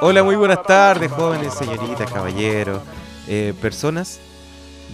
Hola, 0.00 0.22
muy 0.22 0.36
buenas 0.36 0.62
tardes, 0.62 1.12
jóvenes, 1.12 1.52
señoritas, 1.52 2.10
caballeros, 2.10 2.82
eh, 3.26 3.52
personas 3.60 4.20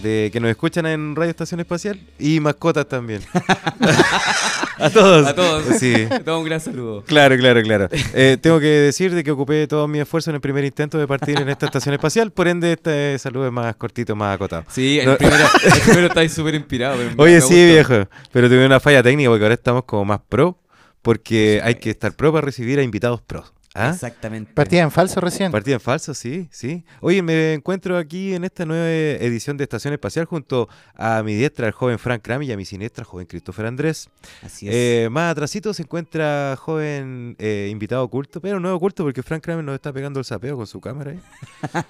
de 0.05 0.29
que 0.31 0.39
nos 0.39 0.49
escuchan 0.51 0.85
en 0.85 1.15
Radio 1.15 1.31
Estación 1.31 1.59
Espacial 1.59 1.99
y 2.19 2.39
mascotas 2.39 2.87
también. 2.87 3.21
a 4.77 4.89
todos. 4.89 5.27
A 5.27 5.35
todos. 5.35 5.63
Sí. 5.79 5.93
Todo 6.23 6.39
un 6.39 6.45
gran 6.45 6.59
saludo. 6.61 7.03
Claro, 7.05 7.35
claro, 7.37 7.61
claro. 7.63 7.89
Eh, 8.13 8.37
tengo 8.41 8.59
que 8.59 8.65
decir 8.67 9.13
de 9.13 9.23
que 9.23 9.31
ocupé 9.31 9.67
todo 9.67 9.87
mi 9.87 9.99
esfuerzo 9.99 10.29
en 10.29 10.35
el 10.35 10.41
primer 10.41 10.63
intento 10.63 10.97
de 10.97 11.07
partir 11.07 11.39
en 11.39 11.49
esta 11.49 11.65
estación 11.65 11.93
espacial, 11.95 12.31
por 12.31 12.47
ende 12.47 12.73
este 12.73 13.17
saludo 13.19 13.47
es 13.47 13.51
más 13.51 13.75
cortito, 13.75 14.15
más 14.15 14.35
acotado. 14.35 14.63
Sí, 14.69 14.99
el 14.99 15.07
No. 15.07 15.17
primero, 15.17 15.43
el 15.63 15.81
primero 15.85 16.07
estáis 16.07 16.31
súper 16.33 16.55
inspirado. 16.55 16.97
Oye, 17.17 17.41
sí, 17.41 17.53
viejo, 17.65 18.07
pero 18.31 18.47
tuve 18.47 18.65
una 18.65 18.79
falla 18.79 19.01
técnica 19.01 19.29
porque 19.29 19.43
ahora 19.45 19.55
estamos 19.55 19.83
como 19.85 20.05
más 20.05 20.19
pro, 20.29 20.57
porque 21.01 21.61
hay 21.63 21.75
que 21.75 21.89
estar 21.89 22.13
pro 22.15 22.31
para 22.31 22.45
recibir 22.45 22.79
a 22.79 22.83
invitados 22.83 23.21
pros. 23.21 23.51
¿Ah? 23.77 23.89
Exactamente. 23.93 24.53
Partida 24.53 24.83
en 24.83 24.89
falso 24.89 25.19
recién. 25.19 25.51
Partida 25.51 25.75
en 25.75 25.81
falso, 25.81 26.13
sí, 26.13 26.47
sí. 26.49 26.85
Oye, 27.01 27.21
me 27.21 27.53
encuentro 27.53 27.97
aquí 27.97 28.33
en 28.33 28.45
esta 28.45 28.65
nueva 28.65 28.87
edición 28.89 29.57
de 29.57 29.65
Estación 29.65 29.93
Espacial 29.93 30.23
junto 30.25 30.69
a 30.95 31.21
mi 31.23 31.35
diestra, 31.35 31.67
el 31.67 31.73
joven 31.73 31.99
Frank 31.99 32.21
Kram, 32.21 32.41
y 32.43 32.51
a 32.53 32.57
mi 32.57 32.63
siniestra, 32.63 33.01
el 33.01 33.05
joven 33.07 33.27
Christopher 33.27 33.65
Andrés. 33.65 34.09
Así 34.41 34.69
es. 34.69 34.73
Eh, 34.73 35.09
más 35.11 35.29
atrasito 35.33 35.73
se 35.73 35.81
encuentra 35.83 36.55
joven 36.57 37.35
eh, 37.37 37.67
invitado 37.69 38.01
oculto, 38.03 38.39
pero 38.39 38.61
no 38.61 38.73
oculto 38.73 39.03
porque 39.03 39.21
Frank 39.21 39.43
Kramer 39.43 39.65
nos 39.65 39.75
está 39.75 39.91
pegando 39.91 40.19
el 40.19 40.25
sapeo 40.25 40.55
con 40.55 40.67
su 40.67 40.79
cámara. 40.79 41.11
ahí. 41.11 41.19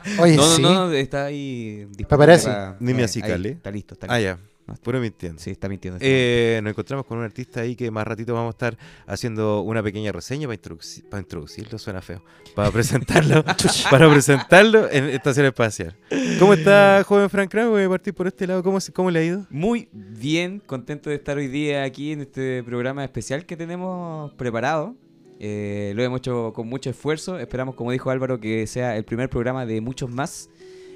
Oye, 0.20 0.36
no, 0.38 0.48
no, 0.48 0.56
sí. 0.56 0.62
no, 0.64 0.92
está 0.92 1.26
ahí. 1.26 1.86
disponible 1.92 2.06
Paparazzi. 2.08 2.48
para- 2.48 2.78
Ni 2.80 2.94
me 2.96 3.02
eh, 3.02 3.06
acicale. 3.06 3.50
Está 3.52 3.70
listo, 3.70 3.94
está 3.94 4.08
Ah, 4.10 4.18
listo. 4.18 4.40
Ya, 4.68 4.74
puro 4.76 5.00
mintiendo. 5.00 5.40
Sí, 5.42 5.52
está 5.52 5.70
mintiendo. 5.70 6.00
Eh, 6.02 6.60
nos 6.64 6.72
encontramos 6.72 7.06
con 7.06 7.18
un 7.18 7.24
artista 7.24 7.62
ahí 7.62 7.76
que 7.76 7.92
más 7.92 8.06
ratito 8.08 8.34
vamos 8.34 8.50
a 8.50 8.56
estar 8.56 8.78
haciendo 9.08 9.62
una 9.62 9.84
pequeña 9.84 10.12
reseña 10.12 10.48
para, 10.48 10.60
introduci- 10.60 11.04
para 11.08 11.22
introducirlo, 11.22 11.78
suena 11.78 12.02
feo, 12.02 12.24
para 12.56 12.72
presentarlo, 12.72 13.44
para 13.92 14.10
presentarlo 14.10 14.90
en 14.92 15.06
Estación 15.10 15.46
Espacial. 15.46 15.96
¿Cómo 16.40 16.54
está, 16.54 17.04
joven 17.08 17.30
Frank 17.30 17.50
Kramer? 17.52 17.70
Voy 17.70 17.84
a 17.84 17.90
partir 17.90 18.14
por 18.14 18.28
este 18.28 18.48
lado. 18.48 18.64
¿Cómo, 18.64 18.80
cómo 18.94 19.12
le 19.12 19.20
ha 19.20 19.24
ido? 19.24 19.46
Muy 19.50 19.88
bien, 19.94 20.60
contento 20.66 21.10
de 21.10 21.16
estar 21.18 21.38
hoy 21.38 21.48
día 21.48 21.84
aquí 21.84 22.12
en 22.12 22.22
este 22.22 22.64
programa 22.64 23.04
especial 23.04 23.46
que 23.46 23.56
tenemos 23.58 24.34
preparado. 24.34 24.96
Eh, 25.40 25.92
lo 25.96 26.02
hemos 26.04 26.20
hecho 26.20 26.54
con 26.54 26.68
mucho 26.68 26.90
esfuerzo. 26.90 27.38
Esperamos, 27.38 27.76
como 27.76 27.92
dijo 27.92 28.10
Álvaro, 28.10 28.40
que 28.40 28.66
sea 28.68 28.96
el 28.96 29.04
primer 29.04 29.30
programa 29.30 29.66
de 29.66 29.82
muchos 29.82 30.10
más 30.10 30.50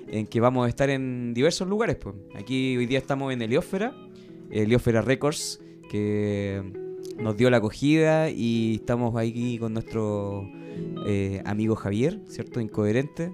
en 0.08 0.26
que 0.28 0.40
vamos 0.40 0.66
a 0.66 0.70
estar 0.70 0.90
en 0.90 1.34
diversos 1.34 1.68
lugares. 1.68 1.98
pues. 1.98 2.16
Aquí 2.36 2.78
hoy 2.78 2.86
día 2.86 3.00
estamos 3.00 3.32
en 3.34 3.42
Heliósfera, 3.42 3.94
Heliósfera 4.52 5.02
Records, 5.02 5.62
que 5.90 6.62
nos 7.20 7.36
dio 7.38 7.50
la 7.50 7.58
acogida 7.58 8.30
y 8.30 8.76
estamos 8.76 9.16
aquí 9.18 9.58
con 9.58 9.74
nuestro 9.74 10.50
eh, 11.06 11.42
amigo 11.46 11.76
Javier, 11.76 12.20
¿cierto? 12.28 12.60
Incoherente, 12.62 13.32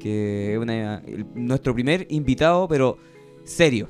que 0.00 0.54
es 0.54 0.58
una- 0.58 0.98
el- 1.06 1.26
nuestro 1.34 1.74
primer 1.74 2.06
invitado, 2.10 2.66
pero 2.68 2.96
serio. 3.44 3.88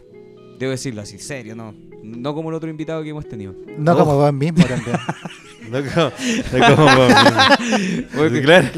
Debo 0.59 0.71
decirlo 0.71 1.03
así, 1.03 1.19
serio, 1.19 1.55
no. 1.55 1.75
No 2.03 2.35
como 2.35 2.49
el 2.51 2.55
otro 2.57 2.71
invitado 2.71 3.03
que 3.03 3.11
hemos 3.11 3.29
tenido. 3.29 3.55
No 3.79 3.93
Oh. 3.95 3.99
como 3.99 4.17
vos 4.17 4.33
mismo 4.33 4.65
también. 4.65 4.97
No 5.71 5.79
como, 5.83 6.11
no 8.29 8.41
Claro. 8.43 8.69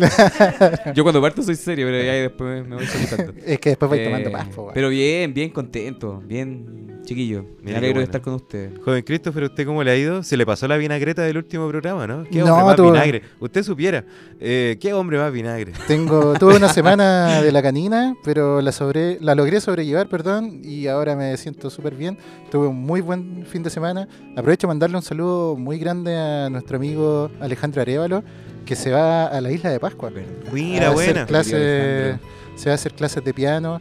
Yo 0.95 1.03
cuando 1.03 1.21
parto 1.21 1.43
soy 1.43 1.57
serio, 1.57 1.87
pero 1.87 2.03
ya 2.03 2.13
después 2.13 2.67
me 2.67 2.77
voy 2.77 2.87
soltando. 2.87 3.33
es 3.47 3.59
que 3.59 3.71
después 3.71 3.89
voy 3.89 3.99
Eh, 4.01 4.05
tomando 4.05 4.31
más. 4.31 4.47
po, 4.49 4.63
weón. 4.63 4.75
pero 4.75 4.89
bien, 4.89 5.35
bien 5.35 5.51
contento, 5.51 6.23
bien 6.27 7.01
chiquillo. 7.05 7.45
Me 7.63 7.71
alegro 7.71 7.87
bueno. 7.95 7.99
de 8.01 8.05
estar 8.05 8.21
con 8.21 8.35
ustedes. 8.35 8.73
Joven 8.85 9.03
Christopher, 9.03 9.45
¿usted 9.45 9.65
cómo 9.67 9.83
le 9.83 9.91
ha 9.91 9.97
ido? 9.97 10.23
Se 10.23 10.37
le 10.37 10.45
pasó 10.45 10.69
la 10.69 10.77
vinagreta 10.77 11.23
del 11.23 11.39
último 11.39 11.67
programa, 11.69 12.07
¿no? 12.07 12.25
¿Qué 12.25 12.39
No, 12.41 12.53
hombre 12.53 12.65
más 12.67 12.77
tuve- 12.77 12.93
vinagre? 12.93 13.23
Usted 13.41 13.63
supiera. 13.63 14.05
eh, 14.41 14.77
¿Qué 14.81 14.93
hombre 14.93 15.19
más 15.19 15.33
vinagre? 15.33 15.73
Tengo, 15.87 16.35
tuve 16.35 16.57
una 16.57 16.69
semana 16.73 17.41
de 17.41 17.51
la 17.51 17.63
canina, 17.63 18.15
pero 18.25 18.61
la 18.61 18.73
sobre, 18.73 19.19
la 19.21 19.35
logré 19.35 19.61
sobrellevar, 19.61 20.09
perdón, 20.09 20.61
y 20.63 20.87
ahora 20.87 21.17
me 21.17 21.35
siento 21.39 21.71
súper 21.71 21.95
bien. 21.95 22.19
Tuve 22.51 22.67
un 22.69 22.81
muy 22.83 23.01
buen 23.01 23.47
fin 23.47 23.63
de 23.63 23.71
semana. 23.71 24.07
Aprovecho 24.37 24.67
para 24.67 24.75
mandarle 24.75 24.97
un 24.97 25.03
saludo 25.03 25.57
muy 25.57 25.79
grande 25.79 26.15
a 26.17 26.51
nuestro 26.51 26.78
amigo 26.79 27.31
Alejandro 27.41 27.83
Arevalo, 27.83 28.23
que 28.65 28.75
se 28.77 28.91
va 28.91 29.27
a 29.27 29.41
la 29.41 29.51
isla 29.53 29.71
de 29.71 29.79
Pascua. 29.81 30.11
Mira, 30.53 30.89
a 30.89 30.91
hacer 30.93 30.95
buena. 31.15 31.27
clases- 31.27 32.19
se 32.57 32.69
va 32.69 32.73
a 32.73 32.75
hacer 32.75 32.93
clases 32.95 33.23
de 33.25 33.33
piano 33.35 33.81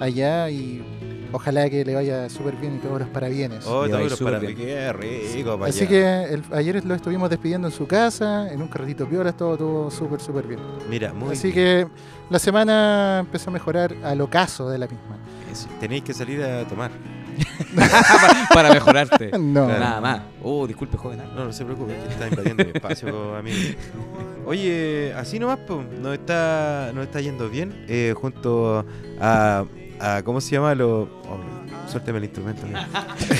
allá 0.00 0.50
y 0.50 0.82
ojalá 1.32 1.68
que 1.70 1.84
le 1.84 1.94
vaya 1.94 2.28
súper 2.30 2.56
bien 2.56 2.76
y 2.76 2.78
todos 2.78 3.00
los 3.00 3.08
parabienes. 3.08 3.66
Oh, 3.66 3.86
todos 3.88 4.12
súper 4.12 4.34
para 4.34 4.38
bien. 4.38 4.56
Qué 4.56 4.92
rico, 4.92 5.58
Así 5.64 5.80
allá. 5.84 5.88
que 5.88 6.34
el- 6.34 6.42
ayer 6.52 6.84
lo 6.84 6.94
estuvimos 6.94 7.30
despidiendo 7.30 7.68
en 7.68 7.72
su 7.74 7.86
casa, 7.86 8.50
en 8.52 8.60
un 8.62 8.68
carrito 8.68 9.08
piola, 9.08 9.32
todo 9.32 9.52
estuvo 9.54 9.90
súper, 9.90 10.20
súper 10.20 10.46
bien. 10.46 10.60
Mira, 10.88 11.12
muy 11.12 11.32
Así 11.32 11.50
bien. 11.52 11.54
que 11.54 11.88
la 12.30 12.38
semana 12.38 13.18
empezó 13.20 13.50
a 13.50 13.52
mejorar 13.52 13.94
al 14.02 14.20
ocaso 14.20 14.68
de 14.68 14.78
la 14.78 14.86
misma. 14.86 15.16
Eso, 15.50 15.68
Tenéis 15.80 16.02
que 16.02 16.12
salir 16.14 16.42
a 16.42 16.64
tomar. 16.66 16.90
Para 18.54 18.70
mejorarte. 18.72 19.30
No. 19.38 19.66
Claro. 19.66 19.80
Nada 19.80 20.00
más. 20.00 20.20
Oh, 20.42 20.66
disculpe, 20.66 20.96
joven. 20.96 21.20
No, 21.34 21.44
no 21.46 21.52
se 21.52 21.64
preocupe, 21.64 21.94
que 21.94 22.12
está 22.12 22.28
invadiendo 22.28 22.64
mi 22.64 22.70
espacio, 22.74 23.36
amigo. 23.36 23.56
Oye, 24.46 25.12
así 25.16 25.38
nomás, 25.38 25.58
pues, 25.66 25.80
nos 26.00 26.14
está, 26.14 26.90
nos 26.94 27.04
está 27.04 27.20
yendo 27.20 27.48
bien. 27.48 27.84
eh, 27.88 28.14
junto 28.16 28.84
a, 29.20 29.64
a- 30.00 30.22
¿Cómo 30.24 30.40
se 30.40 30.52
llama? 30.52 30.74
Lo, 30.74 31.02
oh, 31.02 31.40
suélteme 31.90 32.18
el 32.18 32.24
instrumento. 32.24 32.62
amigo. 32.62 32.78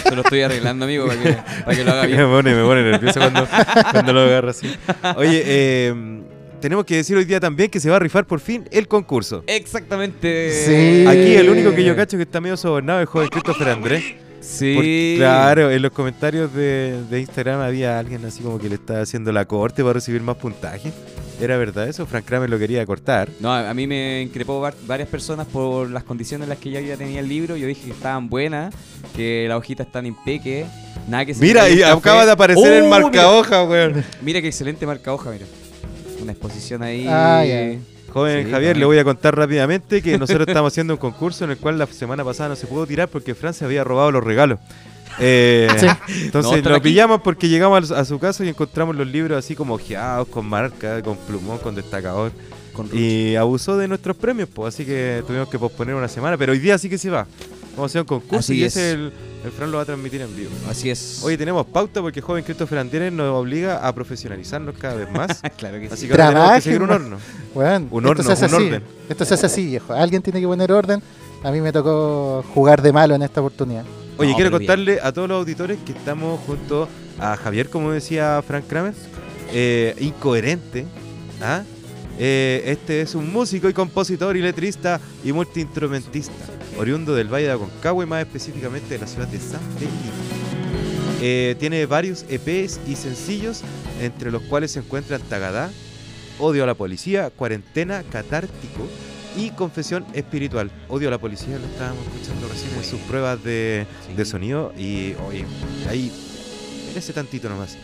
Se 0.03 0.15
lo 0.15 0.23
estoy 0.23 0.41
arreglando, 0.43 0.85
amigo, 0.87 1.07
para 1.07 1.21
que, 1.23 1.33
para 1.65 1.77
que 1.77 1.85
lo 1.85 1.93
haga 1.93 2.03
me, 2.03 2.09
bien. 2.09 2.27
pone, 2.29 2.55
me 2.55 2.63
pone 2.65 2.83
nervioso 2.83 3.21
cuando, 3.21 3.47
cuando 3.93 4.13
lo 4.13 4.21
agarro 4.23 4.51
así. 4.51 4.75
Oye, 5.17 5.43
eh, 5.45 6.23
tenemos 6.61 6.85
que 6.85 6.97
decir 6.97 7.17
hoy 7.17 7.25
día 7.25 7.41
también 7.41 7.71
que 7.71 7.81
se 7.81 7.89
va 7.91 7.97
a 7.97 7.99
rifar 7.99 8.27
por 8.27 8.41
fin 8.41 8.65
el 8.71 8.89
concurso. 8.89 9.45
Exactamente. 9.47 10.53
Sí. 10.53 11.07
Aquí 11.07 11.35
el 11.35 11.49
único 11.51 11.75
que 11.75 11.85
yo 11.85 11.95
cacho 11.97 12.17
que 12.17 12.23
está 12.25 12.41
medio 12.41 12.57
sobornado 12.57 12.99
es 13.01 13.03
el 13.03 13.07
joven 13.07 13.29
Christopher 13.29 13.69
Andrés. 13.69 14.05
Sí. 14.41 14.75
Porque, 14.77 15.15
claro, 15.19 15.71
en 15.73 15.83
los 15.83 15.91
comentarios 15.91 16.55
de, 16.55 17.03
de 17.11 17.21
Instagram 17.21 17.61
había 17.61 17.99
alguien 17.99 18.25
así 18.25 18.43
como 18.43 18.59
que 18.61 18.69
le 18.69 18.77
estaba 18.77 19.01
haciendo 19.01 19.33
la 19.33 19.45
corte 19.45 19.83
para 19.83 19.95
recibir 19.95 20.21
más 20.23 20.37
puntaje. 20.37 20.93
¿Era 21.41 21.57
verdad 21.59 21.89
eso? 21.89 22.07
Frank 22.07 22.25
Kramer 22.25 22.49
lo 22.49 22.59
quería 22.59 22.87
cortar. 22.87 23.29
No, 23.41 23.53
a 23.53 23.75
mí 23.75 23.87
me 23.87 24.23
increpó 24.23 24.61
var- 24.61 24.75
varias 24.87 25.09
personas 25.09 25.47
por 25.47 25.91
las 25.91 26.05
condiciones 26.05 26.45
en 26.45 26.49
las 26.51 26.59
que 26.59 26.71
ya 26.71 26.81
ya 26.81 26.97
tenía 26.97 27.21
el 27.21 27.29
libro. 27.29 27.57
Yo 27.57 27.67
dije 27.67 27.87
que 27.87 27.91
estaban 27.91 28.29
buenas, 28.29 28.73
que 29.15 29.47
las 29.49 29.59
hojitas 29.59 29.87
están 29.89 30.07
impeque, 30.07 30.65
nada 31.09 31.27
que 31.27 31.35
se 31.35 31.43
Mira, 31.43 31.69
y 31.69 31.83
acaba 31.83 32.25
de 32.25 32.33
aparecer 32.33 32.73
el 32.73 32.85
¡Oh, 32.85 32.89
marca 32.89 33.29
hoja, 33.31 33.65
weón. 33.65 33.95
Mira, 33.97 34.07
mira 34.23 34.41
qué 34.41 34.47
excelente 34.49 34.87
marca 34.87 35.13
hoja, 35.13 35.31
mira. 35.31 35.45
Una 36.23 36.33
exposición 36.33 36.83
ahí. 36.83 37.07
Ah. 37.09 37.43
Joven 38.13 38.45
Sí, 38.47 38.51
Javier, 38.51 38.51
también. 38.53 38.79
le 38.81 38.85
voy 38.87 38.99
a 38.99 39.05
contar 39.05 39.37
rápidamente 39.37 40.01
que 40.03 40.17
nosotros 40.19 40.47
estamos 40.49 40.73
haciendo 40.73 40.95
un 40.95 40.99
concurso 40.99 41.45
en 41.45 41.51
el 41.51 41.59
cual 41.59 41.79
la 41.79 41.87
semana 41.87 42.25
pasada 42.25 42.51
no 42.51 42.57
se 42.57 42.67
pudo 42.67 42.87
tirar 42.87 43.09
porque 43.09 43.35
Francia 43.35 43.67
había 43.67 43.85
robado 43.85 44.11
los 44.13 44.25
regalos. 44.25 44.59
Eh, 45.19 45.69
Sí. 45.79 45.87
No, 45.87 45.97
Entonces 46.25 46.53
están 46.59 46.73
lo 46.73 46.77
aquí. 46.79 46.85
pillamos 46.91 47.21
porque 47.23 47.49
llegamos 47.49 47.91
a, 47.91 48.01
a 48.01 48.05
su 48.05 48.19
casa 48.19 48.45
y 48.45 48.49
encontramos 48.49 48.97
los 48.97 49.07
libros 49.07 49.39
así 49.39 49.55
como 49.55 49.75
ojeados, 49.75 50.29
con 50.29 50.47
marca, 50.47 51.03
con 51.03 51.17
plumón, 51.17 51.59
con 51.59 51.75
destacador. 51.75 52.33
Con 52.73 52.89
Y 52.93 53.35
abusó 53.37 53.77
de 53.79 53.89
nuestros 53.89 54.17
premios, 54.17 54.49
pues 54.53 54.75
así 54.75 54.85
que 54.85 55.23
tuvimos 55.27 55.49
que 55.49 55.59
posponer 55.59 55.95
una 55.95 56.09
semana, 56.09 56.37
pero 56.37 56.53
hoy 56.53 56.59
día 56.59 56.77
sí 56.77 56.91
que 56.91 56.99
se 56.99 57.09
va. 57.09 57.27
Vamos 57.77 57.91
a 57.91 57.93
hacer 57.93 58.01
un 58.03 58.07
concurso 58.07 58.39
Así 58.39 58.55
y 58.57 58.65
es. 58.65 58.77
ese 58.77 58.93
el, 58.93 59.13
el 59.45 59.51
Fran 59.53 59.71
lo 59.71 59.77
va 59.77 59.83
a 59.83 59.87
transmitir 59.87 60.21
en 60.23 60.35
vivo. 60.35 60.51
Así 60.69 60.89
es. 60.91 61.21
Hoy 61.23 61.37
tenemos 61.37 61.67
pauta 61.67 62.01
porque 62.01 62.21
joven 62.23 62.43
Christopher 62.43 62.79
Andrés 62.79 63.13
nos 63.13 63.29
obliga 63.39 63.87
a 63.87 63.95
profesionalizarnos 63.95 64.75
cada 64.79 64.95
vez 64.95 65.11
más. 65.11 65.41
claro 65.59 65.79
que 65.79 65.87
Así 65.87 66.03
sí. 66.03 66.07
que 66.09 66.13
ahora 66.15 66.29
tenemos 66.31 66.53
que 66.55 66.61
seguir 66.63 66.83
un 66.83 66.91
horno. 66.91 67.17
Weón, 67.55 67.89
Un 67.91 68.05
esto 68.07 68.09
horno, 68.11 68.23
se 68.25 68.33
hace 68.33 68.47
un 68.47 68.55
así. 68.55 68.65
orden. 68.67 68.83
Esto 69.09 69.25
se 69.27 69.35
hace 69.35 69.47
así, 69.47 69.67
viejo. 69.67 69.93
Alguien 69.93 70.23
tiene 70.23 70.41
que 70.41 70.47
poner 70.47 70.73
orden. 70.73 71.03
A 71.45 71.51
mí 71.53 71.61
me 71.61 71.71
tocó 71.71 72.43
jugar 72.55 72.81
de 72.83 72.93
malo 72.93 73.15
en 73.15 73.23
esta 73.23 73.41
oportunidad. 73.41 73.85
Oye, 74.17 74.31
No, 74.31 74.37
quiero 74.37 74.51
bien. 74.51 74.61
contarle 74.61 74.99
a 75.03 75.13
todos 75.13 75.29
los 75.29 75.37
auditores 75.37 75.79
que 75.85 75.93
estamos 75.93 76.41
junto 76.47 76.89
a 77.19 77.37
Javier, 77.37 77.69
como 77.69 77.93
decía 77.93 78.43
Frank 78.47 78.65
Kramer, 78.67 78.95
eh, 79.53 79.95
incoherente. 80.01 80.87
¿ah? 81.43 81.63
Eh, 82.19 82.63
este 82.67 83.03
es 83.03 83.15
un 83.15 83.31
músico 83.31 83.69
y 83.69 83.75
compositor 83.75 84.35
y 84.39 84.41
letrista 84.41 84.99
y 85.23 85.33
multiinstrumentista, 85.33 86.33
oriundo 86.79 87.15
del 87.15 87.33
Valle 87.33 87.47
de 87.47 87.53
Aconcagua 87.53 88.05
y 88.05 88.07
más 88.07 88.21
específicamente 88.23 88.89
de 88.89 88.99
la 88.99 89.07
ciudad 89.07 89.29
de 89.29 89.39
San 89.39 89.61
Felipe. 89.79 89.93
Eh, 91.23 91.57
tiene 91.59 91.87
varios 91.87 92.25
EPs 92.29 92.81
y 92.87 92.95
sencillos, 92.97 93.63
entre 94.01 94.31
los 94.31 94.43
cuales 94.43 94.73
se 94.73 94.81
encuentran 94.81 95.21
Tagadá, 95.23 95.71
Odio 96.39 96.65
a 96.65 96.67
la 96.67 96.75
Policía, 96.75 97.31
Cuarentena, 97.31 98.03
Catártico 98.11 98.87
y 99.39 99.51
Confesión 99.51 100.05
Espiritual. 100.13 100.71
Odio 100.89 101.09
a 101.09 101.11
la 101.11 101.19
Policía, 101.19 101.59
lo 101.59 101.65
estábamos 101.67 102.05
escuchando 102.07 102.49
recién 102.49 102.75
en 102.77 102.85
sus 102.85 103.01
pruebas 103.01 103.43
de, 103.43 103.87
Sí. 104.07 104.13
de 104.15 104.25
sonido 104.27 104.73
y 104.77 105.15
oye, 105.27 105.47
ahí 105.89 106.13
merece 106.89 107.13
tantito 107.15 107.49
nomás. 107.49 107.77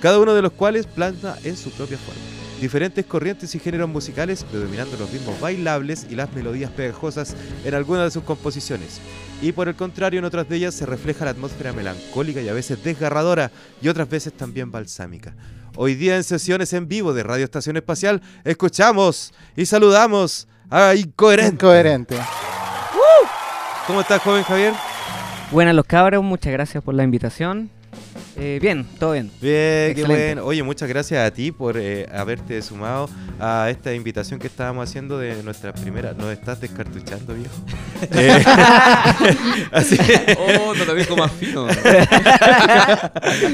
Cada 0.00 0.18
uno 0.18 0.34
de 0.34 0.42
los 0.42 0.50
cuales 0.52 0.86
planta 0.86 1.38
en 1.44 1.56
su 1.56 1.70
propia 1.70 1.98
forma. 1.98 2.20
Diferentes 2.62 3.04
corrientes 3.04 3.56
y 3.56 3.58
géneros 3.58 3.88
musicales, 3.88 4.44
predominando 4.44 4.96
los 4.96 5.10
ritmos 5.10 5.38
bailables 5.40 6.06
y 6.08 6.14
las 6.14 6.32
melodías 6.32 6.70
pegajosas 6.70 7.34
en 7.64 7.74
algunas 7.74 8.04
de 8.04 8.12
sus 8.12 8.22
composiciones. 8.22 9.00
Y 9.42 9.50
por 9.50 9.66
el 9.66 9.74
contrario, 9.74 10.20
en 10.20 10.24
otras 10.24 10.48
de 10.48 10.58
ellas 10.58 10.72
se 10.72 10.86
refleja 10.86 11.24
la 11.24 11.32
atmósfera 11.32 11.72
melancólica 11.72 12.40
y 12.40 12.48
a 12.48 12.52
veces 12.52 12.82
desgarradora, 12.84 13.50
y 13.82 13.88
otras 13.88 14.08
veces 14.08 14.32
también 14.32 14.70
balsámica. 14.70 15.34
Hoy 15.74 15.96
día 15.96 16.14
en 16.14 16.22
sesiones 16.22 16.72
en 16.72 16.86
vivo 16.86 17.12
de 17.12 17.24
Radio 17.24 17.44
Estación 17.44 17.76
Espacial, 17.76 18.22
escuchamos 18.44 19.34
y 19.56 19.66
saludamos 19.66 20.46
a 20.70 20.94
Incoherente. 20.94 21.54
Incoherente. 21.54 22.16
¿Cómo 23.88 24.02
estás, 24.02 24.22
joven 24.22 24.44
Javier? 24.44 24.72
Buenas 25.50 25.74
los 25.74 25.84
cabros, 25.84 26.22
muchas 26.22 26.52
gracias 26.52 26.84
por 26.84 26.94
la 26.94 27.02
invitación. 27.02 27.70
Eh, 28.36 28.58
bien, 28.60 28.84
todo 28.98 29.12
bien. 29.12 29.30
Bien, 29.40 29.94
qué 29.94 30.04
bueno. 30.06 30.44
Oye, 30.44 30.62
muchas 30.62 30.88
gracias 30.88 31.24
a 31.24 31.30
ti 31.32 31.52
por 31.52 31.76
eh, 31.78 32.08
haberte 32.12 32.60
sumado 32.62 33.08
a 33.38 33.68
esta 33.70 33.94
invitación 33.94 34.40
que 34.40 34.46
estábamos 34.46 34.88
haciendo 34.88 35.18
de 35.18 35.42
nuestra 35.42 35.72
primera. 35.72 36.12
Nos 36.14 36.32
estás 36.32 36.60
descartuchando, 36.60 37.34
viejo. 37.34 37.54
Eh, 38.14 38.42
así 39.72 39.96
que, 39.96 40.36
Oh, 40.36 40.74
no 40.74 40.84
lo 40.84 40.94
dejo 40.94 41.16
más 41.16 41.30
fino. 41.32 41.68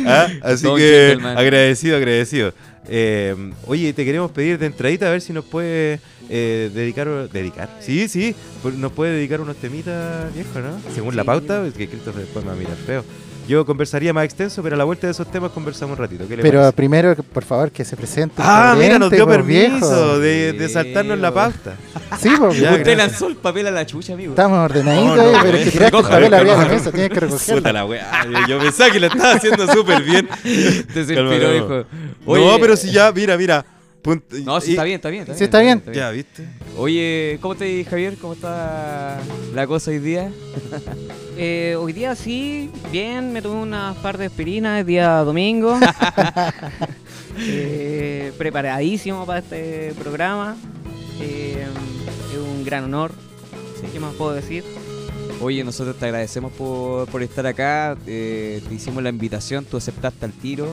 ah, 0.06 0.29
así 0.43 0.64
Don 0.64 0.79
que 0.79 1.08
Gentleman. 1.11 1.37
agradecido, 1.37 1.96
agradecido. 1.99 2.55
Eh, 2.88 3.34
oye, 3.67 3.93
te 3.93 4.05
queremos 4.06 4.31
pedir 4.31 4.58
de 4.58 4.64
entradita 4.67 5.06
a 5.08 5.11
ver 5.11 5.20
si 5.20 5.34
nos 5.34 5.44
puede 5.44 6.00
eh, 6.31 6.70
dedicar. 6.73 7.29
¿Dedicar? 7.29 7.69
Sí, 7.81 8.08
sí. 8.08 8.34
pues 8.62 8.75
Nos 8.76 8.93
puede 8.93 9.12
dedicar 9.17 9.41
unos 9.43 9.56
temitas, 9.56 10.32
viejo, 10.34 10.61
¿no? 10.61 10.81
Según 10.94 11.14
la 11.14 11.25
pauta, 11.25 11.67
es 11.67 11.75
que 11.75 11.88
Cristo 11.88 12.12
después 12.12 12.43
me 12.44 12.52
va 12.52 12.56
a 12.56 12.58
mirar 12.58 12.76
feo. 12.76 13.05
Yo 13.49 13.65
conversaría 13.65 14.12
más 14.12 14.25
extenso, 14.27 14.62
pero 14.62 14.75
a 14.75 14.79
la 14.79 14.85
vuelta 14.85 15.06
de 15.06 15.12
esos 15.12 15.27
temas 15.31 15.50
conversamos 15.53 15.99
un 15.99 16.05
ratito. 16.05 16.29
¿Qué 16.29 16.37
le 16.37 16.43
Pero 16.43 16.59
parece? 16.59 16.77
primero, 16.77 17.15
por 17.17 17.43
favor, 17.45 17.71
que 17.71 17.83
se 17.83 17.97
presente. 17.97 18.35
Ah, 18.45 18.77
mira, 18.79 18.99
nos 18.99 19.11
dio 19.11 19.21
Incoherente, 19.23 19.71
permiso 19.71 20.19
de, 20.21 20.69
saltarnos 20.71 21.19
la 21.19 21.33
pauta. 21.33 21.75
Sí, 22.21 22.29
pues, 22.39 22.59
Ya, 22.61 22.73
Usted 22.73 22.85
gracias. 22.85 22.97
lanzó 22.99 23.27
el 23.29 23.37
papel 23.37 23.67
a 23.69 23.71
la 23.71 23.87
chucha, 23.87 24.12
amigo. 24.12 24.33
estamos 24.33 24.59
ordenaditos, 24.59 25.17
No, 25.17 25.23
no, 25.23 25.31
eh, 25.31 25.41
pero 25.43 25.56
es 25.59 25.65
que 25.65 25.71
tiraste 25.71 25.97
el 25.97 26.03
recoja, 26.03 26.11
papel 26.11 26.35
arriba 26.35 26.56
de 26.56 26.62
la 26.62 26.69
mesa, 26.75 26.91
tienes 26.93 27.09
que 27.09 27.15
Puta 27.21 27.27
recogerlo. 27.27 27.73
la 27.73 27.85
weá. 27.87 28.27
Yo, 28.47 28.59
pensaba 28.59 28.91
que 28.91 29.00
lo 29.00 29.06
estaba 29.06 29.33
haciendo 29.33 29.73
súper 29.73 30.03
bien. 30.03 30.29
Te 30.43 31.01
inspiró, 31.01 31.53
dijo. 31.53 31.85
Oye, 32.27 32.44
no, 32.47 32.59
pero 32.61 32.77
si 32.77 32.91
ya, 32.93 33.11
mira, 33.12 33.39
mira. 33.39 33.65
No, 34.45 34.61
sí 34.61 34.69
y- 34.71 34.73
está 34.73 34.85
bien, 34.85 34.97
está 34.97 35.11
bien. 35.11 35.27
Sí, 35.37 35.45
está 35.45 35.61
bien. 35.61 35.83
Ya, 35.93 36.11
¿viste? 36.11 36.47
Oye, 36.77 37.39
¿cómo 37.43 37.55
te 37.56 37.85
Javier? 37.85 38.17
¿Cómo 38.17 38.33
está 38.33 39.19
la 39.55 39.67
cosa 39.67 39.91
hoy 39.91 39.99
día? 39.99 40.31
Eh, 41.41 41.77
hoy 41.79 41.93
día 41.93 42.17
sí, 42.17 42.69
bien, 42.91 43.33
me 43.33 43.41
tomé 43.41 43.62
unas 43.62 43.97
par 43.99 44.19
de 44.19 44.27
aspirinas, 44.27 44.81
es 44.81 44.87
día 44.87 45.19
domingo. 45.19 45.79
Eh, 47.41 48.33
preparadísimo 48.37 49.25
para 49.25 49.39
este 49.39 49.93
programa. 49.97 50.56
Eh, 51.21 51.65
es 52.33 52.37
un 52.39 52.65
gran 52.65 52.83
honor. 52.85 53.12
¿Qué 53.93 54.01
más 54.01 54.12
puedo 54.15 54.33
decir? 54.33 54.65
Oye, 55.40 55.62
nosotros 55.62 55.96
te 55.96 56.06
agradecemos 56.06 56.52
por, 56.52 57.08
por 57.08 57.23
estar 57.23 57.46
acá. 57.46 57.96
eh, 58.06 58.61
te 58.69 58.75
hicimos 58.75 59.02
la 59.02 59.11
invitación, 59.11 59.64
tú 59.64 59.76
aceptaste 59.76 60.25
al 60.25 60.32
tiro. 60.32 60.67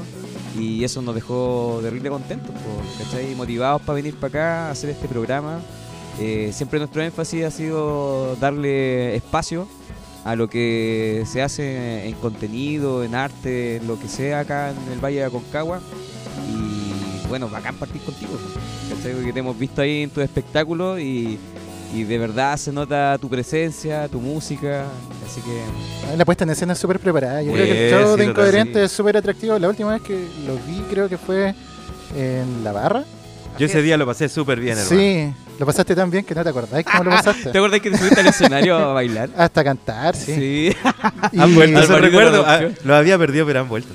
Y 0.60 0.84
eso 0.84 1.02
nos 1.02 1.14
dejó 1.14 1.80
terrible 1.84 2.10
contentos, 2.10 2.50
po, 2.50 3.04
¿cachai? 3.04 3.36
Motivados 3.36 3.82
para 3.82 3.96
venir 3.96 4.16
para 4.16 4.28
acá 4.28 4.68
a 4.68 4.72
hacer 4.72 4.90
este 4.90 5.08
programa. 5.08 5.60
Eh, 6.20 6.52
siempre 6.54 6.80
nuestro 6.80 7.02
énfasis 7.04 7.44
ha 7.44 7.52
sido 7.52 8.36
darle 8.38 9.16
espacio 9.16 9.68
a 10.24 10.36
lo 10.36 10.50
que 10.50 11.24
se 11.28 11.44
hace 11.44 12.08
en 12.08 12.16
contenido, 12.16 13.04
en 13.04 13.14
arte, 13.14 13.78
en 13.78 13.88
lo 13.88 14.00
que 14.00 14.08
sea 14.08 14.40
acá 14.40 14.72
en 14.72 14.94
el 14.94 15.00
Valle 15.00 15.18
de 15.18 15.26
Aconcagua. 15.26 15.80
Y 16.50 17.28
bueno, 17.28 17.50
bacán 17.50 17.76
partir 17.76 18.02
contigo, 18.02 18.32
¿cachai? 18.90 19.14
Porque 19.14 19.34
te 19.34 19.40
hemos 19.40 19.60
visto 19.60 19.82
ahí 19.82 20.04
en 20.04 20.10
tu 20.10 20.22
espectáculo 20.22 20.98
y, 21.00 21.38
y 21.94 22.04
de 22.04 22.18
verdad 22.18 22.58
se 22.58 22.72
nota 22.72 23.18
tu 23.20 23.30
presencia, 23.30 24.08
tu 24.08 24.20
música. 24.20 24.86
Así 25.26 25.42
que 25.42 25.62
Ah, 26.12 26.16
La 26.18 26.26
puesta 26.26 26.44
en 26.44 26.50
escena 26.52 26.74
es 26.74 26.80
súper 26.80 27.00
preparada. 27.00 27.42
Yo 27.42 27.52
Sí, 27.52 27.56
creo 27.58 27.66
que 27.66 27.86
el 27.90 27.92
show 27.94 28.14
sí, 28.16 28.20
de 28.20 28.26
Incoherente 28.26 28.80
sí. 28.80 28.86
es 28.86 28.92
súper 28.92 29.18
atractivo. 29.18 29.58
La 29.60 29.70
última 29.70 29.94
vez 29.94 30.02
que 30.02 30.28
lo 30.46 30.56
vi 30.68 30.82
creo 30.90 31.08
que 31.10 31.18
fue 31.18 31.54
en 32.16 32.64
La 32.64 32.72
Barra. 32.72 33.04
Yo 33.58 33.66
ese 33.68 33.78
es. 33.80 33.84
día 33.86 33.96
lo 33.98 34.06
pasé 34.06 34.28
súper 34.28 34.60
bien, 34.60 34.78
hermano. 34.78 35.00
Sí, 35.00 35.34
lo 35.58 35.66
pasaste 35.66 35.96
tan 35.96 36.12
bien 36.12 36.26
que 36.26 36.36
no 36.36 36.44
te 36.44 36.50
acordáis 36.50 36.86
cómo 36.86 37.06
lo 37.06 37.12
pasaste. 37.12 37.50
¿Te 37.52 37.58
acuerdas 37.58 37.80
que 37.80 37.90
te 37.92 37.98
subiste 37.98 38.20
al 38.20 38.28
escenario 38.28 38.76
a 38.78 38.94
bailar? 38.94 39.30
Hasta 39.38 39.64
cantar, 39.64 40.14
sí. 40.16 40.36
Sí. 40.36 40.76
Han 41.40 41.56
vuelto, 41.56 41.80
Alvarito 41.80 42.00
recuerdo. 42.00 42.38
lo 42.40 42.46
ah, 42.48 42.60
lo 42.84 42.96
había 42.96 43.18
perdido, 43.18 43.46
pero 43.46 43.62
han 43.62 43.70
vuelto. 43.70 43.94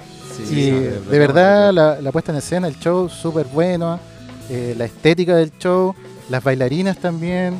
y 0.50 0.70
de 0.70 1.18
verdad 1.18 1.72
la, 1.74 2.00
la 2.00 2.10
puesta 2.12 2.32
en 2.32 2.38
escena, 2.38 2.66
el 2.68 2.78
show 2.78 3.10
súper 3.10 3.44
bueno. 3.46 4.00
eh, 4.48 4.74
la 4.78 4.86
estética 4.86 5.36
del 5.36 5.52
show, 5.58 5.94
las 6.30 6.42
bailarinas 6.42 6.96
también. 6.96 7.54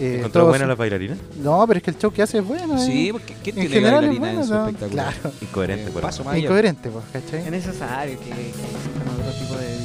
Eh, 0.00 0.16
¿Encontró 0.16 0.40
todo 0.42 0.48
buena 0.50 0.64
su- 0.64 0.68
la 0.68 0.74
bailarina? 0.76 1.16
No, 1.42 1.64
pero 1.66 1.76
es 1.78 1.82
que 1.84 1.90
el 1.90 1.98
show 1.98 2.10
que 2.10 2.22
hace 2.22 2.38
es 2.38 2.44
bueno. 2.44 2.76
eh. 2.76 2.86
Sí, 2.86 3.08
porque 3.12 3.34
¿quién 3.42 3.58
en 3.58 3.66
tiene 3.68 3.74
general 3.76 4.04
es 4.04 4.08
bailarina 4.18 4.20
bueno. 4.26 4.40
en 4.40 4.46
su 4.46 4.54
¿no? 4.54 4.66
espectáculo? 4.66 5.02
Claro, 5.02 5.32
Incoherente, 5.42 5.88
Eh, 5.88 5.92
por 5.92 6.02
paso 6.02 6.28
allá. 6.28 6.38
incoherente, 6.38 6.90
pues, 6.90 7.04
¿cachai? 7.12 7.40
Es 7.44 7.50
necesario 7.50 8.18
que, 8.18 8.24
que 8.30 8.48
existan 8.48 9.08
otro 9.20 9.32
tipo 9.38 9.54
de 9.56 9.76
en 9.76 9.82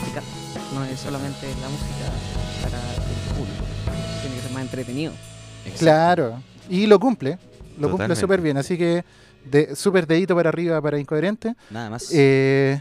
musical. 0.00 0.24
No 0.74 0.84
es 0.84 1.00
solamente 1.00 1.46
la 1.60 1.68
música 1.68 2.06
para 2.62 2.78
el 2.94 3.34
público. 3.36 3.64
Tiene 4.22 4.36
que 4.36 4.42
ser 4.42 4.52
más 4.52 4.62
entretenido. 4.62 5.12
Claro. 5.78 6.42
Y 6.68 6.86
lo 6.86 6.98
cumple. 7.00 7.32
Lo 7.32 7.88
cumple 7.88 7.90
Totalmente. 7.90 8.20
súper 8.20 8.40
bien. 8.40 8.56
Así 8.56 8.76
que, 8.78 9.04
de, 9.50 9.74
súper 9.76 10.06
dedito 10.06 10.34
para 10.34 10.48
arriba 10.48 10.80
para 10.80 10.98
Incoherente. 10.98 11.54
Nada 11.70 11.90
más. 11.90 12.10
Eh, 12.12 12.80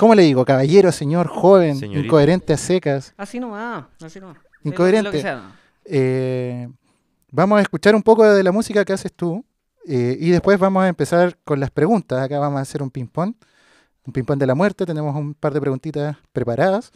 ¿Cómo 0.00 0.14
le 0.14 0.22
digo? 0.22 0.46
Caballero, 0.46 0.90
señor, 0.92 1.26
joven, 1.28 1.76
Señorita. 1.76 2.06
incoherente 2.06 2.52
a 2.54 2.56
secas. 2.56 3.12
Así 3.18 3.38
nomás, 3.38 3.84
así 4.02 4.18
nomás. 4.18 4.38
Incoherente. 4.64 5.22
Eh, 5.84 6.66
vamos 7.30 7.58
a 7.58 7.62
escuchar 7.62 7.94
un 7.94 8.02
poco 8.02 8.24
de 8.24 8.42
la 8.42 8.50
música 8.50 8.82
que 8.84 8.94
haces 8.94 9.12
tú. 9.12 9.44
eh, 9.86 10.16
y 10.20 10.30
después 10.30 10.58
vamos 10.58 10.82
a 10.84 10.88
empezar 10.88 11.36
con 11.44 11.60
las 11.60 11.70
preguntas. 11.70 12.18
Acá 12.22 12.38
vamos 12.38 12.58
a 12.58 12.62
hacer 12.62 12.82
un 12.82 12.90
ping-pong. 12.90 13.34
Un 14.06 14.12
ping-pong 14.12 14.38
de 14.38 14.46
la 14.46 14.54
muerte. 14.54 14.86
Tenemos 14.86 15.14
un 15.14 15.34
par 15.34 15.52
de 15.52 15.60
preguntitas 15.60 16.16
preparadas. 16.32 16.92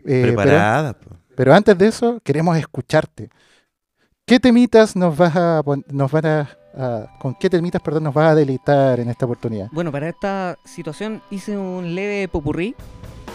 Eh, 0.00 0.22
pero- 0.24 0.26
Preparada. 0.34 0.92
po. 0.94 1.16
Pero 1.36 1.54
antes 1.54 1.78
de 1.78 1.86
eso, 1.86 2.20
queremos 2.24 2.56
escucharte. 2.58 3.30
¿Qué 4.26 4.38
temitas 4.40 4.94
nos 4.96 5.16
vas 5.16 5.34
a, 5.36 5.62
nos 5.88 6.10
van 6.10 6.26
a, 6.26 6.50
a- 6.76 7.06
con 7.18 7.34
qué 7.34 7.48
temitas, 7.50 7.80
perdón, 7.82 8.04
nos 8.04 8.14
vas 8.14 8.30
a 8.32 8.34
deleitar 8.34 9.00
en 9.00 9.08
esta 9.10 9.24
oportunidad? 9.26 9.68
Bueno, 9.72 9.90
para 9.92 10.08
esta 10.08 10.58
situación 10.64 11.22
hice 11.30 11.56
un 11.56 11.94
leve 11.94 12.28
popurrí 12.28 12.74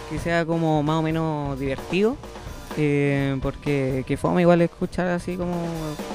que 0.09 0.19
sea 0.19 0.45
como 0.45 0.83
más 0.83 0.97
o 0.97 1.01
menos 1.01 1.59
divertido. 1.59 2.15
eh, 2.77 3.37
porque 3.41 4.03
que 4.05 4.17
fome 4.17 4.41
igual 4.41 4.61
escuchar 4.61 5.07
así 5.07 5.37
como 5.37 5.55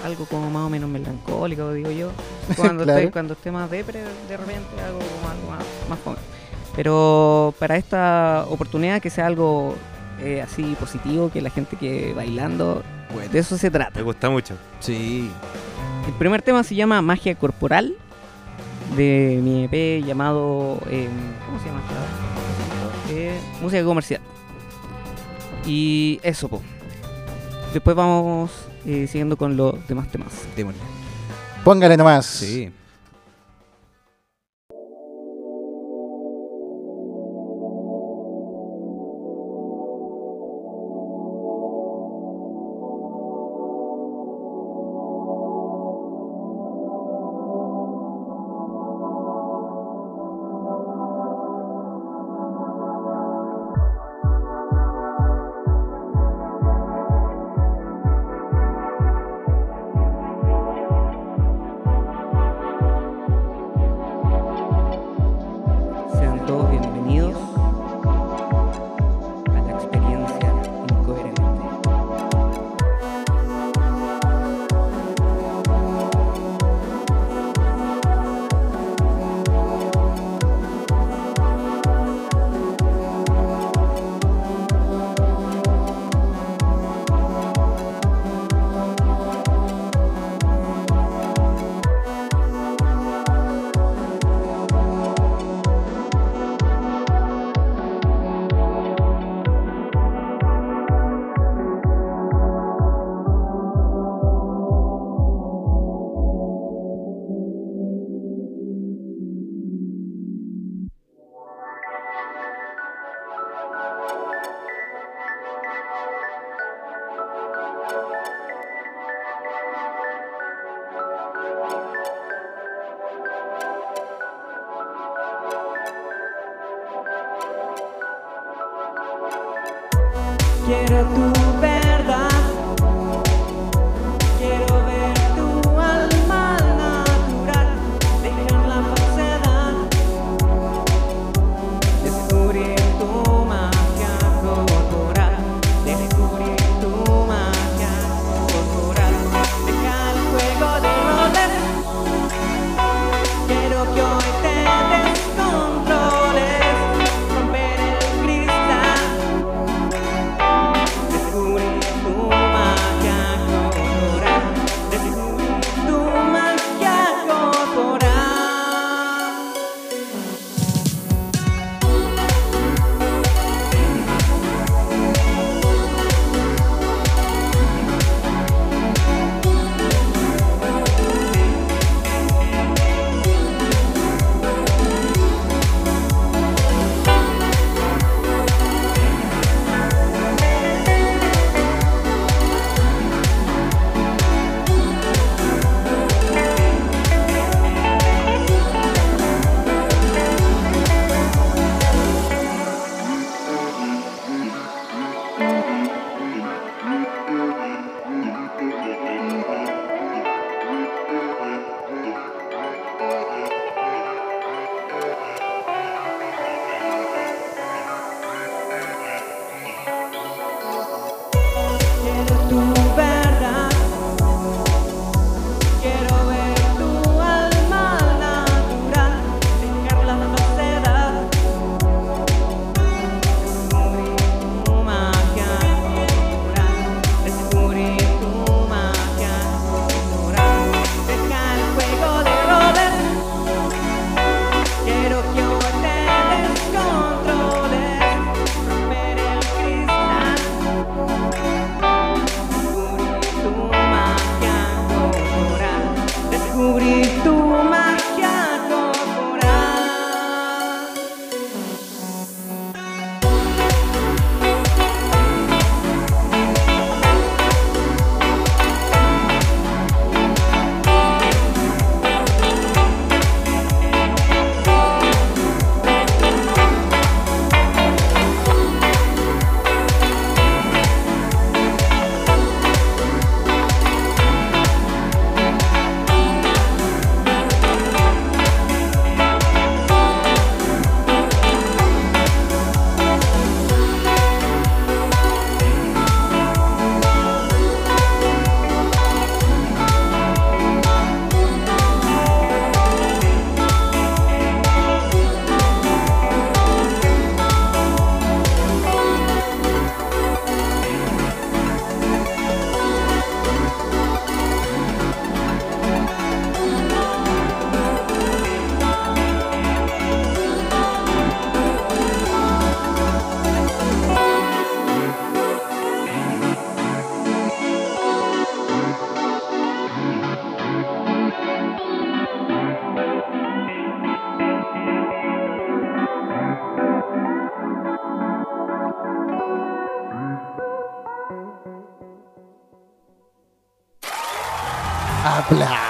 algo 0.04 0.26
como 0.26 0.50
más 0.50 0.64
o 0.66 0.68
menos 0.68 0.90
melancólico, 0.90 1.72
digo 1.72 1.90
yo. 1.90 2.10
Cuando, 2.56 2.84
Claro. 2.84 2.98
esté, 3.00 3.10
cuando 3.12 3.32
esté 3.32 3.50
más 3.50 3.70
depre, 3.70 4.00
de 4.28 4.36
repente 4.36 4.68
algo 4.84 4.98
como 4.98 5.30
algo 5.30 5.50
más, 5.52 5.64
más 5.88 5.98
fome. 6.00 6.18
Pero 6.76 7.54
para 7.58 7.76
esta 7.76 8.44
oportunidad 8.50 9.00
que 9.00 9.08
sea 9.08 9.26
algo 9.26 9.74
eh, 10.20 10.42
así 10.42 10.76
positivo, 10.78 11.30
que 11.30 11.40
la 11.40 11.48
gente 11.48 11.76
que 11.76 12.12
bailando, 12.14 12.82
de 13.32 13.38
eso 13.38 13.56
se 13.56 13.70
trata. 13.70 13.92
Me 13.98 14.02
gusta 14.02 14.28
mucho. 14.28 14.54
Sí. 14.80 15.30
El 16.10 16.16
primer 16.16 16.42
tema 16.42 16.64
se 16.64 16.74
llama 16.74 17.00
Magia 17.02 17.36
Corporal 17.36 17.94
de 18.96 19.38
mi 19.44 19.68
EP 19.70 20.04
llamado. 20.04 20.80
eh, 20.88 21.08
¿Cómo 21.46 21.60
se 21.60 21.66
llama? 21.66 21.80
Eh, 23.10 23.38
música 23.62 23.84
comercial. 23.84 24.20
Y 25.64 26.18
eso, 26.24 26.48
po. 26.48 26.60
Después 27.72 27.94
vamos 27.94 28.50
eh, 28.84 29.06
siguiendo 29.06 29.36
con 29.36 29.56
los 29.56 29.86
demás 29.86 30.10
temas. 30.10 30.32
Démosle. 30.56 30.80
Póngale 31.62 31.96
nomás. 31.96 32.26
Sí. 32.26 32.72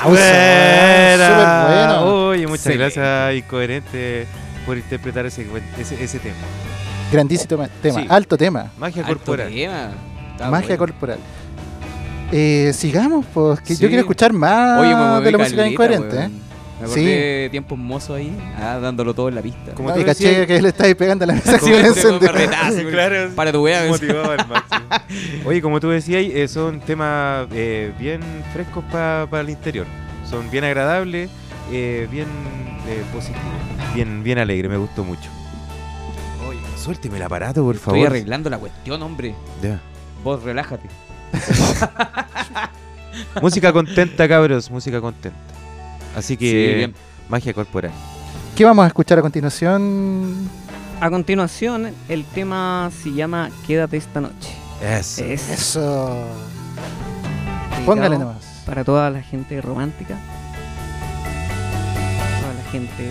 Aplausos. 0.00 0.18
Buena. 0.18 1.26
Súper 1.28 1.76
bueno. 1.76 2.26
Oye, 2.28 2.46
muchas 2.46 2.66
Excelente. 2.66 3.00
gracias, 3.00 3.34
Incoherente, 3.44 4.26
por 4.66 4.76
interpretar 4.76 5.26
ese, 5.26 5.46
ese, 5.78 6.02
ese 6.02 6.18
tema. 6.18 6.36
Grandísimo 7.12 7.66
tema. 7.82 8.00
Sí. 8.00 8.06
Alto 8.08 8.36
tema. 8.36 8.70
Magia 8.78 9.02
Alto 9.02 9.14
corporal. 9.16 9.48
tema. 9.52 9.90
Magia 10.50 10.68
bueno. 10.68 10.78
corporal. 10.78 11.18
Eh, 12.32 12.72
sigamos, 12.74 13.26
pues, 13.34 13.60
que 13.60 13.74
Sí. 13.74 13.82
yo 13.82 13.88
quiero 13.88 14.02
escuchar 14.02 14.32
más 14.32 14.80
Oye, 14.80 14.88
de 15.24 15.32
la 15.32 15.38
música 15.38 15.56
caleta, 15.56 15.66
incoherente. 15.66 16.16
weón. 16.16 16.49
Me 16.80 16.86
acordé 16.86 17.04
de 17.04 17.48
tiempos 17.50 17.78
mozos 17.78 18.16
ahí, 18.16 18.34
ah, 18.58 18.78
dándolo 18.80 19.12
todo 19.12 19.28
en 19.28 19.34
la 19.34 19.42
pista. 19.42 19.72
Como 19.74 19.90
y 19.90 20.02
caché 20.04 20.28
decías- 20.28 20.46
que 20.46 20.62
le 20.62 20.68
estáis 20.70 20.94
pegando 20.96 21.24
a 21.24 21.26
la 21.26 21.34
mesa 21.34 21.58
si 21.58 21.70
Claro, 22.90 23.30
Para 23.34 23.52
tu 23.52 23.62
wea. 23.62 23.82
Oye, 25.44 25.60
como 25.60 25.78
tú 25.78 25.90
decías, 25.90 26.22
eh, 26.24 26.48
son 26.48 26.80
temas 26.80 27.46
eh, 27.52 27.92
bien 27.98 28.22
frescos 28.54 28.82
para 28.90 29.40
el 29.40 29.50
interior. 29.50 29.86
Son 30.28 30.50
bien 30.50 30.64
agradables, 30.64 31.28
eh, 31.70 32.08
bien 32.10 32.26
eh, 32.88 33.02
positivos, 33.12 33.42
bien, 33.94 34.22
bien 34.22 34.38
alegre, 34.38 34.68
me 34.68 34.78
gustó 34.78 35.04
mucho. 35.04 35.28
Oye, 36.48 36.60
suélteme 36.82 37.18
el 37.18 37.22
aparato, 37.24 37.62
por 37.62 37.74
Estoy 37.76 37.92
favor. 37.92 38.06
arreglando 38.06 38.48
la 38.48 38.58
cuestión, 38.58 39.02
hombre. 39.02 39.34
Ya. 39.62 39.80
Vos 40.24 40.42
relájate. 40.42 40.88
Música 43.42 43.72
contenta, 43.72 44.28
cabros, 44.28 44.70
música 44.70 45.00
contenta. 45.00 45.38
Así 46.16 46.36
que, 46.36 46.86
Sí, 46.86 46.94
magia 47.28 47.52
corporal. 47.54 47.92
¿Qué 48.56 48.64
vamos 48.64 48.84
a 48.84 48.88
escuchar 48.88 49.18
a 49.18 49.22
continuación? 49.22 50.48
A 51.00 51.08
continuación, 51.10 51.94
el 52.08 52.24
tema 52.24 52.90
se 53.02 53.12
llama 53.12 53.50
Quédate 53.66 53.96
esta 53.96 54.20
noche. 54.20 54.50
Eso. 54.82 55.24
Es 55.24 55.48
Eso. 55.48 56.26
dedicado 57.70 57.86
Póngale 57.86 58.18
nomás. 58.18 58.62
Para 58.66 58.84
toda 58.84 59.08
la 59.10 59.22
gente 59.22 59.60
romántica. 59.60 60.16
Toda 62.40 62.54
la 62.54 62.70
gente 62.70 63.10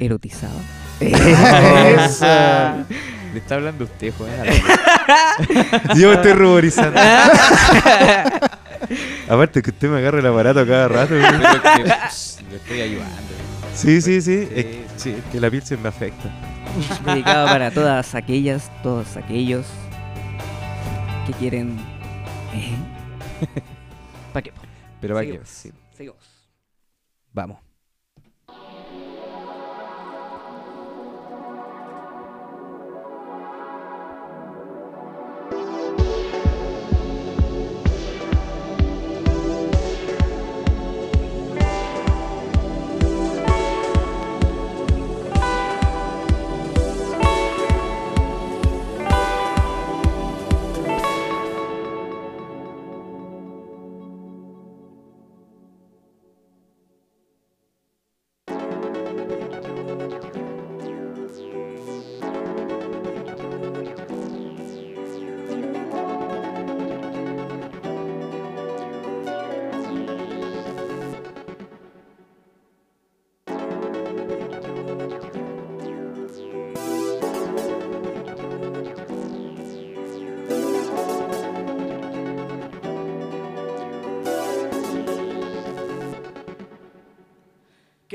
erotizada. 0.00 0.52
Eso. 1.00 2.26
Le 3.32 3.38
está 3.38 3.54
hablando 3.54 3.84
usted, 3.84 4.12
joder. 4.18 4.52
Yo 5.96 6.12
estoy 6.12 6.32
ruborizando. 6.32 7.00
Aparte 9.28 9.62
que 9.62 9.70
usted 9.70 9.88
me 9.88 9.98
agarra 9.98 10.18
el 10.20 10.26
aparato 10.26 10.66
cada 10.66 10.88
rato. 10.88 11.14
Le 11.14 12.56
estoy 12.56 12.80
ayudando. 12.80 13.12
Sí, 13.74 14.00
sí, 14.00 14.20
sí. 14.20 14.46
Sí. 14.46 14.52
Es, 14.54 14.66
sí, 15.02 15.10
es 15.10 15.24
que 15.32 15.40
la 15.40 15.50
piel 15.50 15.62
se 15.62 15.76
me 15.76 15.88
afecta. 15.88 16.30
Dedicado 17.04 17.46
para 17.46 17.70
todas 17.70 18.14
aquellas, 18.14 18.70
todos 18.82 19.16
aquellos 19.16 19.66
que 21.26 21.32
quieren. 21.34 21.78
¿Eh? 22.54 22.74
¿Para 24.32 24.42
qué? 24.42 24.52
Pero 25.00 25.18
Seguimos. 25.18 25.48
sí. 25.48 25.72
Seguimos. 25.96 26.18
Vamos. 27.32 27.58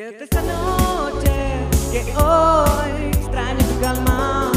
Quédate 0.07 0.23
esta 0.23 0.41
noche, 0.41 1.35
que 1.91 1.99
hoy 2.15 3.11
extraño 3.11 3.59
tu 3.59 3.77
calma. 3.81 4.53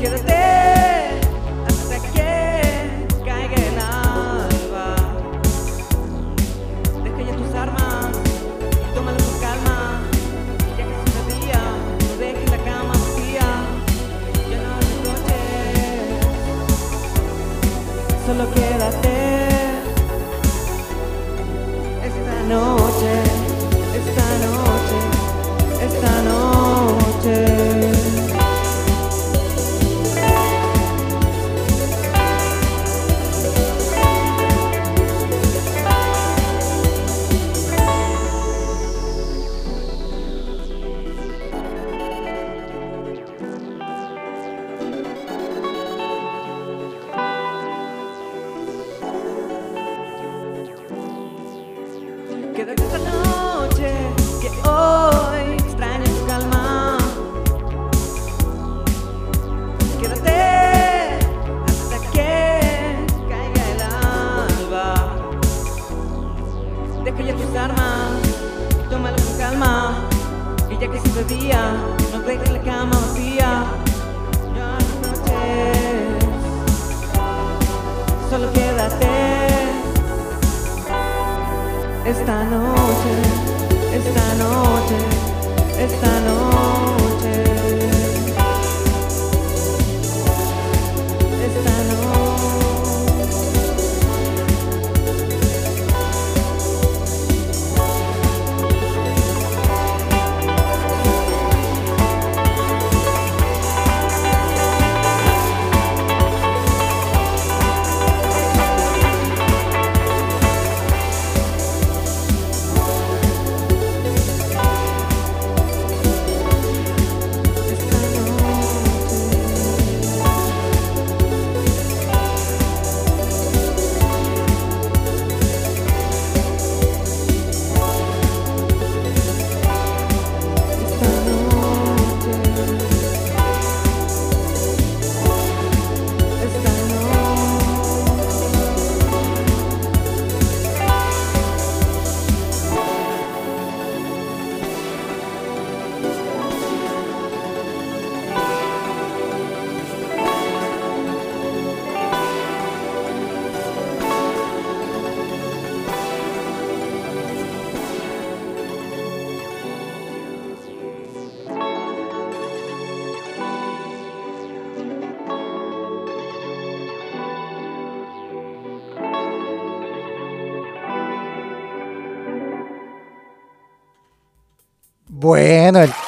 Quédate 0.00 1.18
hasta 1.66 1.98
que 2.12 3.08
caiga 3.24 3.56
el 3.56 3.76
alba. 3.76 4.88
Deja 7.02 7.22
ya 7.28 7.34
tus 7.34 7.54
armas, 7.56 8.12
tómalo 8.94 9.18
con 9.18 9.38
calma. 9.40 9.78
Ya 10.78 10.84
que 10.86 10.92
es 10.92 10.98
un 11.00 11.40
día, 11.40 11.60
no 12.08 12.12
dejes 12.18 12.50
la 12.52 12.58
cama 12.58 12.92
vacía. 12.92 13.48
Ya 14.48 14.58
no 14.62 14.68
hay 14.78 14.94
noches, 15.08 16.22
solo 18.24 18.44
quédate. 18.54 19.23
Esta 22.46 23.33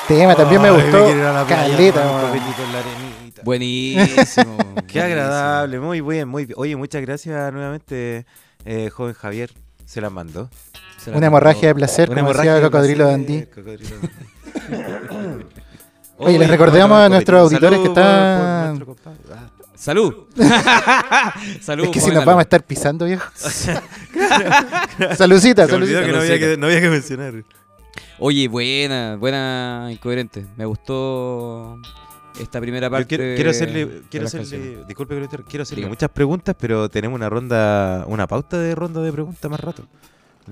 tema 0.08 0.34
también 0.34 0.62
me 0.62 0.68
Ay, 0.68 0.74
gustó. 0.74 1.04
quiero 1.04 1.18
ir 1.20 1.24
a 1.24 1.32
la 1.32 1.44
playa, 1.44 1.70
Caleta, 1.76 2.02
con 2.02 2.10
un 2.10 2.16
weón. 2.16 2.26
copetito 2.28 2.62
en 2.64 2.72
la 2.72 2.78
arenita. 2.78 3.42
Buenísimo. 3.44 4.56
Qué 4.58 4.72
buenísimo. 4.72 5.02
agradable, 5.04 5.80
muy 5.80 6.00
bien, 6.00 6.28
muy 6.28 6.46
bien. 6.46 6.54
Oye, 6.58 6.76
muchas 6.76 7.02
gracias 7.02 7.52
nuevamente, 7.52 8.26
eh, 8.64 8.90
joven 8.90 9.14
Javier. 9.14 9.50
Se 9.84 10.00
la 10.00 10.10
mandó. 10.10 10.48
Se 10.98 11.10
la 11.10 11.16
Una 11.18 11.26
mandó. 11.30 11.38
hemorragia 11.38 11.68
de 11.68 11.74
placer, 11.74 12.08
Una 12.10 12.20
como 12.20 12.30
hemorragia 12.30 12.54
decía 12.54 12.64
de 12.64 12.70
Cocodrilo 12.70 13.04
placer, 13.04 13.20
Dandy. 13.26 13.46
Cocodrilo 13.46 13.96
Dandy. 15.10 15.44
Oye, 16.18 16.38
les 16.38 16.48
recordamos 16.48 16.98
a 16.98 17.08
nuestros 17.08 17.40
auditores 17.42 17.78
que 17.80 17.86
están- 17.88 18.68
nuestro 18.78 18.86
compadre. 18.86 19.18
Ah. 19.32 19.50
¡Salud! 19.76 20.14
¡Salud! 21.60 21.84
Es 21.84 21.90
que 21.90 22.00
si 22.00 22.10
nos 22.10 22.24
vamos 22.24 22.38
a 22.40 22.42
estar 22.42 22.62
pisando, 22.62 23.04
viejo. 23.04 23.28
Salucita, 25.16 25.66
Se 25.66 25.72
me 25.72 25.76
olvidó 25.84 26.00
salucita. 26.00 26.06
que 26.06 26.12
no 26.12 26.18
había 26.20 26.38
que, 26.38 26.56
no 26.56 26.66
había 26.66 26.80
que 26.80 26.88
mencionar. 26.88 27.34
Oye, 28.18 28.48
buena, 28.48 29.16
buena 29.16 29.88
incoherente. 29.90 30.46
Me 30.56 30.64
gustó 30.64 31.78
esta 32.40 32.60
primera 32.60 32.88
parte. 32.90 33.06
quiero, 33.16 33.34
quiero 33.34 33.50
hacerle, 33.50 34.02
quiero 34.10 34.26
hacerle, 34.26 34.84
disculpe 34.86 35.28
quiero 35.48 35.62
hacerle 35.62 35.86
muchas 35.86 36.10
preguntas, 36.10 36.54
pero 36.58 36.88
tenemos 36.88 37.16
una 37.16 37.28
ronda, 37.28 38.04
una 38.08 38.26
pauta 38.26 38.58
de 38.58 38.74
ronda 38.74 39.00
de 39.02 39.12
preguntas 39.12 39.50
más 39.50 39.60
rato. 39.60 39.84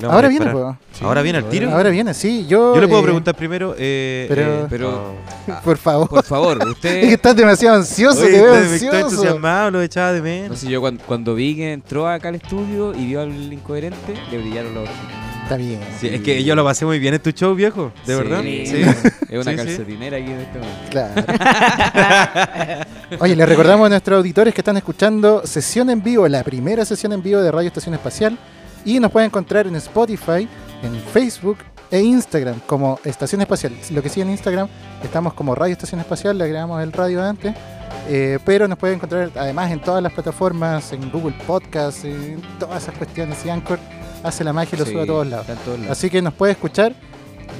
Ahora 0.03 0.27
viene, 0.27 0.47
pues. 0.51 1.03
Ahora 1.03 1.23
viene 1.23 1.39
al 1.39 1.49
tiro. 1.49 1.71
Ahora 1.71 1.89
viene, 1.91 2.15
sí. 2.15 2.47
Yo, 2.49 2.75
Yo 2.75 2.81
le 2.81 2.89
puedo 2.89 3.01
eh, 3.01 3.05
preguntar 3.05 3.37
primero. 3.37 3.77
Eh, 3.79 4.27
pero- 4.29 4.43
eh, 4.65 4.67
Pero- 4.69 5.15
oh. 5.49 5.61
Por 5.63 5.77
favor. 5.79 6.09
Por 6.09 6.25
favor, 6.25 6.59
Es 6.59 6.65
que 6.65 6.71
usted... 6.73 7.05
estás 7.05 7.37
demasiado 7.37 7.77
ansioso, 7.77 8.23
Oye, 8.25 8.33
te 8.33 8.43
veo 8.43 8.55
ansioso. 8.55 8.97
entusiasmado, 8.97 9.71
lo 9.71 9.83
echaba 9.83 10.13
de 10.13 10.19
No 10.19 10.25
menos. 10.25 10.59
sé, 10.59 10.69
yo 10.69 10.81
cuando, 10.81 11.05
cuando 11.05 11.35
vi 11.37 11.55
que 11.55 11.73
entró 11.73 12.09
acá 12.09 12.29
al 12.31 12.35
estudio 12.35 12.93
y 12.93 13.07
vio 13.07 13.21
al 13.21 13.53
incoherente, 13.53 14.15
le 14.33 14.39
brillaron 14.39 14.75
los 14.75 14.89
ojos. 14.89 14.99
Está 15.45 15.57
bien. 15.57 15.81
Sí, 16.01 16.09
es 16.09 16.21
que 16.23 16.43
yo 16.43 16.55
lo 16.55 16.65
pasé 16.65 16.85
muy 16.87 16.99
bien 16.99 17.15
en 17.15 17.21
tu 17.21 17.31
show, 17.31 17.55
viejo. 17.55 17.93
¿De 18.07 18.17
Sí, 18.17 18.23
verdad? 18.23 18.45
Es 18.45 18.73
una 18.73 19.51
Sí, 19.51 19.51
sí. 19.51 19.57
calcetinera 19.57 20.17
aquí 20.17 20.31
en 20.31 20.41
este 20.41 20.59
momento. 20.59 20.91
Claro. 20.91 21.15
Oye, 23.21 23.37
les 23.37 23.49
recordamos 23.49 23.87
a 23.87 23.89
nuestros 23.91 24.19
auditores 24.19 24.55
que 24.55 24.61
están 24.61 24.77
escuchando 24.77 25.43
sesión 25.47 25.91
en 25.91 26.03
vivo, 26.03 26.27
la 26.29 26.43
primera 26.43 26.85
sesión 26.85 27.13
en 27.13 27.23
vivo 27.23 27.41
de 27.43 27.51
Radio 27.53 27.69
Estación 27.69 27.95
Espacial. 27.95 28.39
Y 28.85 28.99
nos 29.01 29.11
pueden 29.11 29.27
encontrar 29.29 29.67
en 29.67 29.77
Spotify, 29.77 30.49
en 30.83 30.95
Facebook 31.13 31.59
e 31.91 32.01
Instagram 32.01 32.61
como 32.67 32.99
Estación 33.05 33.41
Espacial. 33.41 33.73
Lo 33.91 34.03
que 34.03 34.09
sí 34.09 34.21
en 34.21 34.31
Instagram 34.31 34.69
estamos 35.03 35.35
como 35.35 35.55
Radio 35.55 35.73
Estación 35.73 36.01
Espacial, 36.01 36.37
le 36.39 36.45
agregamos 36.45 36.83
el 36.83 36.93
radio 36.93 37.23
antes. 37.23 37.55
eh, 38.09 38.39
pero 38.45 38.69
nos 38.69 38.77
pueden 38.79 38.97
encontrar 38.97 39.31
además 39.37 39.71
en 39.71 39.81
todas 39.81 40.03
las 40.03 40.13
plataformas, 40.13 40.93
en 40.93 41.11
Google 41.11 41.35
Podcast, 41.47 42.05
en 42.05 42.43
todas 42.59 42.83
esas 42.83 42.95
cuestiones. 42.97 43.39
Y 43.47 43.51
Anchor 43.51 43.79
hace 44.25 44.43
la 44.45 44.53
magia 44.53 44.75
y 44.75 44.79
lo 44.79 44.85
Sí, 44.87 44.93
sube 44.93 45.03
a 45.03 45.07
todos 45.07 45.27
lados. 45.27 45.47
todos. 45.65 45.79
Así 45.89 46.11
que 46.11 46.21
nos 46.23 46.35
puede 46.35 46.53
escuchar 46.53 46.93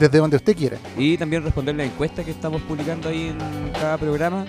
desde 0.01 0.19
donde 0.19 0.37
usted 0.37 0.57
quiera. 0.57 0.77
Y 0.99 1.17
también 1.17 1.45
responder 1.45 1.77
la 1.77 1.85
encuesta 1.85 2.25
que 2.25 2.31
estamos 2.33 2.61
publicando 2.63 3.09
ahí 3.09 3.29
en 3.29 3.71
cada 3.73 3.97
programa, 3.99 4.45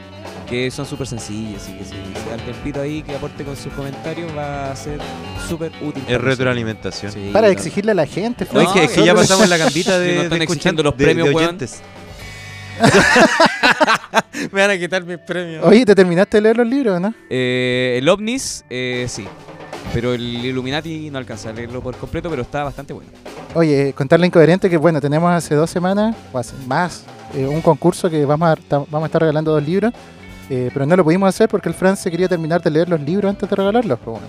que 0.49 0.71
son 0.71 0.85
súper 0.85 1.05
sencillas, 1.07 1.67
y 1.69 1.73
que 1.77 1.83
si 1.83 1.91
se 1.91 2.29
da 2.29 2.35
el 2.35 2.41
tempito 2.41 2.81
ahí, 2.81 3.03
que 3.03 3.15
aporte 3.15 3.43
con 3.43 3.55
sus 3.55 3.71
comentarios, 3.73 4.31
va 4.35 4.71
a 4.71 4.75
ser 4.75 4.99
súper 5.47 5.71
útil. 5.83 6.03
Es 6.07 6.19
retroalimentación. 6.19 7.11
Sí, 7.11 7.29
Para 7.31 7.47
no. 7.47 7.53
exigirle 7.53 7.91
a 7.91 7.95
la 7.95 8.07
gente. 8.07 8.47
No, 8.51 8.61
es 8.61 8.69
que, 8.69 8.83
es 8.85 8.91
que 8.91 9.05
ya 9.05 9.13
pasamos 9.13 9.47
la 9.49 9.57
gambita 9.57 9.99
de, 9.99 10.09
Si 10.09 10.15
no 10.15 10.21
están 10.23 10.39
de 10.39 10.45
exigiendo 10.45 10.81
escuchan- 10.81 10.85
los 10.85 10.93
premios, 10.95 11.29
de 11.29 11.35
oyentes. 11.35 11.81
Me 14.51 14.61
van 14.61 14.71
a 14.71 14.77
quitar 14.77 15.03
mis 15.05 15.17
premios. 15.19 15.63
Oye, 15.65 15.85
¿te 15.85 15.95
terminaste 15.95 16.37
de 16.37 16.41
leer 16.41 16.57
los 16.57 16.67
libros, 16.67 16.99
no? 16.99 17.13
Eh, 17.29 17.95
el 17.99 18.09
OVNIS, 18.09 18.65
eh, 18.69 19.05
sí. 19.07 19.25
Pero 19.93 20.13
el 20.13 20.21
Illuminati 20.45 21.09
no 21.09 21.17
alcanza 21.17 21.49
a 21.49 21.53
leerlo 21.53 21.81
por 21.81 21.95
completo, 21.95 22.29
pero 22.29 22.41
está 22.41 22.63
bastante 22.63 22.93
bueno. 22.93 23.09
Oye, 23.53 23.93
contarle 23.93 24.27
incoherente 24.27 24.69
que 24.69 24.77
bueno, 24.77 24.99
tenemos 24.99 25.31
hace 25.31 25.55
dos 25.55 25.69
semanas, 25.69 26.15
o 26.33 26.37
hace 26.37 26.53
más, 26.67 27.03
eh, 27.33 27.45
un 27.47 27.61
concurso 27.61 28.09
que 28.09 28.25
vamos 28.25 28.49
a, 28.49 28.55
ta- 28.57 28.79
vamos 28.79 29.03
a 29.03 29.05
estar 29.05 29.21
regalando 29.21 29.51
dos 29.53 29.63
libros, 29.65 29.93
eh, 30.49 30.69
pero 30.73 30.85
no 30.85 30.95
lo 30.97 31.03
pudimos 31.05 31.29
hacer 31.29 31.47
porque 31.47 31.69
el 31.69 31.75
Fran 31.75 31.95
se 31.95 32.11
quería 32.11 32.27
terminar 32.27 32.61
de 32.61 32.69
leer 32.69 32.89
los 32.89 32.99
libros 32.99 33.29
antes 33.29 33.49
de 33.49 33.55
regalarlos. 33.55 33.97
pues, 34.03 34.19
bueno. 34.19 34.27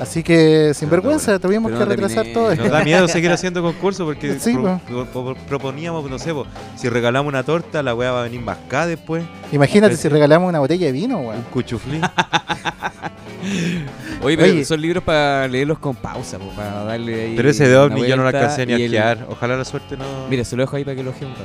Así 0.00 0.22
que, 0.22 0.72
sin 0.74 0.88
Pero 0.88 1.02
vergüenza, 1.02 1.38
tuvimos 1.38 1.70
pero 1.70 1.80
que 1.80 1.84
no 1.84 1.90
retrasar 1.90 2.24
terminé, 2.24 2.34
todo. 2.34 2.54
no. 2.56 2.62
Nos 2.62 2.72
da 2.72 2.82
miedo 2.84 3.06
seguir 3.08 3.30
haciendo 3.30 3.62
concursos 3.62 4.04
porque 4.06 4.34
Sí, 4.40 4.54
pro- 4.54 4.80
pro- 4.86 5.06
pro- 5.06 5.36
proponíamos, 5.48 6.08
no 6.08 6.18
sé, 6.18 6.32
po, 6.32 6.46
si 6.76 6.88
regalamos 6.88 7.28
una 7.28 7.42
torta, 7.42 7.82
la 7.82 7.94
weá 7.94 8.10
va 8.12 8.20
a 8.20 8.24
venir 8.24 8.40
mascada 8.40 8.86
después. 8.86 9.22
Imagínate 9.52 9.96
si 9.96 10.08
regalamos 10.08 10.48
una 10.48 10.60
botella 10.60 10.86
de 10.86 10.92
vino, 10.92 11.18
Un 11.18 11.26
weón. 11.26 11.42
cuchuflí. 11.52 12.00
Oye, 14.22 14.36
pero 14.36 14.52
Oye. 14.52 14.64
son 14.64 14.80
libros 14.80 15.02
para 15.02 15.48
leerlos 15.48 15.78
con 15.78 15.94
pausa, 15.96 16.38
po, 16.38 16.48
para 16.50 16.84
darle 16.84 17.22
ahí 17.22 17.34
Pero 17.36 17.50
ese 17.50 17.68
de 17.68 17.76
ovni 17.76 18.06
yo 18.06 18.16
no 18.16 18.22
lo 18.22 18.28
alcancé 18.28 18.66
ni 18.66 18.96
a. 18.96 19.26
Ojalá 19.28 19.56
la 19.56 19.64
suerte 19.64 19.96
no. 19.96 20.04
Mire, 20.28 20.44
se 20.44 20.56
lo 20.56 20.62
dejo 20.62 20.76
ahí 20.76 20.84
para 20.84 20.96
que 20.96 21.02
lo 21.02 21.10
ojee 21.10 21.26
un 21.26 21.32
rato. 21.32 21.44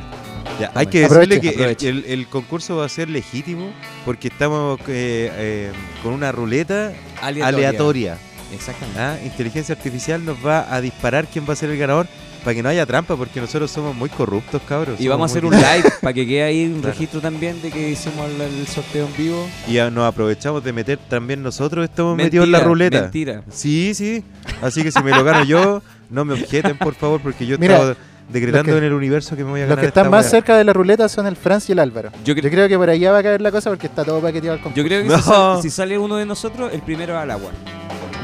Ya, 0.60 0.70
Toma. 0.70 0.80
hay 0.80 0.88
que 0.88 1.06
Aproveche, 1.06 1.36
decirle 1.36 1.42
que 1.42 1.48
el- 1.50 1.54
aproveche. 1.56 1.90
el, 1.90 2.06
el 2.20 2.28
concurso 2.28 2.78
va 2.78 2.86
a 2.86 2.90
ser 2.90 3.10
legítimo 3.10 3.72
porque 4.06 4.28
estamos 4.30 4.80
eh, 4.88 5.32
eh, 5.36 5.72
con 6.04 6.14
una 6.14 6.32
ruleta 6.32 6.94
aleatoria. 7.22 8.18
Exactamente. 8.54 9.00
¿ah? 9.00 9.18
Inteligencia 9.26 9.76
artificial 9.76 10.24
nos 10.24 10.38
va 10.46 10.74
a 10.74 10.80
disparar 10.82 11.28
quién 11.28 11.46
va 11.48 11.54
a 11.54 11.56
ser 11.56 11.70
el 11.70 11.78
ganador 11.78 12.08
para 12.44 12.56
que 12.56 12.64
no 12.64 12.70
haya 12.70 12.86
trampa 12.86 13.16
porque 13.16 13.42
nosotros 13.42 13.70
somos 13.72 13.96
muy 13.96 14.10
corruptos, 14.10 14.62
cabros. 14.68 15.00
Y 15.00 15.08
vamos 15.08 15.30
a 15.30 15.32
hacer 15.32 15.44
muy- 15.44 15.56
un 15.56 15.62
live 15.62 15.90
para 16.02 16.14
que 16.14 16.26
quede 16.28 16.44
ahí 16.44 16.66
un 16.66 16.74
Claro. 16.82 16.90
registro 16.90 17.20
también 17.22 17.62
de 17.62 17.70
que 17.72 17.90
hicimos 17.90 18.30
el, 18.30 18.42
el 18.42 18.68
sorteo 18.68 19.06
en 19.08 19.18
vivo. 19.18 19.48
Y 19.68 19.74
ya 19.74 19.90
nos 19.90 20.06
aprovechamos 20.06 20.64
de 20.64 20.74
meter 20.74 20.98
también 21.10 21.44
nosotros, 21.44 21.84
estamos 21.90 22.16
metidos 22.16 22.46
en 22.46 22.52
la 22.52 22.60
ruleta. 22.60 23.02
Mentira. 23.02 23.44
Sí, 23.52 23.94
sí. 23.94 24.24
Así 24.62 24.84
que 24.84 24.92
si 24.92 25.02
me 25.04 25.12
lo 25.12 25.24
gano 25.24 25.44
yo, 25.44 25.82
no 26.10 26.24
me 26.26 26.34
objeten, 26.34 26.78
por 26.78 26.96
favor, 26.96 27.20
porque 27.22 27.46
yo 27.46 27.58
Mira, 27.58 27.76
estaba 27.76 27.96
decretando 28.30 28.72
los 28.72 28.80
que- 28.80 28.86
en 28.86 28.92
el 28.92 28.94
universo 28.94 29.36
que 29.36 29.44
me 29.44 29.52
voy 29.52 29.60
a 29.62 29.64
Los 29.64 29.70
ganar 29.72 29.82
que 29.84 29.88
están 29.88 30.06
esta 30.06 30.10
más 30.18 30.30
cerca 30.30 30.58
de 30.58 30.64
la 30.64 30.74
ruleta 30.74 31.08
son 31.10 31.28
el 31.28 31.36
Franz 31.36 31.70
y 31.70 31.74
el 31.74 31.80
Álvaro. 31.80 32.12
Yo, 32.26 32.34
Yo 32.34 32.42
cre- 32.42 32.50
creo 32.52 32.68
que 32.68 32.78
por 32.78 32.90
allá 32.90 33.12
va 33.12 33.20
a 33.20 33.24
caer 33.24 33.42
la 33.42 33.52
cosa 33.52 33.70
porque 33.70 33.88
está 33.88 34.04
todo 34.06 34.20
paqueteado 34.22 34.56
al 34.56 34.62
concurso. 34.62 34.82
yo 34.82 34.88
creo 34.88 35.04
que 35.04 35.10
No. 35.10 35.18
si, 35.18 35.24
sale, 35.24 35.62
si 35.62 35.70
sale 35.70 35.98
uno 35.98 36.16
de 36.18 36.26
nosotros, 36.26 36.72
el 36.74 36.82
primero 36.82 37.18
al 37.18 37.32
agua. 37.32 37.52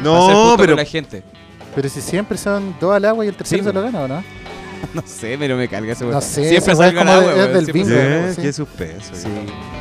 No, 0.04 0.22
justo 0.28 0.56
pero 0.58 0.72
con 0.74 0.78
la 0.84 0.86
gente. 0.86 1.24
Pero 1.76 1.90
si 1.90 2.02
siempre 2.02 2.38
son 2.38 2.76
dos 2.80 2.94
al 2.96 3.06
agua 3.06 3.26
y 3.26 3.30
el 3.30 3.36
tercero 3.36 3.64
Sí, 3.64 3.68
se 3.68 3.74
lo 3.74 3.82
gana, 3.82 4.02
¿o 4.02 4.08
no? 4.08 4.24
No 4.94 5.02
sé, 5.06 5.38
pero 5.40 5.56
me 5.56 5.68
carga 5.68 5.94
ese 5.94 6.06
No 6.06 6.20
sé, 6.22 6.50
Siempre 6.50 6.74
es 6.74 6.80
al 6.80 6.98
agua, 7.08 7.34
es 7.36 7.54
del 7.54 7.72
bingo. 7.72 7.90
sí. 8.36 8.42
qué 8.42 8.54
suspenso. 8.54 9.16
Sí. 9.16 9.28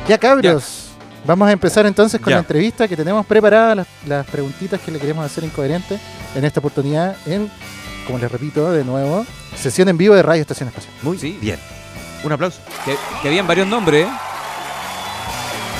Ya 0.07 0.17
cabros, 0.17 0.89
vamos 1.25 1.47
a 1.47 1.51
empezar 1.51 1.85
entonces 1.85 2.19
con 2.21 2.31
Ya. 2.31 2.37
la 2.37 2.39
entrevista 2.41 2.87
que 2.87 2.95
tenemos 2.95 3.25
preparadas, 3.25 3.77
las, 3.77 3.87
las 4.07 4.25
preguntitas 4.27 4.79
que 4.81 4.91
le 4.91 4.99
queremos 4.99 5.25
hacer 5.25 5.43
incoherente 5.43 5.99
en 6.35 6.45
esta 6.45 6.59
oportunidad 6.61 7.15
en, 7.25 7.49
como 8.07 8.17
les 8.17 8.31
repito 8.31 8.71
de 8.71 8.83
nuevo, 8.85 9.25
sesión 9.57 9.89
en 9.89 9.97
vivo 9.97 10.15
de 10.15 10.23
Radio 10.23 10.41
Estación 10.41 10.69
Espacial. 10.69 10.93
Muy 11.03 11.17
Sí. 11.19 11.37
bien. 11.41 11.59
Un 12.23 12.31
aplauso. 12.31 12.59
Que, 12.85 12.95
que 13.21 13.27
habían 13.27 13.45
varios 13.45 13.67
nombres, 13.67 14.07
¿eh? 14.07 14.09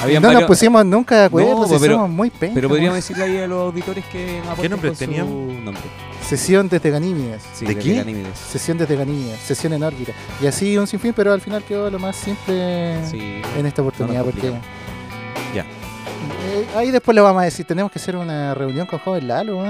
Habían 0.04 0.22
no 0.22 0.28
nos 0.30 0.34
varios, 0.36 0.48
pusimos 0.48 0.86
nunca 0.86 1.20
de 1.20 1.26
acuerdo, 1.26 1.50
No, 1.62 1.68
si 1.68 1.76
pero- 1.80 1.94
somos 1.96 2.10
muy 2.10 2.30
pencas. 2.30 2.56
pero 2.56 2.70
podríamos 2.70 2.96
decirle 2.96 3.24
ahí 3.24 3.38
a 3.40 3.48
los 3.48 3.60
auditores 3.62 4.06
que 4.06 4.42
nos 4.46 4.56
con 4.58 4.82
su 4.96 5.00
teníamos? 5.00 5.32
nombre. 5.64 5.84
Sesión 6.22 6.70
desde 6.70 6.90
Ganímedes, 6.90 7.44
Sí, 7.54 7.66
¿De 7.66 7.78
qué? 7.78 7.96
Ganímedes. 7.96 8.38
sesión 8.38 8.78
desde 8.78 8.96
Ganímedes, 8.96 9.40
sesión 9.40 9.74
en 9.74 9.84
órbita. 9.84 10.14
Y 10.42 10.48
así 10.48 10.78
un 10.78 10.88
sinfín, 10.88 11.14
pero 11.14 11.34
al 11.34 11.42
final 11.42 11.64
quedó 11.64 11.90
lo 11.92 12.00
más 12.00 12.16
simple 12.16 12.98
Sí. 13.10 13.42
en 13.58 13.66
esta 13.66 13.82
oportunidad 13.82 14.20
No 14.20 14.26
nos 14.26 14.34
porque... 14.34 14.54
Ya. 15.54 15.62
Eh, 15.64 16.66
ahí 16.76 16.92
después 16.92 17.14
le 17.16 17.22
vamos 17.22 17.42
a 17.42 17.46
decir, 17.46 17.66
tenemos 17.66 17.92
que 17.92 18.00
hacer 18.00 18.16
una 18.16 18.54
reunión 18.54 18.86
con 18.88 19.00
Joven 19.00 19.28
Lalo, 19.28 19.64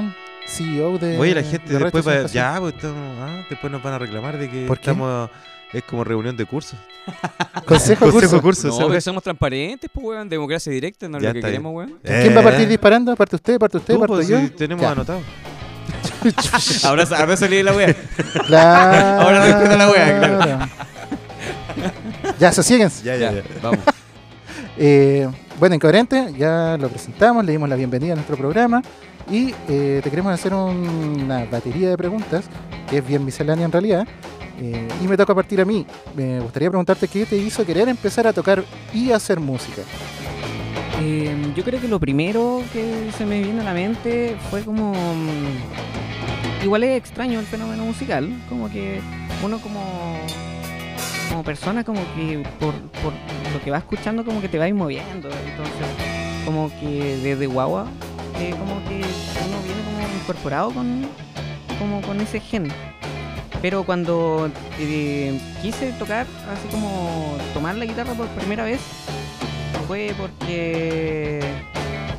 CEO 0.45 0.97
de... 0.97 1.17
Oye, 1.17 1.33
la 1.33 1.41
gente 1.43 1.71
de 1.73 1.79
después, 1.79 2.05
va- 2.07 2.25
ya, 2.27 2.57
pues, 2.59 2.75
estamos- 2.75 3.17
ah, 3.19 3.43
después 3.49 3.71
nos 3.71 3.81
van 3.81 3.93
a 3.93 3.99
reclamar 3.99 4.37
de 4.37 4.49
que 4.49 4.65
¿Por 4.65 4.77
qué? 4.79 4.91
Es 5.73 5.83
como 5.83 6.03
reunión 6.03 6.37
de 6.37 6.45
cursos. 6.45 6.77
Consejo, 7.65 8.05
Consejo 8.11 8.41
curso. 8.41 8.67
curso. 8.69 8.79
No, 8.81 8.87
pero 8.89 9.01
somos 9.01 9.23
transparentes, 9.23 9.89
pues, 9.91 10.05
weón. 10.05 10.29
Democracia 10.29 10.71
directa, 10.71 11.07
no 11.09 11.17
es 11.17 11.23
Ya 11.23 11.29
lo 11.29 11.33
que 11.33 11.39
está 11.39 11.47
bien. 11.49 11.61
queremos, 11.61 11.75
weón. 11.75 11.99
¿Quién 12.03 12.35
va 12.35 12.41
a 12.41 12.43
partir 12.43 12.61
Eh, 12.65 12.67
disparando? 12.69 13.15
¿Parte 13.15 13.35
usted? 13.35 13.57
¿Parte 13.59 13.77
usted? 13.77 13.93
tú, 13.95 13.99
¿Parto 13.99 14.13
pues, 14.15 14.27
yo? 14.27 14.39
si 14.39 14.49
tenemos 14.49 14.81
Ya. 14.83 14.91
anotado. 14.91 15.19
ahora, 16.83 17.03
ahora 17.17 17.37
salí 17.37 17.57
de 17.57 17.63
la 17.63 17.73
wea. 17.73 17.95
Claro. 18.47 19.21
Ahora 19.23 19.45
respeto 19.45 19.77
la 19.77 19.89
wea, 19.91 20.17
claro. 20.19 20.69
Ya, 22.39 22.51
sosiéguense. 22.51 23.03
Ya, 23.03 23.15
ya, 23.15 23.31
Ya, 23.31 23.41
ya. 23.41 23.43
vamos. 23.61 23.79
Eh, 24.77 25.27
bueno, 25.59 25.75
Incoherente, 25.75 26.33
ya 26.37 26.77
lo 26.79 26.89
presentamos, 26.89 27.43
le 27.45 27.51
dimos 27.51 27.67
la 27.69 27.75
bienvenida 27.75 28.13
a 28.13 28.15
nuestro 28.15 28.37
programa 28.37 28.81
y 29.29 29.53
eh, 29.67 30.01
te 30.03 30.09
queremos 30.09 30.33
hacer 30.33 30.53
un- 30.53 31.21
una 31.25 31.45
batería 31.45 31.89
de 31.89 31.97
preguntas, 31.97 32.45
que 32.89 32.97
es 32.99 33.07
bien 33.07 33.23
miscelánea 33.25 33.65
en 33.65 33.71
realidad. 33.71 34.07
Eh, 34.59 34.87
y 35.01 35.07
me 35.07 35.17
toca 35.17 35.33
partir 35.33 35.61
a 35.61 35.65
mí. 35.65 35.85
Me 36.15 36.39
gustaría 36.39 36.69
preguntarte 36.69 37.07
qué 37.07 37.25
te 37.25 37.37
hizo 37.37 37.65
querer 37.65 37.89
empezar 37.89 38.27
a 38.27 38.33
tocar 38.33 38.63
y 38.93 39.11
hacer 39.11 39.39
música. 39.39 39.81
Eh, 41.01 41.35
yo 41.55 41.63
creo 41.63 41.81
que 41.81 41.87
lo 41.87 41.99
primero 41.99 42.61
que 42.71 43.09
se 43.17 43.25
me 43.25 43.41
viene 43.41 43.61
a 43.61 43.63
la 43.63 43.73
mente 43.73 44.35
fue 44.49 44.61
como... 44.63 44.93
mm, 44.93 46.63
Igual 46.63 46.83
es 46.83 46.97
extraño 46.97 47.41
el 47.41 47.45
fenómeno 47.45 47.83
musical, 47.83 48.29
como 48.47 48.69
que 48.69 49.01
uno 49.43 49.59
como 49.59 49.81
como 51.29 51.43
persona 51.43 51.83
como 51.83 51.99
que 52.15 52.41
por, 52.59 52.73
por 53.01 53.11
lo 53.51 53.61
que 53.63 53.71
va 53.71 53.79
escuchando 53.79 54.23
como 54.23 54.39
que 54.39 54.47
te 54.47 54.57
va 54.59 54.69
moviendo, 54.73 55.29
entonces 55.29 56.45
como 56.45 56.69
que 56.79 57.17
desde 57.21 57.47
guagua 57.47 57.87
eh, 58.39 58.51
como 58.51 58.75
que 58.87 58.95
uno 58.95 59.61
viene 59.65 59.81
como 59.83 60.17
incorporado 60.21 60.71
con 60.71 61.05
como 61.79 62.01
con 62.01 62.21
ese 62.21 62.39
gen. 62.39 62.71
Pero 63.63 63.85
cuando 63.85 64.51
eh, 64.77 65.39
quise 65.61 65.93
tocar, 65.93 66.27
así 66.51 66.67
como 66.69 67.37
tomar 67.53 67.75
la 67.75 67.85
guitarra 67.85 68.13
por 68.13 68.27
primera 68.27 68.65
vez, 68.65 68.81
fue 69.87 70.13
porque 70.17 71.39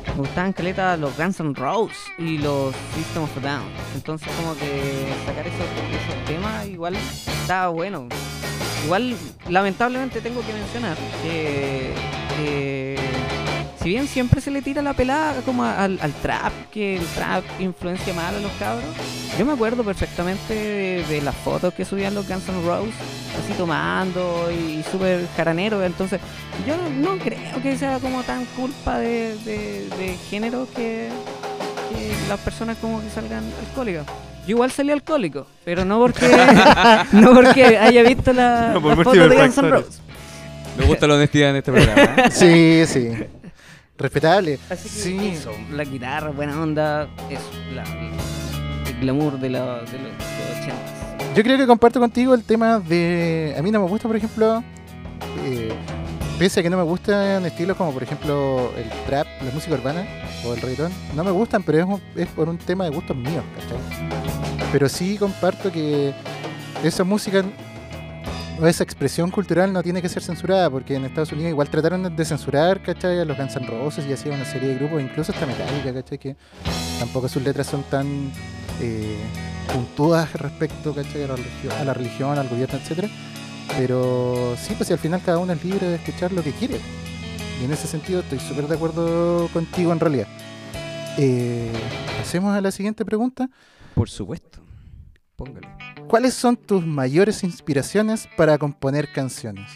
me 0.07 0.21
gustaban 0.21 0.53
caleta 0.53 0.97
los 0.97 1.15
Guns 1.15 1.39
N' 1.41 1.53
Roses 1.53 1.99
y 2.17 2.39
los 2.39 2.73
System 2.95 3.23
of 3.25 3.37
a 3.37 3.41
Down. 3.41 3.67
Entonces 3.93 4.27
como 4.37 4.55
que 4.55 5.13
sacar 5.27 5.45
esos, 5.45 5.59
esos 5.61 6.25
temas 6.25 6.65
igual 6.65 6.95
estaba 6.95 7.67
bueno. 7.67 8.07
Igual 8.83 9.15
lamentablemente 9.47 10.21
tengo 10.21 10.41
que 10.47 10.51
mencionar 10.51 10.97
que 11.21 11.93
si 13.85 13.91
bien 13.91 14.07
siempre 14.07 14.41
se 14.41 14.49
le 14.49 14.63
tira 14.63 14.81
la 14.81 14.95
pelada 14.95 15.43
como 15.43 15.63
al, 15.63 15.99
al 16.01 16.11
trap, 16.13 16.51
que 16.71 16.97
el 16.97 17.05
trap 17.05 17.43
influencia 17.59 18.15
mal 18.15 18.33
a 18.33 18.39
los 18.39 18.51
cabros, 18.53 18.83
yo 19.37 19.45
me 19.45 19.53
acuerdo 19.53 19.83
perfectamente 19.83 20.55
de, 20.55 21.05
de 21.07 21.21
las 21.21 21.35
fotos 21.35 21.71
que 21.71 21.85
subían 21.85 22.15
los 22.15 22.27
Guns 22.27 22.49
N' 22.49 22.65
Roses, 22.65 22.95
así 23.43 23.53
tomando 23.55 24.49
y, 24.51 24.81
súper 24.91 25.27
jaranero, 25.37 25.83
entonces 25.83 26.19
yo 26.65 26.75
no 26.95 27.19
creo 27.19 27.61
que 27.61 27.77
sea 27.77 27.99
como 27.99 28.23
tan 28.23 28.45
culpa 28.57 28.97
de, 28.97 29.37
de, 29.45 29.87
de 29.99 30.17
género 30.31 30.67
que, 30.75 31.09
que 31.91 32.11
las 32.27 32.39
personas 32.39 32.77
como 32.81 33.03
que 33.03 33.09
salgan 33.11 33.43
alcohólicas. 33.67 34.07
Yo 34.47 34.55
igual 34.55 34.71
salí 34.71 34.93
alcohólico, 34.93 35.45
pero 35.63 35.85
no 35.85 35.99
porque 35.99 36.27
no 37.11 37.35
porque 37.35 37.77
haya 37.77 38.01
visto 38.01 38.33
la, 38.33 38.71
No, 38.73 38.81
por 38.81 38.89
la 38.89 38.95
múltiples 38.95 39.21
foto 39.21 39.29
de 39.29 39.41
Guns 39.43 39.57
N'. 39.59 39.69
Roses. 39.69 40.01
Me 40.75 40.85
gusta 40.85 41.07
la 41.07 41.15
honestidad 41.15 41.51
en 41.51 41.55
este 41.57 41.71
programa. 41.71 42.15
¿eh? 42.17 42.31
Sí, 42.31 42.83
sí. 42.87 43.25
Respetable. 43.97 44.59
Así 44.69 44.83
que 44.89 44.89
Sí. 44.89 45.27
eso, 45.33 45.51
la 45.71 45.83
guitarra, 45.83 46.31
buena 46.31 46.61
onda, 46.61 47.07
eso, 47.29 47.49
la, 47.73 47.83
el 48.89 48.99
glamour 48.99 49.39
de, 49.39 49.49
la, 49.49 49.59
de 49.75 49.81
los, 49.81 49.91
de 49.91 49.97
los 49.99 50.11
80. 50.61 51.33
Yo 51.35 51.43
creo 51.43 51.57
que 51.57 51.67
comparto 51.67 51.99
contigo 51.99 52.33
el 52.33 52.43
tema 52.43 52.79
de. 52.79 53.55
A 53.57 53.61
mí 53.61 53.71
no 53.71 53.81
me 53.81 53.87
gusta, 53.89 54.07
por 54.07 54.17
ejemplo. 54.17 54.63
eh, 55.45 55.71
pese 56.39 56.59
a 56.59 56.63
que 56.63 56.69
no 56.69 56.75
me 56.77 56.83
gustan 56.83 57.45
estilos 57.45 57.77
como, 57.77 57.93
por 57.93 58.03
ejemplo, 58.03 58.71
el 58.77 58.89
trap, 59.05 59.25
la 59.45 59.51
música 59.51 59.75
urbana 59.75 60.05
o 60.45 60.53
el 60.53 60.59
reggaetón, 60.61 60.91
no 61.15 61.23
me 61.23 61.31
gustan, 61.31 61.63
pero 61.63 61.77
es, 61.79 61.85
un- 61.85 62.01
es 62.15 62.27
por 62.27 62.49
un 62.49 62.57
tema 62.57 62.83
de 62.83 62.89
gustos 62.89 63.15
míos, 63.15 63.43
¿cachai? 63.55 64.69
Pero 64.73 64.89
sí 64.89 65.17
comparto 65.17 65.71
que 65.71 66.13
esa 66.83 67.03
música 67.05 67.43
esa 68.63 68.83
expresión 68.83 69.31
cultural 69.31 69.73
no 69.73 69.83
tiene 69.83 70.01
que 70.01 70.09
ser 70.09 70.23
censurada, 70.23 70.69
porque 70.69 70.95
en 70.95 71.05
Estados 71.05 71.31
Unidos 71.31 71.51
igual 71.51 71.69
trataron 71.69 72.15
de 72.15 72.25
censurar, 72.25 72.81
¿cachai? 72.81 73.19
A 73.19 73.25
los 73.25 73.37
Guns 73.37 73.55
N' 73.55 73.67
Roses 73.67 74.05
y 74.07 74.13
así 74.13 74.29
a 74.29 74.33
una 74.33 74.45
serie 74.45 74.69
de 74.69 74.75
grupos, 74.75 75.01
incluso 75.01 75.31
hasta 75.31 75.45
Metallica, 75.45 75.93
¿cachai? 75.93 76.17
Que 76.17 76.35
tampoco 76.99 77.27
sus 77.27 77.43
letras 77.43 77.67
son 77.67 77.83
tan 77.83 78.31
eh, 78.81 79.17
puntudas 79.73 80.33
respecto, 80.33 80.93
¿cachai? 80.93 81.23
A 81.23 81.27
la, 81.27 81.35
religión, 81.35 81.71
a 81.73 81.83
la 81.83 81.93
religión, 81.93 82.37
al 82.37 82.47
gobierno, 82.47 82.77
etcétera. 82.77 83.09
Pero 83.77 84.55
sí, 84.57 84.73
pues 84.75 84.87
si 84.87 84.93
al 84.93 84.99
final 84.99 85.21
cada 85.25 85.37
uno 85.39 85.53
es 85.53 85.63
libre 85.63 85.87
de 85.87 85.95
escuchar 85.95 86.31
lo 86.31 86.43
que 86.43 86.51
quiere. 86.51 86.79
Y 87.61 87.65
en 87.65 87.71
ese 87.71 87.87
sentido 87.87 88.21
estoy 88.21 88.39
súper 88.39 88.67
de 88.67 88.75
acuerdo 88.75 89.47
contigo 89.49 89.91
en 89.91 89.99
realidad. 89.99 90.27
Eh, 91.17 91.71
Pasemos 92.25 92.55
a 92.55 92.61
la 92.61 92.71
siguiente 92.71 93.05
pregunta. 93.05 93.51
Por 93.93 94.09
supuesto. 94.09 94.59
Póngale. 95.35 95.67
¿Cuáles 96.07 96.35
son 96.35 96.55
tus 96.55 96.85
mayores 96.85 97.43
inspiraciones 97.43 98.29
para 98.37 98.57
componer 98.59 99.11
canciones? 99.11 99.71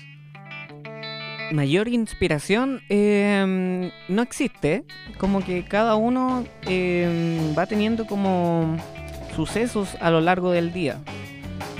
Mayor 1.51 1.87
inspiración 1.87 2.81
eh, 2.89 3.91
no 4.07 4.21
existe, 4.21 4.85
como 5.17 5.43
que 5.43 5.65
cada 5.65 5.95
uno 5.95 6.45
eh, 6.67 7.53
va 7.57 7.65
teniendo 7.65 8.05
como 8.05 8.77
sucesos 9.35 9.97
a 9.99 10.11
lo 10.11 10.21
largo 10.21 10.51
del 10.51 10.71
día. 10.71 10.99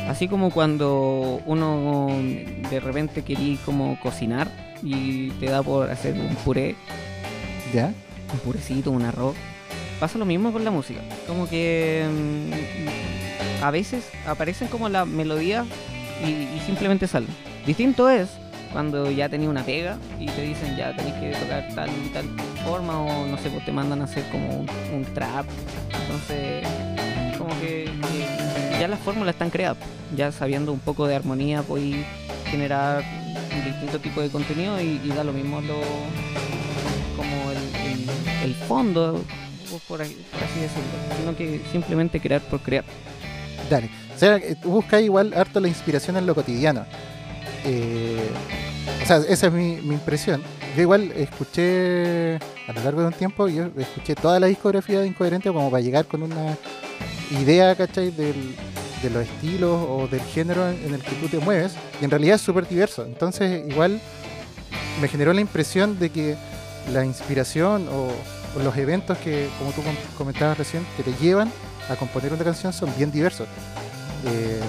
Así 0.07 0.27
como 0.27 0.49
cuando 0.49 1.39
uno 1.45 2.07
de 2.71 2.79
repente 2.79 3.23
quería 3.23 3.57
como 3.63 3.99
cocinar 3.99 4.49
y 4.81 5.29
te 5.31 5.45
da 5.45 5.61
por 5.61 5.91
hacer 5.91 6.15
un 6.15 6.35
puré, 6.37 6.75
¿Ya? 7.71 7.93
un 8.33 8.39
purecito, 8.39 8.89
un 8.89 9.03
arroz. 9.03 9.35
Pasa 9.99 10.17
lo 10.17 10.25
mismo 10.25 10.51
con 10.51 10.65
la 10.65 10.71
música. 10.71 11.01
Como 11.27 11.47
que 11.47 12.07
mm, 12.09 13.18
a 13.61 13.71
veces 13.71 14.09
aparecen 14.25 14.67
como 14.67 14.89
las 14.89 15.07
melodías 15.07 15.65
y, 16.25 16.59
simplemente 16.65 17.07
salen. 17.07 17.29
Distinto 17.65 18.09
es 18.09 18.29
cuando 18.71 19.09
ya 19.09 19.29
tenía 19.29 19.49
una 19.49 19.63
pega 19.63 19.97
y 20.19 20.27
te 20.27 20.41
dicen 20.43 20.75
ya 20.77 20.95
tenés 20.95 21.13
que 21.15 21.31
tocar 21.39 21.67
tal 21.73 21.89
y 21.89 22.09
tal 22.09 22.25
forma 22.63 23.01
o 23.01 23.25
no 23.25 23.37
sé, 23.37 23.49
pues 23.49 23.65
te 23.65 23.71
mandan 23.71 24.01
a 24.01 24.03
hacer 24.05 24.23
como 24.31 24.65
un, 24.93 25.05
trap. 25.13 25.45
Entonces, 26.01 26.67
como 27.37 27.59
que, 27.59 27.89
ya 28.79 28.87
las 28.87 28.99
fórmulas 28.99 29.35
están 29.35 29.49
creadas. 29.49 29.77
Ya 30.15 30.31
sabiendo 30.31 30.71
un 30.71 30.79
poco 30.79 31.07
de 31.07 31.15
armonía, 31.15 31.63
podéis 31.63 32.05
generar 32.45 33.03
un 33.55 33.65
distinto 33.65 33.99
tipo 33.99 34.21
de 34.21 34.29
contenido 34.29 34.79
y, 34.81 34.99
da 35.09 35.23
lo 35.23 35.33
mismo 35.33 35.61
lo, 35.61 35.79
como 37.15 37.51
el, 37.51 37.57
el- 37.91 38.09
el 38.43 38.55
fondo, 38.55 39.21
por, 39.69 39.79
por 39.81 39.97
por 39.97 40.01
así 40.01 40.59
decirlo, 40.59 41.17
sino 41.19 41.35
que 41.35 41.61
simplemente 41.71 42.19
crear 42.19 42.41
por 42.41 42.61
crear. 42.61 42.85
Dale. 43.69 43.89
O 44.15 44.19
sea, 44.19 44.37
eh, 44.37 44.55
tú 44.61 44.69
buscas 44.69 45.01
igual 45.01 45.33
harto 45.33 45.59
la 45.59 45.67
inspiración 45.67 46.17
en 46.17 46.25
lo 46.25 46.35
cotidiano. 46.35 46.85
Eh, 47.65 48.29
o 49.03 49.05
sea, 49.05 49.17
esa 49.17 49.47
es 49.47 49.53
mi, 49.53 49.73
impresión. 49.75 50.41
Yo 50.75 50.81
igual 50.83 51.11
escuché, 51.15 52.35
a 52.67 52.73
lo 52.73 52.83
largo 52.83 53.01
de 53.01 53.07
un 53.07 53.13
tiempo, 53.13 53.47
yo 53.47 53.69
escuché 53.77 54.15
toda 54.15 54.39
la 54.39 54.47
discografía 54.47 54.99
de 55.01 55.07
Incoherente 55.07 55.49
como 55.49 55.69
para 55.69 55.81
llegar 55.81 56.05
con 56.05 56.23
una 56.23 56.57
idea, 57.41 57.75
¿cachai? 57.75 58.11
Del, 58.11 58.55
de 59.01 59.09
los 59.09 59.23
estilos 59.23 59.85
o 59.87 60.07
del 60.07 60.21
género 60.21 60.67
en, 60.69 60.93
el 60.93 61.01
que 61.01 61.15
tú 61.15 61.27
te 61.27 61.39
mueves. 61.39 61.73
Y 62.01 62.05
en 62.05 62.11
realidad 62.11 62.35
es 62.35 62.41
súper 62.41 62.67
diverso. 62.67 63.05
Entonces, 63.05 63.63
igual 63.69 63.99
me 65.01 65.07
generó 65.07 65.33
la 65.33 65.41
impresión 65.41 65.99
de 65.99 66.09
que 66.09 66.35
la 66.91 67.05
inspiración 67.05 67.87
o, 67.89 68.09
o 68.59 68.63
los 68.63 68.75
eventos 68.77 69.17
que, 69.19 69.47
como 69.57 69.71
tú 69.71 69.83
com- 69.83 69.95
comentabas 70.17 70.57
recién, 70.57 70.85
que 70.97 71.03
te 71.03 71.13
llevan 71.21 71.51
a 71.89 71.95
componer 71.95 72.31
una 72.33 72.43
canción 72.43 72.71
son 72.73 72.89
bien 72.97 73.11
diversos. 73.11 73.47
Eh, 74.25 74.59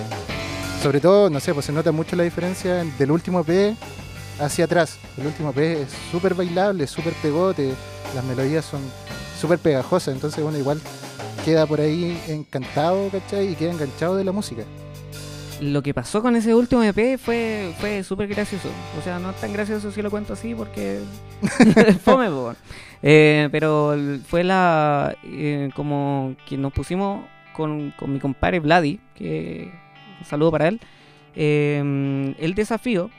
sobre 0.83 1.01
todo, 1.01 1.29
no 1.31 1.41
sé, 1.41 1.53
pues 1.53 1.67
se 1.67 1.73
nota 1.73 1.93
mucho 1.93 2.17
la 2.17 2.23
diferencia 2.25 2.81
en- 2.81 2.97
del 2.99 3.11
último 3.11 3.45
P 3.45 3.75
hacia 4.41 4.65
atrás. 4.65 4.97
El 5.19 5.27
último 5.27 5.53
P 5.53 5.83
es 5.83 5.89
súper 6.11 6.35
bailable, 6.35 6.87
súper 6.87 7.13
pegote, 7.15 7.73
las 8.15 8.25
melodías 8.25 8.65
son 8.65 8.81
súper 9.41 9.59
pegajosas, 9.59 10.15
entonces 10.15 10.43
uno 10.45 10.57
igual 10.57 10.81
queda 11.45 11.67
por 11.67 11.81
ahí 11.81 12.21
encantado, 12.29 13.09
¿cachai? 13.11 13.53
Y 13.53 13.55
queda 13.57 13.71
enganchado 13.73 14.17
de 14.17 14.25
la 14.25 14.33
música. 14.33 14.63
Lo 15.61 15.83
que 15.83 15.93
pasó 15.93 16.23
con 16.23 16.37
ese 16.37 16.55
último 16.55 16.83
EP 16.83 17.19
fue, 17.19 17.75
fue 17.79 18.03
súper 18.03 18.29
gracioso. 18.29 18.71
O 18.99 19.03
sea, 19.03 19.19
no 19.19 19.31
es 19.31 19.37
tan 19.37 19.53
gracioso 19.53 19.91
si 19.93 20.01
lo 20.01 20.11
cuento 20.11 20.33
así 20.33 20.55
porque 20.55 21.01
fome, 22.03 22.29
po. 22.31 22.55
Eh, 23.03 23.49
pero 23.53 23.95
fue 24.27 24.43
la 24.43 25.15
eh, 25.23 25.71
como 25.75 26.35
que 26.47 26.57
nos 26.57 26.73
pusimos 26.73 27.25
con, 27.53 27.93
con 27.99 28.13
mi 28.13 28.19
compadre 28.21 28.61
Vladi, 28.61 29.01
que 29.15 29.71
un 30.19 30.25
saludo 30.25 30.51
para 30.53 30.69
él, 30.69 30.81
eh, 31.35 32.35
el 32.39 32.55
desafío 32.55 33.11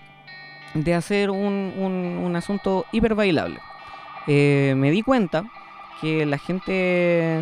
de 0.73 0.93
hacer 0.95 1.29
un, 1.29 1.73
un- 1.77 2.21
un 2.23 2.35
asunto 2.35 2.85
hiper 2.91 3.13
bailable. 3.13 3.59
Eh, 4.27 4.73
me 4.77 4.89
di 4.89 5.03
cuenta 5.03 5.43
que 5.99 6.25
la 6.25 6.37
gente 6.39 7.39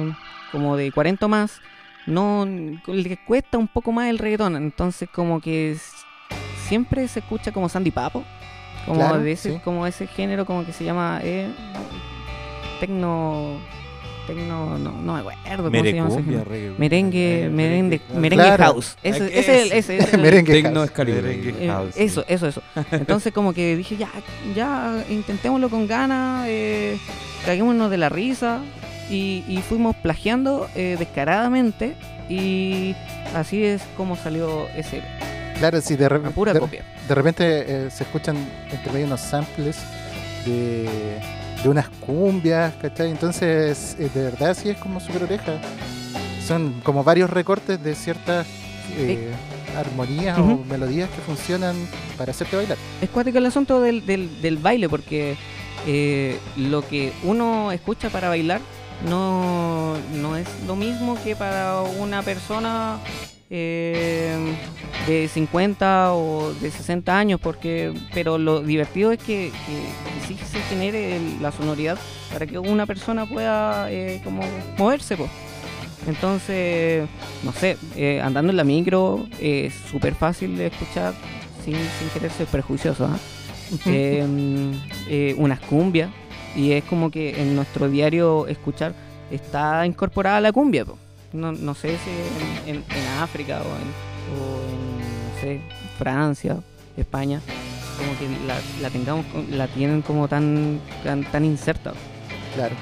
como 0.51 0.75
de 0.75 0.91
40 0.91 1.25
o 1.25 1.29
más 1.29 1.61
no 2.09 2.45
le 2.87 3.17
cuesta 3.25 3.57
un 3.57 3.67
poco 3.67 3.91
más 3.91 4.09
el 4.09 4.17
reggaetón, 4.17 4.55
entonces 4.55 5.07
como 5.13 5.39
que 5.41 5.77
siempre 6.67 7.07
se 7.07 7.19
escucha 7.19 7.51
como 7.51 7.69
Sandy 7.69 7.91
Papo, 7.91 8.23
como 8.85 8.99
Claro, 8.99 9.19
de 9.19 9.31
ese, 9.33 9.53
sí. 9.53 9.59
como 9.63 9.85
ese 9.87 10.07
género 10.07 10.45
como 10.45 10.65
que 10.65 10.73
se 10.73 10.83
llama 10.83 11.19
eh, 11.23 11.49
tecno, 12.79 13.59
tecno, 14.27 14.77
no, 14.77 14.91
no 15.01 15.13
me 15.13 15.19
acuerdo 15.19 15.63
cómo 15.69 15.83
se 15.83 15.93
llama 15.93 16.09
ese 16.09 16.21
Merecumbia, 16.21 16.39
género. 16.39 16.49
reggae. 16.49 16.73
Merengue, 16.77 17.49
merengue, 17.51 18.01
merengue 18.15 18.45
Claro. 18.45 18.63
house. 18.63 18.97
Ese, 19.03 19.25
ese 19.25 19.39
es 19.39 19.47
el- 19.47 19.53
ese. 19.77 19.77
ese 19.97 19.97
es 19.97 20.13
el- 20.13 20.21
Merengue 20.21 20.53
Tecno 20.53 20.79
house. 20.79 20.85
es 20.85 20.91
Caribe. 20.91 21.21
Merengue. 21.21 21.55
eh, 21.65 21.67
house, 21.67 21.93
sí. 21.95 22.03
eso, 22.03 22.23
eso, 22.27 22.47
eso. 22.47 22.61
Entonces 22.91 23.33
como 23.33 23.53
que 23.53 23.75
dije, 23.75 23.97
ya, 23.97 24.09
ya 24.55 25.03
intentémoslo 25.09 25.69
con 25.69 25.87
ganas, 25.87 26.45
eh, 26.47 26.97
caguémonos 27.45 27.89
de 27.91 27.97
la 27.97 28.09
risa 28.09 28.59
y, 29.09 29.43
y 29.47 29.57
fuimos 29.67 29.95
plagiando 29.95 30.69
eh, 30.75 30.95
descaradamente 30.99 31.95
y 32.29 32.95
así 33.35 33.63
es 33.63 33.81
como 33.97 34.15
salió 34.15 34.67
ese, 34.75 35.01
Claro, 35.57 35.81
si 35.81 35.95
de, 35.95 36.07
re- 36.07 36.19
pura 36.31 36.53
de- 36.53 36.59
copia. 36.59 36.83
de 37.07 37.15
repente 37.15 37.43
eh, 37.67 37.89
se 37.91 38.03
escuchan 38.03 38.37
entre 38.71 38.91
medio 38.93 39.07
unos 39.07 39.19
samples 39.21 39.77
de, 40.45 40.87
de 41.63 41.69
unas 41.69 41.89
cumbias, 41.89 42.73
¿cachai? 42.81 43.09
Entonces, 43.09 43.95
eh, 43.99 44.09
de 44.13 44.23
verdad 44.23 44.55
sí 44.55 44.69
es 44.69 44.77
como 44.77 44.99
super 44.99 45.23
oreja. 45.23 45.59
Son 46.47 46.79
como 46.83 47.03
varios 47.03 47.29
recortes 47.29 47.83
de 47.83 47.93
ciertas 47.95 48.47
eh, 48.97 49.29
armonías 49.77 50.37
o 50.39 50.63
melodías 50.69 51.09
que 51.09 51.21
funcionan 51.21 51.75
para 52.17 52.31
hacerte 52.31 52.55
bailar. 52.55 52.77
Es 53.01 53.09
cuático 53.09 53.37
el 53.37 53.45
asunto 53.45 53.81
del, 53.81 54.05
del, 54.05 54.41
del 54.41 54.57
baile 54.57 54.87
porque 54.89 55.35
eh, 55.85 56.37
lo 56.57 56.87
que 56.87 57.11
uno 57.23 57.71
escucha 57.71 58.09
para 58.09 58.29
bailar 58.29 58.61
no, 59.07 59.95
no 60.15 60.35
es 60.35 60.47
lo 60.67 60.75
mismo 60.75 61.17
que 61.23 61.35
para 61.35 61.81
una 61.81 62.21
persona 62.23 62.99
eh, 63.49 64.55
de 65.07 65.27
50 65.27 66.13
o 66.13 66.53
de 66.61 66.69
60 66.69 67.17
años, 67.17 67.39
porque 67.41 67.93
pero 68.13 68.37
lo 68.37 68.61
divertido 68.61 69.11
es 69.11 69.19
que, 69.19 69.51
que- 69.65 70.27
que 70.27 70.27
sí 70.27 70.37
se 70.51 70.59
genere 70.61 71.15
el- 71.17 71.41
la 71.41 71.51
sonoridad 71.51 71.97
para 72.31 72.45
que 72.45 72.59
una 72.59 72.85
persona 72.85 73.25
pueda 73.25 73.91
eh, 73.91 74.21
como 74.23 74.43
moverse. 74.77 75.17
po. 75.17 75.27
Entonces, 76.07 77.07
no 77.43 77.51
sé, 77.51 77.77
eh, 77.95 78.21
andando 78.21 78.51
en 78.51 78.57
la 78.57 78.63
micro 78.63 79.27
es 79.39 79.73
súper 79.91 80.15
fácil 80.15 80.57
de 80.57 80.67
escuchar 80.67 81.13
sin, 81.65 81.73
sin 81.75 82.09
querer 82.13 82.31
ser 82.31 82.47
prejuicioso. 82.47 83.05
¿ah? 83.05 83.17
Eh, 83.85 84.25
eh, 85.09 85.35
unas 85.37 85.59
cumbias 85.59 86.09
y 86.55 86.71
es 86.71 86.83
como 86.83 87.11
que 87.11 87.41
en 87.41 87.55
nuestro 87.55 87.89
diario 87.89 88.47
escuchar 88.47 88.93
está 89.31 89.85
incorporada 89.85 90.41
la 90.41 90.51
cumbia. 90.51 90.85
No, 91.31 91.51
no 91.51 91.75
sé 91.75 91.97
si 91.97 92.69
en, 92.69 92.83
África 93.21 93.61
o 93.61 93.65
en, 93.65 95.35
no 95.35 95.41
sé, 95.41 95.61
Francia, 95.97 96.57
España, 96.97 97.41
como 97.97 98.17
que 98.17 98.81
la, 98.81 98.89
tengamos, 98.89 99.25
la 99.51 99.67
tienen 99.67 100.01
como 100.01 100.27
tan, 100.27 100.79
tan, 101.03 101.23
tan 101.23 101.45
inserta. 101.45 101.93
Claro, 102.55 102.75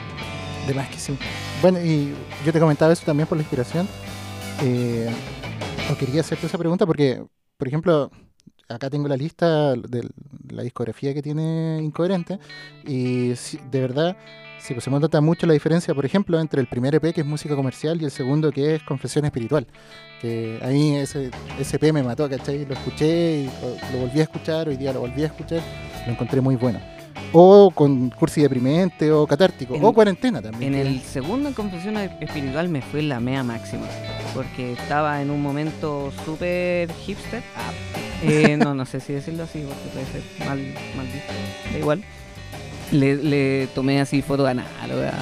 de 0.66 0.74
más 0.74 0.88
que 0.90 0.98
sí. 0.98 1.18
Bueno, 1.62 1.80
y 1.82 2.14
yo 2.46 2.54
te 2.54 2.60
comentaba 2.60 2.94
eso 2.94 3.04
también 3.06 3.28
por 3.28 3.38
la 3.38 3.42
inspiración, 3.44 3.88
Eh, 4.64 5.08
o 5.92 5.96
quería 5.96 6.22
hacerte 6.22 6.48
esa 6.48 6.58
pregunta 6.58 6.86
porque, 6.86 7.24
por 7.58 7.68
ejemplo, 7.68 8.10
acá 8.70 8.90
tengo 8.90 9.08
la 9.08 9.18
lista 9.18 9.74
de 9.76 10.08
la 10.50 10.64
discografía 10.64 11.14
que 11.14 11.22
tiene 11.22 11.80
Incoherente 11.82 12.40
y 12.86 13.36
si- 13.36 13.60
de 13.72 13.82
verdad, 13.82 14.18
sí, 14.60 14.74
pues 14.74 14.84
se 14.84 14.90
nota 14.90 15.22
mucho 15.22 15.46
la 15.48 15.54
diferencia, 15.54 15.94
por 15.94 16.06
ejemplo, 16.06 16.40
entre 16.40 16.62
el 16.62 16.68
primer 16.68 16.96
EP 16.96 17.14
que 17.14 17.22
es 17.22 17.28
música 17.28 17.56
comercial 17.56 18.02
y 18.02 18.06
el 18.06 18.12
segundo 18.12 18.52
que 18.52 18.76
es 18.76 18.84
confesión 18.84 19.26
espiritual. 19.26 19.68
Que 20.22 20.60
a 20.64 20.68
mí 20.68 20.96
ese, 20.96 21.30
ese 21.60 21.76
EP 21.78 21.94
me 21.94 22.02
mató, 22.04 22.28
¿cachai? 22.30 22.66
Lo 22.66 22.74
escuché 22.74 23.42
y 23.44 23.46
lo 23.94 24.00
volví 24.00 24.20
a 24.20 24.24
escuchar, 24.24 24.68
hoy 24.68 24.76
día 24.78 24.92
lo 24.94 25.02
volví 25.02 25.24
a 25.24 25.28
escuchar, 25.28 25.62
lo 26.06 26.12
encontré 26.14 26.42
muy 26.42 26.56
bueno. 26.56 26.80
O 27.34 27.72
con 27.72 28.10
cursi 28.10 28.42
deprimente 28.42 29.12
o 29.12 29.28
catártico, 29.28 29.76
En- 29.76 29.84
o 29.84 29.94
cuarentena 29.94 30.42
también. 30.42 30.74
En 30.74 30.80
el 30.88 31.02
segundo 31.02 31.50
en 31.50 31.54
Confesión 31.56 31.98
Espiritual 31.98 32.70
me 32.70 32.82
fue 32.82 33.02
la 33.02 33.20
mea 33.20 33.44
máxima. 33.44 33.86
Porque 34.34 34.74
estaba 34.74 35.22
en 35.22 35.30
un 35.30 35.42
momento 35.42 36.12
súper 36.26 36.92
hipster. 37.06 37.44
Ah, 37.56 37.72
eh, 38.24 38.56
no, 38.64 38.74
no 38.74 38.86
sé 38.86 39.00
si 39.00 39.14
decirlo 39.14 39.44
así, 39.44 39.60
porque 39.68 39.90
puede 39.94 40.06
ser 40.06 40.48
mal, 40.48 40.60
mal 40.96 41.06
visto. 41.06 41.34
Da 41.74 41.80
igual. 41.80 42.04
Le, 42.92 43.16
le 43.18 43.68
tomé 43.76 44.00
así 44.00 44.22
foto 44.22 44.48
análoga. 44.48 45.14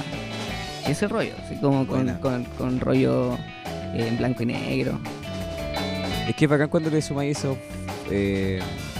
Ese 0.88 1.08
rollo, 1.08 1.34
así 1.44 1.56
como 1.60 1.88
con, 1.88 2.08
con, 2.20 2.44
con 2.60 2.80
rollo 2.80 3.34
eh, 3.96 4.08
en 4.08 4.18
blanco 4.18 4.44
y 4.44 4.46
negro. 4.46 5.00
Es 6.28 6.36
que 6.36 6.46
es 6.46 6.52
bacán 6.52 6.70
cuando 6.70 6.91
le 6.91 7.02
sumáis 7.02 7.38
esos 7.39 7.58
eh, 8.12 8.60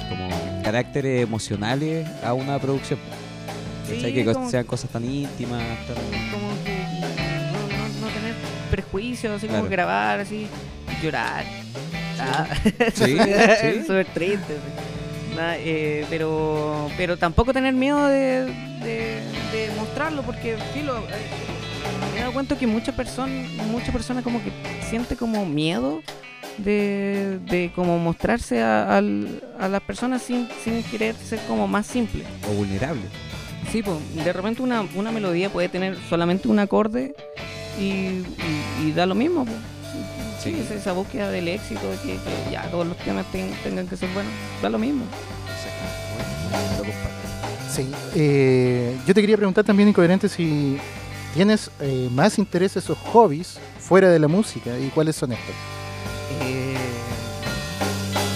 como 0.10 0.30
caracteres 0.64 1.24
emocionales 1.24 2.08
a 2.24 2.34
una 2.34 2.60
producción. 2.60 3.00
Sí, 3.88 4.02
que 4.14 4.26
como- 4.26 4.50
sean 4.50 4.66
cosas 4.66 4.90
tan 4.90 5.06
íntimas, 5.06 5.62
tan... 5.86 5.96
Como 6.32 6.50
que 6.64 6.74
no, 7.02 7.78
no- 7.78 8.08
no 8.08 8.14
tener 8.14 8.34
prejuicios, 8.72 9.34
así 9.38 9.48
como 9.48 9.60
Claro. 9.60 9.72
grabar, 9.72 10.20
así, 10.22 10.48
llorar. 11.04 11.44
Ah. 12.20 12.48
Sí, 12.94 13.18
sí. 13.62 13.82
Súper 13.88 14.06
triste. 14.08 14.56
Nada, 15.36 15.58
eh, 15.58 16.06
pero, 16.10 16.90
pero 16.98 17.18
tampoco 17.18 17.52
tener 17.54 17.74
miedo 17.74 18.08
de, 18.08 18.46
de- 18.46 19.22
de 19.52 19.70
mostrarlo, 19.78 20.22
porque 20.24 20.56
filo, 20.74 20.98
eh, 21.00 21.02
me 22.14 22.18
he 22.18 22.22
dado 22.22 22.34
cuenta 22.34 22.58
que 22.58 22.66
muchas 22.66 22.96
personas, 22.96 23.52
muchas 23.68 23.90
personas 23.92 24.24
como 24.24 24.42
que 24.42 24.52
siente 24.90 25.16
como 25.18 25.46
miedo 25.46 26.02
de, 26.58 27.40
de 27.50 27.72
como 27.76 27.98
mostrarse 28.00 28.62
a, 28.62 28.98
al- 28.98 29.42
a 29.60 29.68
las 29.68 29.82
personas 29.82 30.22
sin, 30.22 30.48
sin 30.64 30.84
querer 30.84 31.16
ser 31.16 31.40
como 31.48 31.68
más 31.68 31.86
simple. 31.88 32.24
o 32.50 32.54
vulnerable. 32.54 33.02
Sí, 33.72 33.82
pues, 33.84 33.98
de 34.24 34.32
repente 34.34 34.62
una, 34.62 34.86
una 34.96 35.12
melodía 35.12 35.50
puede 35.50 35.70
tener 35.70 35.98
solamente 36.10 36.48
un 36.48 36.60
acorde 36.60 37.14
y, 37.80 37.84
y- 37.84 38.24
y 38.86 38.92
da 38.96 39.06
lo 39.06 39.16
mismo. 39.16 39.44
pues. 39.46 39.58
Sí, 40.44 40.52
Sí. 40.52 40.60
es 40.60 40.70
esa 40.72 40.92
búsqueda 40.92 41.32
del 41.32 41.48
éxito, 41.48 41.90
de 41.90 41.98
que, 41.98 42.14
que 42.14 42.52
ya 42.52 42.64
todos 42.70 42.86
los 42.86 42.98
temas 42.98 43.26
ten- 43.32 43.52
tengan 43.64 43.88
que 43.88 43.98
ser 43.98 44.10
buenos, 44.14 44.32
da 44.62 44.70
lo 44.70 44.78
mismo. 44.78 45.04
Sí. 47.74 47.86
eh, 48.16 48.96
yo 49.06 49.14
te 49.14 49.20
quería 49.22 49.36
preguntar 49.36 49.66
también, 49.66 49.90
Incoherente, 49.90 50.30
si 50.30 50.78
tienes 51.34 51.70
eh, 51.82 52.08
más 52.12 52.38
intereses 52.38 52.90
o 52.90 52.96
hobbies 52.96 53.58
fuera 53.80 54.10
de 54.10 54.20
la 54.20 54.28
música 54.30 54.78
y 54.80 54.88
cuáles 54.90 55.16
son 55.18 55.34
estos. 55.34 55.56
Eh, 56.42 56.78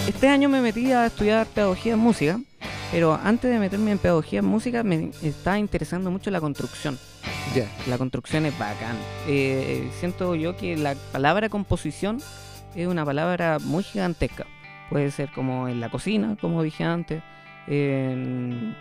este 0.08 0.28
año 0.28 0.50
me 0.50 0.62
metí 0.62 0.92
a 0.92 1.06
estudiar 1.06 1.48
pedagogía 1.48 1.94
en 1.94 2.00
música, 2.00 2.40
pero 2.92 3.14
antes 3.14 3.52
de 3.52 3.60
meterme 3.60 3.92
en 3.92 3.98
pedagogía 3.98 4.40
en 4.40 4.46
música 4.46 4.84
me 4.84 5.12
estaba 5.22 5.60
interesando 5.60 6.12
mucho 6.12 6.32
la 6.32 6.40
construcción. 6.42 6.98
Ya. 7.56 7.68
La 7.88 7.98
construcción 7.98 8.46
es 8.46 8.58
bacán. 8.58 8.96
Eh, 9.28 9.90
siento 10.00 10.36
yo 10.36 10.56
que 10.56 10.78
la 10.78 10.96
palabra 11.12 11.50
composición 11.50 12.20
es 12.76 12.88
una 12.88 13.06
palabra 13.06 13.58
muy 13.60 13.84
gigantesca. 13.84 14.46
Puede 14.90 15.12
ser 15.12 15.32
como 15.32 15.68
en 15.68 15.80
la 15.80 15.90
cocina, 15.90 16.36
como 16.40 16.64
dije 16.64 16.84
antes, 16.84 17.22
en, 17.68 18.76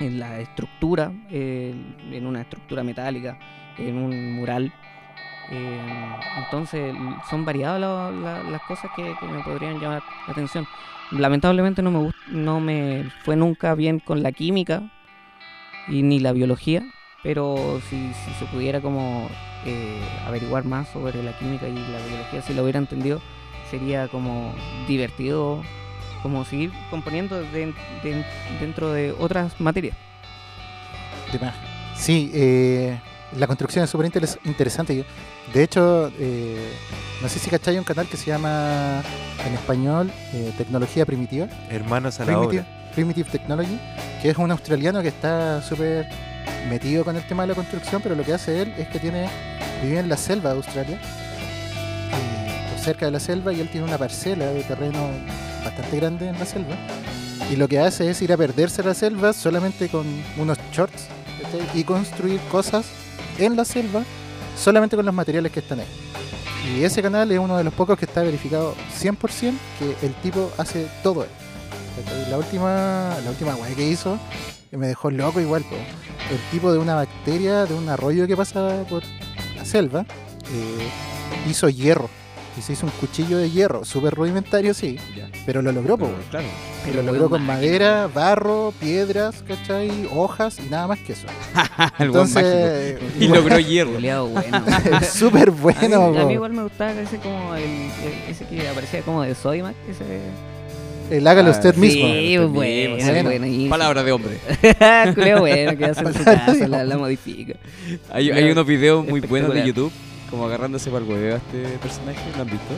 en 0.00 0.18
la 0.18 0.40
estructura, 0.40 1.12
en, 1.30 1.96
en 2.10 2.26
una 2.26 2.40
estructura 2.42 2.82
metálica, 2.82 3.38
en 3.78 3.96
un 3.96 4.32
mural. 4.32 4.72
Eh, 5.50 5.80
entonces 6.38 6.94
son 7.28 7.44
variadas 7.44 7.80
la- 7.80 8.10
la- 8.10 8.42
las 8.42 8.62
cosas 8.62 8.90
que, 8.96 9.14
me 9.22 9.42
podrían 9.44 9.78
llamar 9.78 10.02
la 10.26 10.32
atención. 10.32 10.66
Lamentablemente 11.10 11.82
no 11.82 11.90
me, 11.90 12.10
no 12.28 12.60
me 12.60 13.04
fue 13.24 13.36
nunca 13.36 13.74
bien 13.74 14.00
con 14.00 14.22
la 14.22 14.32
química 14.32 14.82
y 15.88 16.02
ni 16.02 16.18
la 16.18 16.32
biología, 16.32 16.82
pero 17.22 17.80
si, 17.88 18.12
si 18.14 18.32
se 18.38 18.46
pudiera 18.46 18.80
como 18.80 19.28
eh, 19.66 20.00
averiguar 20.26 20.64
más 20.64 20.88
sobre 20.88 21.22
la 21.22 21.36
química 21.38 21.68
y 21.68 21.74
la 21.74 21.98
biología, 22.08 22.42
si 22.42 22.54
lo 22.54 22.62
hubiera 22.62 22.78
entendido, 22.78 23.20
sería 23.70 24.08
como 24.08 24.54
divertido 24.88 25.62
como 26.22 26.44
seguir 26.46 26.72
componiendo 26.90 27.38
de- 27.42 27.74
de- 28.02 28.24
dentro 28.60 28.90
de 28.90 29.12
otras 29.12 29.60
materias. 29.60 29.94
Sí, 31.94 32.30
eh, 32.32 32.98
la 33.36 33.46
construcción 33.46 33.84
es 33.84 33.90
súper 33.90 34.06
interes- 34.10 34.38
interesante. 34.44 35.04
De 35.52 35.62
hecho, 35.62 36.10
eh, 36.18 36.72
no 37.22 37.28
sé 37.28 37.38
si 37.38 37.50
cacháis 37.50 37.78
un 37.78 37.84
canal 37.84 38.06
que 38.06 38.16
se 38.16 38.26
llama 38.26 39.02
en 39.46 39.54
español 39.54 40.10
eh, 40.32 40.52
Tecnología 40.56 41.04
Primitiva. 41.06 41.46
Hermanos 41.70 42.20
a 42.20 42.24
la 42.24 42.32
Primitive, 42.38 42.62
obra. 42.62 42.92
Primitive 42.94 43.30
Technology, 43.30 43.78
que 44.22 44.30
es 44.30 44.36
un 44.38 44.50
australiano 44.50 45.02
que 45.02 45.08
está 45.08 45.62
súper 45.62 46.06
metido 46.68 47.04
con 47.04 47.16
el 47.16 47.26
tema 47.26 47.42
de 47.42 47.48
la 47.48 47.54
construcción, 47.54 48.00
pero 48.02 48.14
lo 48.14 48.24
que 48.24 48.32
hace 48.34 48.62
él 48.62 48.74
es 48.78 48.88
que 48.88 48.98
tiene 48.98 49.28
vive 49.82 49.98
en 49.98 50.08
la 50.08 50.16
selva 50.16 50.50
de 50.50 50.56
Australia, 50.56 50.98
cerca 52.82 53.06
de 53.06 53.12
la 53.12 53.20
selva, 53.20 53.52
y 53.52 53.60
él 53.60 53.68
tiene 53.68 53.86
una 53.86 53.98
parcela 53.98 54.46
de 54.46 54.62
terreno 54.62 55.08
bastante 55.64 55.96
grande 55.96 56.28
en 56.28 56.38
la 56.38 56.44
selva. 56.44 56.76
Y 57.50 57.56
lo 57.56 57.68
que 57.68 57.78
hace 57.78 58.08
es 58.10 58.20
ir 58.22 58.32
a 58.32 58.36
perderse 58.36 58.82
a 58.82 58.84
la 58.84 58.94
selva 58.94 59.32
solamente 59.32 59.88
con 59.88 60.06
unos 60.38 60.58
shorts 60.72 61.06
¿cachai? 61.42 61.78
y 61.78 61.84
construir 61.84 62.40
cosas 62.50 62.86
en 63.38 63.56
la 63.56 63.64
selva 63.64 64.04
solamente 64.56 64.96
con 64.96 65.04
los 65.04 65.14
materiales 65.14 65.52
que 65.52 65.60
están 65.60 65.80
ahí. 65.80 65.86
Y 66.76 66.82
ese 66.82 67.02
canal 67.02 67.30
es 67.30 67.38
uno 67.38 67.56
de 67.56 67.64
los 67.64 67.74
pocos 67.74 67.98
que 67.98 68.06
está 68.06 68.22
verificado 68.22 68.74
100% 68.98 69.54
que 69.78 70.06
el 70.06 70.14
tipo 70.14 70.50
hace 70.56 70.88
todo 71.02 71.24
él. 71.24 71.30
La 72.30 72.38
última, 72.38 73.16
la 73.22 73.30
última 73.30 73.54
weá 73.54 73.74
que 73.74 73.86
hizo 73.86 74.18
me 74.72 74.88
dejó 74.88 75.10
loco 75.10 75.40
igual. 75.40 75.62
po. 75.62 75.76
El 75.76 76.38
tipo 76.50 76.72
de 76.72 76.78
una 76.78 76.94
bacteria, 76.94 77.66
de 77.66 77.74
un 77.74 77.88
arroyo 77.88 78.26
que 78.26 78.36
pasa 78.36 78.84
por 78.88 79.02
la 79.56 79.64
selva, 79.64 80.06
eh, 80.50 80.88
hizo 81.48 81.68
hierro. 81.68 82.08
Y 82.56 82.62
se 82.62 82.74
hizo 82.74 82.86
un 82.86 82.92
cuchillo 82.92 83.38
de 83.38 83.50
hierro, 83.50 83.84
súper 83.84 84.14
rudimentario, 84.14 84.74
sí, 84.74 84.96
Ya. 85.16 85.26
pero 85.44 85.60
lo 85.60 85.72
logró, 85.72 85.98
po, 85.98 86.04
Pero, 86.06 86.16
weón. 86.18 86.30
claro. 86.30 86.46
Y 86.46 86.90
Pero 86.90 87.02
lo 87.02 87.12
logró 87.12 87.30
con 87.30 87.42
madera, 87.44 88.08
barro, 88.14 88.72
piedras, 88.80 89.42
¿cachai? 89.48 89.90
Hojas 90.14 90.58
y 90.64 90.68
nada 90.70 90.86
más 90.86 91.00
que 91.00 91.14
eso. 91.14 91.26
El 91.98 92.10
buen 92.10 92.22
mágico. 92.22 92.40
Entonces, 92.40 92.98
Y 93.18 93.26
logró 93.26 93.58
hierro. 93.58 93.92
Culeado 93.94 94.28
bueno. 94.28 94.64
súper 95.12 95.48
A 95.48 95.52
mí, 95.52 95.58
bueno. 95.60 96.04
a 96.20 96.24
mí 96.26 96.32
igual 96.34 96.52
me 96.52 96.62
gustaba 96.62 96.92
ese 96.92 97.16
como 97.18 97.56
el, 97.56 97.62
el- 97.64 98.30
ese 98.30 98.44
que 98.46 98.68
aparecía 98.68 99.02
como 99.02 99.22
de 99.22 99.34
Sodimac, 99.34 99.74
ese 99.90 101.16
El 101.16 101.26
hágalo 101.26 101.48
Ah, 101.48 101.52
usted 101.52 101.74
sí, 101.74 101.80
mismo. 101.80 102.06
Sí, 102.06 102.36
bueno, 102.38 102.96
sí. 103.04 103.22
buenísimo. 103.24 103.70
Palabra 103.70 104.04
de 104.04 104.12
hombre. 104.12 104.38
Culeo 105.14 105.40
bueno, 105.40 105.76
que 105.76 105.84
hace 105.86 106.00
en 106.02 106.14
su 106.14 106.22
casa, 106.24 106.68
la, 106.68 106.84
la 106.84 106.96
modifica. 106.98 107.54
Hay, 108.12 108.30
hay 108.30 108.48
unos 108.50 108.64
videos 108.66 109.04
muy 109.04 109.20
buenos 109.20 109.52
de. 109.52 109.66
YouTube, 109.66 109.90
como 110.30 110.46
agarrándose 110.46 110.90
para 110.90 111.04
el 111.04 111.10
hueveo 111.10 111.34
a 111.34 111.38
este 111.38 111.62
personaje, 111.78 112.20
¿lo 112.36 112.42
han 112.42 112.50
visto? 112.50 112.74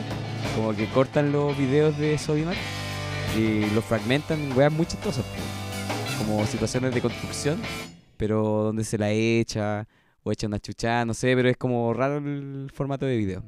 Como 0.55 0.75
que 0.75 0.87
cortan 0.89 1.31
los 1.31 1.57
videos 1.57 1.97
de 1.97 2.17
Sodimac 2.17 2.57
y 3.37 3.65
los 3.73 3.83
fragmentan, 3.85 4.39
en 4.39 4.57
weas 4.57 4.71
muy 4.71 4.85
chistosas. 4.85 5.25
Como 6.17 6.45
situaciones 6.45 6.93
de 6.93 7.01
construcción, 7.01 7.59
pero 8.17 8.41
donde 8.63 8.83
se 8.83 8.97
la 8.97 9.11
echa, 9.11 9.87
o 10.23 10.31
echa 10.31 10.47
una 10.47 10.59
chuchada, 10.59 11.05
no 11.05 11.13
sé, 11.13 11.35
pero 11.35 11.49
es 11.49 11.57
como 11.57 11.93
raro 11.93 12.17
el 12.17 12.71
formato 12.73 13.05
de 13.05 13.17
video. 13.17 13.43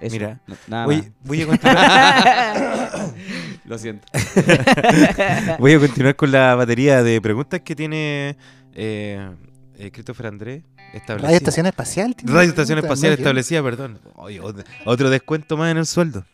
Eso, 0.00 0.12
Mira, 0.16 0.40
no- 0.46 0.56
nada 0.66 0.86
Voy, 0.86 0.96
más. 0.96 1.10
voy 1.24 1.42
a 1.42 1.46
continuar, 1.46 3.14
Lo 3.64 3.78
siento. 3.78 4.06
voy 5.58 5.72
a 5.72 5.78
continuar 5.78 6.16
con 6.16 6.32
la 6.32 6.54
batería 6.56 7.02
de 7.02 7.20
preguntas 7.20 7.60
que 7.60 7.76
tiene 7.76 8.36
eh, 8.74 9.30
eh, 9.78 9.90
Christopher 9.90 10.26
Andrés 10.26 10.62
establecida. 10.92 11.28
Radio 11.28 11.36
Estación 11.36 11.66
Espacial. 11.66 12.16
Radio 12.22 12.48
Estación 12.48 12.78
Espacial 12.78 13.12
establecida, 13.12 13.62
perdón. 13.62 13.98
Oye, 14.14 14.40
otro 14.84 15.10
descuento 15.10 15.56
más 15.56 15.70
en 15.70 15.78
el 15.78 15.86
sueldo. 15.86 16.24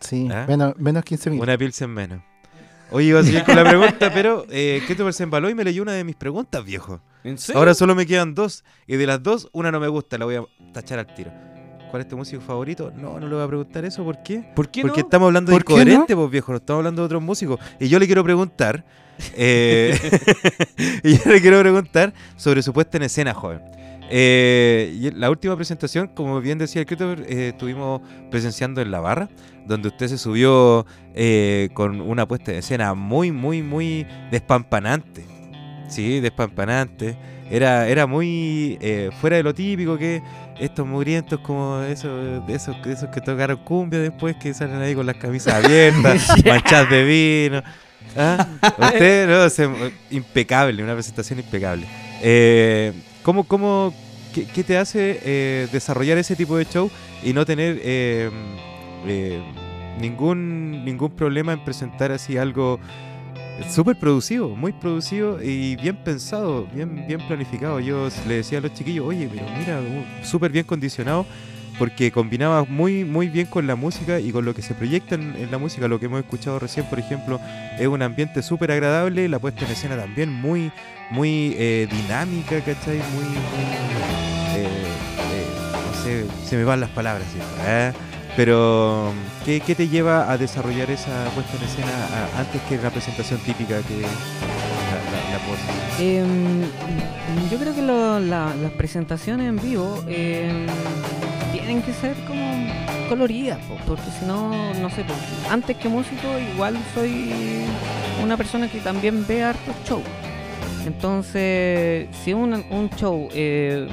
Sí, 0.00 0.28
¿Ah? 0.30 0.46
menos, 0.48 0.76
menos 0.78 1.04
15 1.04 1.30
mil. 1.30 1.40
Una 1.40 1.58
pilsen 1.58 1.90
menos. 1.90 2.22
Oye, 2.90 3.08
iba 3.08 3.20
a 3.20 3.24
seguir 3.24 3.44
con 3.44 3.56
la 3.56 3.64
pregunta, 3.64 4.10
pero 4.14 4.46
eh, 4.50 4.82
Christopher 4.86 5.12
se 5.12 5.24
embaló 5.24 5.50
y 5.50 5.54
me 5.54 5.64
leyó 5.64 5.82
una 5.82 5.92
de 5.92 6.04
mis 6.04 6.16
preguntas, 6.16 6.64
viejo. 6.64 7.00
¿En 7.24 7.36
serio? 7.36 7.58
Ahora 7.58 7.74
solo 7.74 7.94
me 7.94 8.06
quedan 8.06 8.34
dos. 8.34 8.64
Y 8.86 8.96
de 8.96 9.06
las 9.06 9.22
dos, 9.22 9.48
una 9.52 9.70
no 9.70 9.80
me 9.80 9.88
gusta, 9.88 10.16
la 10.16 10.24
voy 10.24 10.36
a 10.36 10.44
tachar 10.72 10.98
al 10.98 11.14
tiro. 11.14 11.30
¿Cuál 11.90 12.02
es 12.02 12.08
tu 12.08 12.16
músico 12.16 12.42
favorito? 12.42 12.92
No, 12.96 13.18
no 13.18 13.28
le 13.28 13.34
voy 13.34 13.44
a 13.44 13.46
preguntar 13.46 13.84
eso. 13.84 14.04
¿Por 14.04 14.22
qué? 14.22 14.44
¿Por 14.54 14.68
qué 14.68 14.82
Porque 14.82 15.00
no? 15.00 15.06
estamos 15.06 15.26
hablando 15.26 15.50
de 15.50 15.56
¿Por 15.56 15.64
qué 15.64 15.72
incoherente, 15.72 16.14
pues 16.14 16.30
viejo. 16.30 16.52
No 16.52 16.58
estamos 16.58 16.80
hablando 16.80 17.02
de 17.02 17.06
otros 17.06 17.22
músicos. 17.22 17.58
Y 17.80 17.88
yo 17.88 17.98
le 17.98 18.06
quiero 18.06 18.22
preguntar. 18.24 18.84
eh, 19.34 19.98
y 21.02 21.18
yo 21.18 21.30
le 21.32 21.40
quiero 21.40 21.60
preguntar 21.60 22.12
sobre 22.36 22.62
su 22.62 22.72
puesta 22.72 22.96
en 22.96 23.04
escena, 23.04 23.34
joven. 23.34 23.60
Eh, 24.10 24.96
y 24.98 25.10
la 25.10 25.30
última 25.30 25.54
presentación, 25.54 26.08
como 26.08 26.40
bien 26.40 26.58
decía 26.58 26.80
el 26.80 26.86
Christopher, 26.86 27.26
eh, 27.28 27.48
estuvimos 27.48 28.00
presenciando 28.30 28.80
en 28.80 28.90
la 28.90 29.00
barra, 29.00 29.28
donde 29.66 29.88
usted 29.88 30.08
se 30.08 30.18
subió 30.18 30.86
eh, 31.14 31.68
con 31.74 32.00
una 32.00 32.26
puesta 32.26 32.52
de 32.52 32.58
escena 32.58 32.94
muy, 32.94 33.30
muy, 33.30 33.62
muy 33.62 34.06
despampanante. 34.30 35.24
Sí, 35.88 36.20
despampanante. 36.20 37.16
Era, 37.50 37.88
era 37.88 38.06
muy 38.06 38.78
fuera 39.20 39.36
de 39.36 39.42
lo 39.42 39.54
típico 39.54 39.96
que 39.96 40.22
estos 40.58 40.86
mugrientos 40.86 41.40
como 41.40 41.80
esos, 41.82 42.42
esos, 42.48 42.76
esos 42.86 43.08
que 43.10 43.20
tocaron 43.20 43.58
cumbia 43.58 43.98
después 44.00 44.36
que 44.36 44.52
salen 44.54 44.76
ahí 44.82 44.94
con 44.94 45.06
las 45.06 45.16
camisas 45.16 45.64
abiertas, 45.64 46.28
manchadas 46.44 46.90
de 46.90 47.04
vino. 47.04 47.62
¿Ah? 48.16 48.46
Usted, 48.78 49.28
no, 49.28 49.48
se- 49.50 49.92
impecable, 50.10 50.82
una 50.82 50.94
presentación 50.94 51.38
impecable. 51.38 51.86
Eh, 52.22 52.92
¿cómo, 53.22 53.44
cómo, 53.44 53.94
qué, 54.34 54.44
qué 54.46 54.64
te 54.64 54.76
hace 54.78 55.20
eh, 55.24 55.68
desarrollar 55.72 56.18
ese 56.18 56.34
tipo 56.34 56.56
de 56.56 56.64
show 56.64 56.90
y 57.22 57.32
no 57.32 57.44
tener 57.44 57.78
eh, 57.82 58.30
eh, 59.06 59.42
ningún, 60.00 60.84
ningún 60.84 61.10
problema 61.10 61.52
en 61.52 61.64
presentar 61.64 62.10
así 62.12 62.36
algo 62.38 62.80
súper 63.70 63.98
producido, 63.98 64.48
muy 64.50 64.72
producido 64.72 65.42
y 65.42 65.76
bien 65.76 65.96
pensado, 65.96 66.66
bien, 66.74 67.06
bien 67.06 67.20
planificado? 67.26 67.80
Yo 67.80 68.08
le 68.26 68.36
decía 68.36 68.58
a 68.58 68.60
los 68.60 68.74
chiquillos, 68.74 69.06
oye, 69.06 69.28
pero 69.32 69.46
mira, 69.58 69.80
súper 70.22 70.50
bien 70.50 70.64
condicionado 70.64 71.26
porque 71.78 72.10
combinaba 72.10 72.64
muy, 72.64 73.04
muy 73.04 73.28
bien 73.28 73.46
con 73.46 73.66
la 73.66 73.76
música 73.76 74.18
y 74.18 74.32
con 74.32 74.44
lo 74.44 74.54
que 74.54 74.62
se 74.62 74.74
proyecta 74.74 75.14
en, 75.14 75.50
la 75.50 75.58
música. 75.58 75.86
Lo 75.86 76.00
que 76.00 76.06
hemos 76.06 76.20
escuchado 76.20 76.58
recién, 76.58 76.86
por 76.86 76.98
ejemplo, 76.98 77.40
es 77.78 77.86
un 77.86 78.02
ambiente 78.02 78.42
súper 78.42 78.72
agradable, 78.72 79.28
la 79.28 79.38
puesta 79.38 79.64
en 79.64 79.70
escena 79.70 79.96
también 79.96 80.32
muy, 80.32 80.72
muy 81.10 81.54
eh, 81.56 81.88
dinámica, 81.90 82.60
¿cachai? 82.60 82.98
Muy, 83.14 83.24
muy 83.24 83.64
eh, 84.56 84.66
eh, 85.32 85.46
no 85.72 86.02
sé, 86.02 86.26
se 86.46 86.56
me 86.56 86.64
van 86.64 86.80
las 86.80 86.90
palabras, 86.90 87.26
¿cierto? 87.32 88.07
Pero, 88.38 89.12
¿qué, 89.44 89.58
qué 89.58 89.74
te 89.74 89.88
lleva 89.88 90.30
a 90.30 90.38
desarrollar 90.38 90.88
esa 90.92 91.24
puesta 91.34 91.56
en 91.56 91.64
escena 91.64 91.90
antes 92.38 92.62
que 92.68 92.76
la 92.78 92.88
presentación 92.88 93.40
típica 93.40 93.82
que 93.82 94.00
la, 94.00 94.08
la, 95.10 95.30
la 95.32 95.38
pose? 95.44 96.18
Em, 96.18 96.62
yo 97.50 97.58
creo 97.58 97.74
que 97.74 97.82
las 97.82 98.70
presentaciones 98.76 99.48
en 99.48 99.56
vivo 99.60 100.04
em, 100.06 100.68
tienen 101.50 101.82
que 101.82 101.92
ser 101.92 102.14
como 102.28 102.68
coloridas, 103.08 103.58
po, 103.64 103.76
porque 103.88 104.08
si 104.16 104.24
no, 104.24 104.72
no 104.74 104.88
sé, 104.90 105.04
antes 105.50 105.76
que 105.76 105.88
músico 105.88 106.28
igual 106.54 106.78
soy 106.94 107.64
una 108.22 108.36
persona 108.36 108.70
que 108.70 108.78
también 108.78 109.26
ve 109.26 109.42
hartos 109.42 109.74
shows. 109.84 110.04
Entonces, 110.86 112.06
si 112.22 112.34
un, 112.34 112.54
un 112.70 112.88
show 112.90 113.28
eh, 113.32 113.88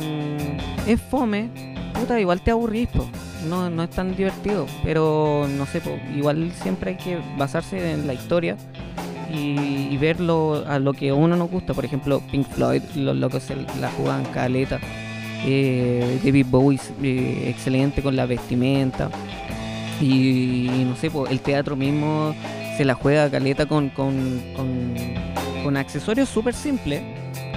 mm, 0.00 0.88
es 0.88 0.98
fome, 0.98 1.50
puta, 1.92 2.18
igual 2.18 2.40
te 2.40 2.52
aburrís, 2.52 2.88
po. 2.88 3.06
No, 3.48 3.68
no 3.70 3.82
es 3.82 3.90
tan 3.90 4.14
divertido, 4.14 4.66
pero 4.84 5.46
no 5.48 5.66
sé, 5.66 5.80
po, 5.80 5.98
igual 6.14 6.52
siempre 6.62 6.92
hay 6.92 6.96
que 6.96 7.18
basarse 7.36 7.92
en 7.92 8.06
la 8.06 8.14
historia 8.14 8.56
y, 9.32 9.88
y 9.90 9.96
verlo 9.96 10.64
a 10.66 10.78
lo 10.78 10.92
que 10.92 11.12
uno 11.12 11.36
nos 11.36 11.50
gusta. 11.50 11.74
Por 11.74 11.84
ejemplo, 11.84 12.20
Pink 12.30 12.46
Floyd, 12.48 12.82
los 12.94 13.16
locos 13.16 13.42
se 13.42 13.56
la 13.80 13.90
jugaban 13.90 14.24
caleta. 14.26 14.78
Eh, 15.44 16.20
David 16.22 16.46
Bowie, 16.48 16.80
eh, 17.02 17.46
excelente 17.48 18.02
con 18.02 18.14
la 18.14 18.26
vestimenta. 18.26 19.10
Y, 20.00 20.84
no 20.86 20.96
sé, 20.96 21.10
po, 21.10 21.26
el 21.26 21.40
teatro 21.40 21.76
mismo 21.76 22.34
se 22.76 22.84
la 22.84 22.94
juega 22.94 23.30
caleta 23.30 23.66
con, 23.66 23.88
con, 23.90 24.40
con, 25.62 25.76
accesorios 25.76 26.28
súper 26.28 26.54
simples. 26.54 27.02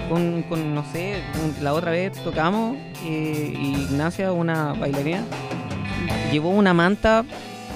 Con, 0.10 0.44
con, 0.44 0.76
no 0.76 0.84
sé, 0.92 1.16
la 1.62 1.74
otra 1.74 1.92
vez 1.92 2.12
tocamos 2.24 2.78
eh, 3.04 3.54
Ignacia, 3.60 4.32
una 4.32 4.74
bailarina, 4.74 5.24
llevó 6.32 6.50
una 6.50 6.74
manta, 6.74 7.24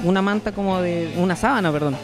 una 0.04 0.22
manta 0.22 0.52
como 0.52 0.82
de, 0.82 1.14
una 1.18 1.36
sábana, 1.36 1.72
perdón, 1.72 1.96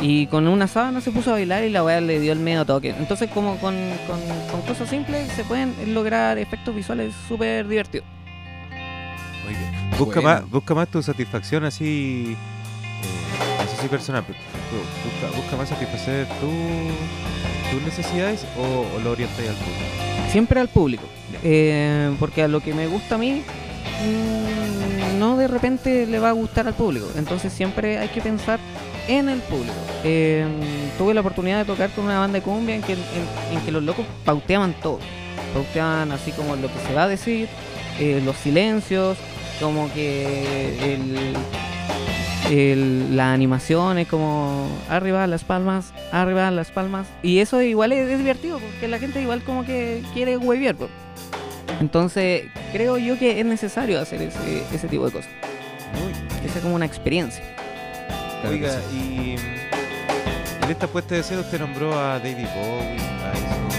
y 0.00 0.26
con 0.28 0.46
una 0.46 0.66
sábana 0.68 1.00
se 1.00 1.10
puso 1.10 1.30
a 1.30 1.34
bailar 1.34 1.64
y 1.64 1.70
la 1.70 1.82
weá 1.82 2.00
le 2.00 2.20
dio 2.20 2.32
el 2.32 2.38
medio 2.38 2.64
toque. 2.64 2.90
Entonces, 2.98 3.28
como 3.30 3.56
con, 3.56 3.74
con, 4.06 4.20
con 4.50 4.62
cosas 4.62 4.88
simples 4.88 5.28
se 5.32 5.44
pueden 5.44 5.74
lograr 5.94 6.38
efectos 6.38 6.74
visuales 6.74 7.12
súper 7.28 7.66
divertidos. 7.66 8.06
Muy 9.44 9.54
bien. 9.54 9.70
Busca, 9.98 10.20
Bueno. 10.20 10.40
más, 10.40 10.50
busca 10.50 10.74
más 10.74 10.88
tu 10.88 11.02
satisfacción 11.02 11.64
así, 11.64 12.36
eh, 12.36 13.66
sé 13.74 13.82
si 13.82 13.88
personal, 13.88 14.22
pero 14.26 14.38
bu- 14.38 15.04
busca, 15.30 15.36
busca 15.36 15.56
más 15.56 15.68
satisfacer 15.68 16.26
tu- 16.40 17.72
tus 17.72 17.82
necesidades 17.82 18.46
o, 18.56 18.86
o 18.96 19.00
lo 19.00 19.12
orientáis 19.12 19.48
al 19.48 19.54
público. 19.56 19.84
Siempre 20.30 20.60
al 20.60 20.68
público. 20.68 21.04
Eh, 21.42 22.14
porque 22.20 22.42
a 22.42 22.48
lo 22.48 22.60
que 22.60 22.72
me 22.74 22.86
gusta 22.86 23.14
a 23.16 23.18
mí, 23.18 23.42
mm, 24.04 24.87
no 25.18 25.36
de 25.36 25.48
repente 25.48 26.06
le 26.06 26.18
va 26.18 26.30
a 26.30 26.32
gustar 26.32 26.66
al 26.66 26.74
público. 26.74 27.06
Entonces 27.16 27.52
siempre 27.52 27.98
hay 27.98 28.08
que 28.08 28.20
pensar 28.20 28.58
en 29.08 29.28
el 29.28 29.40
público. 29.40 29.74
Eh, 30.04 30.46
tuve 30.96 31.14
la 31.14 31.20
oportunidad 31.20 31.58
de 31.58 31.64
tocar 31.64 31.90
con 31.90 32.04
una 32.04 32.18
banda 32.20 32.38
de 32.38 32.42
cumbia 32.44 32.74
en 32.74 32.82
que, 32.82 32.92
en, 32.94 33.60
que 33.64 33.72
los 33.72 33.82
locos 33.82 34.04
pauteaban 34.24 34.74
todo. 34.82 34.98
Pauteaban 35.54 36.12
así 36.12 36.30
como 36.32 36.56
lo 36.56 36.68
que 36.68 36.78
se 36.86 36.94
va 36.94 37.04
a 37.04 37.08
decir, 37.08 37.48
eh, 37.98 38.20
los 38.24 38.36
silencios, 38.36 39.16
como 39.60 39.92
que 39.92 40.94
el, 40.94 41.16
el- 42.50 43.16
la 43.16 43.32
animación 43.32 44.02
como 44.04 44.68
arriba 44.88 45.26
las 45.26 45.44
palmas, 45.44 45.92
arriba 46.12 46.50
las 46.50 46.70
palmas. 46.70 47.06
Y 47.22 47.38
eso 47.40 47.60
igual 47.62 47.92
es, 47.92 48.18
divertido 48.18 48.58
porque 48.58 48.88
la 48.88 48.98
gente 48.98 49.20
igual 49.20 49.42
como 49.42 49.64
que 49.64 50.02
quiere 50.14 50.36
hueviar. 50.36 50.76
Entonces 51.80 52.44
creo 52.72 52.98
yo 52.98 53.18
que 53.18 53.38
es 53.40 53.46
necesario 53.46 54.00
hacer 54.00 54.22
ese, 54.22 54.62
ese 54.72 54.88
tipo 54.88 55.06
de 55.06 55.12
cosas. 55.12 55.30
Que 56.42 56.48
sea 56.48 56.62
como 56.62 56.74
una 56.74 56.86
experiencia. 56.86 57.44
Claro 58.40 58.50
Oiga, 58.50 58.72
sí. 58.90 58.96
y 58.96 59.36
mm, 59.36 60.64
en 60.64 60.70
esta 60.70 60.86
puesta 60.86 61.14
de 61.14 61.20
escena 61.22 61.40
usted 61.40 61.58
nombró 61.58 61.98
a 61.98 62.18
David 62.18 62.46
Bowie, 62.54 62.98
a 63.24 63.32
esos, 63.32 63.74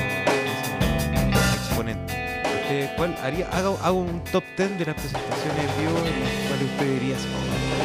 esos 1.34 1.56
exponentes. 1.56 2.16
Usted, 2.64 2.90
¿cuál 2.98 3.16
haría? 3.24 3.48
Haga, 3.50 3.70
haga 3.82 3.92
un 3.92 4.22
top 4.26 4.44
10 4.58 4.80
de 4.80 4.86
las 4.86 4.96
presentaciones 4.96 5.58
en 5.58 5.82
vivo 5.82 5.98
en 6.00 6.24
las 6.24 6.34
cuales 6.48 6.64
usted 6.72 6.86
diría, 7.00 7.16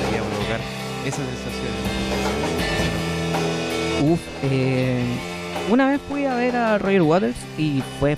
debería 0.01 0.23
provocar 0.31 0.61
esa 1.07 1.17
sensación. 1.17 1.73
Uf, 4.11 4.21
eh, 4.43 5.05
una 5.71 5.89
vez 5.89 6.01
fui 6.09 6.27
a 6.27 6.35
ver 6.35 6.57
a 6.57 6.79
Roger 6.79 7.03
Waters 7.03 7.37
y 7.57 7.83
fue 8.01 8.17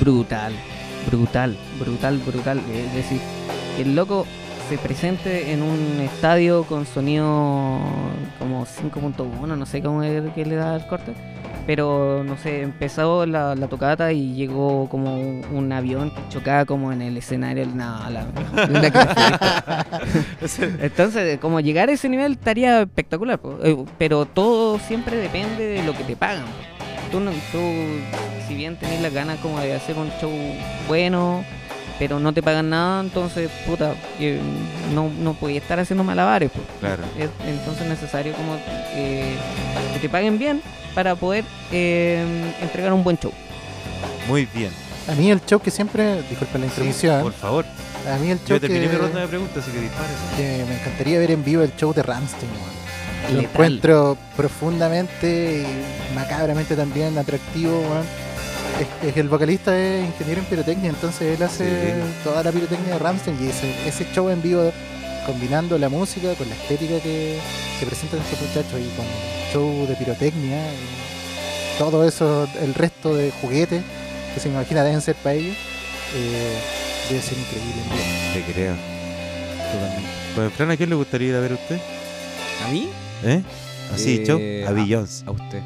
brutal, 0.00 0.52
brutal, 1.10 1.56
brutal, 1.78 2.18
brutal. 2.18 2.60
Es 2.72 2.94
decir, 2.94 3.20
que 3.76 3.82
el 3.82 3.94
loco 3.94 4.26
se 4.68 4.76
presente 4.78 5.52
en 5.52 5.62
un 5.62 6.00
estadio 6.00 6.64
con 6.64 6.84
sonido 6.86 7.78
como 8.38 8.66
5.1, 8.66 9.56
no 9.56 9.66
sé 9.66 9.80
cómo 9.82 10.02
es 10.02 10.22
que 10.34 10.44
le 10.44 10.56
da 10.56 10.76
el 10.76 10.86
corte. 10.86 11.12
Pero 11.66 12.24
no 12.24 12.38
sé, 12.38 12.62
empezó 12.62 13.26
la, 13.26 13.54
la 13.54 13.66
tocata 13.68 14.10
y 14.10 14.32
llegó 14.32 14.88
como 14.88 15.14
un, 15.20 15.44
un 15.52 15.70
avión 15.70 16.10
que 16.10 16.20
chocaba 16.30 16.64
como 16.64 16.92
en 16.92 17.02
el 17.02 17.18
escenario. 17.18 17.66
No, 17.66 18.08
la, 18.08 18.24
la. 18.70 19.86
Entonces, 20.80 21.38
como 21.38 21.60
llegar 21.60 21.90
a 21.90 21.92
ese 21.92 22.08
nivel 22.08 22.32
estaría 22.32 22.80
espectacular. 22.82 23.38
Eh, 23.62 23.84
pero 23.98 24.24
todo 24.24 24.78
siempre 24.78 25.18
depende 25.18 25.64
de 25.66 25.82
lo 25.82 25.92
que 25.92 26.04
te 26.04 26.16
pagan. 26.16 26.44
Tú, 27.12 27.20
no- 27.20 27.32
tú 27.52 27.58
si 28.48 28.54
bien 28.54 28.76
tenés 28.76 29.00
las 29.02 29.12
ganas 29.12 29.38
como 29.40 29.60
de 29.60 29.74
hacer 29.74 29.96
un 29.96 30.10
show 30.20 30.32
bueno, 30.88 31.44
pero 31.98 32.18
no 32.20 32.32
te 32.32 32.42
pagan 32.42 32.70
nada, 32.70 33.00
entonces, 33.00 33.50
puta, 33.66 33.94
eh, 34.20 34.40
no, 34.94 35.10
no 35.18 35.34
podías 35.34 35.62
estar 35.62 35.78
haciendo 35.78 36.02
malabares. 36.04 36.50
po. 36.50 36.60
Claro. 36.80 37.02
Es 37.18 37.28
entonces 37.46 37.86
necesario 37.86 38.32
como 38.34 38.56
eh, 38.94 39.34
que 39.92 39.98
te 40.00 40.08
paguen 40.08 40.38
bien 40.38 40.62
para 40.94 41.14
poder 41.14 41.44
eh, 41.72 42.24
entregar 42.62 42.92
un 42.92 43.04
buen 43.04 43.18
show. 43.18 43.32
Muy 44.28 44.46
bien. 44.54 44.70
A 45.08 45.12
mí 45.14 45.30
el 45.30 45.40
show 45.44 45.60
que 45.60 45.70
siempre, 45.70 46.22
disculpa 46.22 46.58
la 46.58 46.64
Sí, 46.66 46.70
introducción, 46.70 47.22
por 47.22 47.32
favor. 47.32 47.64
a 48.06 48.16
mí 48.18 48.30
el 48.30 48.38
show 48.38 48.48
Yo 48.56 48.60
terminé 48.60 48.86
que, 48.86 48.92
mi 48.92 48.98
ronda 48.98 49.20
de 49.20 49.28
preguntas, 49.28 49.62
así 49.64 49.70
que 49.72 49.80
dispare. 49.80 50.08
que 50.36 50.64
me 50.68 50.78
encantaría 50.78 51.18
ver 51.18 51.30
en 51.32 51.44
vivo 51.44 51.62
el 51.62 51.74
show 51.76 51.92
de 51.94 52.02
Ramstein. 52.02 52.50
weón. 52.52 52.78
Lo 53.34 53.40
encuentro 53.40 54.16
profundamente 54.36 55.64
y 55.66 56.14
macabramente 56.14 56.76
también 56.76 57.16
atractivo. 57.18 57.78
weón. 57.80 58.27
Es, 58.80 59.08
es 59.08 59.14
que 59.14 59.20
el 59.20 59.28
vocalista 59.28 59.76
es 59.76 60.06
ingeniero 60.06 60.40
en 60.40 60.46
pirotecnia, 60.46 60.90
entonces 60.90 61.36
él 61.36 61.42
hace 61.42 61.64
Sí. 61.94 62.00
toda 62.24 62.42
la 62.44 62.52
pirotecnia 62.52 62.92
de 62.94 62.98
Ramstein 62.98 63.36
y 63.42 63.48
ese, 63.48 63.88
ese 63.88 64.06
show 64.14 64.28
en 64.28 64.40
vivo 64.40 64.70
combinando 65.26 65.76
la 65.78 65.88
música 65.88 66.32
con 66.34 66.48
la 66.48 66.54
estética 66.54 67.00
que, 67.00 67.38
que 67.80 67.86
presentan 67.86 68.20
estos 68.20 68.40
muchachos 68.40 68.80
y 68.80 68.96
con 68.96 69.04
show 69.52 69.86
de 69.86 69.94
pirotecnia 69.96 70.72
y 70.72 71.78
todo 71.78 72.06
eso, 72.06 72.48
el 72.62 72.74
resto 72.74 73.14
de 73.14 73.30
juguetes 73.42 73.82
que 74.34 74.40
se 74.40 74.48
me 74.48 74.54
imagina 74.54 74.84
deben 74.84 75.00
ser 75.00 75.16
para 75.16 75.34
ellos, 75.34 75.56
eh, 76.16 76.58
debe 77.08 77.20
ser 77.22 77.36
increíble. 77.38 77.82
en 77.82 77.88
vivo. 77.90 78.46
Te 78.46 78.52
creo. 78.52 78.74
Totalmente. 79.72 80.08
Pues, 80.34 80.52
Fran, 80.54 80.70
¿a 80.70 80.76
quién 80.76 80.88
le 80.90 80.96
gustaría 80.96 81.28
ir 81.28 81.34
a 81.34 81.40
ver 81.40 81.52
a 81.52 81.54
usted? 81.56 81.78
¿A 82.64 82.68
mí? 82.70 82.88
¿Eh? 83.24 83.42
Así, 83.92 84.16
Eh, 84.22 84.24
show. 84.26 84.40
A 84.66 84.70
a- 84.70 84.72
Beyoncé. 84.72 85.24
A 85.26 85.30
usted. 85.32 85.62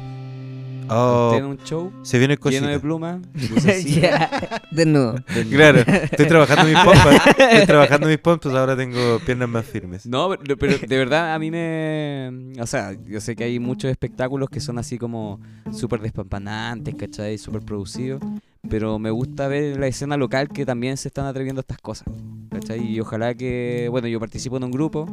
Oh, 0.89 1.33
en 1.37 1.45
un 1.45 1.57
show 1.63 1.91
se 2.03 2.19
viene 2.19 2.37
lleno 2.43 2.67
de 2.67 2.79
plumas, 2.79 3.21
Ya, 3.85 4.61
Desnudo. 4.71 5.15
del- 5.33 5.49
Claro, 5.49 5.79
estoy 5.79 6.27
trabajando 6.27 6.65
mis 6.65 6.77
pompas. 6.79 7.21
Estoy 7.37 7.65
trabajando 7.67 8.07
mis 8.07 8.17
pompas, 8.17 8.53
ahora 8.53 8.75
tengo 8.75 9.19
piernas 9.25 9.49
más 9.49 9.65
firmes. 9.65 10.05
No, 10.05 10.29
pero, 10.29 10.57
pero 10.57 10.77
de 10.77 10.97
verdad 10.97 11.33
a 11.33 11.39
mí 11.39 11.51
me... 11.51 12.53
O 12.59 12.65
sea, 12.67 12.93
yo 13.07 13.19
sé 13.21 13.35
que 13.35 13.43
hay 13.45 13.59
muchos 13.59 13.89
espectáculos 13.91 14.49
que 14.49 14.59
son 14.59 14.77
así 14.77 14.97
como 14.97 15.39
súper 15.71 16.01
despampanantes, 16.01 16.95
¿cachai? 16.95 17.37
Súper 17.37 17.61
producidos. 17.61 18.21
Pero 18.69 18.97
me 18.99 19.11
gusta 19.11 19.47
ver 19.47 19.77
la 19.79 19.87
escena 19.87 20.15
local 20.17 20.47
que 20.49 20.65
también 20.65 20.95
se 20.97 21.09
están 21.09 21.25
atreviendo 21.25 21.59
a 21.59 21.63
estas 21.63 21.79
cosas. 21.79 22.07
¿Cachai? 22.49 22.81
Y 22.85 22.99
ojalá 22.99 23.33
que... 23.35 23.87
Bueno, 23.91 24.07
yo 24.07 24.19
participo 24.19 24.57
en 24.57 24.63
un 24.65 24.71
grupo. 24.71 25.07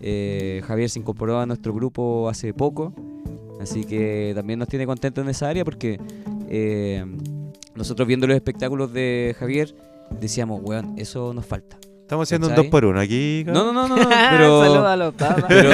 eh, 0.00 0.62
Javier 0.66 0.88
se 0.90 0.98
incorporó 0.98 1.40
a 1.40 1.46
nuestro 1.46 1.74
grupo 1.74 2.28
hace 2.28 2.52
poco. 2.54 2.94
Así 3.60 3.84
que 3.84 4.32
también 4.34 4.58
nos 4.58 4.68
tiene 4.68 4.86
contentos 4.86 5.22
en 5.24 5.30
esa 5.30 5.48
área 5.48 5.64
porque 5.64 5.98
eh, 6.48 7.04
nosotros 7.74 8.06
viendo 8.06 8.26
los 8.26 8.36
espectáculos 8.36 8.92
de 8.92 9.34
Javier 9.38 9.74
decíamos, 10.20 10.60
weón, 10.62 10.94
eso 10.96 11.32
nos 11.34 11.46
falta. 11.46 11.78
Estamos 12.06 12.28
haciendo 12.28 12.46
un 12.46 12.52
¿Cachai? 12.52 12.66
2 12.66 12.70
por 12.70 12.84
1 12.84 13.00
aquí. 13.00 13.42
No, 13.48 13.72
no, 13.72 13.72
no, 13.72 13.88
no, 13.88 13.96
no, 13.96 14.08
pero... 14.08 14.60
Saludos 14.62 14.86
a 14.86 14.96
los 14.96 15.14
papas. 15.14 15.44
Pero, 15.48 15.70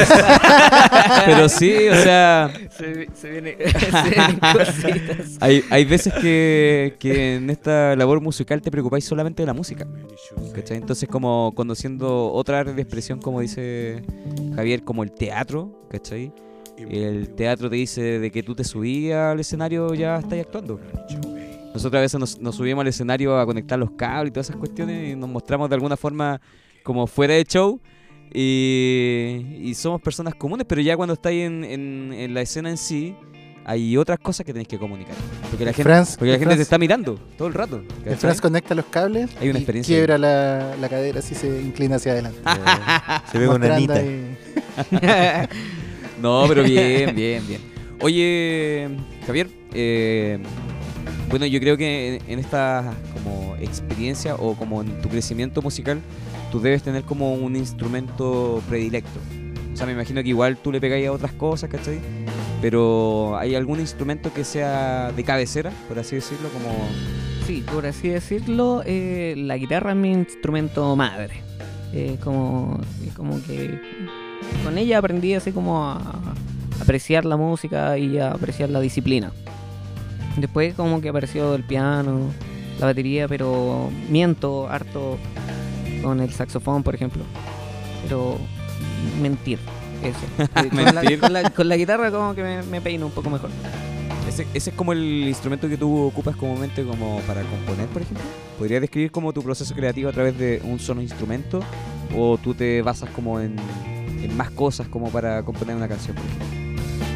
pero 1.26 1.48
sí, 1.50 1.88
o 1.88 1.94
sea, 1.94 2.50
Se, 2.70 3.08
se 3.14 3.30
viene, 3.30 3.56
se 3.68 4.10
vienen 4.10 4.38
cositas. 4.38 5.36
hay, 5.40 5.62
hay 5.68 5.84
veces 5.84 6.14
que, 6.14 6.96
que 6.98 7.36
en 7.36 7.50
esta 7.50 7.94
labor 7.96 8.22
musical 8.22 8.62
te 8.62 8.70
preocupáis 8.70 9.04
solamente 9.04 9.42
de 9.42 9.46
la 9.46 9.52
música. 9.52 9.86
¿cachai? 10.54 10.78
Entonces, 10.78 11.06
como 11.06 11.52
conociendo 11.54 12.32
otra 12.32 12.60
área 12.60 12.72
de 12.72 12.80
expresión, 12.80 13.20
como 13.20 13.40
dice 13.40 14.02
Javier, 14.56 14.84
como 14.84 15.02
el 15.02 15.12
teatro, 15.12 15.86
¿cachai? 15.90 16.32
El 16.90 17.30
teatro 17.30 17.68
te 17.70 17.76
dice 17.76 18.02
de 18.18 18.30
que 18.30 18.42
tú 18.42 18.54
te 18.54 18.64
subías 18.64 19.32
al 19.32 19.40
escenario, 19.40 19.94
ya 19.94 20.18
estás 20.18 20.38
actuando. 20.40 20.80
Nosotros 21.74 21.98
a 21.98 22.02
veces 22.02 22.20
nos, 22.20 22.38
nos 22.38 22.54
subimos 22.56 22.82
al 22.82 22.88
escenario 22.88 23.38
a 23.38 23.46
conectar 23.46 23.78
los 23.78 23.92
cables 23.92 24.30
y 24.30 24.32
todas 24.32 24.48
esas 24.48 24.58
cuestiones 24.58 25.12
y 25.12 25.16
nos 25.16 25.28
mostramos 25.30 25.68
de 25.70 25.74
alguna 25.74 25.96
forma 25.96 26.40
como 26.82 27.06
fuera 27.06 27.34
de 27.34 27.44
show. 27.44 27.80
Y, 28.34 29.58
y 29.62 29.74
somos 29.74 30.00
personas 30.00 30.34
comunes, 30.34 30.66
pero 30.68 30.80
ya 30.80 30.96
cuando 30.96 31.14
estáis 31.14 31.44
en, 31.44 31.64
en- 31.64 32.12
en 32.12 32.34
la 32.34 32.40
escena 32.40 32.70
en 32.70 32.76
sí, 32.78 33.14
hay 33.64 33.96
otras 33.96 34.18
cosas 34.18 34.44
que 34.44 34.52
tenéis 34.52 34.68
que 34.68 34.78
comunicar. 34.78 35.14
Porque 35.50 35.64
la 35.64 35.72
gente, 35.72 35.92
porque 36.18 36.32
la 36.32 36.38
gente 36.38 36.56
te 36.56 36.62
está 36.62 36.78
mirando 36.78 37.14
todo 37.38 37.48
el 37.48 37.54
rato. 37.54 37.82
El. 38.04 38.16
Franz 38.16 38.40
conecta 38.40 38.74
los 38.74 38.86
cables 38.86 39.30
Hay 39.40 39.50
una 39.50 39.58
y 39.60 39.64
quiebra 39.82 40.16
la, 40.18 40.74
la 40.80 40.88
cadera 40.88 41.18
así 41.20 41.34
se 41.34 41.60
inclina 41.62 41.96
hacia 41.96 42.12
adelante. 42.12 42.38
Se 43.32 43.38
ve 43.38 43.48
una 43.48 43.74
anita. 43.76 43.94
ahí- 43.94 44.36
No, 46.22 46.44
pero 46.46 46.62
bien, 46.62 47.14
bien, 47.16 47.46
bien. 47.46 47.60
Oye, 48.00 48.88
Javier, 49.26 49.48
eh, 49.74 50.38
bueno, 51.28 51.46
yo 51.46 51.58
creo 51.60 51.76
que 51.76 52.16
en, 52.16 52.30
en 52.30 52.38
esta 52.38 52.94
como 53.12 53.56
experiencia 53.56 54.36
o 54.36 54.54
como 54.54 54.82
en 54.82 55.02
tu 55.02 55.08
crecimiento 55.08 55.60
musical, 55.62 56.00
tú 56.52 56.60
debes 56.60 56.82
tener 56.82 57.02
como 57.02 57.34
un 57.34 57.56
instrumento 57.56 58.62
predilecto. 58.68 59.18
O 59.72 59.76
sea, 59.76 59.86
me 59.86 59.92
imagino 59.92 60.22
que 60.22 60.28
igual 60.28 60.56
tú 60.58 60.70
le 60.70 60.80
pegáis 60.80 61.08
a 61.08 61.12
otras 61.12 61.32
cosas, 61.32 61.70
¿cachai? 61.70 61.98
Pero 62.60 63.36
¿hay 63.36 63.56
algún 63.56 63.80
instrumento 63.80 64.32
que 64.32 64.44
sea 64.44 65.10
de 65.10 65.24
cabecera, 65.24 65.72
por 65.88 65.98
así 65.98 66.16
decirlo? 66.16 66.48
Como... 66.50 66.68
Sí, 67.46 67.64
por 67.72 67.86
así 67.86 68.08
decirlo, 68.08 68.82
eh, 68.86 69.34
la 69.36 69.56
guitarra 69.56 69.90
es 69.90 69.96
mi 69.96 70.12
instrumento 70.12 70.94
madre. 70.94 71.42
Eh, 71.92 72.16
como, 72.22 72.80
como 73.16 73.42
que 73.42 73.78
con 74.64 74.78
ella 74.78 74.98
aprendí 74.98 75.34
así 75.34 75.52
como 75.52 75.84
a 75.84 76.00
apreciar 76.80 77.24
la 77.24 77.36
música 77.36 77.96
y 77.98 78.18
a 78.18 78.30
apreciar 78.32 78.70
la 78.70 78.80
disciplina. 78.80 79.32
Después 80.36 80.74
como 80.74 81.00
que 81.00 81.08
apareció 81.10 81.54
el 81.54 81.62
piano, 81.64 82.20
la 82.80 82.86
batería, 82.86 83.28
pero 83.28 83.90
miento 84.08 84.68
harto 84.68 85.18
con 86.02 86.20
el 86.20 86.32
saxofón, 86.32 86.82
por 86.82 86.94
ejemplo. 86.94 87.22
Pero 88.04 88.36
mentir, 89.20 89.58
eso. 90.02 90.48
Con, 90.70 90.84
la, 90.94 91.18
con 91.20 91.32
la- 91.32 91.50
con 91.50 91.68
la 91.68 91.76
guitarra 91.76 92.10
como 92.10 92.34
que 92.34 92.42
me, 92.42 92.62
me 92.64 92.80
peino 92.80 93.06
un 93.06 93.12
poco 93.12 93.30
mejor. 93.30 93.50
Ese, 94.28 94.46
ese 94.54 94.70
es 94.70 94.76
como 94.76 94.92
el 94.92 95.28
instrumento 95.28 95.68
que 95.68 95.76
tú 95.76 96.06
ocupas 96.06 96.34
comúnmente 96.36 96.84
como 96.84 97.20
para 97.26 97.42
componer, 97.42 97.86
por 97.88 98.02
ejemplo. 98.02 98.24
¿Podrías 98.58 98.80
describir 98.80 99.10
como 99.12 99.32
tu 99.32 99.42
proceso 99.42 99.74
creativo 99.74 100.08
a 100.08 100.12
través 100.12 100.36
de 100.38 100.60
un 100.64 100.78
solo 100.80 101.02
instrumento? 101.02 101.60
¿O 102.16 102.38
tú 102.38 102.54
te 102.54 102.82
basas 102.82 103.10
como 103.10 103.38
en, 103.40 103.56
en 104.22 104.36
más 104.36 104.50
cosas 104.50 104.88
como 104.88 105.08
para 105.10 105.42
componer 105.42 105.76
una 105.76 105.88
canción? 105.88 106.16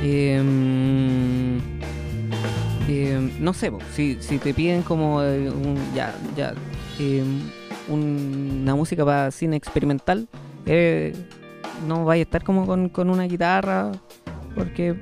Em, 0.03 1.59
em, 2.89 3.31
no 3.41 3.53
sé, 3.53 3.73
si, 3.95 4.17
te 4.39 4.55
piden 4.55 4.83
como 4.83 5.23
eh, 5.23 5.51
un, 5.51 5.77
ya, 5.95 6.15
ya, 6.37 6.55
em, 6.99 7.41
un- 7.89 8.61
una 8.63 8.75
música 8.75 9.05
para 9.05 9.31
cine 9.31 9.57
experimental, 9.57 10.29
eh, 10.67 11.15
no 11.87 12.05
vaya 12.05 12.23
a 12.23 12.25
estar 12.25 12.43
como 12.45 12.67
con, 12.67 13.11
una 13.11 13.25
guitarra, 13.25 13.93
porque 14.55 14.95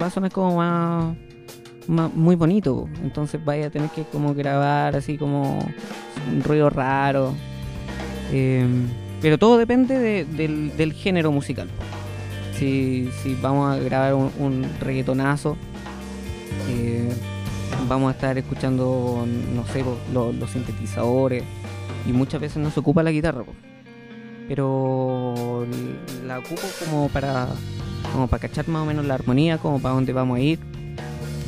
va 0.00 0.06
a 0.06 0.10
sonar 0.10 0.30
como 0.32 0.56
más, 0.56 1.16
muy 2.14 2.36
bonito, 2.36 2.88
entonces 3.02 3.42
vaya 3.44 3.68
a 3.68 3.70
tener 3.70 3.88
que 3.90 4.02
como 4.04 4.34
grabar 4.34 4.94
así 4.96 5.16
como 5.16 5.58
un 6.30 6.42
ruido 6.44 6.68
raro, 6.70 7.34
pero 9.20 9.38
todo 9.38 9.58
depende 9.58 9.98
de- 9.98 10.24
del, 10.24 10.92
género 10.92 11.32
musical. 11.32 11.68
Si, 12.58 13.08
vamos 13.40 13.72
a 13.72 13.78
grabar 13.78 14.14
un, 14.14 14.32
un 14.38 14.66
reggaetonazo, 14.80 15.56
eh, 16.68 17.08
vamos 17.88 18.08
a 18.08 18.14
estar 18.14 18.36
escuchando, 18.36 19.24
no 19.54 19.64
sé, 19.66 19.84
los 20.12 20.50
sintetizadores 20.50 21.44
y 22.06 22.12
muchas 22.12 22.40
veces 22.40 22.58
no 22.58 22.70
se 22.70 22.80
ocupa 22.80 23.02
la 23.02 23.10
guitarra, 23.12 23.44
pero 24.48 25.66
la 26.26 26.38
ocupo 26.38 26.62
como 26.84 27.08
para, 27.08 27.48
como 28.12 28.26
para 28.26 28.48
cachar 28.48 28.66
más 28.68 28.82
o 28.82 28.86
menos 28.86 29.04
la 29.04 29.14
armonía, 29.14 29.58
como 29.58 29.78
para 29.80 29.94
dónde 29.94 30.12
vamos 30.12 30.38
a 30.38 30.40
ir. 30.40 30.58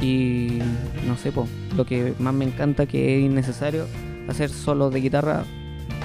Y 0.01 0.59
no 1.07 1.17
sé, 1.17 1.33
po, 1.33 1.47
lo 1.77 1.85
que 1.85 2.15
más 2.19 2.33
me 2.33 2.45
encanta 2.45 2.87
que 2.87 3.19
es 3.19 3.25
innecesario, 3.25 3.87
hacer 4.29 4.49
solos 4.51 4.93
de 4.93 5.01
guitarra 5.01 5.45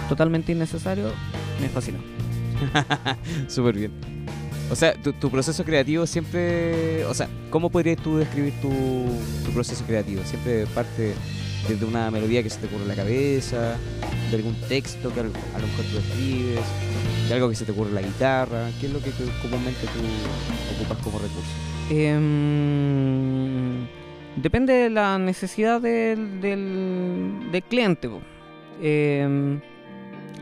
totalmente 0.09 0.51
innecesario, 0.51 1.11
me 1.61 1.69
fascina. 1.69 1.97
Súper 3.47 3.75
bien. 3.75 3.91
O 4.71 4.75
sea, 4.75 4.93
tu, 4.95 5.13
tu 5.13 5.29
proceso 5.29 5.63
creativo 5.63 6.05
siempre... 6.07 7.05
O 7.05 7.13
sea, 7.13 7.27
¿cómo 7.51 7.69
podrías 7.69 7.97
tú 7.97 8.17
describir 8.17 8.53
tu, 8.61 8.71
tu 9.45 9.51
proceso 9.51 9.83
creativo? 9.85 10.23
¿Siempre 10.25 10.65
parte 10.67 11.13
desde 11.69 11.85
una 11.85 12.09
melodía 12.09 12.41
que 12.41 12.49
se 12.49 12.59
te 12.59 12.65
ocurre 12.67 12.81
en 12.83 12.87
la 12.89 12.95
cabeza? 12.95 13.77
¿De 14.31 14.37
algún 14.37 14.55
texto 14.67 15.13
que 15.13 15.19
a 15.19 15.23
lo 15.23 15.29
mejor 15.29 15.85
tú 15.91 15.97
escribes? 15.99 16.59
¿De 17.27 17.33
algo 17.35 17.49
que 17.49 17.55
se 17.55 17.65
te 17.65 17.71
ocurre 17.73 17.89
en 17.89 17.95
la 17.95 18.01
guitarra? 18.01 18.69
¿Qué 18.79 18.87
es 18.87 18.93
lo 18.93 18.99
que 19.01 19.11
tú- 19.11 19.29
comúnmente 19.41 19.81
tú 19.81 19.99
ocupas 20.81 20.97
como 21.03 21.19
recurso? 21.19 21.51
Em, 21.91 23.85
depende 24.37 24.73
de 24.73 24.89
la 24.89 25.17
necesidad 25.19 25.79
del, 25.81 26.41
del, 26.41 27.49
del 27.51 27.63
cliente. 27.63 28.09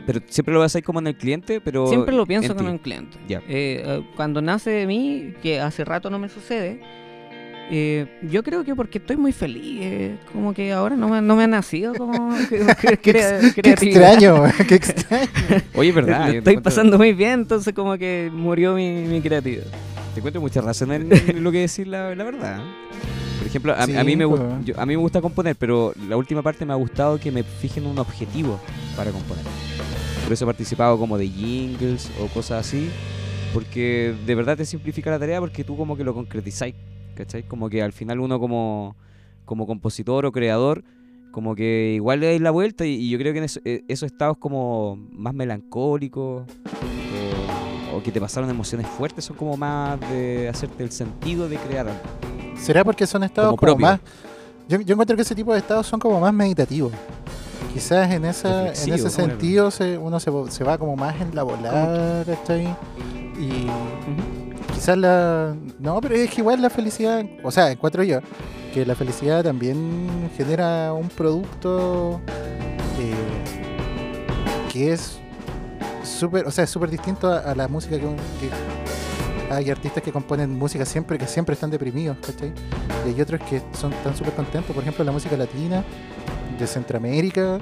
Pero 0.06 0.20
siempre 0.28 0.52
lo 0.54 0.60
vas 0.60 0.74
ahí 0.76 0.82
como 0.82 0.98
en 1.00 1.06
el 1.06 1.16
cliente, 1.16 1.60
pero... 1.60 1.86
siempre 1.86 2.14
lo 2.14 2.26
pienso 2.26 2.52
en 2.52 2.56
con 2.58 2.66
ti. 2.66 2.72
el 2.72 2.80
cliente. 2.80 3.16
Ya. 3.28 3.42
Eh, 3.48 4.02
cuando 4.16 4.42
nace 4.42 4.70
de 4.70 4.86
mí, 4.86 5.32
que 5.42 5.60
hace 5.60 5.84
rato 5.84 6.10
no 6.10 6.18
me 6.18 6.28
sucede, 6.28 6.80
eh, 7.70 8.06
yo 8.30 8.42
creo 8.42 8.62
que 8.64 8.74
porque 8.74 8.98
estoy 8.98 9.16
muy 9.16 9.32
feliz. 9.32 9.78
eh, 9.82 10.16
como 10.32 10.52
que 10.52 10.72
ahora 10.72 10.96
no 10.96 11.08
me, 11.08 11.22
no 11.22 11.34
me 11.36 11.44
ha 11.44 11.46
nacido 11.46 11.94
como 11.94 12.34
que- 12.50 12.66
que- 12.82 12.96
Qué, 12.98 13.10
ex- 13.12 13.54
qué 13.54 13.70
extraño, 13.70 14.42
qué 14.68 14.74
extraño. 14.74 15.28
Oye, 15.74 15.92
verdad. 15.92 16.28
Lo 16.30 16.38
estoy 16.38 16.58
pasando 16.58 16.98
muy 16.98 17.14
bien, 17.14 17.40
entonces 17.40 17.72
como 17.72 17.96
que 17.96 18.30
murió 18.32 18.74
mi, 18.74 18.90
mi 19.04 19.22
creatividad. 19.22 19.64
Te 20.12 20.20
encuentro 20.20 20.40
mucha 20.42 20.60
razón 20.60 20.92
en, 20.92 21.08
en 21.12 21.42
lo 21.42 21.50
que 21.50 21.60
decir 21.60 21.88
la, 21.88 22.14
la 22.14 22.24
verdad. 22.24 22.60
Por 23.38 23.46
ejemplo, 23.46 23.72
a, 23.72 23.82
a 23.82 23.86
Sí, 23.86 23.92
mí 24.04 24.16
me, 24.16 24.26
pues. 24.26 24.40
yo- 24.64 24.78
a 24.80 24.86
mí 24.86 24.94
me 24.96 25.00
gusta 25.02 25.20
componer, 25.20 25.56
pero 25.56 25.92
la 26.08 26.16
última 26.16 26.42
parte 26.42 26.64
me 26.64 26.72
ha 26.72 26.76
gustado 26.76 27.18
que 27.18 27.30
me 27.30 27.42
fijen 27.42 27.86
un 27.86 27.98
objetivo 27.98 28.58
para 28.96 29.10
componer. 29.10 29.44
Por 30.24 30.32
eso 30.32 30.44
he 30.44 30.46
participado 30.46 30.98
como 30.98 31.18
de 31.18 31.28
jingles 31.28 32.10
o 32.22 32.28
cosas 32.28 32.66
así, 32.66 32.88
porque 33.52 34.14
de 34.26 34.34
verdad 34.34 34.56
te 34.56 34.64
simplifica 34.64 35.10
la 35.10 35.18
tarea 35.18 35.40
porque 35.40 35.64
tú 35.64 35.76
como 35.76 35.96
que 35.96 36.04
lo 36.04 36.14
concretizáis, 36.14 36.74
¿cachai? 37.14 37.42
Como 37.42 37.68
que 37.68 37.82
al 37.82 37.92
final 37.92 38.20
uno 38.20 38.38
como, 38.40 38.96
como 39.44 39.66
compositor 39.66 40.24
o 40.26 40.32
creador, 40.32 40.82
como 41.30 41.54
que 41.56 41.92
igual 41.96 42.20
le 42.20 42.26
dais 42.26 42.40
la 42.40 42.52
vuelta 42.52 42.86
y, 42.86 42.92
y 42.94 43.10
yo 43.10 43.18
creo 43.18 43.32
que 43.32 43.38
en 43.40 43.44
eso- 43.44 43.60
eh, 43.64 43.82
esos 43.88 44.06
estados 44.10 44.38
como 44.38 44.96
más 45.12 45.34
melancólicos 45.34 46.44
o, 47.92 47.96
o 47.96 48.02
que 48.02 48.10
te 48.12 48.20
pasaron 48.20 48.48
emociones 48.48 48.86
fuertes 48.86 49.24
son 49.24 49.36
como 49.36 49.56
más 49.56 50.00
de 50.08 50.48
hacerte 50.48 50.82
el 50.84 50.90
sentido 50.92 51.48
de 51.48 51.56
crear 51.56 51.88
algo. 51.88 52.00
¿Será 52.64 52.84
porque 52.84 53.06
son 53.06 53.22
estados 53.24 53.56
Como 53.56 53.76
más... 53.76 54.00
Yo, 54.68 54.80
yo 54.80 54.92
encuentro 54.94 55.14
que 55.16 55.22
ese 55.22 55.34
tipo 55.34 55.52
de 55.52 55.58
estados 55.58 55.86
son 55.86 56.00
como 56.00 56.18
más 56.20 56.32
meditativos. 56.32 56.92
Quizás 57.72 58.10
en, 58.12 58.24
esa, 58.24 58.68
en 58.68 58.92
ese 58.94 59.10
sentido 59.10 59.70
se- 59.70 59.98
uno 59.98 60.18
se, 60.20 60.30
se 60.50 60.64
va 60.64 60.78
como 60.78 60.96
más 60.96 61.20
en 61.20 61.34
la 61.34 61.42
volada, 61.42 62.24
¿cachai? 62.24 62.74
Y 63.38 63.66
quizás 64.72 64.96
la... 64.96 65.54
No, 65.80 66.00
pero 66.00 66.14
es 66.14 66.30
que 66.30 66.40
igual 66.40 66.62
la 66.62 66.70
felicidad, 66.70 67.24
o 67.42 67.50
sea, 67.50 67.70
encuentro 67.72 68.02
yo, 68.04 68.20
porque 68.66 68.86
la 68.86 68.94
felicidad 68.94 69.42
también 69.44 70.30
genera 70.36 70.92
un 70.92 71.08
producto 71.08 72.20
eh, 72.98 73.12
que 74.72 74.92
es 74.92 75.18
súper, 76.04 76.46
o 76.46 76.50
sea, 76.50 76.64
es 76.64 76.70
súper 76.70 76.90
distinto 76.90 77.30
a, 77.30 77.38
a 77.38 77.54
la 77.54 77.66
música 77.68 77.96
que, 77.96 78.02
que 78.02 78.48
hay 79.56 79.70
artistas 79.70 80.02
que 80.02 80.12
componen 80.12 80.56
música 80.56 80.84
siempre 80.84 81.18
que 81.18 81.26
siempre 81.26 81.54
están 81.54 81.70
deprimidos, 81.70 82.16
¿cachai? 82.24 82.52
Y 83.06 83.10
hay 83.10 83.20
otros 83.20 83.40
que 83.48 83.62
son 83.78 83.92
tan 84.02 84.16
súper 84.16 84.34
contentos, 84.34 84.74
por 84.74 84.82
ejemplo, 84.82 85.04
la 85.04 85.12
música 85.12 85.36
latina 85.36 85.84
de 86.58 86.66
Centroamérica, 86.66 87.58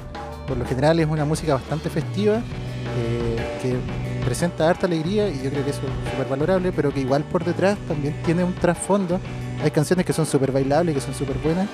por 0.46 0.56
lo 0.56 0.64
general 0.64 0.98
es 1.00 1.06
una 1.08 1.24
música 1.24 1.54
bastante 1.54 1.88
festiva, 1.90 2.36
eh, 2.36 3.58
que 3.62 3.76
presenta 4.24 4.68
harta 4.68 4.86
alegría 4.86 5.28
y 5.28 5.42
yo 5.42 5.50
creo 5.50 5.64
que 5.64 5.70
eso 5.70 5.80
es 5.82 6.10
súper 6.10 6.28
valorable, 6.28 6.72
pero 6.72 6.92
que 6.92 7.00
igual 7.00 7.24
por 7.24 7.44
detrás 7.44 7.78
también 7.88 8.14
tiene 8.24 8.44
un 8.44 8.54
trasfondo. 8.54 9.18
Hay 9.62 9.70
canciones 9.70 10.04
que 10.04 10.12
son 10.12 10.26
súper 10.26 10.50
bailables, 10.50 10.94
que 10.94 11.00
son 11.00 11.14
súper 11.14 11.38
buenas, 11.38 11.68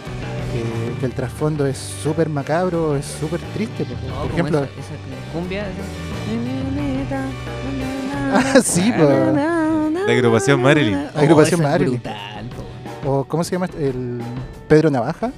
que, 0.52 1.00
que 1.00 1.06
el 1.06 1.12
trasfondo 1.12 1.66
es 1.66 1.78
súper 1.78 2.28
macabro, 2.28 2.96
es 2.96 3.06
súper 3.06 3.40
triste. 3.54 3.84
Por, 3.84 3.96
No, 4.02 4.22
por 4.22 4.32
ejemplo, 4.32 4.58
esa, 4.58 4.68
esa 4.68 5.32
cumbia. 5.32 5.64
Ah, 8.30 8.60
sí, 8.62 8.92
po. 8.92 9.67
La 10.08 10.14
agrupación 10.14 10.62
Marilyn. 10.62 10.94
La 11.14 11.20
agrupación 11.20 11.60
Oh, 11.60 11.64
es 11.64 11.70
Marilyn. 11.70 11.92
brutal, 12.02 12.48
o 13.06 13.24
¿cómo 13.24 13.44
se 13.44 13.52
llama? 13.52 13.66
este? 13.66 13.88
El 13.88 14.20
Pedro 14.66 14.90
Navaja, 14.90 15.30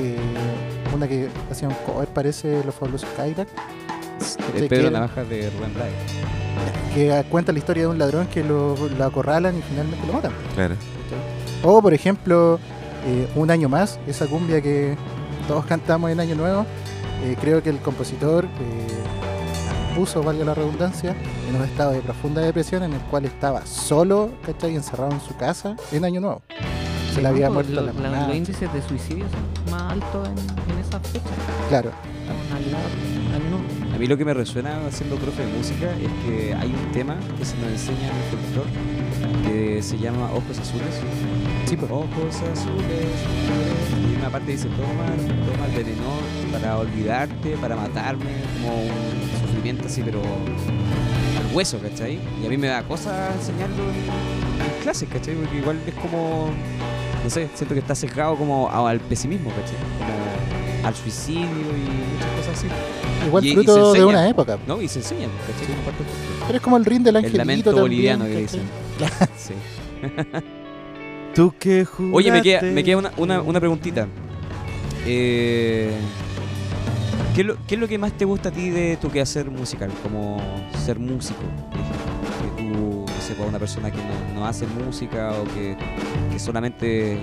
eh, 0.00 0.16
una 0.94 1.06
que 1.06 1.28
hacía 1.50 1.68
un 1.68 1.74
cover, 1.86 2.08
parece 2.08 2.62
Los 2.64 2.74
Fabulosos 2.74 3.08
Cadillac, 3.16 3.48
El 4.54 4.62
que 4.62 4.68
Pedro 4.68 4.90
Navajas 4.90 5.28
de 5.28 5.50
Rubén 5.50 5.74
Blades. 5.74 5.92
que 6.94 7.24
cuenta 7.30 7.52
la 7.52 7.58
historia 7.58 7.82
de 7.82 7.88
un 7.88 7.98
ladrón 7.98 8.26
que 8.28 8.42
lo, 8.42 8.74
lo 8.88 9.04
acorralan 9.04 9.56
y 9.58 9.62
finalmente 9.62 10.06
lo 10.06 10.14
matan. 10.14 10.32
Claro. 10.54 10.74
O, 11.62 11.80
por 11.82 11.92
ejemplo, 11.94 12.58
eh, 13.06 13.28
Un 13.34 13.50
Año 13.50 13.68
Más, 13.68 13.98
esa 14.06 14.26
cumbia 14.26 14.60
que 14.62 14.96
todos 15.46 15.64
cantamos 15.66 16.10
en 16.10 16.20
Año 16.20 16.34
Nuevo. 16.36 16.64
eh, 17.24 17.36
creo 17.40 17.62
que 17.62 17.68
el 17.70 17.78
compositor 17.78 18.44
eh, 18.46 18.48
puso, 19.94 20.22
valga 20.22 20.44
la 20.44 20.54
redundancia, 20.54 21.14
en 21.48 21.56
un 21.56 21.62
estado 21.64 21.92
de 21.92 22.00
profunda 22.00 22.40
depresión 22.40 22.82
en 22.82 22.92
el 22.94 23.00
cual 23.02 23.24
estaba 23.24 23.64
solo, 23.66 24.30
¿cachai? 24.44 24.74
Encerrado 24.74 25.12
en 25.12 25.20
su 25.20 25.36
casa 25.36 25.76
en 25.92 26.04
Año 26.04 26.20
Nuevo. 26.20 26.42
Se 27.14 27.20
le 27.20 27.28
había 27.28 27.50
muerto 27.50 27.72
lo- 27.72 27.82
la 27.82 27.92
mamá. 27.92 28.26
Los 28.28 28.36
índices 28.36 28.72
de 28.72 28.80
suicidio 28.82 29.26
son 29.28 29.70
más 29.72 29.92
altos 29.92 30.28
en, 30.28 30.38
en 30.72 30.78
esa 30.78 30.98
fecha. 31.00 31.24
Claro. 31.68 31.90
A 33.94 33.98
mí 33.98 34.06
lo 34.06 34.16
que 34.16 34.24
me 34.24 34.34
resuena 34.34 34.78
siendo 34.90 35.16
profe 35.16 35.44
de 35.44 35.52
música 35.52 35.86
es 35.92 36.10
que 36.24 36.54
hay 36.54 36.68
un 36.68 36.92
tema 36.92 37.16
que 37.38 37.44
se 37.44 37.56
nos 37.58 37.68
enseña 37.70 38.08
en 38.08 38.16
el 38.16 38.22
folclore 38.30 38.70
que 39.46 39.82
se 39.82 39.98
llama 39.98 40.24
Ojos 40.32 40.58
Azules. 40.58 41.00
sí, 41.66 41.76
pues. 41.76 41.90
Ojos 41.90 42.36
azules. 42.52 43.06
Y 44.10 44.16
una 44.16 44.30
parte 44.30 44.52
dice, 44.52 44.68
toma, 44.68 45.04
toma 45.52 45.66
el 45.66 45.72
veneno 45.84 46.10
para 46.52 46.78
olvidarte, 46.78 47.56
para 47.60 47.76
matarme, 47.76 48.24
como 48.62 48.82
un 48.82 49.41
sufrimiento 49.62 49.86
así, 49.86 50.02
pero 50.04 50.20
al 50.20 51.54
hueso, 51.56 51.78
¿cachai? 51.78 52.18
Y 52.42 52.46
a 52.46 52.48
mí 52.48 52.56
me 52.56 52.66
da 52.66 52.82
cosa 52.82 53.30
enseñarlo 53.38 53.82
en, 53.84 53.96
en 54.76 54.82
clases, 54.82 55.08
¿cachai? 55.08 55.34
Porque 55.36 55.56
igual 55.58 55.78
es 55.86 55.94
como, 55.94 56.50
no 57.22 57.30
sé, 57.30 57.48
siento 57.54 57.74
que 57.74 57.80
está 57.80 57.94
sesgado 57.94 58.36
como 58.36 58.68
al 58.70 58.98
pesimismo, 59.00 59.50
¿cachai? 59.50 59.76
Como 59.98 60.86
al 60.88 60.94
suicidio 60.96 61.46
y 61.46 62.14
muchas 62.14 62.30
cosas 62.38 62.58
así. 62.58 62.66
Igual 63.26 63.44
Y- 63.44 63.50
y 63.50 63.54
fruto 63.54 63.92
de 63.92 64.04
una 64.04 64.28
época. 64.28 64.58
¿No? 64.66 64.82
Y 64.82 64.88
se 64.88 64.98
enseñan, 64.98 65.30
¿cachai? 65.46 65.74
Pero 66.46 66.56
es 66.56 66.62
como 66.62 66.76
el 66.76 66.84
ring 66.84 67.02
del 67.04 67.14
El 67.16 67.24
angelito 67.24 67.38
lamento 67.38 67.70
también, 67.74 68.18
boliviano 68.18 68.24
que 68.24 68.36
dicen. 68.36 68.62
Sí. 69.38 69.54
Tú 71.34 71.54
que. 71.58 71.86
Oye, 72.12 72.30
me 72.32 72.42
queda, 72.42 72.62
me 72.62 72.82
queda 72.84 72.96
una, 72.98 73.12
una, 73.16 73.40
una 73.40 73.60
preguntita. 73.60 74.06
Eh, 75.06 75.92
¿qué, 77.34 77.40
es 77.74 77.78
lo, 77.80 77.88
que 77.88 77.98
más 77.98 78.12
te 78.12 78.24
gusta 78.24 78.50
a 78.50 78.52
ti 78.52 78.70
de 78.70 78.96
tu 78.96 79.10
quehacer 79.10 79.50
musical? 79.50 79.90
Como 80.02 80.40
ser 80.84 80.98
músico. 80.98 81.40
Que 82.56 82.62
tú, 82.62 83.04
pues, 83.06 83.48
una 83.48 83.58
persona 83.58 83.90
que 83.90 83.98
no, 84.34 84.46
hace 84.46 84.66
música 84.66 85.32
o 85.32 85.44
que, 85.44 85.76
solamente 86.38 87.22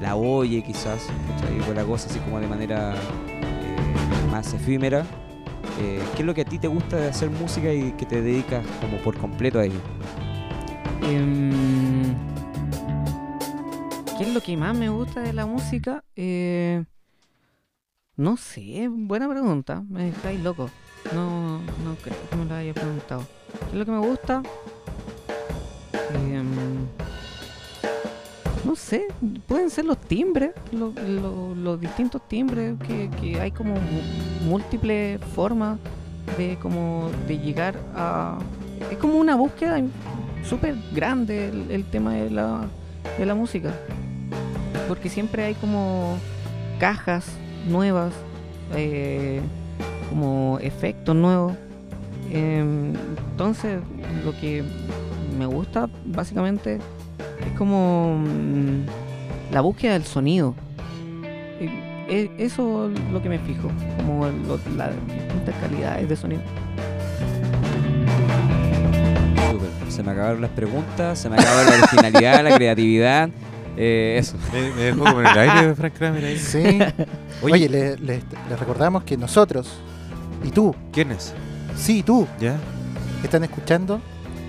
la 0.00 0.16
oye 0.16 0.62
quizás, 0.62 1.06
¿cachai? 1.28 1.70
O 1.70 1.74
la 1.74 1.84
cosa 1.84 2.08
así 2.08 2.18
como 2.20 2.40
de 2.40 2.46
manera 2.46 2.94
eh, 2.94 4.30
más 4.30 4.52
efímera. 4.54 5.04
Eh, 5.80 6.00
¿Qué 6.14 6.22
es 6.22 6.26
lo 6.26 6.34
que 6.34 6.42
a 6.42 6.44
ti 6.44 6.58
te 6.58 6.68
gusta 6.68 6.96
de 6.96 7.08
hacer 7.08 7.30
música 7.30 7.72
y 7.72 7.92
que 7.92 8.06
te 8.06 8.20
dedicas 8.20 8.64
como 8.80 8.98
por 8.98 9.16
completo 9.16 9.58
a 9.58 9.64
ello? 9.64 9.80
Em, 11.02 12.14
¿Qué 14.16 14.24
es 14.24 14.34
lo 14.34 14.40
que 14.40 14.56
más 14.56 14.76
me 14.76 14.88
gusta 14.88 15.20
de 15.20 15.32
la 15.32 15.46
música? 15.46 16.04
Eh, 16.16 16.84
no 18.18 18.36
sé, 18.36 18.88
buena 18.90 19.28
pregunta. 19.28 19.82
Me 19.88 20.06
dejáis 20.06 20.40
loco. 20.40 20.68
No, 21.14 21.58
no 21.58 21.94
creo 22.02 22.16
que 22.28 22.36
me 22.36 22.44
lo 22.44 22.54
haya 22.54 22.74
preguntado. 22.74 23.22
¿Qué 23.60 23.66
es 23.72 23.74
lo 23.74 23.84
que 23.86 23.90
me 23.92 23.98
gusta? 23.98 24.42
Em, 26.14 26.46
no 28.64 28.74
sé, 28.76 29.06
pueden 29.46 29.70
ser 29.70 29.84
los 29.84 29.96
timbres, 29.98 30.50
lo- 30.72 30.92
lo- 30.92 31.54
los 31.54 31.80
distintos 31.80 32.20
timbres, 32.28 32.74
que, 32.86 33.38
hay 33.40 33.50
como 33.52 33.74
múltiples 34.44 35.20
formas 35.34 35.78
de 36.36 36.58
como 36.60 37.10
de 37.26 37.38
llegar 37.38 37.78
a... 37.94 38.38
Es 38.90 38.98
como 38.98 39.14
una 39.18 39.34
búsqueda 39.36 39.80
súper 40.46 40.76
grande 40.92 41.48
el, 41.48 41.70
el 41.70 41.84
tema 41.84 42.14
de 42.14 42.30
la, 42.30 42.66
de 43.16 43.24
la 43.26 43.34
música. 43.34 43.72
Porque 44.88 45.08
siempre 45.08 45.44
hay 45.44 45.54
como 45.54 46.18
cajas 46.78 47.26
nuevas, 47.68 48.12
eh, 48.74 49.40
como 50.10 50.58
efectos 50.60 51.14
nuevos. 51.16 51.52
Em, 52.30 52.92
entonces, 53.30 53.80
lo 54.24 54.32
que 54.40 54.62
me 55.38 55.46
gusta 55.46 55.88
básicamente 56.04 56.78
es 57.46 57.58
como 57.58 58.18
mm, 58.18 59.52
la 59.52 59.60
búsqueda 59.60 59.92
del 59.94 60.04
sonido. 60.04 60.54
E- 62.10 62.30
Eso 62.38 62.90
es 62.90 62.98
lo 63.12 63.22
que 63.22 63.28
me 63.28 63.38
fijo, 63.38 63.68
como 63.98 64.26
las 64.76 64.90
distintas 65.06 65.54
calidades 65.60 66.08
de 66.08 66.16
sonido. 66.16 66.42
Se 69.88 70.02
me 70.02 70.12
acabaron 70.12 70.40
las 70.40 70.50
preguntas, 70.50 71.18
se 71.18 71.28
me 71.28 71.36
acabó 71.36 71.62
la 71.64 71.76
originalidad, 71.76 72.44
la 72.44 72.54
creatividad. 72.54 73.30
Eh, 73.76 74.16
eso. 74.18 74.36
Me, 74.52 74.70
me 74.72 74.82
dejó 74.82 74.98
como 75.04 75.20
en 75.20 75.26
el 75.26 75.38
aire, 75.38 75.74
Frank 75.76 75.92
Kramer 75.96 76.24
ahí. 76.24 76.38
Sí. 76.38 76.58
Oye, 77.42 77.52
Oye, 77.54 77.68
le- 77.68 77.96
le- 77.98 78.22
les 78.48 78.58
recordamos 78.58 79.04
que 79.04 79.16
nosotros 79.16 79.68
y 80.42 80.50
tú, 80.50 80.74
¿quién 80.92 81.12
es? 81.12 81.34
sí, 81.76 82.02
tú, 82.02 82.26
¿Ya? 82.40 82.56
están 83.22 83.44
escuchando 83.44 84.00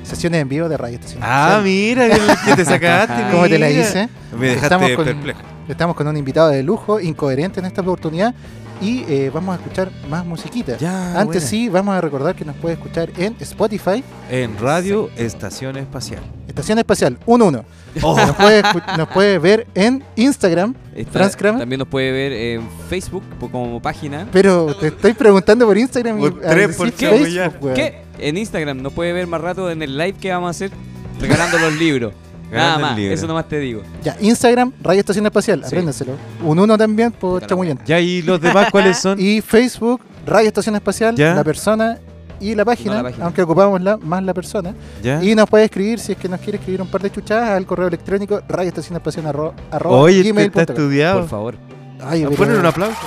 sesiones 0.04 0.42
en 0.42 0.50
vivo 0.50 0.68
de 0.70 0.78
Radio 0.78 0.96
Estación 0.96 1.22
Ah, 1.24 1.62
mira, 1.64 2.08
que, 2.46 2.56
te 2.56 2.66
sacaste. 2.66 3.28
¿Cómo 3.32 3.48
te 3.48 3.60
la 3.60 3.70
hice? 3.70 4.10
Me 4.38 4.48
dejaste 4.50 4.66
Estamos 4.66 4.92
con- 4.92 5.06
perplejo. 5.06 5.40
Estamos 5.68 5.96
con 5.96 6.08
un 6.08 6.18
invitado 6.18 6.50
de 6.50 6.64
lujo, 6.64 7.00
incoherente 7.00 7.60
en 7.60 7.68
esta 7.68 7.82
oportunidad, 7.82 8.34
y 8.82 9.04
eh, 9.08 9.30
vamos 9.34 9.56
a 9.58 9.62
escuchar 9.62 9.92
más 10.10 10.26
musiquita. 10.26 10.78
Ya, 10.78 11.12
Antes 11.20 11.26
buena. 11.26 11.42
sí, 11.48 11.70
vamos 11.70 11.96
a 11.96 12.02
recordar 12.02 12.36
que 12.36 12.46
nos 12.46 12.56
puede 12.56 12.76
escuchar 12.76 13.10
en 13.18 13.36
Spotify, 13.40 14.04
En 14.30 14.58
Radio 14.58 15.10
Estación 15.18 15.78
Espacial. 15.78 16.22
Estación 16.48 16.80
Espacial 16.80 17.18
11. 17.26 17.62
Oh, 18.02 18.16
Nos 18.26 18.36
puede, 18.36 18.64
escu- 18.64 18.98
nos 18.98 19.08
puede 19.10 19.40
ver 19.40 19.68
en 19.76 20.04
Instagram, 20.16 20.76
Está-. 20.96 21.30
También 21.58 21.80
nos 21.80 21.88
puede 21.88 22.12
ver 22.12 22.32
en 22.34 22.68
Facebook 22.90 23.24
como 23.40 23.82
página. 23.82 24.28
pero 24.32 24.76
te 24.76 24.88
estoy 24.88 25.14
preguntando 25.14 25.66
por 25.66 25.78
Instagram 25.78 26.18
y 26.20 26.30
Por 26.30 26.42
tres, 26.42 26.56
decir 26.68 26.78
por 26.78 26.92
qué, 26.94 27.10
Facebook. 27.10 27.74
¿Qué? 27.74 28.02
En 28.20 28.38
Instagram 28.38 28.82
nos 28.82 28.94
puede 28.94 29.14
ver 29.14 29.28
más 29.28 29.42
rato 29.42 29.70
en 29.72 29.82
el 29.82 29.98
live 29.98 30.14
que 30.14 30.32
vamos 30.32 30.48
a 30.48 30.52
hacer 30.52 30.72
regalando 31.20 31.58
los 31.60 31.74
libros. 31.76 32.14
Nada 32.52 32.78
más, 32.80 32.98
libro. 32.98 33.14
eso 33.14 33.28
nomás 33.28 33.48
te 33.48 33.60
digo. 33.60 33.82
Ya, 34.04 34.16
Instagram, 34.20 34.72
Radio 34.82 35.00
Estación 35.02 35.26
Espacial, 35.26 35.60
Sí. 35.62 35.68
apréndenselo. 35.68 36.14
Un 36.44 36.60
uno 36.60 36.78
también, 36.78 37.12
por 37.12 37.46
chamullante. 37.46 37.84
ya, 37.86 38.00
¿y 38.00 38.22
los 38.22 38.40
demás 38.42 38.68
cuáles 38.72 38.98
son? 38.98 39.20
Y 39.20 39.42
Facebook, 39.42 40.02
Radio 40.26 40.48
Estación 40.48 40.76
Espacial, 40.76 41.16
Ya. 41.16 41.34
la 41.36 41.44
persona 41.44 41.98
y 42.40 42.56
la 42.56 42.64
página, 42.66 42.96
la 42.96 43.04
página. 43.04 43.26
aunque 43.26 43.42
ocupamos 43.42 43.82
la, 43.82 43.98
más 43.98 44.24
la 44.24 44.34
persona. 44.34 44.74
¿Ya? 45.04 45.22
Y 45.24 45.36
nos 45.36 45.50
puede 45.50 45.66
escribir, 45.66 46.00
si 46.00 46.14
es 46.14 46.18
que 46.18 46.30
nos 46.30 46.40
quiere 46.40 46.58
escribir 46.58 46.82
un 46.82 46.88
par 46.90 47.02
de 47.02 47.12
chuchadas, 47.12 47.50
al 47.52 47.66
correo 47.66 47.88
electrónico 47.88 48.42
radioestacionespacial 48.48 49.26
arro- 49.26 49.54
arroba 49.72 49.98
Oye, 49.98 50.18
este 50.20 50.30
gmail 50.32 50.48
está 50.48 50.62
estudiado. 50.64 51.20
Por 51.20 51.30
favor. 51.30 51.56
Ay, 52.02 52.22
¿Nos 52.24 52.32
pero- 52.32 52.44
ponen 52.46 52.60
un 52.62 52.66
aplauso? 52.66 52.98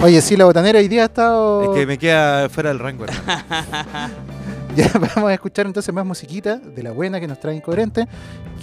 Oye, 0.00 0.20
sí, 0.22 0.36
la 0.36 0.44
botanera 0.44 0.78
hoy 0.78 0.86
día 0.86 1.02
ha 1.02 1.06
estado... 1.06 1.64
Es 1.74 1.80
que 1.80 1.84
me 1.86 1.98
queda 1.98 2.48
fuera 2.48 2.68
del 2.68 2.78
rango, 2.78 3.04
hermano. 3.04 3.42
Ya 4.78 4.92
vamos 5.16 5.28
a 5.30 5.34
escuchar 5.34 5.66
entonces 5.66 5.92
más 5.92 6.06
musiquita 6.06 6.56
de 6.56 6.84
la 6.84 6.92
buena 6.92 7.18
que 7.18 7.26
nos 7.26 7.40
trae 7.40 7.56
Incoherente. 7.56 8.06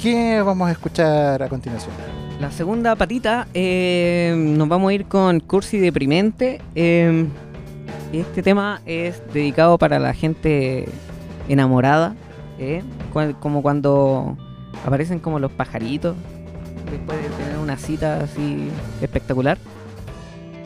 ¿Qué 0.02 0.42
vamos 0.42 0.70
a 0.70 0.72
escuchar 0.72 1.44
a 1.44 1.50
continuación? 1.50 1.94
La 2.40 2.52
segunda 2.52 2.96
patita, 2.96 3.50
eh, 3.54 4.34
nos 4.38 4.70
vamos 4.70 4.92
a 4.92 4.94
ir 4.94 5.08
con 5.08 5.42
Cursi 5.42 5.78
Deprimente. 5.78 6.62
Eh, 6.74 7.26
este 8.14 8.42
tema 8.42 8.82
es 8.86 9.22
dedicado 9.34 9.78
para 9.78 10.00
la 10.00 10.14
gente 10.14 10.88
enamorada, 11.50 12.16
eh, 12.60 12.82
como 13.42 13.62
cuando 13.62 14.38
aparecen 14.86 15.20
como 15.20 15.38
los 15.40 15.52
pajaritos 15.52 16.16
después 16.92 17.22
de 17.22 17.28
tener 17.44 17.58
una 17.58 17.76
cita 17.76 18.22
así 18.22 18.70
espectacular. 19.02 19.58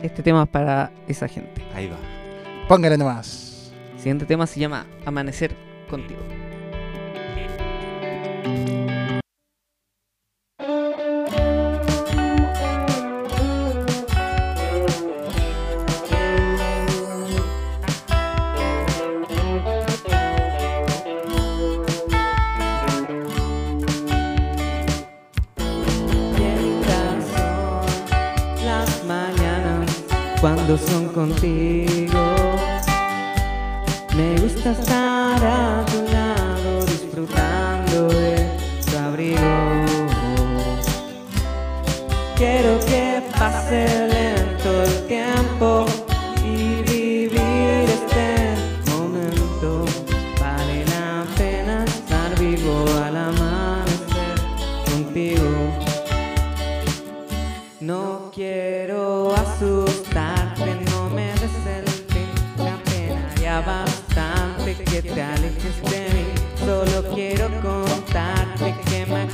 Este 0.00 0.22
tema 0.22 0.44
es 0.44 0.48
para 0.48 0.92
esa 1.08 1.26
gente. 1.26 1.60
Ahí 1.74 1.88
va. 1.88 1.96
Póngale 2.68 2.96
nomás. 2.96 3.49
El 4.00 4.04
siguiente 4.04 4.24
tema 4.24 4.46
se 4.46 4.58
llama 4.58 4.86
Amanecer 5.04 5.54
contigo. 5.90 6.20
Las 28.64 29.04
mañanas 29.04 30.04
cuando 30.40 30.78
son 30.78 31.08
contigo. 31.08 32.09
Gusta 34.62 34.82
estar 34.82 35.42
a 35.42 35.86
tu 35.86 36.12
lado 36.12 36.84
disfrutando 36.84 38.08
de 38.08 38.46
tu 38.84 38.98
abrigo. 38.98 39.40
Quiero 42.36 42.78
que 42.80 43.22
pase 43.38 44.09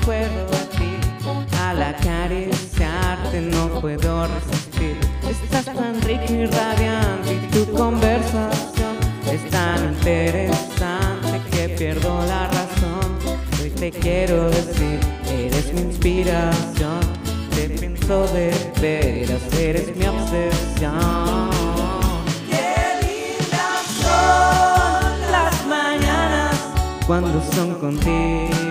de 0.06 0.66
ti. 0.76 0.96
Al 1.60 1.82
acariciarte 1.82 3.40
no 3.40 3.80
puedo 3.80 4.28
resistir. 4.28 4.96
Estás 5.28 5.64
tan 5.64 6.00
rico 6.02 6.32
y 6.32 6.46
radiante 6.46 7.34
y 7.34 7.46
tu 7.50 7.72
conversación 7.72 8.96
es 9.28 9.50
tan 9.50 9.94
interesante 9.94 11.40
que 11.50 11.70
pierdo 11.70 12.24
la 12.26 12.46
razón. 12.46 13.18
Hoy 13.60 13.70
te 13.70 13.90
quiero 13.90 14.48
decir, 14.48 15.00
eres 15.28 15.72
mi 15.72 15.80
inspiración. 15.80 17.00
Te 17.52 17.68
pienso 17.68 18.28
de 18.28 18.52
veras, 18.80 19.42
eres 19.58 19.96
mi 19.96 20.06
obsesión. 20.06 21.50
Qué 22.48 22.78
lindas 23.02 23.86
son 24.02 25.32
las 25.32 25.66
mañanas 25.66 26.56
cuando 27.08 27.42
son 27.52 27.74
contigo. 27.80 28.65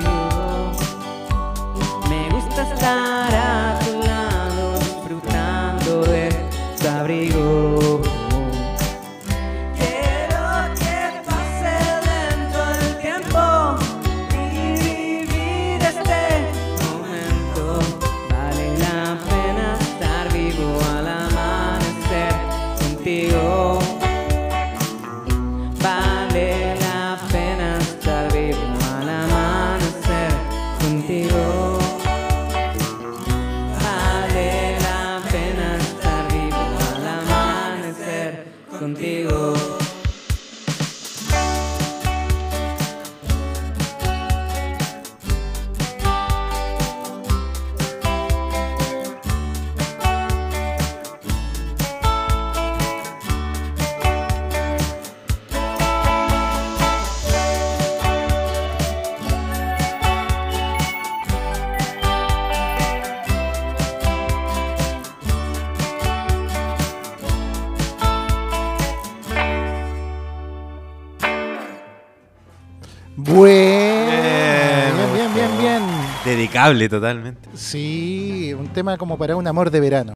Sí, 77.53 78.53
un 78.57 78.67
tema 78.69 78.97
como 78.97 79.17
para 79.17 79.36
un 79.36 79.47
amor 79.47 79.71
de 79.71 79.80
verano. 79.80 80.13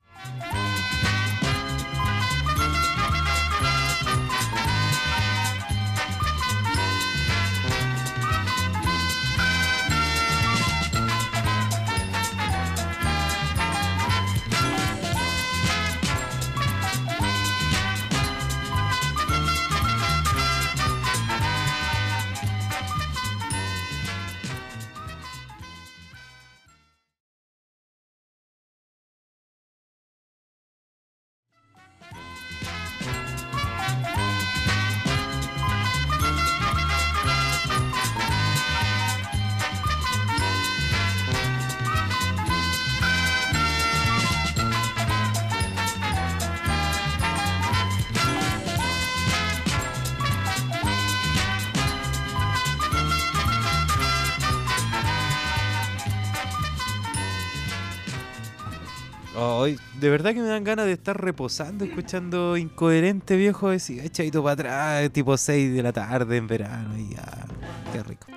Verdad 60.30 60.42
que 60.42 60.48
me 60.48 60.54
dan 60.54 60.64
ganas 60.64 60.86
de 60.86 60.94
estar 60.94 61.20
reposando, 61.20 61.86
escuchando 61.86 62.58
incoherente 62.58 63.36
viejo, 63.36 63.70
decir, 63.70 64.02
echadito 64.04 64.44
para 64.44 64.54
atrás, 64.54 65.12
tipo 65.12 65.36
6 65.36 65.74
de 65.74 65.84
la 65.84 65.92
tarde 65.92 66.38
en 66.38 66.48
verano, 66.48 66.98
y 66.98 67.16
ya, 67.16 67.46
qué 67.92 68.04
rico. 68.04 68.28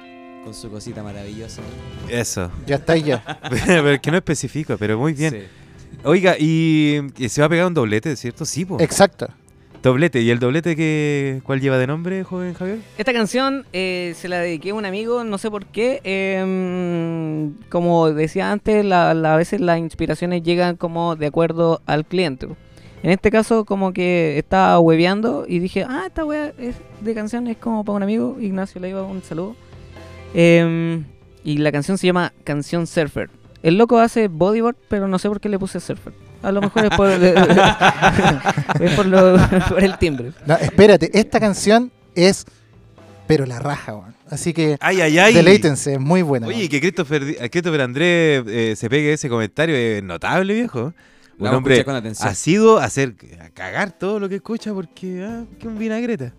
Con 0.45 0.55
su 0.55 0.70
cosita 0.70 1.03
maravillosa. 1.03 1.62
Eso, 2.09 2.51
Ya 2.66 2.76
está 2.76 2.97
ya. 2.97 3.22
pero 3.66 3.90
es 3.90 4.01
que 4.01 4.11
no 4.11 4.16
especifico, 4.16 4.76
pero 4.76 4.99
muy 4.99 5.12
bien. 5.12 5.32
Sí. 5.32 5.43
Oiga, 6.05 6.36
y, 6.38 7.01
y 7.16 7.28
se 7.28 7.43
va 7.43 7.47
a 7.47 7.51
pegar 7.51 7.66
un 7.66 7.74
doblete, 7.74 8.16
¿cierto? 8.16 8.45
Sí. 8.45 8.66
Exacto. 8.80 9.28
Doblete, 9.83 10.20
¿y 10.22 10.30
el 10.30 10.39
doblete 10.39 10.76
que, 10.76 11.41
cuál 11.45 11.61
lleva 11.61 11.76
de 11.78 11.87
nombre, 11.87 12.22
joven 12.24 12.55
Javier? 12.55 12.78
Esta 12.99 13.12
canción 13.12 13.66
eh, 13.72 14.14
se 14.16 14.28
la 14.28 14.39
dediqué 14.39 14.70
a 14.70 14.74
un 14.74 14.85
amigo, 14.85 15.24
no 15.24 15.39
sé 15.39 15.51
por 15.51 15.66
qué. 15.66 16.01
em, 16.05 17.55
como 17.68 18.11
decía 18.12 18.53
antes, 18.53 18.85
la- 18.85 19.11
a 19.11 19.37
veces 19.37 19.61
las 19.61 19.78
inspiraciones 19.78 20.43
llegan 20.43 20.76
como 20.76 21.16
de 21.16 21.26
acuerdo 21.26 21.80
al 21.87 22.05
cliente. 22.05 22.47
En 23.03 23.11
este 23.11 23.30
caso, 23.33 23.64
como 23.64 23.93
que 23.93 24.39
estaba 24.39 24.78
hueveando 24.78 25.45
y 25.49 25.59
dije, 25.59 25.85
ah, 25.89 26.05
esta 26.07 26.24
wea 26.24 26.53
es 26.59 26.76
de 27.01 27.14
canción 27.14 27.49
es 27.49 27.57
como 27.57 27.85
para 27.85 27.97
un 27.97 28.03
amigo. 28.05 28.37
Ignacio 28.41 28.80
Leiva, 28.80 29.03
un 29.03 29.22
saludo. 29.22 29.57
Em, 30.35 31.05
y 31.45 31.59
la 31.59 31.72
canción 31.72 31.99
se 31.99 32.07
llama 32.07 32.33
Canción 32.45 32.87
Surfer. 32.87 33.28
El 33.64 33.76
loco 33.78 33.99
hace 33.99 34.28
bodyboard, 34.28 34.76
pero 34.89 35.09
no 35.09 35.18
sé 35.18 35.28
por 35.28 35.41
qué 35.41 35.49
le 35.49 35.59
puse 35.59 35.80
surfer. 35.80 36.12
A 36.43 36.51
lo 36.53 36.61
mejor 36.61 36.84
es 36.86 36.90
por, 36.97 37.09
es 38.80 38.93
por, 38.97 39.07
lo- 39.07 39.36
por 39.68 39.82
el 39.84 39.97
timbre. 39.99 40.32
No, 40.47 40.55
espérate, 40.57 41.11
esta 41.18 41.38
canción 41.40 41.90
es 42.14 42.45
pero 43.26 43.47
la 43.47 43.59
raja, 43.61 43.95
weón. 43.95 44.14
Así 44.28 44.53
que 44.53 44.76
Ay, 44.80 45.01
ay, 45.01 45.18
ay. 45.18 45.34
deleítense, 45.34 45.95
es 45.95 46.01
muy 46.01 46.22
buena. 46.22 46.47
Oye, 46.47 46.68
que 46.68 46.80
Christopher, 46.80 47.24
Di- 47.24 47.34
Christopher 47.51 47.82
Andrés 47.82 48.45
eh, 48.47 48.74
se 48.76 48.88
pegue 48.90 49.12
ese 49.12 49.28
comentario 49.28 49.76
es 49.76 50.03
notable, 50.03 50.55
viejo. 50.55 50.93
Un 51.38 51.45
vamos 51.47 51.59
hombre 51.59 51.74
escuchar 51.74 51.84
con 51.95 51.97
atención. 51.97 52.28
ha 52.28 52.34
sido 52.34 52.78
hacer 52.78 53.14
a 53.40 53.49
cagar 53.51 53.93
todo 53.93 54.18
lo 54.20 54.28
que 54.28 54.36
escucha 54.36 54.72
porque 54.74 55.24
ah, 55.26 55.45
que 55.59 55.68
un 55.68 55.78
vinagreta. 55.78 56.32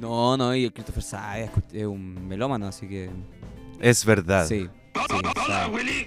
No, 0.00 0.36
no, 0.36 0.54
y 0.54 0.64
el 0.66 0.72
Christopher 0.72 1.02
sabe, 1.02 1.50
es 1.72 1.84
un 1.86 2.28
melómano, 2.28 2.66
así 2.68 2.86
que. 2.86 3.10
Es 3.80 4.04
verdad. 4.04 4.46
Sí. 4.46 4.68
sí. 4.68 6.06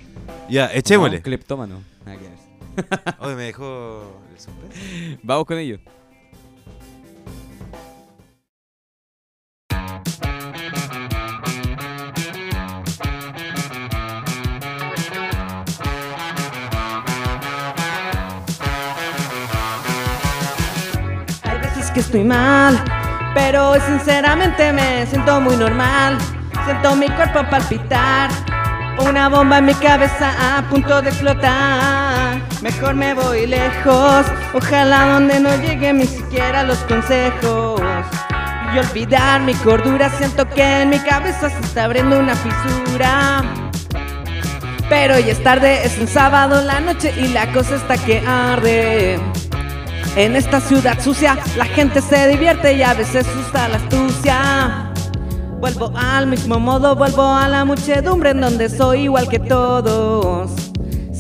Ya, 0.50 0.68
No, 0.68 0.72
echémosle. 0.74 1.18
un 1.18 1.22
cleptómano. 1.24 1.82
Nada 2.06 2.18
que 2.18 2.24
ver. 2.24 2.51
Oye, 3.20 3.36
me 3.36 3.44
dejó 3.44 4.22
el 4.32 4.40
sorpresa. 4.40 4.80
Vamos 5.24 5.46
con 5.46 5.58
ello. 5.58 5.80
Hay 21.44 21.60
veces 21.60 21.92
que 21.92 22.00
estoy 22.00 22.24
mal, 22.24 22.84
pero 23.34 23.72
hoy 23.72 23.80
sinceramente 23.82 24.72
me 24.74 25.06
siento 25.08 25.40
muy 25.42 25.56
normal. 25.58 26.18
Siento 26.66 26.96
mi 26.96 27.10
cuerpo 27.10 27.42
palpitar, 27.50 28.30
una 29.00 29.30
bomba 29.30 29.58
en 29.58 29.66
mi 29.66 29.74
cabeza 29.74 30.58
a 30.58 30.70
punto 30.70 31.02
de 31.02 31.10
explotar. 31.10 32.01
Mejor 32.62 32.94
me 32.94 33.16
voy 33.16 33.48
lejos, 33.48 34.26
ojalá 34.54 35.14
donde 35.14 35.40
no 35.40 35.50
lleguen 35.56 35.98
ni 35.98 36.06
siquiera 36.06 36.64
los 36.64 36.78
consejos. 36.80 37.82
Y 38.74 38.78
olvidar 38.78 39.42
mi 39.42 39.56
cordura, 39.56 40.12
siento 40.12 40.48
que 40.48 40.82
en 40.82 40.92
mi 40.92 41.00
cabeza 41.00 41.50
se 41.50 41.60
está 41.60 41.86
abriendo 41.86 42.20
una 42.20 42.36
fisura. 42.36 43.42
Pero 44.90 45.18
ya 45.18 45.32
es 45.32 45.44
tarde, 45.44 45.84
es 45.84 45.98
un 45.98 46.08
sábado 46.08 46.62
la 46.62 46.80
noche 46.80 47.12
y 47.18 47.30
la 47.30 47.52
cosa 47.52 47.78
está 47.78 47.98
que 47.98 48.20
arde. 48.20 49.20
En 50.16 50.36
esta 50.36 50.60
ciudad 50.60 51.02
sucia 51.02 51.40
la 51.58 51.66
gente 51.66 52.00
se 52.00 52.28
divierte 52.28 52.74
y 52.74 52.84
a 52.84 52.94
veces 52.94 53.26
usa 53.40 53.70
la 53.70 53.78
astucia. 53.78 54.92
Vuelvo 55.60 55.92
al 55.96 56.28
mismo 56.28 56.60
modo, 56.60 56.96
vuelvo 56.96 57.24
a 57.24 57.48
la 57.48 57.66
muchedumbre 57.66 58.32
en 58.32 58.42
donde 58.42 58.70
soy 58.70 59.04
igual 59.04 59.28
que 59.28 59.40
todos. 59.40 60.61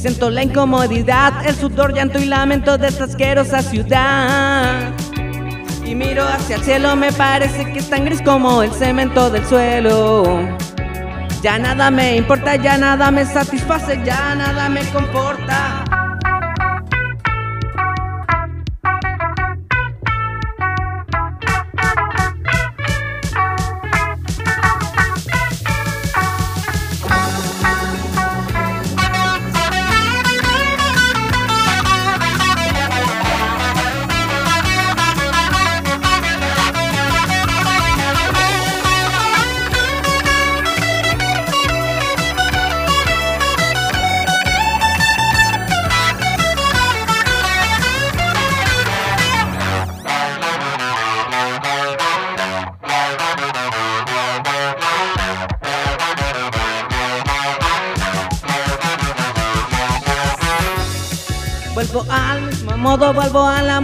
Siento 0.01 0.31
la 0.31 0.41
incomodidad, 0.41 1.45
el 1.45 1.53
sudor, 1.53 1.93
llanto 1.93 2.17
y 2.17 2.25
lamento 2.25 2.75
de 2.75 2.87
esta 2.87 3.03
asquerosa 3.03 3.61
ciudad. 3.61 4.91
Y 5.85 5.93
miro 5.93 6.27
hacia 6.27 6.55
el 6.55 6.63
cielo, 6.63 6.95
me 6.95 7.11
parece 7.11 7.71
que 7.71 7.77
es 7.77 7.87
tan 7.87 8.05
gris 8.05 8.19
como 8.23 8.63
el 8.63 8.71
cemento 8.71 9.29
del 9.29 9.45
suelo. 9.45 10.23
Ya 11.43 11.59
nada 11.59 11.91
me 11.91 12.15
importa, 12.15 12.55
ya 12.55 12.79
nada 12.79 13.11
me 13.11 13.23
satisface, 13.25 14.01
ya 14.03 14.33
nada 14.33 14.69
me 14.69 14.83
comporta. 14.85 16.00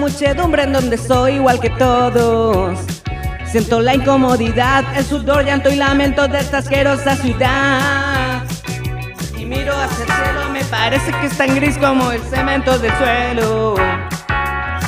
Muchedumbre 0.07 0.63
en 0.63 0.71
donde 0.71 0.97
soy 0.97 1.33
igual 1.33 1.59
que 1.59 1.69
todos. 1.69 2.79
Siento 3.45 3.81
la 3.81 3.93
incomodidad, 3.93 4.85
el 4.95 5.03
sudor, 5.03 5.43
llanto 5.43 5.69
y 5.69 5.75
lamento 5.75 6.29
de 6.29 6.39
esta 6.39 6.59
asquerosa 6.59 7.17
ciudad. 7.17 8.41
Y 9.37 9.45
miro 9.45 9.73
hacia 9.75 10.05
el 10.05 10.11
cielo, 10.11 10.49
me 10.53 10.63
parece 10.63 11.11
que 11.11 11.25
es 11.25 11.37
tan 11.37 11.53
gris 11.55 11.77
como 11.77 12.09
el 12.11 12.21
cemento 12.21 12.79
del 12.79 12.93
suelo. 12.97 13.75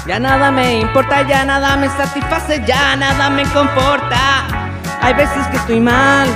Ya 0.08 0.20
nada 0.22 0.52
me 0.52 0.80
importa, 0.80 1.28
ya 1.28 1.44
nada 1.44 1.76
me 1.76 1.90
satisface, 1.90 2.64
ya 2.66 2.96
nada 2.96 3.30
me 3.30 3.44
comporta. 3.52 4.48
Hay 5.02 5.14
veces 5.16 5.46
que 5.48 5.58
estoy 5.58 5.82
mal, 5.82 6.30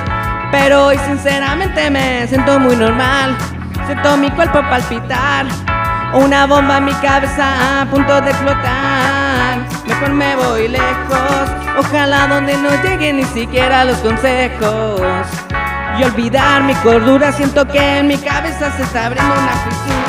pero 0.52 0.88
hoy 0.88 0.98
sinceramente 1.08 1.90
me 1.90 2.28
siento 2.28 2.60
muy 2.60 2.76
normal. 2.76 3.38
Siento 3.86 4.18
mi 4.18 4.30
cuerpo 4.32 4.60
palpitar, 4.70 5.46
una 6.14 6.46
bomba 6.46 6.78
en 6.78 6.86
mi 6.86 6.94
cabeza 6.94 7.82
a 7.82 7.86
punto 7.86 8.22
de 8.22 8.30
explotar. 8.30 9.58
Mejor 9.88 10.10
me 10.12 10.36
voy 10.36 10.68
lejos, 10.68 11.50
ojalá 11.78 12.28
donde 12.28 12.56
no 12.58 12.70
lleguen 12.84 13.18
ni 13.18 13.26
siquiera 13.26 13.84
los 13.84 13.98
consejos. 13.98 15.02
Y 16.00 16.04
olvidar 16.04 16.64
mi 16.64 16.74
cordura, 16.76 17.32
siento 17.32 17.68
que 17.68 18.00
en 18.00 18.08
mi 18.08 18.18
cabeza 18.18 18.72
se 18.78 18.84
está 18.84 19.08
abriendo 19.08 19.34
una 19.34 19.52
fisura. 19.52 20.03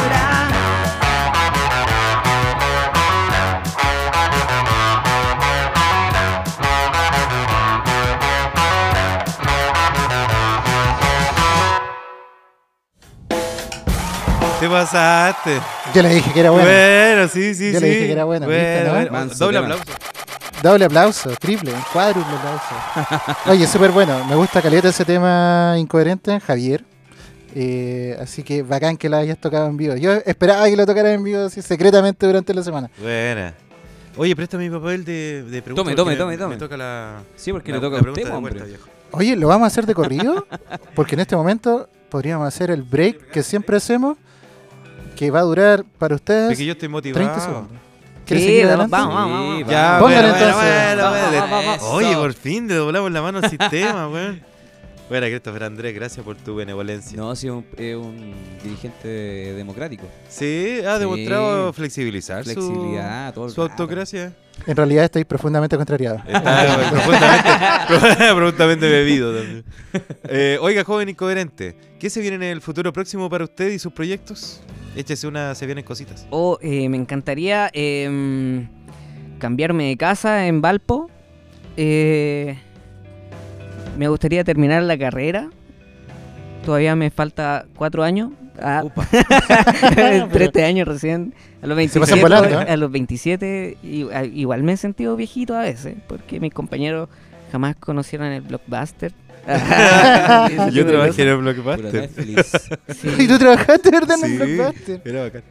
Te 14.64 14.70
pasaste. 14.70 15.60
Yo 15.94 16.02
le 16.02 16.08
dije 16.14 16.32
que 16.32 16.40
era 16.40 16.50
buena. 16.50 16.66
Bueno, 16.66 17.28
sí, 17.28 17.54
sí, 17.54 17.70
Yo 17.72 17.80
sí. 17.80 17.84
le 17.84 17.90
dije 17.92 18.06
que 18.06 18.12
era 18.12 18.24
buena, 18.24 18.46
Bueno, 18.46 18.62
¿viste, 18.62 18.84
no? 18.86 18.92
bueno. 18.94 19.12
Manso 19.12 19.44
Doble 19.44 19.58
aplauso. 19.58 19.84
Doble 20.62 20.84
aplauso, 20.86 21.30
triple, 21.38 21.72
cuádruple 21.92 22.34
aplauso. 22.34 23.40
Oye, 23.50 23.66
súper 23.66 23.90
bueno. 23.90 24.24
Me 24.24 24.34
gusta 24.36 24.62
caleta 24.62 24.88
ese 24.88 25.04
tema 25.04 25.74
incoherente, 25.76 26.40
Javier. 26.40 26.82
Eh, 27.54 28.16
así 28.18 28.42
que 28.42 28.62
bacán 28.62 28.96
que 28.96 29.10
la 29.10 29.18
hayas 29.18 29.36
tocado 29.36 29.66
en 29.66 29.76
vivo. 29.76 29.96
Yo 29.96 30.12
esperaba 30.24 30.64
que 30.64 30.76
lo 30.78 30.86
tocaras 30.86 31.12
en 31.12 31.22
vivo 31.24 31.42
así 31.44 31.60
secretamente 31.60 32.24
durante 32.26 32.54
la 32.54 32.62
semana. 32.62 32.88
Buena. 32.98 33.52
Oye, 34.16 34.34
préstame 34.34 34.70
mi 34.70 34.74
papel 34.78 35.04
de, 35.04 35.42
de 35.42 35.60
pregunta. 35.60 35.82
Tome, 35.82 35.94
tome, 35.94 36.12
me- 36.12 36.16
tome, 36.16 36.32
Me 36.32 36.38
tome. 36.38 36.56
toca 36.56 36.76
la. 36.78 37.18
Sí, 37.36 37.52
porque 37.52 37.70
la- 37.70 37.76
le 37.76 37.80
toca 37.82 37.96
la 37.96 38.02
pregunta 38.02 38.20
usted, 38.22 38.30
de 38.32 38.36
hombre. 38.36 38.52
vuelta, 38.54 38.68
viejo. 38.68 38.88
Oye, 39.10 39.36
¿lo 39.36 39.48
vamos 39.48 39.64
a 39.64 39.66
hacer 39.66 39.84
de 39.84 39.94
corrido? 39.94 40.46
Porque 40.94 41.16
en 41.16 41.20
este 41.20 41.36
momento 41.36 41.90
podríamos 42.08 42.48
hacer 42.48 42.70
el 42.70 42.82
break 42.82 43.30
que 43.30 43.42
siempre 43.42 43.76
hacemos, 43.76 44.16
que 45.16 45.30
va 45.30 45.40
a 45.40 45.42
durar 45.42 45.84
para 45.98 46.14
ustedes 46.14 46.48
Porque 46.48 46.64
yo 46.64 46.72
estoy 46.72 46.88
motivado. 46.88 47.24
30 47.26 47.40
segundos. 47.44 47.78
¿Quieres 48.26 48.42
Sí, 48.44 48.50
seguir 48.50 48.66
vamos, 48.66 48.92
adelante? 48.92 48.96
vamos, 48.96 49.14
vamos, 49.14 49.48
vamos. 49.58 49.70
Ya, 49.70 49.96
Póngale 50.00 50.20
bueno, 50.30 50.34
entonces. 50.34 50.54
bueno, 50.56 50.70
bueno, 50.94 51.02
Va, 51.02 51.10
bueno. 51.30 51.40
va, 51.40 51.60
va, 51.62 51.76
va. 51.76 51.82
Oye, 51.90 52.14
por 52.16 52.32
fin 52.32 52.68
le 52.68 52.74
doblamos 52.74 53.12
la 53.12 53.22
mano 53.22 53.38
al 53.38 53.50
sistema, 53.50 54.08
weón. 54.08 54.42
Bueno, 55.06 55.26
Christopher 55.26 55.64
Andrés, 55.64 55.94
gracias 55.94 56.24
por 56.24 56.34
tu 56.36 56.54
benevolencia. 56.54 57.14
No, 57.18 57.36
sí, 57.36 57.50
un- 57.50 57.66
es 57.76 57.94
un 57.94 58.32
dirigente 58.62 59.06
democrático. 59.54 60.04
Sí, 60.30 60.78
ha 60.86 60.94
Sí. 60.94 61.00
demostrado 61.00 61.74
flexibilizar 61.74 62.42
su- 62.44 62.52
Flexibilidad, 62.52 63.34
todo 63.34 63.44
el 63.46 63.52
su, 63.52 63.60
autocracia. 63.60 64.32
En 64.66 64.74
realidad 64.74 65.04
estoy 65.04 65.24
profundamente 65.24 65.76
contrariado. 65.76 66.22
Está 66.26 66.88
profundamente, 66.90 67.50
profundamente 68.34 68.88
bebido 68.88 69.34
también. 69.36 69.64
Eh, 70.24 70.56
oiga, 70.62 70.82
joven 70.84 71.10
incoherente, 71.10 71.76
¿qué 72.00 72.08
se 72.08 72.22
viene 72.22 72.36
en 72.36 72.42
el 72.44 72.62
futuro 72.62 72.90
próximo 72.90 73.28
para 73.28 73.44
usted 73.44 73.68
y 73.72 73.78
sus 73.78 73.92
proyectos? 73.92 74.62
Échese 74.96 75.26
una, 75.26 75.54
se 75.54 75.66
vienen 75.66 75.84
cositas. 75.84 76.26
O 76.30 76.58
eh, 76.62 76.88
me 76.88 76.96
encantaría 76.96 77.68
em, 77.72 78.68
cambiarme 79.38 79.88
de 79.88 79.96
casa 79.96 80.46
en 80.46 80.60
Valpo. 80.60 81.10
Eh, 81.76 82.56
me 83.98 84.08
gustaría 84.08 84.44
terminar 84.44 84.82
la 84.84 84.96
carrera. 84.98 85.50
Todavía 86.64 86.94
me 86.96 87.10
falta 87.10 87.66
cuatro 87.76 88.02
años. 88.04 88.30
Ah, 88.62 88.82
Upa. 88.84 89.06
13 90.32 90.64
años 90.64 90.86
recién. 90.86 91.34
A 91.60 91.66
los 91.66 91.76
Se 91.90 91.98
pasan 91.98 92.20
27, 92.20 92.22
volando, 92.22 92.60
¿eh? 92.62 92.72
a 92.72 92.76
los 92.76 92.90
27 92.92 93.78
i- 93.82 94.06
a- 94.12 94.24
igual 94.24 94.62
me 94.62 94.72
he 94.72 94.76
sentido 94.76 95.16
viejito 95.16 95.56
a 95.56 95.62
veces. 95.62 95.96
Porque 96.06 96.38
mis 96.40 96.52
compañeros 96.54 97.08
jamás 97.50 97.74
conocieron 97.76 98.28
el 98.28 98.42
blockbuster. 98.42 99.12
Yo 100.72 100.86
trabajé 100.86 101.22
en 101.22 101.28
el 101.28 101.36
Blockbuster. 101.38 101.92
Netflix. 101.94 102.52
Sí. 103.00 103.08
¿Y 103.18 103.28
tú 103.28 103.38
trabajaste, 103.38 103.90
verdad, 103.90 104.16
en 104.22 104.26
Sí, 104.36 104.42
el 104.42 104.56
Blockbuster? 104.56 105.02
era 105.04 105.22
bacán. 105.22 105.42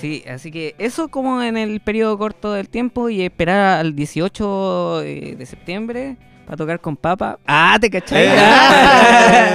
Sí, 0.00 0.24
así 0.28 0.50
que 0.50 0.74
eso 0.78 1.08
como 1.08 1.40
en 1.42 1.56
el 1.56 1.80
periodo 1.80 2.18
corto 2.18 2.52
del 2.52 2.68
tiempo 2.68 3.08
y 3.08 3.22
esperar 3.22 3.78
al 3.78 3.94
18 3.94 5.02
eh, 5.02 5.34
de 5.38 5.46
septiembre 5.46 6.16
para 6.46 6.56
tocar 6.56 6.80
con 6.80 6.96
papa. 6.96 7.38
Ah, 7.46 7.78
te 7.80 7.88
cachai. 7.88 8.26
Ah. 8.36 9.46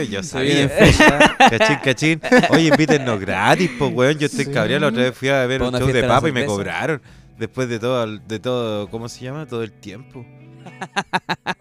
Eh, 0.00 0.08
Yo 0.10 0.22
Se 0.22 0.40
viene 0.42 0.68
sabía. 0.68 0.92
fecha. 0.92 1.36
Cachín, 1.50 1.76
cachín. 1.84 2.20
Oye, 2.50 2.68
invítennos 2.68 3.18
gratis, 3.20 3.70
pues, 3.78 3.92
weón. 3.92 4.18
Yo 4.18 4.26
estoy 4.26 4.44
Sí. 4.46 4.50
cabreado. 4.52 4.82
La 4.82 4.88
otra 4.88 5.02
vez 5.02 5.14
fui 5.16 5.28
a 5.28 5.44
ver 5.46 5.62
un 5.62 5.72
show 5.76 5.88
de 5.88 6.02
papa 6.04 6.28
y 6.28 6.32
me 6.32 6.44
cobraron. 6.46 7.02
Después 7.36 7.68
de 7.68 7.78
todo, 7.78 8.06
de 8.06 8.38
todo, 8.40 8.88
¿cómo 8.90 9.08
se 9.08 9.24
llama? 9.24 9.46
Todo 9.46 9.62
el 9.62 9.72
tiempo. 9.72 10.24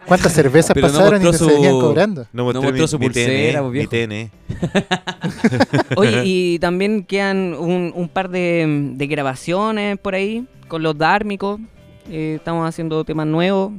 ¿Cuántas 0.08 0.34
cervezas 0.34 0.72
Pero 0.74 0.88
no 0.88 0.94
pasaron 0.94 1.22
y 1.22 1.26
te 1.26 1.28
mostró 1.32 1.50
seguían 1.50 1.72
su- 1.74 1.80
cobrando? 1.82 2.22
No 2.22 2.28
No 2.34 2.44
mostré 2.46 2.62
mostró 2.82 2.82
mi, 2.84 2.88
su 2.88 3.00
mi 3.00 3.06
pulsera, 3.08 3.60
TN, 3.60 3.70
pues, 3.70 3.74
mi. 3.74 3.88
TN. 3.88 4.32
Oye, 5.96 6.22
y 6.26 6.60
también 6.60 7.04
quedan 7.04 7.54
un, 7.54 7.92
un 7.96 8.10
par 8.10 8.30
de, 8.30 8.92
de 8.96 9.08
grabaciones 9.08 9.98
por 9.98 10.16
ahí 10.16 10.46
con 10.68 10.84
los 10.84 10.98
dármicos. 10.98 11.60
Eh, 12.10 12.36
estamos 12.38 12.68
haciendo 12.68 13.04
temas 13.04 13.28
nuevos. 13.28 13.74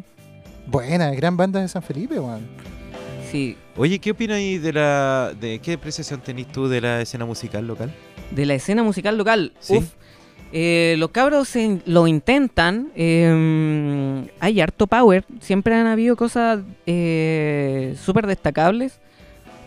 Buena, 0.66 1.10
gran 1.12 1.36
banda 1.36 1.60
de 1.60 1.68
San 1.68 1.82
Felipe, 1.82 2.18
weón. 2.20 2.46
Sí, 3.30 3.56
Oye, 3.76 3.98
¿qué 3.98 4.10
opinas 4.10 4.38
ahí 4.38 4.58
de 4.58 4.72
la. 4.72 5.32
de 5.38 5.58
qué 5.60 5.74
apreciación 5.74 6.20
tenés 6.20 6.46
tú 6.48 6.66
de 6.68 6.80
la 6.80 7.00
escena 7.00 7.24
musical 7.24 7.66
local? 7.66 7.92
de 8.30 8.44
la 8.44 8.54
escena 8.54 8.82
musical 8.82 9.16
local. 9.16 9.52
Sí. 9.60 9.76
Uf, 9.78 9.86
eh, 10.52 10.96
los 10.98 11.10
cabros 11.10 11.54
lo 11.86 12.06
intentan. 12.06 12.90
eh, 12.94 14.26
hay 14.40 14.60
harto 14.60 14.86
power. 14.86 15.24
Siempre 15.40 15.74
han 15.74 15.86
habido 15.86 16.16
cosas 16.16 16.60
eh, 16.86 17.96
súper 18.02 18.26
destacables. 18.26 19.00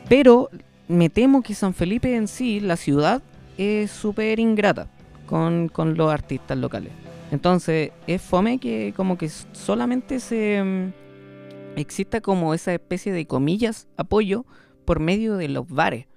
Pero 0.09 0.49
me 0.87 1.09
temo 1.09 1.41
que 1.41 1.53
San 1.55 1.73
Felipe 1.73 2.15
en 2.15 2.27
sí, 2.27 2.59
la 2.59 2.75
ciudad, 2.75 3.21
es 3.57 3.91
súper 3.91 4.39
ingrata 4.39 4.87
con, 5.25 5.69
con 5.69 5.95
los 5.95 6.11
artistas 6.11 6.57
locales. 6.57 6.91
Entonces, 7.31 7.91
es 8.07 8.21
fome 8.21 8.57
que 8.57 8.93
como 8.95 9.17
que 9.17 9.29
solamente 9.29 10.19
se 10.19 10.61
mm, 10.61 11.79
exista 11.79 12.19
como 12.19 12.53
esa 12.53 12.73
especie 12.73 13.13
de 13.13 13.25
comillas 13.25 13.87
apoyo 13.95 14.45
por 14.83 14.99
medio 14.99 15.37
de 15.37 15.47
los 15.47 15.69
bares. 15.69 16.07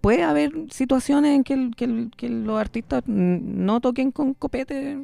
Puede 0.00 0.24
haber 0.24 0.52
situaciones 0.70 1.36
en 1.36 1.44
que, 1.44 1.54
el- 1.54 2.10
que 2.16 2.28
los 2.28 2.58
artistas 2.60 3.04
no 3.06 3.80
toquen 3.80 4.10
con 4.10 4.34
copete, 4.34 4.98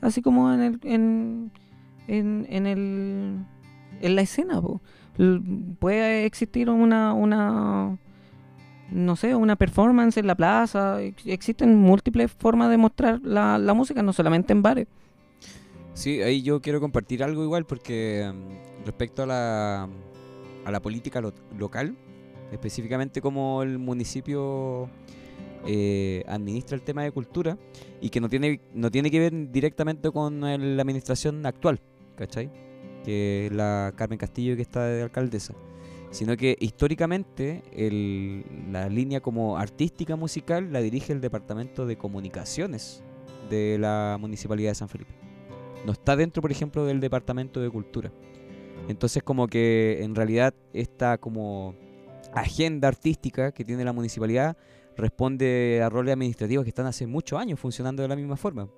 así 0.00 0.22
como 0.22 0.52
en 0.52 0.60
el, 0.60 0.80
en, 0.84 1.50
en, 2.06 2.46
en 2.48 2.66
el, 2.66 3.36
en 4.00 4.14
la 4.16 4.22
escena. 4.22 4.60
Puede 5.80 6.24
existir 6.24 6.70
una, 6.70 7.12
una, 7.14 7.98
no 8.92 9.16
sé, 9.16 9.34
una 9.34 9.56
performance 9.56 10.16
en 10.18 10.26
la 10.28 10.34
plaza. 10.36 11.02
Ex- 11.02 11.26
Existen 11.26 11.76
múltiples 11.76 12.30
formas 12.32 12.70
de 12.70 12.76
mostrar 12.76 13.20
la, 13.22 13.58
la 13.58 13.74
música, 13.74 14.02
no 14.02 14.12
solamente 14.12 14.52
en 14.52 14.62
bares. 14.62 14.86
Sí, 15.94 16.22
ahí 16.22 16.42
yo 16.42 16.60
quiero 16.62 16.80
compartir 16.80 17.22
algo 17.24 17.42
igual 17.42 17.64
porque 17.66 18.32
mm, 18.32 18.86
respecto 18.86 19.24
a 19.24 19.26
la, 19.26 19.88
a 20.64 20.70
la 20.70 20.80
política 20.80 21.20
lo- 21.20 21.34
local, 21.58 21.96
específicamente 22.52 23.20
como 23.20 23.62
el 23.62 23.78
municipio 23.78 24.88
eh, 25.66 26.24
administra 26.26 26.74
el 26.76 26.82
tema 26.82 27.02
de 27.02 27.10
cultura 27.10 27.58
y 28.00 28.08
que 28.10 28.20
no 28.20 28.28
tiene, 28.28 28.60
no 28.74 28.90
tiene 28.90 29.10
que 29.10 29.18
ver 29.20 29.50
directamente 29.50 30.10
con 30.10 30.40
la 30.40 30.82
administración 30.82 31.44
actual, 31.46 31.80
¿cachai? 32.16 32.50
Que 33.04 33.50
la 33.52 33.92
Carmen 33.96 34.18
Castillo 34.18 34.56
que 34.56 34.62
está 34.62 34.84
de 34.86 35.02
alcaldesa, 35.02 35.54
sino 36.10 36.36
que 36.36 36.56
históricamente 36.60 37.62
el- 37.72 38.44
la 38.72 38.88
línea 38.88 39.20
como 39.20 39.58
artística 39.58 40.16
musical 40.16 40.72
la 40.72 40.80
dirige 40.80 41.12
el 41.12 41.20
Departamento 41.20 41.86
de 41.86 41.96
Comunicaciones 41.96 43.02
de 43.48 43.78
la 43.78 44.16
Municipalidad 44.20 44.70
de 44.70 44.74
San 44.76 44.88
Felipe 44.88 45.12
no 45.84 45.92
está 45.92 46.14
dentro, 46.14 46.42
por 46.42 46.52
ejemplo, 46.52 46.84
del 46.84 47.00
Departamento 47.00 47.60
de 47.60 47.70
Cultura. 47.70 48.12
Entonces, 48.88 49.22
como 49.22 49.46
que 49.46 50.00
en 50.02 50.14
realidad 50.14 50.52
esta 50.74 51.16
como 51.16 51.74
agenda 52.34 52.88
artística 52.88 53.52
que 53.52 53.64
tiene 53.64 53.84
la 53.84 53.92
municipalidad 53.92 54.56
responde 54.96 55.80
a 55.82 55.88
roles 55.88 56.12
administrativos 56.12 56.64
que 56.64 56.70
están 56.70 56.86
hace 56.86 57.06
muchos 57.06 57.40
años 57.40 57.58
funcionando 57.58 58.02
de 58.02 58.08
la 58.08 58.16
misma 58.16 58.36
forma. 58.36 58.68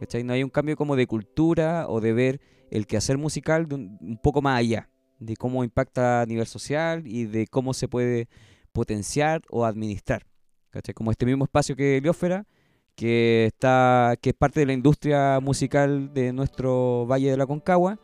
¿Cachai? 0.00 0.22
No 0.22 0.32
hay 0.32 0.42
un 0.42 0.50
cambio 0.50 0.76
como 0.76 0.94
de 0.94 1.06
cultura 1.06 1.86
o 1.88 2.00
de 2.00 2.12
ver 2.12 2.40
el 2.70 2.86
quehacer 2.86 3.18
musical 3.18 3.66
un, 3.72 3.98
un 4.00 4.18
poco 4.18 4.42
más 4.42 4.58
allá, 4.58 4.90
de 5.18 5.36
cómo 5.36 5.64
impacta 5.64 6.22
a 6.22 6.26
nivel 6.26 6.46
social 6.46 7.02
y 7.06 7.24
de 7.24 7.46
cómo 7.46 7.74
se 7.74 7.88
puede 7.88 8.28
potenciar 8.72 9.42
o 9.50 9.64
administrar. 9.64 10.26
¿Cachai? 10.70 10.94
Como 10.94 11.10
este 11.10 11.26
mismo 11.26 11.44
espacio 11.44 11.74
que 11.74 11.96
Heliósfera, 11.96 12.46
que 12.94 13.46
está 13.46 14.14
que 14.20 14.30
es 14.30 14.36
parte 14.36 14.60
de 14.60 14.66
la 14.66 14.72
industria 14.72 15.40
musical 15.40 16.12
de 16.12 16.32
nuestro 16.32 17.06
Valle 17.06 17.30
de 17.30 17.36
la 17.36 17.46
Concagua, 17.46 17.98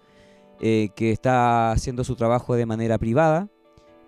eh, 0.61 0.91
que 0.97 1.11
está 1.11 1.72
haciendo 1.72 2.05
su 2.05 2.16
trabajo 2.16 2.55
de 2.55 2.64
manera 2.64 2.97
privada, 2.99 3.51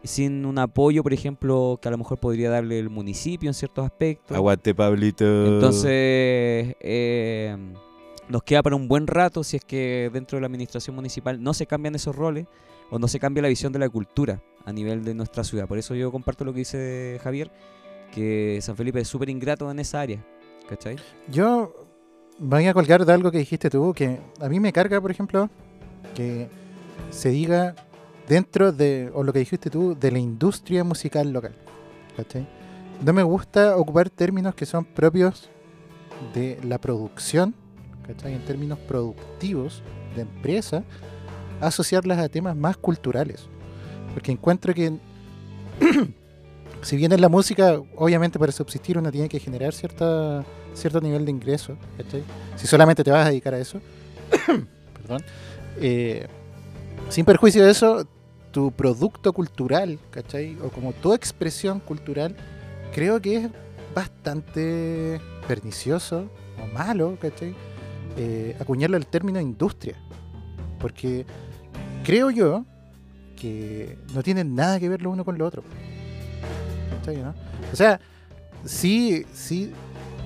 sin 0.04 0.44
un 0.46 0.58
apoyo, 0.58 1.02
por 1.02 1.12
ejemplo, 1.12 1.78
que 1.80 1.88
a 1.88 1.90
lo 1.90 1.98
mejor 1.98 2.18
podría 2.18 2.50
darle 2.50 2.78
el 2.78 2.90
municipio 2.90 3.48
en 3.50 3.54
ciertos 3.54 3.84
aspectos. 3.84 4.36
Aguante, 4.36 4.74
Pablito. 4.74 5.24
Entonces, 5.24 6.76
eh, 6.80 7.56
nos 8.28 8.42
queda 8.42 8.62
para 8.62 8.76
un 8.76 8.88
buen 8.88 9.06
rato 9.06 9.44
si 9.44 9.56
es 9.56 9.64
que 9.64 10.10
dentro 10.12 10.36
de 10.36 10.40
la 10.40 10.46
administración 10.46 10.96
municipal 10.96 11.42
no 11.42 11.54
se 11.54 11.66
cambian 11.66 11.94
esos 11.94 12.14
roles 12.14 12.46
o 12.90 12.98
no 12.98 13.08
se 13.08 13.18
cambia 13.18 13.42
la 13.42 13.48
visión 13.48 13.72
de 13.72 13.78
la 13.78 13.88
cultura 13.88 14.42
a 14.64 14.72
nivel 14.72 15.04
de 15.04 15.14
nuestra 15.14 15.44
ciudad. 15.44 15.66
Por 15.66 15.78
eso 15.78 15.94
yo 15.94 16.10
comparto 16.10 16.44
lo 16.44 16.52
que 16.52 16.60
dice 16.60 17.20
Javier, 17.22 17.50
que 18.12 18.58
San 18.62 18.76
Felipe 18.76 19.00
es 19.00 19.08
súper 19.08 19.28
ingrato 19.28 19.70
en 19.70 19.78
esa 19.78 20.00
área. 20.00 20.24
¿Cachai? 20.68 20.96
Yo 21.28 21.86
voy 22.38 22.66
a 22.66 22.74
colgar 22.74 23.04
de 23.04 23.12
algo 23.12 23.30
que 23.30 23.38
dijiste 23.38 23.70
tú, 23.70 23.92
que 23.94 24.18
a 24.40 24.48
mí 24.48 24.58
me 24.58 24.72
carga, 24.72 25.00
por 25.00 25.10
ejemplo, 25.10 25.48
que 26.14 26.48
se 27.10 27.30
diga 27.30 27.74
dentro 28.28 28.72
de, 28.72 29.10
o 29.14 29.22
lo 29.22 29.32
que 29.32 29.38
dijiste 29.40 29.70
tú, 29.70 29.96
de 29.98 30.10
la 30.10 30.18
industria 30.18 30.84
musical 30.84 31.32
local. 31.32 31.54
No 33.04 33.12
me 33.12 33.22
gusta 33.22 33.76
ocupar 33.76 34.08
términos 34.10 34.54
que 34.54 34.66
son 34.66 34.84
propios 34.84 35.50
de 36.34 36.58
la 36.64 36.78
producción, 36.78 37.54
¿cachai? 38.06 38.34
en 38.34 38.44
términos 38.44 38.78
productivos 38.78 39.82
de 40.14 40.22
empresa, 40.22 40.82
asociarlas 41.60 42.18
a 42.18 42.28
temas 42.28 42.56
más 42.56 42.76
culturales. 42.76 43.48
Porque 44.14 44.32
encuentro 44.32 44.72
que, 44.72 44.96
si 46.82 46.96
bien 46.96 47.12
en 47.12 47.20
la 47.20 47.28
música, 47.28 47.80
obviamente 47.96 48.38
para 48.38 48.52
subsistir 48.52 48.96
uno 48.96 49.12
tiene 49.12 49.28
que 49.28 49.38
generar 49.38 49.74
cierta, 49.74 50.44
cierto 50.72 51.00
nivel 51.00 51.26
de 51.26 51.32
ingreso, 51.32 51.76
si 52.56 52.66
solamente 52.66 53.04
te 53.04 53.10
vas 53.10 53.26
a 53.26 53.28
dedicar 53.28 53.52
a 53.52 53.58
eso, 53.58 53.80
perdón, 54.94 55.22
eh, 55.80 56.26
sin 57.10 57.26
perjuicio 57.26 57.62
de 57.62 57.70
eso, 57.70 58.06
tu 58.56 58.72
producto 58.72 59.34
cultural, 59.34 59.98
¿cachai? 60.10 60.56
O 60.64 60.70
como 60.70 60.94
tu 60.94 61.12
expresión 61.12 61.78
cultural, 61.78 62.34
creo 62.90 63.20
que 63.20 63.36
es 63.36 63.50
bastante 63.94 65.20
pernicioso 65.46 66.30
o 66.58 66.66
malo, 66.72 67.18
¿cachai? 67.20 67.54
Eh, 68.16 68.56
acuñarlo 68.58 68.96
el 68.96 69.06
término 69.06 69.38
industria. 69.42 69.94
Porque 70.80 71.26
creo 72.02 72.30
yo 72.30 72.64
que 73.38 73.98
no 74.14 74.22
tienen 74.22 74.54
nada 74.54 74.80
que 74.80 74.88
ver 74.88 75.02
lo 75.02 75.10
uno 75.10 75.22
con 75.22 75.36
lo 75.36 75.44
otro. 75.44 75.62
¿Cachai? 77.00 77.22
O 77.70 77.76
sea, 77.76 78.00
sí, 78.64 79.26
sí 79.34 79.70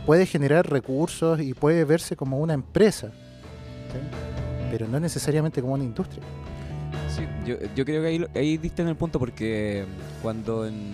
puede 0.06 0.24
generar 0.24 0.70
recursos 0.70 1.40
y 1.40 1.52
puede 1.52 1.84
verse 1.84 2.14
como 2.14 2.38
una 2.38 2.54
empresa, 2.54 3.10
¿cachai? 3.88 4.70
pero 4.70 4.86
no 4.86 5.00
necesariamente 5.00 5.60
como 5.60 5.74
una 5.74 5.82
industria. 5.82 6.22
Sí, 7.10 7.26
yo, 7.44 7.56
yo 7.74 7.84
creo 7.84 8.02
que 8.02 8.08
ahí, 8.08 8.26
ahí 8.34 8.56
diste 8.56 8.82
en 8.82 8.88
el 8.88 8.96
punto 8.96 9.18
porque 9.18 9.84
cuando 10.22 10.66
en, 10.66 10.92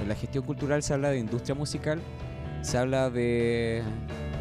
en 0.00 0.08
la 0.08 0.14
gestión 0.14 0.44
cultural 0.44 0.82
se 0.82 0.94
habla 0.94 1.10
de 1.10 1.18
industria 1.18 1.54
musical, 1.54 2.00
se 2.62 2.78
habla 2.78 3.10
de, 3.10 3.82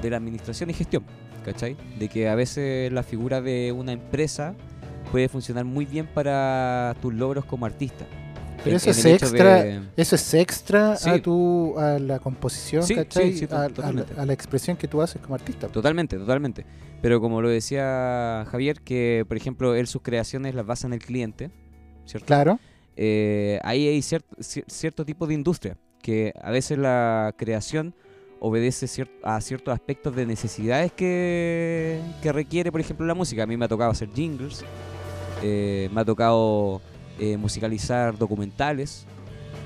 de 0.01 0.09
la 0.09 0.17
administración 0.17 0.69
y 0.69 0.73
gestión, 0.73 1.03
¿cachai? 1.43 1.75
De 1.97 2.07
que 2.09 2.29
a 2.29 2.35
veces 2.35 2.91
la 2.91 3.03
figura 3.03 3.41
de 3.41 3.71
una 3.71 3.91
empresa 3.91 4.53
puede 5.11 5.29
funcionar 5.29 5.65
muy 5.65 5.85
bien 5.85 6.07
para 6.07 6.95
tus 7.01 7.13
logros 7.13 7.45
como 7.45 7.65
artista. 7.65 8.05
Pero 8.63 8.71
En- 8.71 8.75
eso 8.77 8.89
en 8.91 8.97
es 8.97 9.05
extra, 9.21 9.63
de- 9.63 9.81
eso 9.97 10.15
es 10.15 10.33
extra 10.33 10.95
Sí. 10.95 11.09
a 11.09 11.21
tu 11.21 11.77
a 11.77 11.99
la 11.99 12.19
composición, 12.19 12.83
Sí, 12.83 12.95
¿cachai? 12.95 13.33
sí, 13.33 13.45
a, 13.51 13.55
a 13.55 13.59
la, 13.63 13.69
totalmente. 13.69 14.13
a 14.17 14.25
la 14.25 14.33
expresión 14.33 14.77
que 14.77 14.87
tú 14.87 15.01
haces 15.01 15.21
como 15.21 15.35
artista. 15.35 15.67
Totalmente, 15.67 16.17
totalmente. 16.17 16.65
Pero 17.01 17.19
como 17.19 17.41
lo 17.41 17.49
decía 17.49 18.45
Javier, 18.49 18.79
que 18.81 19.25
por 19.27 19.35
ejemplo 19.35 19.75
él 19.75 19.87
sus 19.87 20.01
creaciones 20.01 20.55
las 20.55 20.65
basa 20.65 20.87
en 20.87 20.93
el 20.93 20.99
cliente, 20.99 21.51
¿cierto? 22.05 22.25
Claro, 22.27 22.59
eh, 22.95 23.59
ahí 23.63 23.87
hay 23.87 23.99
cier- 23.99 24.23
cier- 24.39 24.63
cierto 24.67 25.03
tipo 25.03 25.27
de 25.27 25.33
industria, 25.33 25.75
que 26.01 26.31
a 26.41 26.51
veces 26.51 26.77
la 26.77 27.33
creación 27.37 27.93
obedece 28.39 28.85
cier- 28.85 29.09
a 29.23 29.39
ciertos 29.41 29.73
aspectos 29.73 30.15
de 30.15 30.25
necesidades 30.25 30.91
que, 30.93 31.99
que 32.21 32.31
requiere, 32.31 32.71
por 32.71 32.79
ejemplo, 32.81 33.05
la 33.05 33.13
música. 33.13 33.43
A 33.43 33.45
mí 33.45 33.57
me 33.57 33.65
ha 33.65 33.69
tocado 33.69 33.91
hacer 33.91 34.09
jingles, 34.13 34.63
eh, 35.41 35.89
me 35.93 36.01
ha 36.01 36.05
tocado 36.05 36.81
eh, 37.31 37.37
musicalizar 37.37 38.17
documentales. 38.17 39.05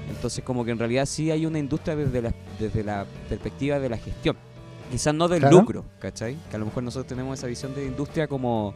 Entonces, 0.10 0.44
como 0.44 0.64
que 0.64 0.72
en 0.72 0.80
realidad 0.80 1.06
sí 1.06 1.32
hay 1.32 1.46
una 1.46 1.60
industria 1.60 1.96
desde 1.96 2.22
la, 2.22 2.34
desde 2.60 2.84
la 2.84 3.06
perspectiva 3.30 3.80
de 3.80 3.90
la 3.90 3.98
gestión. 3.98 4.38
Quizás 4.92 5.14
no 5.14 5.28
del 5.28 5.40
Claro. 5.42 5.58
lucro, 5.58 5.86
¿cachai? 6.00 6.38
Que 6.50 6.56
a 6.56 6.60
lo 6.60 6.66
mejor 6.66 6.84
nosotros 6.84 7.08
tenemos 7.08 7.38
esa 7.38 7.48
visión 7.48 7.76
de 7.76 7.86
industria 7.86 8.28
como 8.28 8.74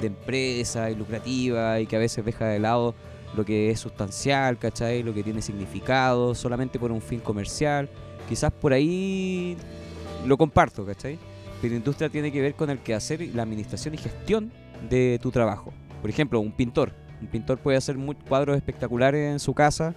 de 0.00 0.06
empresa 0.06 0.90
y 0.90 0.94
lucrativa 0.94 1.78
y 1.80 1.86
que 1.86 1.96
a 1.96 1.98
veces 1.98 2.24
deja 2.24 2.46
de 2.46 2.58
lado 2.58 2.94
lo 3.36 3.44
que 3.44 3.70
es 3.70 3.78
sustancial, 3.78 4.58
¿cachai? 4.58 5.02
Lo 5.02 5.12
que 5.12 5.22
tiene 5.22 5.42
significado, 5.42 6.34
solamente 6.34 6.78
por 6.78 6.90
un 6.92 7.02
fin 7.02 7.20
comercial. 7.20 7.90
Quizás 8.28 8.50
por 8.52 8.72
ahí 8.72 9.56
lo 10.26 10.38
comparto, 10.38 10.86
¿cachai? 10.86 11.18
Pero 11.60 11.74
industria 11.74 12.08
tiene 12.08 12.32
que 12.32 12.40
ver 12.40 12.54
con 12.54 12.70
el 12.70 12.78
quehacer, 12.78 13.20
la 13.34 13.42
administración 13.42 13.92
y 13.94 13.98
gestión 13.98 14.50
de 14.88 15.18
tu 15.20 15.30
trabajo. 15.30 15.74
Por 16.00 16.08
ejemplo, 16.08 16.40
un 16.40 16.52
pintor. 16.52 16.94
Un 17.20 17.26
pintor 17.26 17.58
puede 17.58 17.76
hacer 17.76 17.96
cuadros 18.28 18.56
espectaculares 18.56 19.32
en 19.32 19.38
su 19.38 19.54
casa 19.54 19.94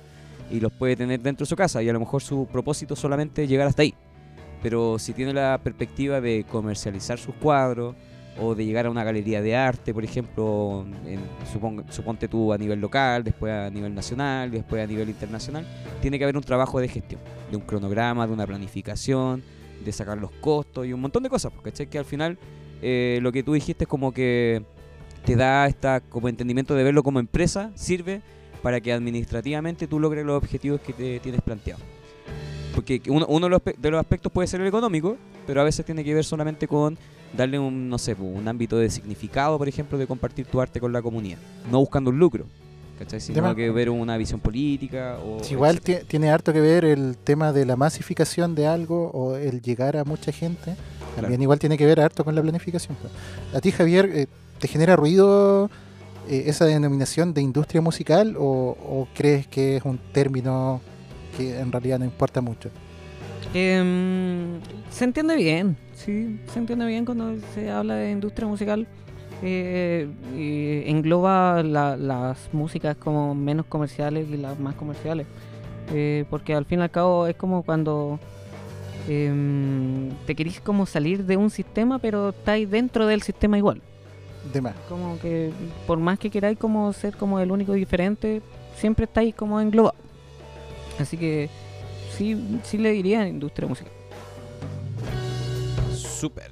y 0.51 0.59
los 0.59 0.71
puede 0.71 0.95
tener 0.95 1.21
dentro 1.21 1.45
de 1.45 1.49
su 1.49 1.55
casa 1.55 1.82
y 1.82 1.89
a 1.89 1.93
lo 1.93 1.99
mejor 1.99 2.21
su 2.21 2.47
propósito 2.47 2.95
solamente 2.95 3.43
es 3.43 3.49
llegar 3.49 3.67
hasta 3.67 3.82
ahí. 3.82 3.93
Pero 4.61 4.97
si 4.99 5.13
tiene 5.13 5.34
la 5.34 5.59
perspectiva 5.61 6.21
de 6.21 6.45
comercializar 6.49 7.19
sus 7.19 7.36
cuadros 7.36 7.95
o 8.39 8.55
de 8.55 8.65
llegar 8.65 8.86
a 8.86 8.89
una 8.89 9.03
galería 9.03 9.41
de 9.41 9.55
arte, 9.55 9.93
por 9.93 10.03
ejemplo, 10.03 10.86
en, 11.05 11.19
suponte 11.89 12.28
tú 12.28 12.53
a 12.53 12.57
nivel 12.57 12.80
local, 12.80 13.24
después 13.24 13.51
a 13.51 13.69
nivel 13.69 13.93
nacional, 13.93 14.51
después 14.51 14.84
a 14.84 14.88
nivel 14.88 15.09
internacional, 15.09 15.65
tiene 16.01 16.17
que 16.17 16.24
haber 16.24 16.38
un 16.38 16.43
trabajo 16.43 16.80
de 16.80 16.88
gestión, 16.88 17.21
de 17.51 17.57
un 17.57 17.63
cronograma, 17.63 18.26
de 18.26 18.34
una 18.34 18.47
planificación, 18.47 19.43
de 19.84 19.91
sacar 19.91 20.17
los 20.17 20.32
costos 20.32 20.86
y 20.88 20.93
un 20.93 21.01
montón 21.01 21.24
de 21.24 21.30
cosas, 21.30 21.51
porque 21.51 21.88
que 21.88 21.97
al 21.97 22.05
final 22.05 22.38
eh, 22.82 23.19
lo 23.21 23.32
que 23.32 23.43
tú 23.43 23.53
dijiste 23.53 23.84
es 23.84 23.88
como 23.88 24.13
que 24.13 24.63
te 25.26 25.36
da 25.36 25.67
esta 25.67 26.01
como 26.01 26.28
entendimiento 26.30 26.76
de 26.76 26.84
verlo 26.84 27.03
como 27.03 27.19
empresa, 27.19 27.71
sirve 27.76 28.21
para 28.61 28.80
que 28.82 28.93
administrativamente 28.93 29.88
tú 29.88 29.99
logres 29.99 30.26
los 30.26 30.38
objetivos 30.38 30.82
que 30.82 30.93
te 30.93 31.19
tienes 31.19 31.41
planteado. 31.41 31.82
Porque 32.76 33.01
uno, 33.07 33.26
uno 33.28 33.45
de, 33.45 33.49
los, 33.51 33.61
aspe- 33.61 33.76
de 33.78 33.91
los 33.91 33.99
aspectos 33.99 34.32
puede 34.32 34.47
ser 34.47 34.61
el 34.61 34.67
económico, 34.67 35.17
pero 35.45 35.61
a 35.61 35.63
veces 35.63 35.86
tiene 35.86 36.03
que 36.03 36.13
ver 36.13 36.24
solamente 36.26 36.67
con 36.67 36.97
darle 37.36 37.59
un, 37.59 37.88
no 37.89 37.97
sé, 37.97 38.15
po, 38.15 38.24
un 38.24 38.47
ámbito 38.47 38.78
de 38.78 38.89
significado, 38.89 39.57
por 39.57 39.67
ejemplo, 39.67 39.97
de 39.97 40.07
compartir 40.07 40.45
tu 40.47 40.59
arte 40.59 40.80
con 40.80 40.91
la 40.91 41.01
comunidad. 41.01 41.38
No 41.71 41.80
buscando 41.80 42.09
un 42.09 42.17
lucro, 42.17 42.45
¿cachai? 42.97 43.19
Sino 43.21 43.36
Tema- 43.36 43.55
que 43.55 43.69
ver 43.69 43.89
una 43.91 44.17
visión 44.17 44.39
política 44.39 45.17
o... 45.24 45.39
Igual 45.51 45.82
tiene 45.82 46.32
harto 46.32 46.51
que 46.51 46.61
ver 46.61 46.84
el 46.86 47.15
tema 47.17 47.51
de 47.53 47.65
la 47.65 47.76
masificación 47.76 48.55
de 48.55 48.65
algo 48.65 49.11
o 49.11 49.36
el 49.36 49.61
llegar 49.61 49.95
a 49.97 50.03
mucha 50.03 50.32
gente. 50.32 50.76
También 51.15 51.30
Claro. 51.34 51.43
igual 51.43 51.59
tiene 51.59 51.78
que 51.78 51.86
ver 51.86 51.99
harto 51.99 52.24
con 52.26 52.34
la 52.34 52.41
planificación. 52.41 52.97
pues. 52.99 53.13
A 53.53 53.61
ti, 53.61 53.71
Javier, 53.71 54.09
eh, 54.13 54.28
¿te 54.64 54.70
genera 54.70 54.95
ruido 54.95 55.70
eh, 56.30 56.43
esa 56.45 56.64
denominación 56.64 57.34
de 57.34 57.41
industria 57.41 57.82
musical 57.82 58.38
o, 58.39 59.09
crees 59.14 59.45
que 59.45 59.76
es 59.76 59.84
un 59.84 59.97
término 60.14 60.80
que 61.36 61.59
en 61.59 61.70
realidad 61.70 61.99
no 61.99 62.05
importa 62.05 62.39
mucho? 62.39 62.70
Em, 63.53 64.61
se 64.89 65.03
entiende 65.03 65.36
bien, 65.36 65.76
sí, 65.93 66.39
se 66.53 66.59
entiende 66.59 66.86
bien 66.86 67.03
cuando 67.03 67.36
se 67.53 67.70
habla 67.70 67.95
de 67.95 68.11
industria 68.11 68.47
musical. 68.47 68.88
eh, 69.45 70.07
engloba 70.88 71.61
la- 71.64 71.97
las 71.97 72.38
músicas 72.53 72.95
como 72.95 73.36
menos 73.36 73.66
comerciales 73.66 74.30
y 74.32 74.38
las 74.38 74.57
más 74.57 74.76
comerciales. 74.76 75.28
Eh, 75.93 76.24
porque 76.30 76.53
al 76.55 76.64
fin 76.64 76.80
y 76.80 76.84
al 76.84 76.89
cabo 76.91 77.28
es 77.28 77.36
como 77.36 77.64
cuando 77.64 78.18
em, 79.09 80.11
te 80.26 80.34
querís 80.36 80.61
como 80.61 80.86
salir 80.86 81.26
de 81.26 81.36
un 81.36 81.49
sistema, 81.49 81.99
pero 81.99 82.30
estáis 82.30 82.70
dentro 82.72 83.05
del 83.05 83.22
sistema 83.22 83.57
igual. 83.57 83.82
De 84.51 84.61
más. 84.61 84.75
Como 84.89 85.17
que 85.19 85.51
por 85.87 85.99
más 85.99 86.19
que 86.19 86.29
queráis 86.29 86.57
como 86.57 86.91
ser 86.93 87.15
como 87.15 87.39
el 87.39 87.51
único 87.51 87.73
diferente, 87.73 88.41
siempre 88.75 89.05
estáis 89.05 89.33
como 89.35 89.61
englobado. 89.61 89.95
Así 90.99 91.17
que 91.17 91.49
sí, 92.17 92.59
sí 92.63 92.77
le 92.77 92.91
diría 92.91 93.27
industria 93.27 93.67
musical. 93.67 93.93
Súper. 95.95 96.51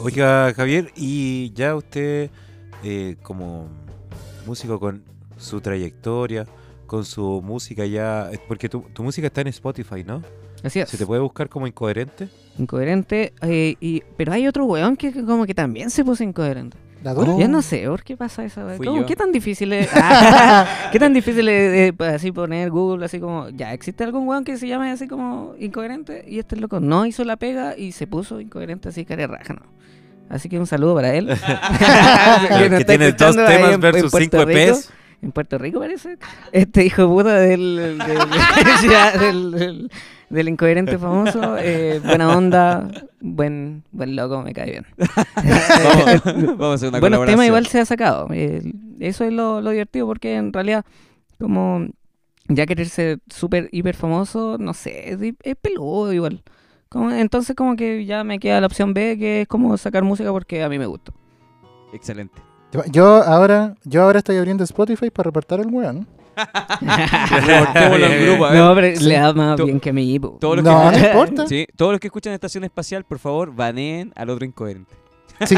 Oiga, 0.00 0.52
Javier, 0.54 0.92
y 0.96 1.52
ya 1.54 1.74
usted, 1.74 2.30
eh, 2.84 3.16
como 3.22 3.68
músico 4.46 4.78
con 4.78 5.02
su 5.36 5.60
trayectoria, 5.60 6.46
con 6.86 7.04
su 7.04 7.42
música 7.42 7.84
ya, 7.84 8.30
porque 8.46 8.68
tu, 8.68 8.80
tu 8.92 9.02
música 9.02 9.26
está 9.26 9.40
en 9.40 9.48
Spotify, 9.48 10.04
¿no? 10.04 10.22
Así 10.62 10.80
es. 10.80 10.88
¿Se 10.88 10.96
te 10.96 11.06
puede 11.06 11.20
buscar 11.20 11.48
como 11.48 11.66
incoherente? 11.66 12.28
Incoherente. 12.58 13.32
eh, 13.42 13.76
y, 13.80 14.02
pero 14.16 14.32
hay 14.32 14.46
otro 14.48 14.64
weón 14.66 14.96
que 14.96 15.12
que 15.12 15.24
como 15.24 15.46
que 15.46 15.54
también 15.54 15.90
se 15.90 16.04
puso 16.04 16.22
incoherente. 16.24 16.76
¿La 17.04 17.14
dura? 17.14 17.32
Oh. 17.32 17.38
Ya 17.38 17.46
no 17.48 17.62
sé 17.62 17.86
por 17.88 18.02
qué 18.02 18.16
pasa 18.16 18.44
eso. 18.44 18.60
¿Cómo- 18.78 18.96
yo. 19.00 19.06
¿Qué 19.06 19.14
tan 19.14 19.30
difícil 19.32 19.72
es? 19.72 19.88
Ah, 19.94 20.66
¿Qué 20.90 20.98
tan 20.98 21.12
difícil 21.14 21.48
es, 21.48 21.88
eh, 21.90 21.92
pues, 21.96 22.12
así 22.12 22.32
poner 22.32 22.70
Google 22.70 23.04
así 23.04 23.20
como, 23.20 23.48
ya, 23.50 23.72
existe 23.72 24.02
algún 24.04 24.26
weón 24.26 24.44
que 24.44 24.56
se 24.58 24.66
llame 24.66 24.90
así 24.90 25.06
como 25.06 25.54
incoherente? 25.58 26.24
Y 26.26 26.38
este 26.40 26.56
loco 26.56 26.80
no 26.80 27.06
hizo 27.06 27.24
la 27.24 27.36
pega 27.36 27.76
y 27.76 27.92
se 27.92 28.06
puso 28.06 28.40
incoherente 28.40 28.88
así 28.88 29.04
cara 29.04 29.26
raja, 29.28 29.54
¿no? 29.54 29.62
Así 30.28 30.48
que 30.48 30.58
un 30.58 30.66
saludo 30.66 30.94
para 30.94 31.14
él. 31.14 31.28
que 32.78 32.84
tiene 32.84 33.12
dos 33.12 33.34
temas 33.36 33.50
en- 33.68 33.72
en 33.74 33.80
versus 33.80 34.12
cinco 34.16 34.44
Rico. 34.44 34.58
EPs. 34.58 34.90
En 35.20 35.32
Puerto 35.32 35.58
Rico 35.58 35.80
parece. 35.80 36.16
Este 36.52 36.84
hijo 36.84 37.02
de 37.02 37.08
puta 37.08 37.34
del, 37.34 37.98
del, 37.98 38.18
ya, 38.88 39.18
del- 39.18 39.50
del- 39.50 39.90
del 40.30 40.48
incoherente 40.48 40.98
famoso. 40.98 41.56
eh, 41.58 42.00
buena 42.04 42.36
onda, 42.36 42.88
buen, 43.20 43.82
buen 43.92 44.16
loco, 44.16 44.42
me 44.42 44.52
cae 44.52 44.70
bien. 44.70 44.86
Vamos, 44.96 46.56
vamos 46.58 46.70
a 46.70 46.74
hacer 46.74 46.88
una 46.88 47.00
Buenos 47.00 47.18
colaboración. 47.18 47.26
temas 47.26 47.46
igual 47.46 47.66
se 47.66 47.80
ha 47.80 47.84
sacado. 47.84 48.28
eh, 48.32 48.62
eso 49.00 49.24
es 49.24 49.32
lo, 49.32 49.60
lo 49.60 49.70
divertido 49.70 50.06
porque 50.06 50.34
en 50.36 50.52
realidad, 50.52 50.84
como 51.40 51.86
ya 52.48 52.66
querer 52.66 52.88
ser 52.88 53.20
súper, 53.28 53.68
hiper 53.72 53.94
famoso, 53.94 54.56
no 54.58 54.74
sé, 54.74 55.16
es, 55.42 55.56
peludo 55.56 56.12
igual. 56.12 56.42
Como, 56.88 57.10
entonces 57.10 57.54
como 57.54 57.76
que 57.76 58.06
ya 58.06 58.24
me 58.24 58.38
queda 58.38 58.60
la 58.60 58.66
opción 58.66 58.94
B, 58.94 59.16
que 59.18 59.42
es 59.42 59.48
como 59.48 59.76
sacar 59.76 60.02
música 60.04 60.32
porque 60.32 60.62
a 60.62 60.68
mí 60.68 60.78
me 60.78 60.86
gusta. 60.86 61.12
Excelente. 61.92 62.40
Yo 62.90 63.22
ahora, 63.22 63.74
yo 63.84 64.02
ahora 64.02 64.18
estoy 64.18 64.36
abriendo 64.36 64.64
Spotify 64.64 65.10
para 65.10 65.28
reportar 65.28 65.60
al 65.60 65.66
weón. 65.68 66.06
Reportémoslo 66.27 66.27
No, 68.54 68.74
pero 68.74 68.96
sí. 68.96 69.04
le 69.04 69.14
da 69.14 69.32
más 69.32 69.56
To- 69.56 69.64
bien 69.64 69.80
que 69.80 69.90
a 69.90 69.92
mí. 69.92 70.18
po. 70.18 70.38
Todos 70.40 70.56
los 70.56 70.64
No, 70.64 70.90
que 70.90 70.98
no 70.98 71.06
importa. 71.06 71.46
Sí, 71.46 71.66
todos 71.76 71.92
los 71.92 72.00
que 72.00 72.08
escuchan 72.08 72.32
Estación 72.32 72.64
Espacial, 72.64 73.04
por 73.04 73.18
favor, 73.18 73.54
baneen 73.54 74.12
al 74.16 74.30
otro 74.30 74.44
incoherente. 74.44 74.94
Sí, 75.46 75.54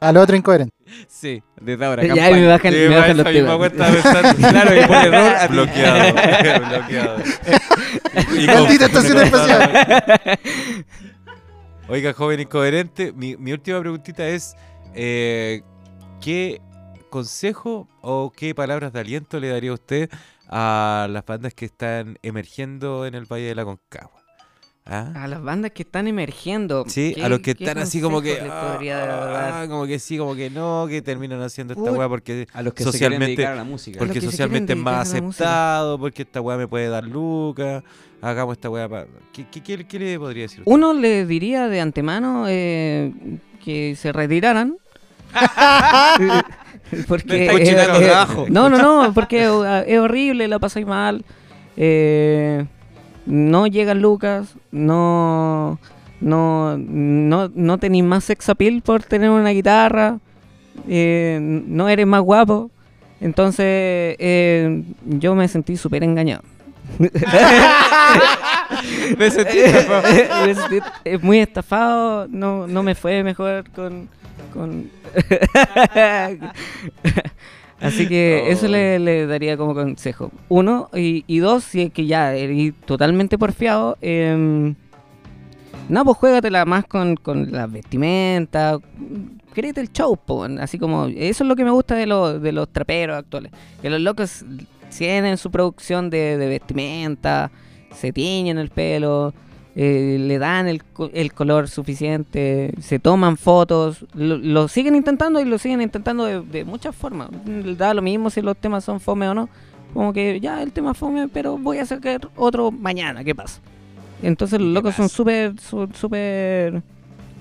al 0.00 0.16
otro 0.16 0.36
incoherente. 0.36 0.74
Sí, 1.08 1.40
desde 1.60 1.84
ahora. 1.84 2.02
Ya 2.02 2.08
campaña. 2.08 2.36
me 2.36 2.46
bajan, 2.48 2.72
me 2.74 2.88
bajan 2.88 3.16
los 3.16 3.32
temas. 3.32 3.70
Claro, 4.50 4.76
y 4.76 4.86
por 4.86 4.96
error 4.96 5.34
a 5.36 5.46
bloqueado, 5.46 6.14
bloqueado. 6.68 7.16
Y 8.36 8.46
Maldita 8.46 8.88
con- 8.88 8.96
estación 8.96 9.18
espacial. 9.22 9.70
Oiga, 11.88 12.12
joven 12.12 12.40
incoherente, 12.40 13.12
mi, 13.12 13.36
mi 13.36 13.52
última 13.52 13.80
preguntita 13.80 14.26
es, 14.26 14.54
eh, 14.94 15.62
¿qué 16.20 16.60
consejo 17.10 17.88
o 18.00 18.32
qué 18.34 18.54
palabras 18.54 18.92
de 18.92 19.00
aliento 19.00 19.38
le 19.40 19.48
daría 19.48 19.72
usted 19.72 20.08
a 20.48 21.06
las 21.10 21.24
bandas 21.26 21.52
que 21.54 21.66
están 21.66 22.18
emergiendo 22.22 23.04
en 23.06 23.14
el 23.14 23.26
Valle 23.26 23.46
de 23.46 23.54
la 23.54 23.64
Concagua? 23.64 24.18
¿Ah? 24.86 25.12
A 25.14 25.28
las 25.28 25.40
bandas 25.42 25.70
que 25.72 25.82
están 25.82 26.08
emergiendo. 26.08 26.84
Sí, 26.88 27.12
¿qué- 27.14 27.22
a 27.22 27.28
los 27.28 27.40
que 27.40 27.52
están 27.52 27.78
así 27.78 28.00
como 28.00 28.20
que, 28.22 28.36
dar? 28.38 28.80
ah, 28.82 29.66
como 29.68 29.86
que 29.86 29.98
sí, 30.00 30.16
como 30.18 30.34
que 30.34 30.50
no, 30.50 30.86
que 30.88 31.00
terminan 31.02 31.40
haciendo 31.42 31.74
esta 31.74 31.92
weá 31.92 32.08
porque, 32.08 32.48
A 32.52 32.62
los 32.62 32.72
que 32.74 32.82
Socialmente- 32.82 32.92
se 32.92 32.98
quieren 33.26 33.36
dedicar 33.36 33.52
a 33.52 33.56
la 33.56 33.64
música. 33.64 33.98
los 34.00 34.06
porque 34.08 34.20
socialmente 34.20 34.72
es 34.72 34.78
más 34.78 35.08
aceptado, 35.14 35.98
porque 35.98 36.22
esta 36.22 36.40
weá 36.40 36.56
me 36.56 36.66
puede 36.66 36.88
dar 36.88 37.04
lucas, 37.04 37.84
hagamos 38.20 38.54
esta 38.54 38.68
weá 38.70 38.88
para... 38.88 39.06
¿Qué, 39.32 39.46
qué, 39.48 39.62
qué- 39.62 39.86
qué 39.86 39.98
le 39.98 40.18
podría 40.18 40.44
decir 40.44 40.60
usted? 40.60 40.72
Uno 40.72 40.92
le 40.92 41.24
diría 41.24 41.68
de 41.68 41.80
antemano 41.80 42.46
eh, 42.48 43.12
que 43.62 43.94
se 43.96 44.12
retiraran. 44.12 44.76
porque 47.08 47.46
eh, 47.46 47.50
eh, 47.50 47.76
no, 48.48 48.68
no, 48.68 48.78
no, 48.78 49.12
porque 49.14 49.44
es 49.86 49.98
horrible, 49.98 50.48
la 50.48 50.58
pasáis 50.58 50.86
mal. 50.86 51.24
eh, 51.76 52.64
no 53.26 53.66
llegan 53.66 54.00
lucas, 54.00 54.54
no 54.72 55.78
no 56.20 56.76
no, 56.78 57.50
no 57.54 57.78
tenéis 57.78 58.04
más 58.04 58.24
sex 58.24 58.48
appeal 58.48 58.82
por 58.82 59.02
tener 59.02 59.30
una 59.30 59.50
guitarra, 59.50 60.18
eh, 60.88 61.38
no 61.40 61.88
eres 61.88 62.06
más 62.06 62.22
guapo. 62.22 62.70
Entonces 63.20 64.16
yo 65.04 65.34
me 65.34 65.46
sentí 65.48 65.76
súper 65.76 66.04
engañado. 66.04 66.42
Me 69.18 69.30
sentí 69.30 69.58
eh, 71.04 71.18
muy 71.22 71.40
estafado, 71.40 72.26
no, 72.28 72.66
no 72.66 72.82
me 72.82 72.94
fue 72.94 73.22
mejor 73.22 73.68
con... 73.70 74.08
con 74.52 74.90
Así 77.80 78.06
que 78.06 78.50
eso 78.50 78.68
le, 78.68 78.98
le 78.98 79.26
daría 79.26 79.56
como 79.56 79.74
consejo. 79.74 80.30
Uno, 80.48 80.90
y, 80.94 81.24
y 81.26 81.38
dos, 81.38 81.64
si 81.64 81.82
es 81.82 81.92
que 81.92 82.06
ya 82.06 82.34
eres 82.34 82.74
totalmente 82.84 83.38
porfiado, 83.38 83.96
em, 84.02 84.74
no, 85.88 86.04
pues 86.04 86.18
juégatela 86.18 86.66
más 86.66 86.84
con, 86.84 87.16
con 87.16 87.50
la 87.52 87.66
vestimenta, 87.66 88.78
créete 89.54 89.80
el 89.80 89.90
show, 89.92 90.16
po, 90.16 90.44
así 90.60 90.78
como, 90.78 91.06
eso 91.06 91.44
es 91.44 91.48
lo 91.48 91.56
que 91.56 91.64
me 91.64 91.70
gusta 91.70 91.94
de, 91.94 92.06
los 92.06 92.42
de 92.42 92.52
los 92.52 92.68
traperos 92.68 93.16
actuales, 93.16 93.50
que 93.80 93.88
los 93.88 94.00
locos 94.00 94.44
tienen 94.96 95.38
su 95.38 95.50
producción 95.50 96.10
de, 96.10 96.36
de 96.36 96.48
vestimenta, 96.48 97.50
se 97.94 98.12
tiñen 98.12 98.58
el 98.58 98.68
pelo, 98.68 99.32
eh, 99.82 100.18
le 100.20 100.38
dan 100.38 100.68
el, 100.68 100.82
el 101.14 101.32
color 101.32 101.66
suficiente, 101.66 102.74
se 102.82 102.98
toman 102.98 103.38
fotos, 103.38 104.04
lo, 104.12 104.36
lo 104.36 104.68
siguen 104.68 104.94
intentando 104.94 105.40
y 105.40 105.46
lo 105.46 105.56
siguen 105.56 105.80
intentando 105.80 106.26
de, 106.26 106.42
de 106.42 106.66
muchas 106.66 106.94
formas. 106.94 107.30
Da 107.78 107.94
lo 107.94 108.02
mismo 108.02 108.28
si 108.28 108.42
los 108.42 108.58
temas 108.58 108.84
son 108.84 109.00
fome 109.00 109.26
o 109.26 109.32
no. 109.32 109.48
Como 109.94 110.12
que 110.12 110.38
ya 110.38 110.62
el 110.62 110.72
tema 110.72 110.90
es 110.90 110.98
fome, 110.98 111.28
pero 111.28 111.56
voy 111.56 111.78
a 111.78 111.86
sacar 111.86 112.28
otro 112.36 112.70
mañana, 112.70 113.24
¿qué 113.24 113.34
pasa? 113.34 113.62
Entonces 114.22 114.60
los 114.60 114.68
¿Qué 114.68 114.74
locos 114.74 114.94
son 114.96 115.08
súper, 115.08 115.54
súper 115.58 116.82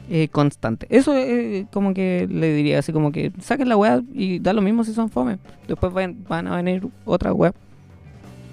eh, 0.09 0.29
constantes. 0.31 0.87
Eso 0.89 1.13
eh, 1.17 1.67
como 1.73 1.93
que 1.93 2.25
le 2.31 2.53
diría 2.53 2.79
así 2.79 2.93
como 2.93 3.11
que 3.11 3.33
saquen 3.41 3.67
la 3.67 3.75
weá 3.75 4.01
y 4.13 4.39
da 4.39 4.53
lo 4.53 4.61
mismo 4.61 4.85
si 4.85 4.93
son 4.93 5.09
fome. 5.09 5.39
Después 5.67 5.91
van, 5.91 6.23
van 6.29 6.47
a 6.47 6.55
venir 6.55 6.87
otras 7.03 7.33
weas. 7.33 7.53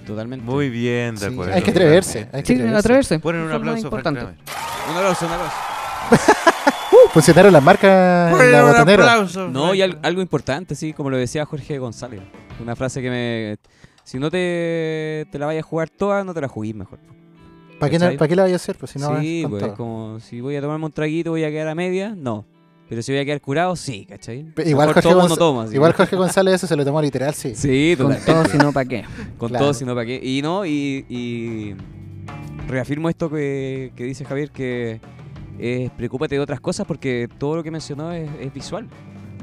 Totalmente. 0.07 0.45
Muy 0.45 0.71
bien, 0.71 1.15
de 1.17 1.21
Sí, 1.27 1.33
acuerdo. 1.33 1.55
hay 1.55 1.63
que 1.63 1.71
atreverse. 1.73 2.29
Hay 2.33 2.43
que 2.43 2.47
Sí, 2.47 2.53
atreverse. 2.55 2.79
atreverse. 2.79 3.19
Ponen 3.19 3.41
un 3.43 3.53
aplauso, 3.53 3.83
importante. 3.87 4.21
Un 4.23 4.97
aplauso, 4.97 5.27
un 5.27 5.33
aplauso. 5.33 5.57
Uh, 6.93 7.09
funcionaron 7.11 7.53
las 7.53 7.63
marcas 7.63 8.33
en 8.41 8.53
la 8.53 8.63
botonera. 8.65 9.27
No, 9.51 9.75
y 9.75 9.83
al- 9.83 9.99
algo 10.03 10.23
importante, 10.23 10.75
sí, 10.77 10.93
como 10.93 11.11
lo 11.11 11.17
decía 11.19 11.45
Jorge 11.45 11.79
González. 11.79 12.21
Una 12.63 12.75
frase 12.77 13.03
que 13.03 13.11
me. 13.11 13.57
Si 14.05 14.19
no 14.19 14.31
te, 14.31 15.27
te 15.31 15.39
la 15.39 15.47
vayas 15.47 15.65
a 15.65 15.67
jugar 15.69 15.91
toda, 15.91 16.23
no 16.25 16.33
te 16.33 16.41
la 16.41 16.49
juguís 16.49 16.75
mejor. 16.77 17.01
¿Para 17.81 17.91
qué, 17.91 17.99
no- 17.99 18.05
¿Cachai? 18.07 18.17
pa' 18.19 18.29
qué 18.29 18.37
la 18.37 18.43
vaya 18.45 18.55
a 18.55 18.57
hacer? 18.57 18.77
Pues 18.77 18.93
si 18.93 18.99
no 19.01 19.21
sí, 19.21 19.45
pues 19.49 19.67
como 19.73 20.21
si 20.21 20.41
voy 20.41 20.57
a 20.57 20.61
tomarme 20.63 20.87
un 20.87 20.93
traguito, 20.93 21.31
voy 21.33 21.43
a 21.45 21.51
quedar 21.51 21.69
a 21.69 21.75
media, 21.75 22.15
no. 22.17 22.47
Pero 22.89 23.03
si 23.03 23.11
voy 23.13 23.21
a 23.21 23.25
quedar 23.25 23.41
curado, 23.41 23.75
sí, 23.75 24.07
¿cachai? 24.07 24.47
Igual 24.65 24.87
Jorge, 24.93 25.03
tomo, 25.03 25.23
Gonz- 25.23 25.29
no 25.31 25.37
tomo, 25.37 25.61
así. 25.63 25.75
igual 25.75 25.93
Jorge 25.93 26.15
González 26.17 26.55
eso 26.55 26.67
se 26.69 26.77
lo 26.77 26.85
tomó 26.85 27.03
literal, 27.03 27.35
sí. 27.35 27.53
Sí, 27.55 27.95
Con 27.99 28.07
totalmente. 28.13 28.33
todo, 28.33 28.45
si 28.53 28.59
no, 28.59 28.73
¿para 28.73 28.89
qué? 28.89 29.05
Con 29.39 29.49
Claro. 29.49 29.65
todo, 29.65 29.75
sino 29.75 29.95
para 29.95 30.07
qué. 30.07 30.21
Y 30.23 30.41
no, 30.43 30.65
y, 30.65 31.05
y 31.09 31.75
reafirmo 32.69 33.09
esto 33.09 33.29
que, 33.31 33.93
que 33.97 34.05
dice 34.05 34.25
Javier, 34.25 34.51
que 34.51 35.01
es 35.59 35.91
preocúpate 35.93 36.35
de 36.37 36.41
otras 36.41 36.61
cosas 36.61 36.87
porque 36.87 37.29
todo 37.39 37.57
lo 37.57 37.63
que 37.63 37.71
mencionó 37.71 38.13
es, 38.13 38.29
es 38.41 38.53
visual, 38.53 38.87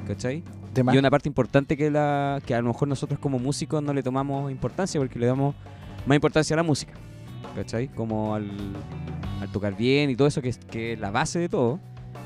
¿cachai? 0.08 0.44
Y 0.92 0.98
una 0.98 1.12
parte 1.12 1.28
importante 1.30 1.78
que, 1.78 1.92
la, 1.92 2.42
que 2.46 2.56
a 2.56 2.62
lo 2.62 2.70
mejor 2.70 2.88
nosotros 2.88 3.20
como 3.20 3.38
músicos 3.40 3.84
no 3.84 3.94
le 3.94 4.02
tomamos 4.02 4.52
importancia 4.52 5.00
porque 5.00 5.20
le 5.20 5.28
damos 5.28 5.54
más 6.08 6.16
importancia 6.16 6.56
a 6.56 6.58
la 6.58 6.64
música, 6.64 6.94
¿cachai? 7.56 7.90
Como 7.90 8.34
al, 8.36 8.50
al 9.42 9.52
tocar 9.52 9.76
bien 9.78 10.10
y 10.10 10.16
todo 10.16 10.28
eso 10.28 10.42
que 10.42 10.50
es, 10.50 10.58
que 10.58 10.94
es 10.94 11.00
la 11.00 11.12
base 11.12 11.38
de 11.40 11.50
todo, 11.50 11.80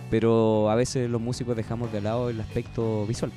pero 0.10 0.70
a 0.70 0.76
veces 0.76 1.10
los 1.10 1.22
músicos 1.22 1.56
dejamos 1.56 1.92
de 1.92 2.02
lado 2.02 2.30
el 2.30 2.40
aspecto 2.40 3.06
visual, 3.06 3.32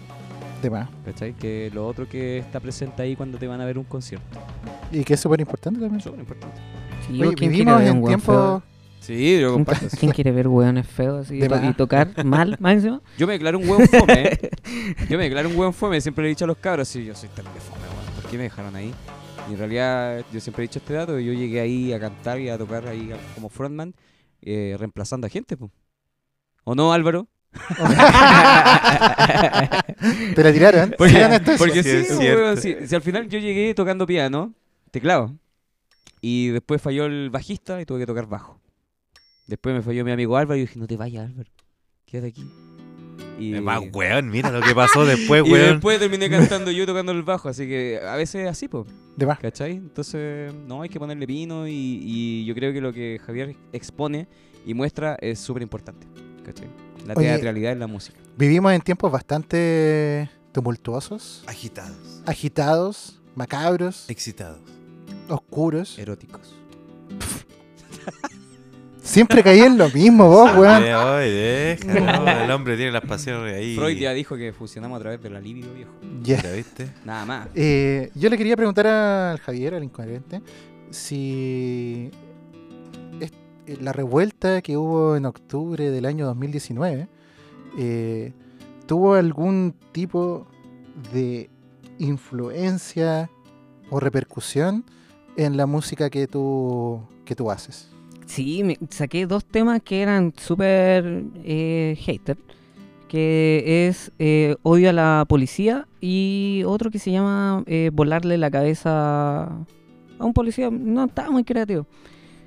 De 0.62 0.70
más. 0.70 0.88
¿cachai? 1.04 1.32
Que 1.34 1.70
lo 1.74 1.86
otro 1.86 2.08
que 2.08 2.38
está 2.38 2.60
presente 2.60 3.02
ahí 3.02 3.16
cuando 3.16 3.38
te 3.38 3.46
van 3.46 3.60
a 3.60 3.64
ver 3.64 3.78
un 3.78 3.84
concierto. 3.84 4.38
Y 4.92 5.04
que 5.04 5.14
es 5.14 5.20
súper 5.20 5.40
importante 5.40 5.80
también. 5.80 6.00
Súper 6.00 6.20
importante. 6.20 6.56
Sí, 7.06 7.12
Oye, 7.22 7.34
¿quién 7.34 7.50
quiere 7.50 7.50
vivimos 7.50 7.82
en 7.82 8.04
tiempos... 8.04 8.62
Sí, 9.00 9.40
yo 9.40 9.54
¿Quién, 9.54 9.64
comparto. 9.64 9.86
quién 9.98 10.12
quiere 10.12 10.30
ver 10.30 10.46
hueones 10.46 10.86
feos 10.86 11.26
así, 11.26 11.38
De 11.38 11.48
to- 11.48 11.64
y 11.64 11.72
tocar 11.72 12.22
mal, 12.24 12.58
encima? 12.64 13.00
Yo 13.16 13.26
me 13.26 13.32
declaro 13.32 13.58
un 13.58 13.66
hueón 13.68 13.88
fome. 13.88 14.38
yo 15.08 15.16
me 15.16 15.24
declaro 15.24 15.48
un 15.48 15.56
hueón 15.56 15.72
fome. 15.72 16.00
Siempre 16.02 16.22
le 16.24 16.28
he 16.28 16.30
dicho 16.30 16.44
a 16.44 16.48
los 16.48 16.58
cabros, 16.58 16.86
sí, 16.86 17.04
yo 17.06 17.14
soy 17.14 17.30
terrible 17.30 17.58
fome, 17.60 17.80
weón. 17.80 18.14
¿Por 18.20 18.30
qué 18.30 18.36
me 18.36 18.42
dejaron 18.44 18.76
ahí? 18.76 18.92
Y 19.48 19.52
en 19.54 19.58
realidad, 19.58 20.22
yo 20.30 20.38
siempre 20.38 20.62
he 20.64 20.68
dicho 20.68 20.78
este 20.80 20.92
dato. 20.92 21.18
Yo 21.18 21.32
llegué 21.32 21.60
ahí 21.60 21.94
a 21.94 21.98
cantar 21.98 22.38
y 22.40 22.50
a 22.50 22.58
tocar 22.58 22.86
ahí 22.86 23.10
como 23.34 23.48
frontman, 23.48 23.94
eh, 24.42 24.76
reemplazando 24.78 25.26
a 25.26 25.30
gente, 25.30 25.56
po. 25.56 25.70
¿O 26.70 26.74
no, 26.76 26.92
Álvaro? 26.92 27.26
Te 30.36 30.44
la 30.44 30.52
tiraron. 30.52 30.94
Porque, 30.98 31.12
Sigan 31.12 31.32
esto. 31.32 31.52
porque 31.58 31.82
Sí, 31.82 32.04
sí, 32.04 32.76
si, 32.86 32.94
al 32.94 33.02
final 33.02 33.28
yo 33.28 33.40
llegué 33.40 33.74
tocando 33.74 34.06
piano, 34.06 34.54
teclado, 34.92 35.34
y 36.20 36.50
después 36.50 36.80
falló 36.80 37.06
el 37.06 37.28
bajista 37.30 37.80
y 37.80 37.86
tuve 37.86 37.98
que 37.98 38.06
tocar 38.06 38.26
bajo. 38.28 38.60
Después 39.48 39.74
me 39.74 39.82
falló 39.82 40.04
mi 40.04 40.12
amigo 40.12 40.36
Álvaro 40.36 40.58
y 40.58 40.60
dije, 40.60 40.78
no 40.78 40.86
te 40.86 40.96
vayas, 40.96 41.28
Álvaro, 41.28 41.50
quédate 42.06 42.28
aquí. 42.28 42.48
Y, 43.40 43.54
más, 43.54 43.80
weón, 43.92 44.28
mira 44.30 44.52
lo 44.52 44.60
que 44.60 44.72
pasó 44.72 45.04
después, 45.04 45.42
y 45.46 45.50
weón. 45.50 45.72
después 45.72 45.98
terminé 45.98 46.30
cantando 46.30 46.70
yo 46.70 46.86
tocando 46.86 47.10
el 47.10 47.24
bajo, 47.24 47.48
así 47.48 47.66
que 47.66 47.98
a 48.00 48.14
veces 48.14 48.42
es 48.44 48.48
así, 48.48 48.68
po, 48.68 48.86
De 49.16 49.26
más. 49.26 49.40
¿cachai? 49.40 49.72
Entonces, 49.72 50.54
no, 50.68 50.82
hay 50.82 50.88
que 50.88 51.00
ponerle 51.00 51.26
pino 51.26 51.66
y, 51.66 51.72
y 52.00 52.44
yo 52.44 52.54
creo 52.54 52.72
que 52.72 52.80
lo 52.80 52.92
que 52.92 53.20
Javier 53.26 53.56
expone 53.72 54.28
y 54.64 54.72
muestra 54.72 55.16
es 55.20 55.40
súper 55.40 55.62
importante, 55.62 56.06
¿cachai? 56.52 56.68
La 57.06 57.14
Oye. 57.14 57.26
teatralidad 57.28 57.72
en 57.72 57.78
la 57.78 57.86
música. 57.86 58.18
Vivimos 58.36 58.72
en 58.72 58.80
tiempos 58.80 59.10
bastante 59.10 60.30
tumultuosos, 60.52 61.44
Agitados, 61.46 62.22
agitados, 62.26 63.20
macabros, 63.34 64.08
excitados. 64.10 64.60
oscuros. 65.28 65.98
Eróticos. 65.98 66.54
Siempre 69.02 69.42
caí 69.42 69.60
en 69.60 69.76
lo 69.76 69.88
mismo, 69.90 70.28
vos, 70.28 70.54
weón. 70.56 70.82
Déjalo, 70.82 71.20
el 72.44 72.50
hombre 72.50 72.76
tiene 72.76 72.92
las 72.92 73.02
pasiones 73.02 73.56
ahí. 73.56 73.74
Freud 73.74 73.96
ya 73.98 74.12
dijo 74.12 74.36
que 74.36 74.52
fusionamos 74.52 74.96
a 74.98 75.00
través 75.00 75.22
de 75.22 75.30
la 75.30 75.40
libido, 75.40 75.72
viejo. 75.74 75.90
Ya. 76.22 76.40
¿Ya 76.40 76.52
viste? 76.52 76.88
Nada 77.04 77.24
más. 77.24 77.48
Eh, 77.54 78.10
yo 78.14 78.28
le 78.28 78.36
quería 78.38 78.56
preguntar 78.56 78.86
al 78.86 79.38
Javier, 79.40 79.74
al 79.74 79.82
incoherente, 79.82 80.42
si 80.90 82.10
la 83.80 83.92
revuelta 83.92 84.62
que 84.62 84.76
hubo 84.76 85.16
en 85.16 85.26
octubre 85.26 85.90
del 85.90 86.04
año 86.06 86.26
2019 86.26 87.08
eh, 87.78 88.32
tuvo 88.86 89.14
algún 89.14 89.74
tipo 89.92 90.46
de 91.12 91.48
influencia 91.98 93.30
o 93.90 94.00
repercusión 94.00 94.84
en 95.36 95.56
la 95.56 95.66
música 95.66 96.10
que 96.10 96.26
tú, 96.26 97.00
que 97.24 97.34
tú 97.34 97.50
haces. 97.50 97.90
Sí, 98.26 98.62
me- 98.64 98.78
saqué 98.90 99.26
dos 99.26 99.44
temas 99.44 99.80
que 99.82 100.02
eran 100.02 100.32
súper 100.36 101.24
eh, 101.44 101.96
hater. 102.00 102.38
Que 103.08 103.88
es 103.88 104.12
eh, 104.20 104.54
Odio 104.62 104.90
a 104.90 104.92
la 104.92 105.24
policía 105.28 105.88
y 106.00 106.62
otro 106.64 106.92
que 106.92 107.00
se 107.00 107.10
llama 107.10 107.64
eh, 107.66 107.90
Volarle 107.92 108.38
la 108.38 108.52
cabeza 108.52 109.46
a 109.46 110.24
un 110.24 110.32
policía. 110.32 110.70
No, 110.70 111.06
estaba 111.06 111.30
muy 111.32 111.42
creativo. 111.42 111.86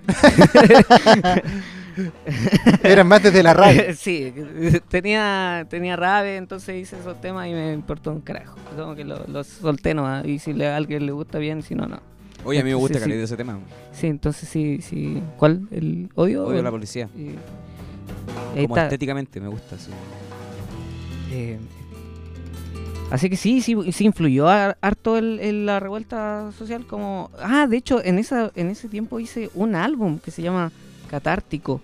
Eran 2.83 3.07
más 3.07 3.21
desde 3.23 3.43
la 3.43 3.53
radio. 3.53 3.81
sí, 3.95 4.33
tenía, 4.89 5.65
tenía 5.69 5.95
rabia, 5.95 6.35
entonces 6.37 6.81
hice 6.81 6.97
esos 6.99 7.19
temas 7.21 7.47
y 7.47 7.51
me 7.51 7.73
importó 7.73 8.11
un 8.11 8.21
carajo. 8.21 8.57
Como 8.75 8.95
que 8.95 9.05
lo- 9.05 9.25
los 9.27 9.47
solté 9.47 9.93
nomás. 9.93 10.25
Y 10.25 10.39
si 10.39 10.53
le- 10.53 10.67
a 10.67 10.75
alguien 10.75 11.05
le 11.05 11.11
gusta 11.11 11.37
bien, 11.37 11.61
si 11.61 11.75
no, 11.75 11.85
no. 11.87 11.99
Oye, 12.45 12.59
a 12.59 12.63
mí 12.63 12.69
me 12.71 12.75
gusta 12.75 12.99
Sí, 12.99 13.05
sí. 13.05 13.11
ese 13.13 13.37
tema. 13.37 13.57
Sí, 13.93 14.07
entonces 14.07 14.49
sí, 14.49 14.79
sí. 14.81 15.21
¿Cuál? 15.37 15.67
¿El 15.71 16.09
odio? 16.15 16.45
Odio 16.45 16.59
a 16.59 16.63
la 16.63 16.71
policía. 16.71 17.07
Y- 17.15 17.35
Como 18.63 18.75
está. 18.75 18.83
estéticamente 18.85 19.39
me 19.39 19.47
gusta. 19.47 19.77
sí. 19.77 19.91
Eh, 21.31 21.57
así 23.13 23.29
que 23.29 23.37
sí, 23.37 23.61
sí, 23.61 23.75
sí 23.91 24.05
influyó 24.05 24.47
har- 24.49 24.75
harto 24.81 25.17
en 25.17 25.65
la 25.67 25.79
revuelta 25.79 26.51
social 26.57 26.85
como... 26.87 27.29
Ah, 27.39 27.67
de 27.67 27.77
hecho, 27.77 28.03
en, 28.03 28.17
esa, 28.17 28.51
en 28.55 28.69
ese 28.69 28.87
tiempo 28.89 29.19
hice 29.19 29.49
un 29.53 29.75
álbum 29.75 30.17
que 30.17 30.31
se 30.31 30.41
llama 30.41 30.71
Catártico. 31.09 31.79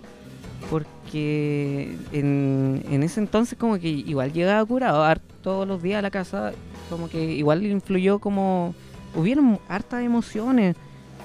Porque 0.70 1.96
en, 2.12 2.84
en 2.92 3.04
ese 3.04 3.20
entonces 3.20 3.58
como 3.58 3.80
que 3.80 3.90
igual 3.90 4.34
llegaba 4.34 4.66
curado 4.66 5.06
todos 5.42 5.68
los 5.68 5.82
días 5.82 6.00
a 6.00 6.02
la 6.02 6.12
casa. 6.12 6.52
Como 6.90 7.10
que 7.10 7.24
igual 7.36 7.64
influyó 7.66 8.20
como... 8.20 8.74
Hubieron 9.16 9.60
hartas 9.68 10.04
emociones. 10.04 10.76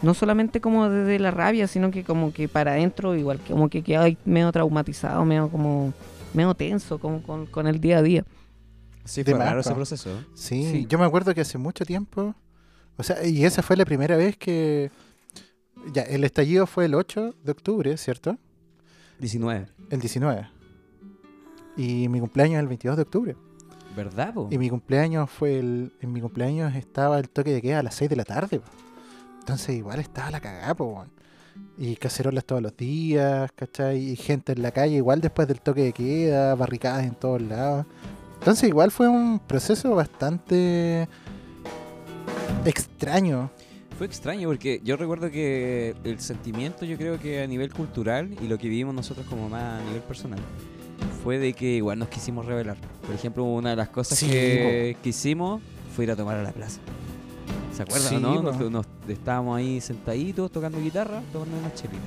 No 0.03 0.13
solamente 0.13 0.61
como 0.61 0.89
desde 0.91 1.19
la 1.19 1.31
rabia, 1.31 1.67
sino 1.67 1.91
que 1.91 2.05
como 2.05 2.33
que 2.33 2.47
para 2.47 2.73
adentro 2.73 3.15
igual 3.17 3.41
como 3.49 3.71
que 3.71 3.83
quedaba 3.83 4.09
medio 4.27 4.53
traumatizado, 4.53 5.25
medio 5.25 5.49
como 5.49 5.95
medio 6.35 6.53
tenso 6.55 6.99
como 6.99 7.23
con, 7.23 7.47
con 7.47 7.67
el 7.67 7.81
día 7.81 7.99
a 7.99 8.03
día. 8.03 8.25
Sí, 9.05 9.23
fue 9.25 9.35
raro 9.35 9.61
ese 9.61 9.75
proceso. 9.75 10.11
Sí, 10.35 10.71
Sí. 10.71 10.87
yo 10.89 10.99
me 10.99 11.05
acuerdo 11.05 11.35
que 11.35 11.41
hace 11.43 11.59
mucho 11.59 11.85
tiempo, 11.85 12.35
o 12.97 13.03
sea, 13.03 13.25
y 13.27 13.45
esa 13.45 13.63
fue 13.63 13.77
la 13.77 13.85
primera 13.85 14.17
vez 14.17 14.37
que, 14.37 14.91
ya, 15.93 16.03
el 16.03 16.25
estallido 16.25 16.67
fue 16.67 16.87
el 16.87 16.95
8 16.95 17.35
de 17.45 17.53
octubre, 17.53 17.97
¿cierto? 17.97 18.39
19. 19.21 19.67
El 19.91 20.01
19. 20.01 20.49
Y 21.77 22.09
mi 22.09 22.21
cumpleaños 22.21 22.55
es 22.57 22.61
el 22.61 22.69
22 22.69 22.97
de 22.97 23.03
octubre. 23.03 23.37
¿Verdad, 23.97 24.35
po? 24.35 24.49
Y 24.51 24.59
mi 24.59 24.71
cumpleaños 24.71 25.31
fue 25.31 25.59
el, 25.59 25.93
en 26.01 26.13
mi 26.13 26.21
cumpleaños 26.21 26.75
estaba 26.75 27.19
el 27.19 27.29
toque 27.29 27.53
de 27.53 27.63
queda 27.63 27.81
a 27.81 27.83
las 27.83 27.95
6 27.97 28.11
de 28.11 28.17
la 28.17 28.25
tarde. 28.25 28.59
po. 28.61 28.67
Entonces 29.41 29.77
igual 29.77 30.01
estaba 30.01 30.31
la 30.31 30.41
cagada, 30.41 30.75
po. 30.75 31.05
Y 31.79 31.95
cacerolas 31.97 32.45
todos 32.45 32.63
los 32.63 32.77
días, 32.77 33.53
¿cachai? 33.55 33.99
Y 33.99 34.17
gente 34.17 34.53
en 34.53 34.63
la 34.63 34.73
calle 34.73 34.97
igual 34.97 35.21
después 35.21 35.47
del 35.47 35.61
toque 35.61 35.83
de 35.83 35.93
queda, 35.93 36.55
barricadas 36.57 37.05
en 37.05 37.15
todos 37.15 37.41
lados. 37.43 37.87
Entonces 38.45 38.69
igual 38.69 38.91
fue 38.91 39.09
un 39.09 39.39
proceso 39.39 39.95
bastante 39.95 41.09
extraño. 42.65 43.51
Fue 43.97 44.07
extraño 44.07 44.49
porque 44.49 44.81
yo 44.85 44.97
recuerdo 44.97 45.31
que 45.31 45.95
el 46.05 46.21
sentimiento, 46.21 46.85
yo 46.85 46.97
creo 46.99 47.19
que 47.19 47.43
a 47.43 47.47
nivel 47.47 47.73
cultural 47.73 48.37
y 48.43 48.49
lo 48.49 48.59
que 48.59 48.69
vivimos 48.69 48.95
nosotros 48.95 49.27
como 49.31 49.49
más 49.49 49.81
a 49.81 49.85
nivel 49.85 50.03
personal, 50.03 50.41
fue 51.23 51.39
de 51.39 51.53
que 51.55 51.77
igual 51.77 51.99
nos 51.99 52.09
quisimos 52.09 52.45
revelar. 52.45 52.77
Por 53.07 53.15
ejemplo, 53.15 53.45
una 53.45 53.71
de 53.71 53.77
las 53.77 53.89
cosas 53.89 54.19
Sí, 54.19 54.27
que, 54.27 54.97
que 55.03 55.09
hicimos 55.09 55.63
fue 55.95 56.05
ir 56.05 56.11
a 56.11 56.17
tomar 56.17 56.37
a 56.37 56.43
la 56.43 56.53
plaza. 56.53 56.81
¿Se 57.73 57.83
acuerdan 57.83 58.09
Sí, 58.09 58.15
o 58.17 58.21
no? 58.21 58.43
Nos, 58.43 58.71
nos- 58.71 58.87
estábamos 59.09 59.57
ahí 59.57 59.81
sentaditos 59.81 60.51
tocando 60.51 60.81
guitarra, 60.81 61.23
tomando 61.33 61.57
unas 61.59 61.75
chelitas. 61.75 62.01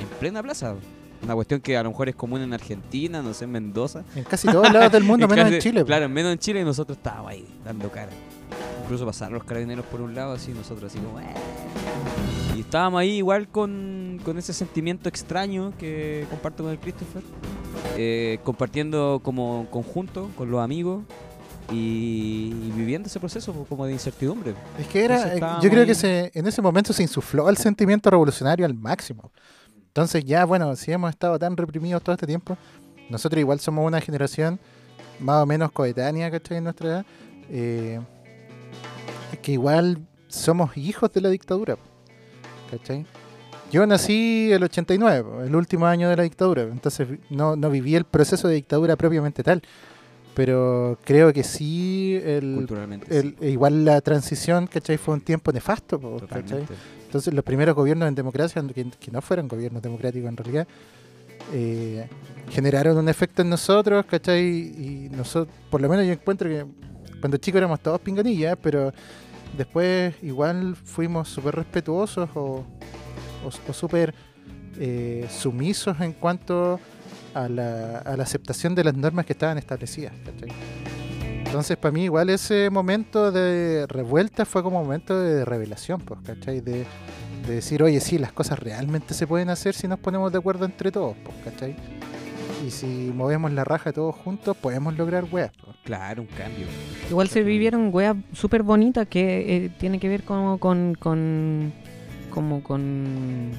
En 0.00 0.18
plena 0.18 0.42
plaza. 0.42 0.76
Una 1.22 1.34
cuestión 1.34 1.60
que 1.60 1.76
a 1.76 1.82
lo 1.82 1.90
mejor 1.90 2.08
es 2.08 2.14
común 2.14 2.40
en 2.42 2.52
Argentina, 2.54 3.20
no 3.22 3.34
sé, 3.34 3.44
en 3.44 3.50
Mendoza. 3.52 4.04
En 4.14 4.24
casi 4.24 4.46
todos 4.48 4.72
lados 4.72 4.92
del 4.92 5.02
mundo, 5.04 5.24
En 5.26 5.30
menos 5.30 5.46
en 5.46 5.52
casi- 5.54 5.68
Chile. 5.68 5.80
po. 5.80 5.86
Claro, 5.86 6.08
menos 6.08 6.32
en 6.32 6.38
Chile 6.38 6.60
y 6.60 6.64
nosotros 6.64 6.96
estábamos 6.98 7.30
ahí 7.32 7.46
dando 7.64 7.90
cara. 7.90 8.10
Incluso 8.84 9.04
pasaron 9.04 9.34
los 9.34 9.44
carabineros 9.44 9.84
por 9.86 10.00
un 10.00 10.14
lado, 10.14 10.32
así 10.32 10.52
nosotros 10.52 10.90
así 10.92 10.98
como... 11.02 11.20
"Eh". 11.20 11.24
Y 12.56 12.60
estábamos 12.60 13.00
ahí 13.00 13.16
igual 13.18 13.48
con, 13.48 14.20
con 14.24 14.38
ese 14.38 14.52
sentimiento 14.52 15.08
extraño 15.08 15.72
que 15.78 16.26
comparto 16.30 16.62
con 16.64 16.72
el 16.72 16.78
Christopher. 16.78 17.22
eh, 17.96 18.38
compartiendo 18.44 19.20
como 19.22 19.66
conjunto 19.70 20.30
con 20.36 20.50
los 20.50 20.60
amigos 20.62 21.02
y, 21.70 22.52
y 22.66 22.72
viviendo 22.74 23.08
ese 23.08 23.20
proceso 23.20 23.52
como 23.68 23.84
de 23.86 23.92
incertidumbre. 23.92 24.54
Es 24.78 24.86
que 24.86 25.04
era, 25.04 25.34
Entonces 25.34 25.42
eh, 25.42 25.62
yo 25.62 25.68
creo 25.70 25.82
ahí. 25.82 25.86
que 25.88 25.94
se, 25.94 26.30
en 26.34 26.46
ese 26.46 26.62
momento 26.62 26.92
se 26.92 27.02
insufló 27.02 27.48
el 27.50 27.56
sentimiento 27.58 28.08
revolucionario 28.10 28.64
al 28.64 28.74
máximo. 28.74 29.30
Entonces 29.98 30.24
ya, 30.24 30.44
bueno, 30.44 30.76
si 30.76 30.92
hemos 30.92 31.10
estado 31.10 31.40
tan 31.40 31.56
reprimidos 31.56 32.00
todo 32.04 32.14
este 32.14 32.24
tiempo, 32.24 32.56
nosotros 33.10 33.40
igual 33.40 33.58
somos 33.58 33.84
una 33.84 34.00
generación 34.00 34.60
más 35.18 35.42
o 35.42 35.46
menos 35.46 35.72
coetánea, 35.72 36.30
¿cachai? 36.30 36.58
En 36.58 36.64
nuestra 36.64 36.88
edad, 36.88 37.06
eh, 37.50 37.98
que 39.42 39.50
igual 39.50 39.98
somos 40.28 40.76
hijos 40.76 41.12
de 41.12 41.20
la 41.20 41.30
dictadura, 41.30 41.76
¿cachai? 42.70 43.06
Yo 43.72 43.84
nací 43.88 44.52
el 44.52 44.62
89, 44.62 45.24
po, 45.24 45.42
el 45.42 45.56
último 45.56 45.86
año 45.86 46.08
de 46.08 46.14
la 46.16 46.22
dictadura, 46.22 46.62
entonces 46.62 47.08
no, 47.28 47.56
no 47.56 47.68
viví 47.68 47.96
el 47.96 48.04
proceso 48.04 48.46
de 48.46 48.54
dictadura 48.54 48.94
propiamente 48.94 49.42
tal, 49.42 49.62
pero 50.32 50.96
creo 51.02 51.32
que 51.32 51.42
sí 51.42 52.20
el, 52.24 52.54
Culturalmente. 52.54 53.18
el- 53.18 53.36
igual 53.40 53.84
la 53.84 54.00
transición, 54.00 54.68
¿cachai? 54.68 54.96
Fue 54.96 55.14
un 55.14 55.22
tiempo 55.22 55.50
nefasto, 55.50 55.98
¿cachai? 56.28 56.64
Entonces 57.08 57.32
los 57.32 57.42
primeros 57.42 57.74
gobiernos 57.74 58.06
en 58.06 58.14
democracia, 58.14 58.62
que, 58.74 59.10
no 59.10 59.22
fueron 59.22 59.48
gobiernos 59.48 59.80
democráticos 59.80 60.28
en 60.28 60.36
realidad, 60.36 60.68
eh, 61.54 62.06
generaron 62.50 62.98
un 62.98 63.08
efecto 63.08 63.40
en 63.40 63.48
nosotros, 63.48 64.04
¿cachai? 64.04 64.44
Y 64.44 65.08
nosotros, 65.10 65.56
por 65.70 65.80
lo 65.80 65.88
menos 65.88 66.04
yo 66.04 66.12
encuentro 66.12 66.50
que 66.50 66.66
cuando 67.18 67.38
chicos 67.38 67.60
éramos 67.60 67.80
todos 67.80 67.98
pinganillas, 68.02 68.58
pero 68.62 68.92
después 69.56 70.16
igual 70.22 70.76
fuimos 70.76 71.30
súper 71.30 71.54
respetuosos 71.54 72.28
o, 72.34 72.66
o, 73.42 73.48
o 73.68 73.72
súper 73.72 74.14
eh, 74.78 75.26
sumisos 75.30 75.98
en 76.02 76.12
cuanto 76.12 76.78
a 77.32 77.48
la, 77.48 78.00
a 78.00 78.18
la 78.18 78.22
aceptación 78.22 78.74
de 78.74 78.84
las 78.84 78.94
normas 78.94 79.24
que 79.24 79.32
estaban 79.32 79.56
establecidas, 79.56 80.12
¿cachai? 80.26 80.77
Entonces, 81.48 81.78
para 81.78 81.92
mí, 81.92 82.04
igual 82.04 82.28
ese 82.28 82.68
momento 82.68 83.32
de 83.32 83.86
revuelta 83.86 84.44
fue 84.44 84.62
como 84.62 84.80
un 84.80 84.84
momento 84.84 85.18
de 85.18 85.46
revelación, 85.46 85.98
pues, 86.02 86.20
¿cachai? 86.20 86.60
De, 86.60 86.84
de 87.46 87.54
decir, 87.54 87.82
oye, 87.82 88.00
sí, 88.00 88.18
las 88.18 88.32
cosas 88.32 88.58
realmente 88.58 89.14
se 89.14 89.26
pueden 89.26 89.48
hacer 89.48 89.74
si 89.74 89.88
nos 89.88 89.98
ponemos 89.98 90.30
de 90.30 90.36
acuerdo 90.36 90.66
entre 90.66 90.92
todos, 90.92 91.16
pues, 91.24 91.34
¿cachai? 91.42 91.74
Y 92.66 92.70
si 92.70 92.86
movemos 93.14 93.50
la 93.52 93.64
raja 93.64 93.94
todos 93.94 94.14
juntos, 94.14 94.58
podemos 94.58 94.94
lograr 94.98 95.24
weas, 95.32 95.50
pues. 95.64 95.74
Claro, 95.84 96.20
un 96.20 96.28
cambio. 96.28 96.66
Igual 97.08 97.28
se 97.28 97.42
vivieron 97.42 97.88
weas 97.94 98.14
súper 98.34 98.62
bonitas 98.62 99.08
que 99.08 99.56
eh, 99.56 99.70
tiene 99.78 99.98
que 99.98 100.10
ver 100.10 100.24
como 100.24 100.58
con, 100.58 100.96
con. 100.96 101.72
como 102.28 102.62
con. 102.62 103.52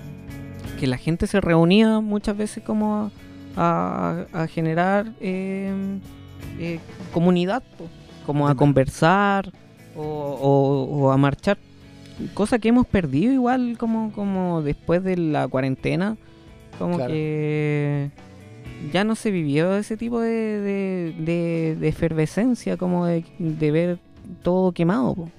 que 0.79 0.85
la 0.85 0.97
gente 0.97 1.25
se 1.25 1.41
reunía 1.41 2.01
muchas 2.01 2.37
veces 2.37 2.63
como 2.63 3.09
a, 3.57 4.25
a 4.31 4.45
generar 4.45 5.11
eh, 5.21 5.99
eh, 6.59 6.79
comunidad, 7.13 7.63
como 8.25 8.47
a 8.47 8.55
conversar 8.55 9.51
o, 9.95 10.01
o- 10.03 10.83
o 10.99 11.11
a 11.11 11.17
marchar. 11.17 11.57
Cosa 12.33 12.59
que 12.59 12.69
hemos 12.69 12.85
perdido 12.85 13.31
igual 13.33 13.77
como, 13.77 14.11
como 14.11 14.61
después 14.61 15.03
de 15.03 15.17
la 15.17 15.47
cuarentena. 15.47 16.17
Como 16.77 16.95
Claro. 16.95 17.11
que 17.13 18.09
ya 18.93 19.03
no 19.03 19.15
se 19.15 19.31
vivió 19.31 19.75
ese 19.75 19.97
tipo 19.97 20.19
de, 20.21 20.29
de, 20.29 21.15
de- 21.19 21.75
de 21.79 21.87
efervescencia, 21.87 22.77
como 22.77 23.05
de, 23.05 23.25
de 23.39 23.71
ver 23.71 23.99
todo 24.43 24.71
quemado. 24.71 25.15
po. 25.15 25.29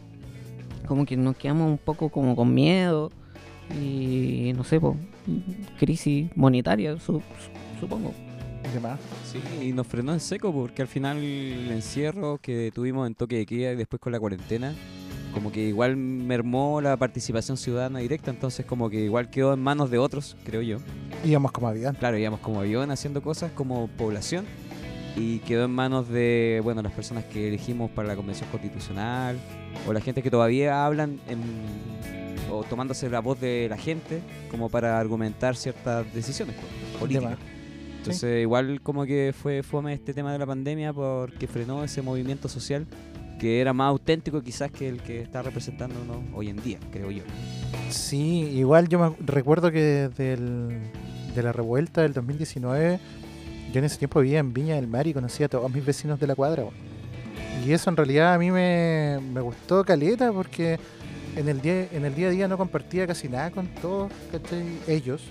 Como 0.86 1.06
que 1.06 1.16
nos 1.16 1.36
quedamos 1.36 1.70
un 1.70 1.78
poco 1.78 2.08
como 2.08 2.34
con 2.34 2.52
miedo 2.52 3.10
y 3.80 4.52
no 4.56 4.64
sé, 4.64 4.80
po, 4.80 4.96
crisis 5.78 6.28
monetaria, 6.34 6.98
su- 6.98 7.20
su- 7.20 7.80
supongo. 7.80 8.12
Sí, 9.30 9.40
y 9.68 9.72
nos 9.72 9.86
frenó 9.86 10.12
en 10.12 10.20
seco 10.20 10.52
porque 10.52 10.82
al 10.82 10.88
final 10.88 11.18
el 11.18 11.70
encierro 11.70 12.38
que 12.38 12.70
tuvimos 12.74 13.06
en 13.06 13.14
toque 13.14 13.36
de 13.38 13.46
queda 13.46 13.72
y 13.72 13.76
después 13.76 14.00
con 14.00 14.12
la 14.12 14.20
cuarentena, 14.20 14.74
como 15.32 15.50
que 15.52 15.60
igual 15.68 15.96
mermó 15.96 16.80
la 16.80 16.96
participación 16.96 17.56
ciudadana 17.56 18.00
directa, 18.00 18.30
entonces 18.30 18.66
como 18.66 18.90
que 18.90 19.00
igual 19.04 19.30
quedó 19.30 19.54
en 19.54 19.60
manos 19.60 19.90
de 19.90 19.98
otros, 19.98 20.36
creo 20.44 20.62
yo. 20.62 20.78
Íbamos 21.24 21.52
como 21.52 21.68
avión. 21.68 21.94
Claro, 21.98 22.18
íbamos 22.18 22.40
como 22.40 22.60
avión 22.60 22.90
haciendo 22.90 23.22
cosas 23.22 23.50
como 23.52 23.88
población 23.88 24.44
y 25.16 25.38
quedó 25.40 25.64
en 25.64 25.70
manos 25.72 26.08
de, 26.08 26.60
bueno, 26.62 26.82
las 26.82 26.92
personas 26.92 27.24
que 27.24 27.48
elegimos 27.48 27.90
para 27.90 28.08
la 28.08 28.16
convención 28.16 28.48
constitucional 28.50 29.38
o 29.86 29.92
la 29.92 30.00
gente 30.00 30.22
que 30.22 30.30
todavía 30.30 30.84
hablan 30.84 31.20
en- 31.28 31.40
o 32.52 32.64
tomándose 32.64 33.08
la 33.08 33.20
voz 33.20 33.40
de 33.40 33.68
la 33.70 33.76
gente 33.76 34.20
como 34.50 34.68
para 34.68 34.98
argumentar 34.98 35.54
ciertas 35.56 36.12
decisiones 36.12 36.56
pues, 36.56 37.00
políticas. 37.00 37.38
Entonces 38.00 38.40
igual 38.40 38.80
como 38.80 39.04
que 39.04 39.34
fue 39.38 39.62
fome 39.62 39.92
este 39.92 40.14
tema 40.14 40.32
de 40.32 40.38
la 40.38 40.46
pandemia 40.46 40.94
porque 40.94 41.46
frenó 41.46 41.84
ese 41.84 42.00
movimiento 42.00 42.48
social 42.48 42.86
que 43.38 43.60
era 43.60 43.74
más 43.74 43.88
auténtico 43.88 44.40
quizás 44.40 44.70
que 44.70 44.88
el 44.88 45.02
que 45.02 45.20
está 45.20 45.42
representándonos 45.42 46.16
hoy 46.34 46.48
en 46.48 46.62
día, 46.62 46.78
creo 46.90 47.10
yo. 47.10 47.22
Sí, 47.90 48.48
igual 48.54 48.88
yo 48.88 48.98
me 48.98 49.14
recuerdo 49.26 49.70
que 49.70 50.08
del, 50.16 50.78
de 51.34 51.42
la 51.42 51.52
revuelta 51.52 52.00
del 52.00 52.14
2019, 52.14 52.98
yo 53.70 53.78
en 53.78 53.84
ese 53.84 53.98
tiempo 53.98 54.20
vivía 54.20 54.38
en 54.38 54.54
Viña 54.54 54.76
del 54.76 54.86
Mar 54.86 55.06
y 55.06 55.12
conocía 55.12 55.46
a 55.46 55.48
todos 55.50 55.70
mis 55.70 55.84
vecinos 55.84 56.18
de 56.18 56.26
la 56.26 56.34
cuadra. 56.34 56.64
Y 57.66 57.72
eso 57.72 57.90
en 57.90 57.96
realidad 57.98 58.32
a 58.32 58.38
mí 58.38 58.50
me, 58.50 59.18
me 59.32 59.42
gustó 59.42 59.84
caleta 59.84 60.32
porque 60.32 60.78
en 61.36 61.48
el, 61.50 61.60
día, 61.60 61.86
en 61.92 62.06
el 62.06 62.14
día 62.14 62.28
a 62.28 62.30
día 62.30 62.48
no 62.48 62.56
compartía 62.56 63.06
casi 63.06 63.28
nada 63.28 63.50
con 63.50 63.66
todos 63.68 64.10
ellos. 64.86 65.22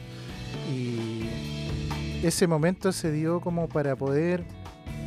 Y 0.73 1.18
ese 2.23 2.47
momento 2.47 2.91
se 2.91 3.11
dio 3.11 3.41
como 3.41 3.67
para 3.67 3.95
poder 3.95 4.43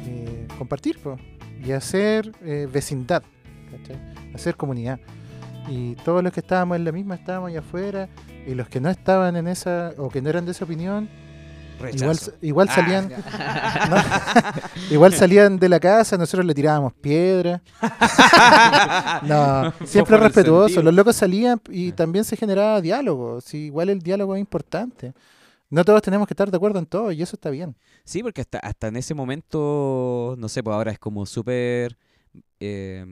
eh, 0.07 0.47
compartir 0.59 0.99
po, 0.99 1.17
y 1.65 1.73
hacer 1.73 2.33
eh, 2.43 2.69
vecindad, 2.71 3.23
¿cachai? 3.71 3.97
hacer 4.35 4.57
comunidad. 4.57 4.99
Y 5.69 5.95
todos 5.97 6.23
los 6.25 6.33
que 6.33 6.41
estábamos 6.41 6.77
en 6.77 6.85
la 6.85 6.93
misma 6.93 7.15
estábamos 7.15 7.51
allá 7.51 7.61
afuera 7.61 8.09
y 8.47 8.55
los 8.55 8.69
que 8.69 8.81
no 8.81 8.91
estaban 8.91 9.37
en 9.37 9.47
esa 9.47 9.93
o 9.97 10.09
que 10.09 10.21
no 10.21 10.29
eran 10.29 10.45
de 10.45 10.51
esa 10.53 10.65
opinión 10.65 11.09
igual, 11.91 12.17
Rechazo. 12.17 12.33
igual 12.43 12.69
Ah, 12.71 12.75
salían 12.75 13.09
no, 13.91 13.97
igual 14.91 15.15
salían 15.15 15.59
de 15.59 15.69
la 15.69 15.81
casa 15.81 16.17
nosotros 16.17 16.47
le 16.47 16.55
tirábamos 16.55 16.93
piedras 16.93 17.61
no 19.23 19.73
siempre 19.85 20.17
respetuoso. 20.17 20.83
los 20.83 20.95
locos 20.95 21.17
salían 21.17 21.61
y 21.71 21.93
también 21.93 22.25
se 22.25 22.37
generaba 22.37 22.81
diálogo 22.81 23.41
sí, 23.41 23.67
igual 23.67 23.89
el 23.89 24.01
diálogo 24.01 24.35
es 24.37 24.41
importante 24.41 25.13
no 25.73 25.85
todos 25.85 26.03
tenemos 26.03 26.27
que 26.29 26.35
estar 26.35 26.51
de 26.51 26.57
acuerdo 26.57 26.79
en 26.79 26.87
todo 26.87 27.11
y 27.13 27.21
eso 27.23 27.35
está 27.37 27.51
bien 27.51 27.77
Sí, 28.05 28.23
porque 28.23 28.41
hasta, 28.43 28.59
hasta 28.59 28.89
en 28.89 28.97
ese 28.97 29.15
momento, 29.15 30.35
no 30.39 30.49
sé, 30.49 30.63
pues 30.63 30.75
ahora 30.75 30.93
es 30.93 30.99
como 30.99 31.27
súper 31.27 31.99
eh, 32.61 33.05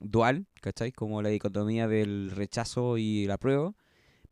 dual, 0.00 0.46
¿cachai? 0.60 0.92
Como 0.92 1.22
la 1.22 1.28
dicotomía 1.28 1.88
del 1.88 2.30
rechazo 2.34 2.96
y 2.98 3.26
la 3.26 3.38
prueba. 3.38 3.72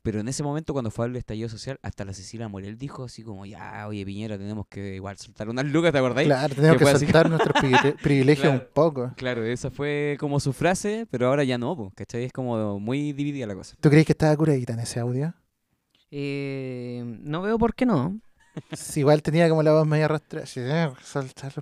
Pero 0.01 0.21
en 0.21 0.29
ese 0.29 0.43
momento, 0.43 0.71
cuando 0.71 0.91
fue 0.91 1.07
el 1.07 1.15
estallido 1.17 1.49
social, 1.49 1.77
hasta 1.83 2.05
la 2.05 2.13
Cecilia 2.13 2.47
Morel 2.47 2.77
dijo 2.77 3.03
así 3.03 3.21
como, 3.21 3.45
ya, 3.45 3.85
oye, 3.87 4.05
Piñera, 4.05 4.37
tenemos 4.37 4.65
que 4.67 4.95
igual 4.95 5.17
soltar 5.17 5.49
unas 5.49 5.65
lucas, 5.65 5.91
¿te 5.91 5.97
acordáis? 5.97 6.25
claro 6.27 6.55
tenemos 6.55 6.75
Que 6.75 6.79
que 6.79 6.85
fue 6.85 6.91
así. 6.93 7.05
soltar 7.05 7.29
nuestros 7.29 7.53
privile- 7.61 7.95
privilegios 8.01 8.47
Claro. 8.47 8.59
un 8.65 8.73
poco 8.73 9.13
Claro, 9.17 9.43
esa 9.43 9.69
fue 9.69 10.15
como 10.19 10.39
su 10.39 10.53
frase, 10.53 11.05
pero 11.11 11.27
ahora 11.27 11.43
ya 11.43 11.57
no, 11.57 11.91
¿cachai? 11.95 12.23
Es 12.23 12.31
como 12.31 12.79
muy 12.79 13.11
dividida 13.11 13.45
la 13.45 13.55
cosa. 13.55 13.75
¿tú 13.81 13.89
crees 13.89 14.05
que 14.05 14.13
estaba 14.13 14.35
curadita 14.37 14.71
en 14.73 14.79
ese 14.79 15.01
audio? 15.01 15.33
Eh, 16.11 17.03
no 17.05 17.41
veo 17.41 17.57
por 17.57 17.75
qué 17.75 17.85
no. 17.85 18.19
Sí, 18.73 19.01
igual 19.01 19.21
tenía 19.21 19.47
como 19.47 19.63
la 19.63 19.71
voz 19.71 19.87
media 19.87 20.05
arrastrada 20.05 20.45
sí, 20.45 20.59
eh, 20.61 20.89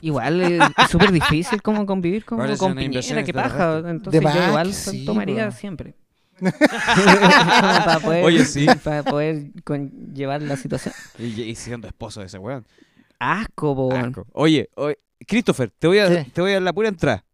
Igual 0.01 0.41
eh, 0.41 0.59
es 0.77 0.89
súper 0.89 1.11
difícil 1.11 1.61
como 1.61 1.85
convivir 1.85 2.25
como 2.25 2.41
Ahora 2.41 2.57
con 2.57 2.75
Piñera, 2.75 3.23
que 3.23 3.33
paja. 3.33 3.79
Entonces 3.85 4.21
yo 4.21 4.47
igual 4.47 4.73
sí, 4.73 5.05
tomaría 5.05 5.51
siempre. 5.51 5.95
para 6.39 7.99
poder, 7.99 8.23
Oye, 8.25 8.45
sí. 8.45 8.67
Para 8.83 9.03
poder 9.03 9.51
con- 9.63 10.13
llevar 10.13 10.41
la 10.41 10.55
situación. 10.55 10.93
Y, 11.17 11.41
y 11.41 11.55
siendo 11.55 11.87
esposo 11.87 12.19
de 12.21 12.27
ese 12.27 12.37
weón. 12.37 12.65
Asco, 13.19 13.71
weón. 13.73 14.05
Asco. 14.05 14.27
Oye, 14.33 14.69
oye, 14.75 14.99
Christopher, 15.27 15.71
te 15.77 15.87
voy, 15.87 15.99
a, 15.99 16.23
te 16.25 16.41
voy 16.41 16.51
a 16.51 16.53
dar 16.55 16.61
la 16.63 16.73
pura 16.73 16.89
entrada. 16.89 17.25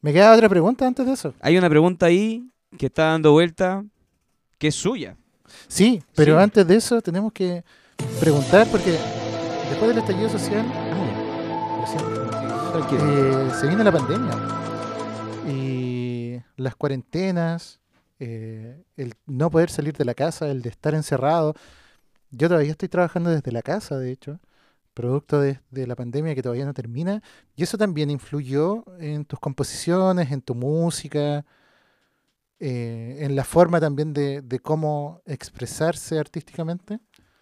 ¿Me 0.00 0.12
queda 0.12 0.32
otra 0.32 0.48
pregunta 0.48 0.86
antes 0.86 1.04
de 1.06 1.12
eso? 1.12 1.34
Hay 1.40 1.58
una 1.58 1.68
pregunta 1.68 2.06
ahí 2.06 2.48
que 2.78 2.86
está 2.86 3.06
dando 3.06 3.32
vuelta 3.32 3.84
que 4.58 4.68
es 4.68 4.74
suya. 4.74 5.16
Sí, 5.66 6.02
pero 6.14 6.36
Sí. 6.36 6.42
antes 6.42 6.66
de 6.66 6.76
eso 6.76 7.00
tenemos 7.00 7.32
que 7.32 7.64
preguntar 8.20 8.66
porque 8.70 8.90
después 9.70 9.88
del 9.88 9.98
estallido 9.98 10.28
social, 10.28 10.64
ah, 10.70 11.86
siento, 11.86 12.96
eh, 12.96 13.50
se 13.58 13.66
viene 13.66 13.82
la 13.84 13.92
pandemia 13.92 14.32
y 15.46 16.40
las 16.56 16.76
cuarentenas, 16.76 17.80
eh, 18.18 18.82
el 18.96 19.14
no 19.26 19.50
poder 19.50 19.70
salir 19.70 19.96
de 19.96 20.04
la 20.04 20.14
casa, 20.14 20.48
el 20.50 20.62
de 20.62 20.70
estar 20.70 20.94
encerrado, 20.94 21.54
Yo 22.30 22.48
todavía 22.48 22.72
estoy 22.72 22.90
trabajando 22.90 23.30
desde 23.30 23.52
la 23.52 23.62
casa, 23.62 23.96
de 23.98 24.10
hecho, 24.12 24.38
producto 24.92 25.40
de, 25.40 25.60
de 25.70 25.86
la 25.86 25.96
pandemia 25.96 26.34
que 26.34 26.42
todavía 26.42 26.66
no 26.66 26.74
termina. 26.74 27.22
Y 27.56 27.62
eso 27.62 27.78
también 27.78 28.10
influyó 28.10 28.84
en 29.00 29.24
tus 29.24 29.38
composiciones, 29.40 30.30
en 30.30 30.42
tu 30.42 30.54
música, 30.54 31.46
eh, 32.60 33.18
en 33.20 33.36
la 33.36 33.44
forma 33.44 33.80
también 33.80 34.12
de, 34.12 34.42
cómo 34.60 35.22
expresarse 35.26 36.18
artísticamente. 36.18 36.98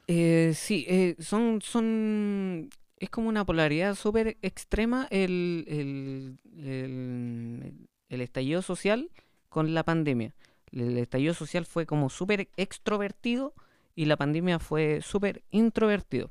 Eh, 0.08 0.52
sí, 0.54 0.84
eh, 0.88 1.16
son, 1.18 1.60
son, 1.62 2.68
es 2.98 3.10
como 3.10 3.28
una 3.28 3.44
polaridad 3.44 3.94
súper 3.94 4.36
extrema 4.42 5.08
el, 5.10 5.64
el, 5.68 6.38
el- 6.64 7.88
el 8.08 8.20
estallido 8.20 8.62
social 8.62 9.10
con 9.48 9.74
la 9.74 9.82
pandemia. 9.82 10.32
El 10.70 10.96
estallido 10.98 11.34
social 11.34 11.66
fue 11.66 11.86
como 11.86 12.08
súper 12.10 12.48
extrovertido 12.56 13.52
y 13.96 14.04
la 14.04 14.16
pandemia 14.16 14.58
fue 14.58 15.00
súper 15.02 15.42
introvertido. 15.50 16.30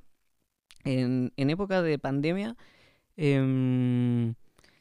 En, 0.84 1.34
en 1.36 1.50
época 1.50 1.82
de 1.82 1.98
pandemia 2.00 2.56
em, 3.18 4.36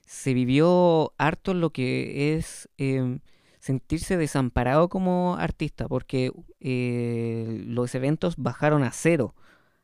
se 0.07 0.35
vivió 0.35 1.13
harto 1.19 1.55
lo 1.55 1.71
que 1.71 2.37
es 2.37 2.69
em, 2.77 3.21
sentirse 3.65 4.17
desamparado 4.19 4.89
como 4.91 5.37
artista, 5.39 5.89
porque 5.89 6.33
eh, 6.61 7.63
los 7.67 7.95
eventos 7.95 8.35
bajaron 8.37 8.83
a 8.85 8.93
cero, 8.93 9.35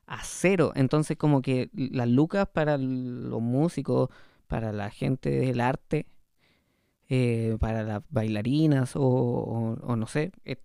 a 0.07 0.25
cero. 0.25 0.73
Entonces 0.77 1.17
como 1.19 1.43
que 1.43 1.71
las 1.75 2.09
lucas 2.09 2.49
para 2.53 2.79
los 2.79 3.43
músicos, 3.43 4.11
para 4.49 4.73
la 4.73 4.91
gente 4.91 5.31
del 5.31 5.61
arte, 5.61 6.07
eh, 7.09 7.57
para 7.61 7.83
las 7.83 8.03
bailarinas 8.11 8.93
o, 8.95 9.77
no 9.97 10.07
sé, 10.07 10.33
eh, 10.45 10.57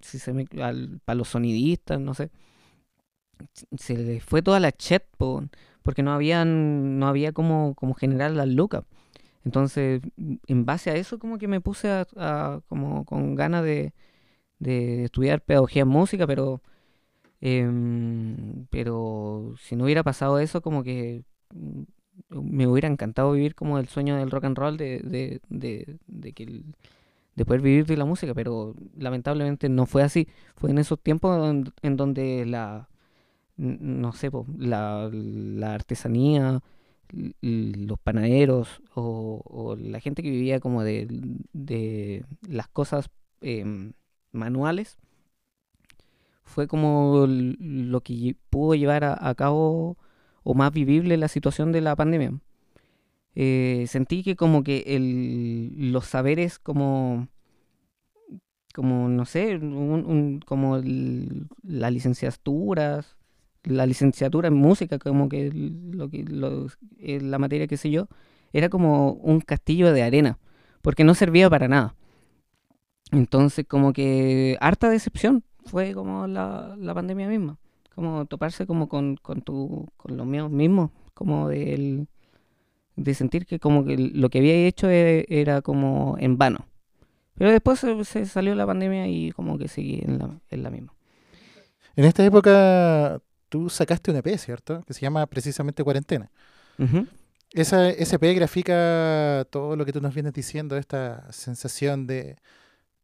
si 0.00 0.18
se 0.18 0.32
me- 0.32 0.46
para 0.46 1.14
los 1.16 1.28
sonidistas, 1.28 2.00
no 2.00 2.14
sé, 2.14 2.30
se 3.78 3.96
les 3.96 4.22
fue 4.24 4.42
toda 4.42 4.60
la 4.60 4.72
chat, 4.72 5.02
po, 5.16 5.42
porque 5.82 6.02
no 6.02 6.12
habían, 6.12 6.98
no 6.98 7.06
había 7.08 7.32
como, 7.32 7.74
como 7.74 7.94
generar 7.94 8.30
las 8.32 8.48
lucas. 8.48 8.84
Entonces, 9.44 10.02
en 10.46 10.64
base 10.66 10.90
a 10.90 10.96
eso, 10.96 11.18
como 11.18 11.38
que 11.38 11.48
me 11.48 11.60
puse 11.60 11.88
a, 11.90 12.60
como 12.68 13.04
con 13.04 13.34
ganas 13.34 13.64
de, 13.64 13.92
de 14.58 15.04
estudiar 15.06 15.42
pedagogía 15.42 15.82
en 15.82 15.88
música, 15.88 16.26
pero, 16.26 16.62
em, 17.40 18.66
pero 18.70 19.54
si 19.60 19.76
no 19.76 19.84
hubiera 19.84 20.02
pasado 20.02 20.38
eso, 20.38 20.62
como 20.62 20.82
que 20.84 21.24
mm, 21.54 21.82
me 22.30 22.66
hubiera 22.66 22.88
encantado 22.88 23.32
vivir 23.32 23.54
como 23.54 23.78
el 23.78 23.88
sueño 23.88 24.16
del 24.16 24.30
rock 24.30 24.44
and 24.44 24.58
roll, 24.58 24.76
de, 24.76 25.00
de, 25.04 25.40
de, 26.06 26.32
que 26.32 26.44
el- 26.44 26.64
de 27.36 27.44
poder 27.46 27.62
vivir 27.62 27.86
de 27.86 27.96
la 27.96 28.04
música, 28.06 28.34
pero 28.34 28.74
lamentablemente 28.96 29.68
no 29.68 29.86
fue 29.86 30.02
así. 30.02 30.28
Fue 30.56 30.70
en 30.70 30.78
esos 30.78 31.00
tiempos 31.02 31.54
en, 31.82 31.96
donde 31.96 32.46
la, 32.46 32.88
no 33.56 34.12
sé, 34.12 34.30
la, 34.58 35.10
la 35.12 35.74
artesanía, 35.74 36.60
los 37.40 37.98
panaderos 38.00 38.82
o, 38.94 39.76
la 39.78 40.00
gente 40.00 40.22
que 40.22 40.30
vivía 40.30 40.60
como 40.60 40.82
de, 40.82 41.06
de 41.52 42.24
las 42.48 42.68
cosas 42.68 43.10
em, 43.40 43.92
manuales, 44.32 44.98
fue 46.44 46.68
como 46.68 47.26
lo 47.26 48.00
que 48.02 48.36
pudo 48.50 48.74
llevar 48.74 49.04
a, 49.04 49.34
cabo 49.34 49.96
o 50.44 50.54
más 50.54 50.72
vivible 50.72 51.16
la 51.16 51.28
situación 51.28 51.72
de 51.72 51.80
la 51.80 51.96
pandemia. 51.96 52.38
Eh, 53.34 53.86
sentí 53.88 54.22
que 54.22 54.36
como 54.36 54.62
que 54.62 54.84
el, 54.86 55.92
los 55.92 56.06
saberes 56.06 56.58
como 56.58 57.28
como 58.74 59.08
no 59.08 59.24
sé, 59.24 59.60
como 60.46 60.82
las 61.62 61.92
licenciaturas, 61.92 63.16
la 63.64 63.86
licenciatura 63.86 64.48
en 64.48 64.54
música, 64.54 64.98
como 64.98 65.28
que 65.28 65.50
lo 65.52 66.08
que 66.10 66.24
lo- 66.24 66.68
eh, 66.98 67.20
la 67.20 67.38
materia 67.38 67.66
que 67.66 67.76
sé 67.76 67.90
yo, 67.90 68.08
era 68.52 68.68
como 68.68 69.12
un 69.14 69.40
castillo 69.40 69.92
de 69.92 70.02
arena, 70.02 70.38
porque 70.82 71.04
no 71.04 71.14
servía 71.14 71.50
para 71.50 71.68
nada. 71.68 71.94
Entonces, 73.12 73.66
como 73.66 73.92
que 73.92 74.56
harta 74.60 74.88
decepción 74.90 75.44
fue 75.66 75.94
como 75.94 76.26
la, 76.26 76.74
la 76.78 76.94
pandemia 76.94 77.28
misma, 77.28 77.58
como 77.94 78.26
toparse 78.26 78.66
como 78.66 78.88
con, 78.88 79.16
con 79.16 79.42
tu, 79.42 79.86
con 79.96 80.16
los 80.16 80.26
míos 80.26 80.50
mismos, 80.50 80.90
como 81.14 81.48
del, 81.48 82.08
de 82.96 83.14
sentir 83.14 83.46
que 83.46 83.60
como 83.60 83.84
que 83.84 83.98
lo 83.98 84.30
que 84.30 84.38
había 84.40 84.54
hecho 84.68 84.90
e- 84.90 85.26
era 85.28 85.62
como 85.62 86.16
en 86.20 86.38
vano. 86.38 86.66
Pero 87.36 87.50
después 87.52 87.80
se, 87.80 88.04
se 88.04 88.26
salió 88.26 88.54
la 88.54 88.66
pandemia 88.66 89.08
y 89.08 89.32
como 89.32 89.58
que 89.58 89.68
seguí 89.68 90.00
en 90.04 90.18
la, 90.18 90.30
en 90.50 90.62
la 90.64 90.70
misma. 90.70 90.94
En 91.96 92.04
esta 92.04 92.24
época 92.24 93.20
tú 93.54 93.70
sacaste 93.70 94.10
un 94.10 94.16
EP, 94.16 94.36
¿cierto? 94.36 94.82
Que 94.84 94.92
se 94.94 95.02
llama 95.02 95.24
precisamente 95.28 95.84
Cuarentena. 95.84 96.28
Ujú. 96.76 97.06
Esa, 97.52 97.88
ese 97.88 98.16
EP 98.16 98.34
grafica 98.34 99.46
todo 99.48 99.76
lo 99.76 99.84
que 99.84 99.92
tú 99.92 100.00
nos 100.00 100.12
vienes 100.12 100.32
diciendo, 100.32 100.76
esta 100.76 101.30
sensación 101.30 102.08
de 102.08 102.36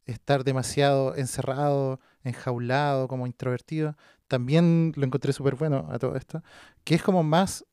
estar 0.06 0.42
demasiado 0.42 1.14
encerrado, 1.14 2.00
enjaulado, 2.24 3.06
como 3.06 3.28
introvertido. 3.28 3.96
También 4.26 4.92
lo 4.96 5.04
encontré 5.06 5.32
súper 5.32 5.54
bueno 5.54 5.86
a 5.88 6.00
todo 6.00 6.16
esto, 6.16 6.42
que 6.82 6.96
es 6.96 7.02
como 7.04 7.22
más, 7.22 7.64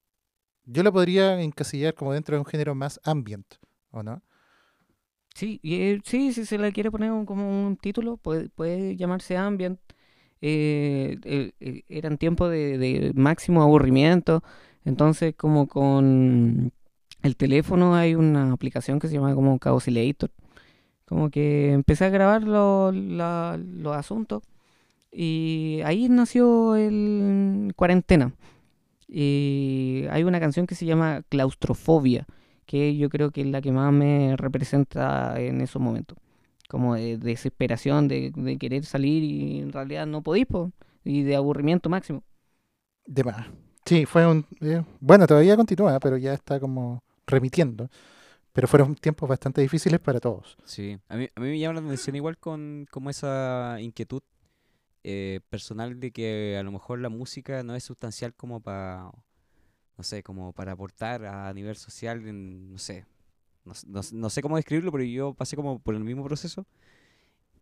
yo 0.66 0.84
lo 0.84 0.94
podría 0.94 1.42
encasillar 1.42 1.96
como 1.96 2.14
dentro 2.14 2.36
de 2.36 2.42
un 2.42 2.46
género 2.46 2.76
más 2.76 3.00
ambient, 3.04 3.56
¿o 3.90 4.04
no? 4.04 4.22
Sí, 5.34 5.60
y, 5.64 5.82
eh, 5.82 6.00
sí, 6.04 6.32
si 6.32 6.46
se 6.46 6.60
le 6.60 6.72
quiere 6.72 6.92
poner 6.92 7.12
un- 7.12 7.26
como 7.26 7.66
un 7.68 7.76
título, 7.78 8.18
puede, 8.18 8.50
puede 8.50 8.96
llamarse 8.96 9.36
Ambient. 9.36 9.80
Eh, 10.42 11.18
eh, 11.24 11.52
eh, 11.60 11.84
eran 11.90 12.18
tiempos 12.18 12.52
de, 12.52 13.12
máximo 13.16 13.62
aburrimiento, 13.64 14.44
entonces 14.86 15.34
como 15.36 15.68
con 15.68 16.72
el 17.24 17.36
teléfono 17.38 17.96
hay 17.96 18.16
una 18.16 18.52
aplicación 18.54 19.00
que 19.00 19.08
se 19.08 19.16
llama 19.16 19.36
como 19.36 19.58
Chaosilator. 19.60 20.32
Como 21.06 21.30
que 21.30 21.72
empecé 21.74 22.06
a 22.06 22.10
grabar 22.10 22.44
los 22.44 23.96
asuntos 23.96 24.44
y 25.12 25.82
ahí 25.86 26.10
nació 26.10 26.76
el 26.76 27.74
Cuarentena. 27.76 28.34
Y 29.08 30.06
hay 30.12 30.24
una 30.24 30.40
canción 30.40 30.68
que 30.68 30.76
se 30.76 30.86
llama 30.86 31.24
Claustrofobia 31.30 32.28
que 32.68 32.98
yo 32.98 33.10
creo 33.10 33.32
que 33.32 33.42
es 33.42 33.48
la 33.48 33.62
que 33.62 33.72
más 33.72 33.92
me 33.94 34.36
representa 34.38 35.40
en 35.40 35.62
esos 35.62 35.82
momentos. 35.82 36.18
Como 36.68 36.96
de 36.96 37.18
desesperación, 37.18 38.08
de, 38.08 38.32
de 38.36 38.58
querer 38.58 38.86
salir 38.86 39.24
y 39.24 39.60
en 39.60 39.72
realidad 39.72 40.06
no 40.06 40.22
podís, 40.22 40.46
po, 40.46 40.72
y 41.04 41.24
de 41.24 41.36
aburrimiento 41.36 41.90
máximo. 41.90 42.24
De 43.06 43.24
más. 43.24 43.48
Sí, 43.86 44.06
fue 44.06 44.28
un... 44.28 44.46
eh, 44.60 44.84
bueno, 45.00 45.26
todavía 45.28 45.56
continúa, 45.56 45.98
pero 46.00 46.18
ya 46.18 46.34
está 46.34 46.60
como 46.60 47.04
remitiendo. 47.26 47.90
Pero 48.52 48.68
fueron 48.68 48.96
tiempos 48.96 49.30
bastante 49.30 49.62
difíciles 49.62 50.00
para 50.00 50.20
todos. 50.20 50.58
Sí, 50.66 50.98
a 51.08 51.16
mí, 51.16 51.30
a 51.36 51.40
mí 51.40 51.48
me 51.48 51.60
llama 51.60 51.80
la 51.80 51.86
atención 51.86 52.16
igual 52.16 52.38
con 52.38 52.88
como 52.90 53.10
esa 53.10 53.78
inquietud 53.80 54.24
eh, 55.04 55.40
personal 55.50 56.00
de 56.00 56.12
que 56.12 56.58
a 56.60 56.64
lo 56.64 56.72
mejor 56.72 57.00
la 57.00 57.10
música 57.10 57.64
no 57.64 57.76
es 57.76 57.84
sustancial 57.84 58.34
como 58.34 58.60
para, 58.60 59.12
no 59.96 60.04
sé, 60.04 60.24
como 60.24 60.54
para 60.54 60.72
aportar 60.74 61.24
a 61.26 61.54
nivel 61.54 61.76
social, 61.76 62.28
en, 62.28 62.72
no 62.72 62.78
sé, 62.80 63.06
no, 63.88 64.02
no 64.14 64.30
sé 64.30 64.42
cómo 64.42 64.58
describirlo, 64.58 64.92
pero 64.92 65.04
yo 65.04 65.34
pasé 65.34 65.56
como 65.56 65.80
por 65.80 65.96
el 65.96 66.04
mismo 66.04 66.24
proceso, 66.24 66.66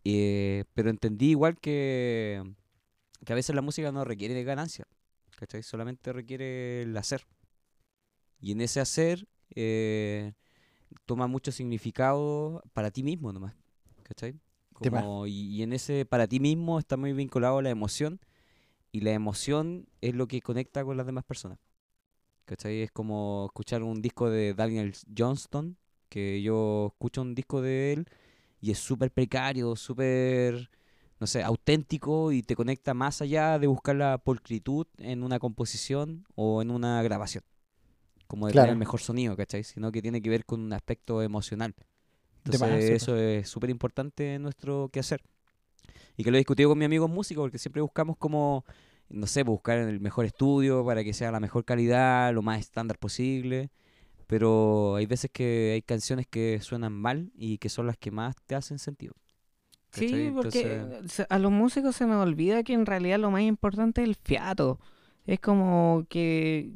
eh, 0.03 0.65
pero 0.73 0.90
entendí 0.90 1.32
igual 1.32 1.57
que, 1.60 2.44
que 3.26 3.34
a 3.34 3.36
veces 3.36 3.56
la 3.56 3.61
música 3.61 3.91
no 3.91 4.06
requiere 4.06 4.34
de 4.36 4.44
ganancia, 4.44 4.88
¿cachai? 5.38 5.64
Solamente 5.64 6.14
requiere 6.14 6.84
el 6.84 6.95
hacer. 6.98 7.26
Y 8.40 8.52
en 8.52 8.61
ese 8.61 8.80
hacer... 8.80 9.27
eh, 9.56 10.34
toma 11.06 11.27
mucho 11.27 11.52
significado 11.52 12.64
para 12.73 12.91
ti 12.91 13.03
mismo 13.03 13.34
nomás, 13.34 13.56
¿cachai? 14.03 14.36
Como, 14.73 15.27
y, 15.27 15.48
y 15.56 15.64
en 15.64 15.73
ese 15.73 16.06
para 16.06 16.27
ti 16.27 16.40
mismo 16.40 16.80
está 16.80 16.98
muy 16.98 17.14
vinculado 17.14 17.60
a 17.60 17.61
la 17.64 17.69
emoción 17.72 18.19
y 18.91 19.02
la 19.02 19.11
emoción 19.14 19.88
es 20.02 20.15
lo 20.15 20.27
que 20.27 20.41
conecta 20.41 20.84
con 20.86 20.98
las 20.98 21.06
demás 21.07 21.26
personas, 21.26 21.60
¿cachai? 22.45 22.82
Es 22.84 22.91
como 22.91 23.45
escuchar 23.48 23.84
un 23.84 24.02
disco 24.02 24.30
de 24.30 24.53
Daniel 24.53 24.94
Johnston, 25.18 25.77
que 26.15 26.41
yo 26.41 26.91
escucho 26.93 27.21
un 27.21 27.35
disco 27.35 27.61
de 27.61 27.91
él 27.91 28.07
y 28.61 28.71
es 28.71 28.79
súper 28.79 29.11
precario, 29.11 29.75
súper, 29.75 30.69
no 31.19 31.27
sé, 31.27 31.43
auténtico 31.43 32.31
y 32.31 32.41
te 32.41 32.55
conecta 32.55 32.93
más 32.93 33.21
allá 33.21 33.59
de 33.59 33.67
buscar 33.67 33.97
la 33.97 34.17
pulcritud 34.17 34.87
en 34.97 35.23
una 35.23 35.39
composición 35.39 36.23
o 36.35 36.61
en 36.61 36.71
una 36.71 37.03
grabación 37.03 37.43
como 38.27 38.47
de 38.47 38.53
tener 38.53 38.69
el 38.69 38.77
mejor 38.77 39.01
sonido, 39.01 39.35
¿cachai? 39.35 39.65
Sino 39.65 39.91
que 39.91 40.01
tiene 40.01 40.21
que 40.21 40.29
ver 40.29 40.45
con 40.45 40.61
un 40.61 40.71
aspecto 40.71 41.21
emocional. 41.21 41.75
Más, 41.77 42.55
Entonces 42.55 42.91
eso 42.91 43.17
es 43.17 43.49
súper 43.49 43.69
importante 43.69 44.35
en 44.35 44.43
nuestro 44.43 44.87
quehacer. 44.93 45.21
Y 46.15 46.23
que 46.23 46.31
lo 46.31 46.37
he 46.37 46.39
discutido 46.39 46.69
con 46.69 46.77
mi 46.77 46.85
amigo 46.85 47.09
músico 47.09 47.41
porque 47.41 47.57
siempre 47.57 47.81
buscamos 47.81 48.15
como, 48.15 48.63
no 49.09 49.27
sé, 49.27 49.43
buscar 49.43 49.79
el 49.79 49.99
mejor 49.99 50.23
estudio 50.23 50.85
para 50.85 51.03
que 51.03 51.13
sea 51.13 51.29
la 51.29 51.41
mejor 51.41 51.65
calidad, 51.65 52.33
lo 52.33 52.41
más 52.41 52.61
estándar 52.61 52.97
posible. 52.99 53.69
Pero 54.27 54.95
hay 54.95 55.06
veces 55.06 55.30
que 55.31 55.72
hay 55.73 55.81
canciones 55.81 56.27
que 56.27 56.60
suenan 56.61 56.93
mal 56.93 57.31
y 57.35 57.57
que 57.57 57.69
son 57.69 57.88
las 57.88 57.97
que 57.97 58.11
más 58.11 58.35
te 58.45 58.56
hacen 58.56 58.80
sentido. 58.80 59.14
¿cachai? 59.91 60.10
Sí, 60.10 60.31
porque 60.34 60.73
Entonces, 60.73 61.27
a 61.30 61.39
los 61.39 61.52
músicos 61.52 61.95
se 61.95 62.06
nos 62.06 62.23
olvida 62.23 62.64
que 62.64 62.73
en 62.73 62.85
realidad 62.85 63.19
lo 63.19 63.31
más 63.31 63.41
importante 63.41 64.02
es 64.02 64.07
el 64.07 64.15
fiato. 64.15 64.80
Es 65.26 65.39
como 65.39 66.06
que... 66.10 66.72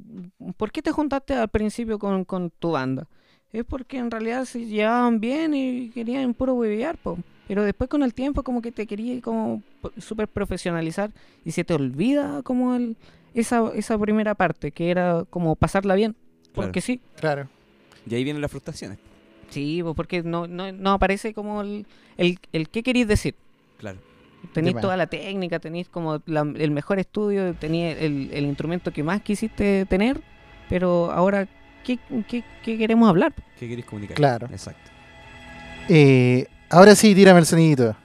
¿Por 0.58 0.72
qué 0.72 0.82
te 0.82 0.92
juntaste 0.92 1.34
al 1.34 1.50
principio 1.50 2.00
con, 2.00 2.26
con 2.26 2.50
tu 2.52 2.72
banda? 2.72 3.08
Es 3.52 3.66
porque 3.66 3.98
en 3.98 4.12
realidad 4.12 4.46
se 4.46 4.66
llevaban 4.66 5.20
bien 5.20 5.54
y 5.54 5.90
querían 5.90 6.34
puro 6.34 6.54
huevear, 6.54 6.98
po. 6.98 7.18
Pero 7.48 7.64
después 7.64 7.90
con 7.90 8.04
el 8.04 8.14
tiempo 8.14 8.44
como 8.44 8.62
que 8.62 8.72
te 8.72 8.86
quería 8.86 9.20
como 9.22 9.64
súper 9.98 10.28
profesionalizar 10.28 11.12
y 11.44 11.52
se 11.52 11.64
te 11.64 11.74
olvida 11.74 12.44
como 12.44 12.76
el, 12.76 12.96
esa, 13.34 13.72
esa 13.74 13.98
primera 13.98 14.36
parte, 14.36 14.72
que 14.72 14.92
era 14.92 15.26
como 15.32 15.56
pasarla 15.56 15.96
bien. 15.96 16.16
Porque 16.54 16.82
sí, 16.82 17.00
Claro. 17.20 17.48
y 18.10 18.16
ahí 18.16 18.24
vienen 18.24 18.42
las 18.42 18.52
frustraciones. 18.52 18.98
sí, 19.50 19.82
pues 19.84 19.96
porque 19.96 20.24
no, 20.24 20.48
no, 20.48 20.72
no 20.72 20.92
aparece 20.92 21.34
como 21.34 21.62
el, 21.62 21.86
el, 22.18 22.40
el 22.54 22.70
qué 22.70 22.84
queréis 22.84 23.08
decir. 23.08 23.36
Claro. 23.78 23.98
Tenéis 24.54 24.80
toda 24.80 24.96
la 24.98 25.08
técnica, 25.08 25.60
tenéis 25.60 25.90
como 25.90 26.22
la- 26.26 26.42
el 26.58 26.72
mejor 26.72 26.98
estudio, 27.00 27.54
tenéis 27.56 27.98
el, 28.00 28.30
el 28.34 28.46
instrumento 28.46 28.92
que 28.92 29.04
más 29.04 29.22
quisiste 29.22 29.86
tener, 29.86 30.22
pero 30.70 31.12
ahora, 31.12 31.48
¿qué, 31.84 32.00
qué, 32.28 32.44
qué 32.64 32.78
queremos 32.78 33.10
hablar? 33.10 33.34
¿Qué 33.60 33.68
queréis 33.68 33.86
comunicar? 33.86 34.16
Claro. 34.16 34.48
Exacto. 34.52 34.90
Eh, 35.90 36.46
ahora 36.70 36.96
sí, 36.96 37.14
tírame 37.16 37.40
el 37.40 37.46
sonidito. 37.46 37.96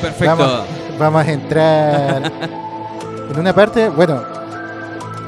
Perfecto. 0.00 0.36
Vamos, 0.36 0.66
vamos 0.98 1.26
a 1.26 1.32
entrar 1.32 2.32
en 3.32 3.38
una 3.38 3.52
parte. 3.54 3.88
Bueno, 3.90 4.22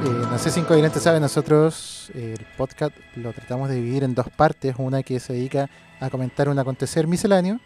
eh, 0.04 0.26
no 0.30 0.38
sé 0.38 0.50
si 0.50 0.60
Incoherente 0.60 1.00
sabe, 1.00 1.20
nosotros 1.20 2.10
eh, 2.14 2.34
el 2.38 2.46
podcast 2.56 2.94
lo 3.16 3.32
tratamos 3.32 3.68
de 3.68 3.76
dividir 3.76 4.04
en 4.04 4.14
dos 4.14 4.28
partes. 4.30 4.74
Una 4.78 5.02
que 5.02 5.20
se 5.20 5.32
dedica 5.32 5.68
a 6.00 6.10
comentar 6.10 6.48
un 6.48 6.58
acontecer 6.58 7.06
misceláneo 7.06 7.60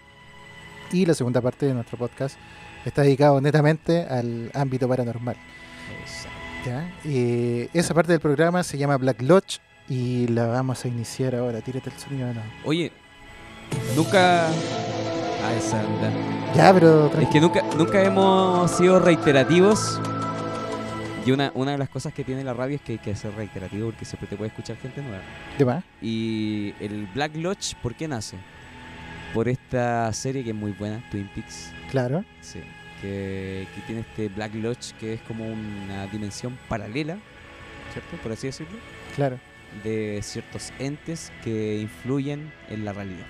y 0.93 1.07
la 1.07 1.15
segunda 1.15 1.41
parte 1.41 1.67
de 1.67 1.75
nuestro 1.75 1.97
podcast 1.99 2.37
está 2.85 3.03
dedicado 3.03 3.41
netamente 3.41 4.07
al 4.09 4.51
ámbito 4.55 4.89
paranormal. 4.89 5.37
¿ya? 6.67 6.91
Eh, 7.05 7.69
esa 7.73 7.95
parte 7.95 8.13
del 8.13 8.21
programa 8.21 8.63
se 8.63 8.79
llama 8.79 8.97
Black 8.97 9.23
Lodge 9.23 9.61
y 9.89 10.27
la 10.29 10.47
vamos 10.47 10.85
a 10.85 10.89
iniciar 10.89 11.35
ahora. 11.35 11.61
Tírate 11.61 11.91
el 11.91 11.99
sonido 11.99 12.29
de 12.29 12.35
nuevo. 12.35 12.49
Oye, 12.65 12.91
nunca. 13.95 14.47
Ah, 14.49 15.55
esa 15.59 15.77
onda. 15.85 16.11
Ya, 16.55 16.73
pero 16.73 17.07
Es 17.07 17.13
tranquilo. 17.13 17.53
que 17.53 17.61
nunca, 17.63 17.77
nunca 17.77 18.03
hemos 18.03 18.71
sido 18.71 18.99
reiterativos. 18.99 20.01
Y 21.27 21.31
una, 21.31 21.51
una 21.55 21.73
de 21.73 21.79
las 21.79 21.89
cosas 21.89 22.13
que 22.13 22.23
tiene 22.23 22.45
la 22.45 22.53
radio 22.53 22.77
es 22.77 22.83
que 22.83 22.93
hay 22.93 22.99
que 22.99 23.15
ser 23.17 23.35
reiterativo 23.35 23.87
porque 23.87 24.05
siempre 24.05 24.29
te 24.29 24.37
puede 24.37 24.49
escuchar 24.49 24.77
gente 24.77 25.01
nueva. 25.01 25.23
¿De 25.59 25.65
más? 25.65 25.85
Y 26.03 26.75
el 26.81 27.07
Black 27.15 27.35
Lodge, 27.37 27.75
¿por 27.83 27.95
qué 27.95 28.07
nace? 28.07 28.37
Por 29.33 29.49
esta 29.49 30.13
serie 30.13 30.45
que 30.45 30.51
es 30.51 30.57
muy 30.57 30.73
buena, 30.73 31.03
Twin 31.11 31.29
Peaks. 31.35 31.73
Claro. 31.91 32.25
Sí. 32.41 32.61
Que, 33.01 33.67
que 33.75 33.81
tiene 33.87 34.03
este 34.03 34.29
Black 34.29 34.55
Lodge 34.55 34.93
que 35.01 35.15
es 35.15 35.21
como 35.23 35.47
una 35.47 36.07
dimensión 36.09 36.59
paralela, 36.69 37.17
¿cierto? 37.93 38.17
Por 38.23 38.33
así 38.33 38.49
decirlo. 38.49 38.77
Claro. 39.17 39.39
De 39.83 40.21
ciertos 40.23 40.73
entes 40.79 41.33
que 41.43 41.79
influyen 41.81 42.53
en 42.69 42.85
la 42.85 42.93
realidad. 42.93 43.27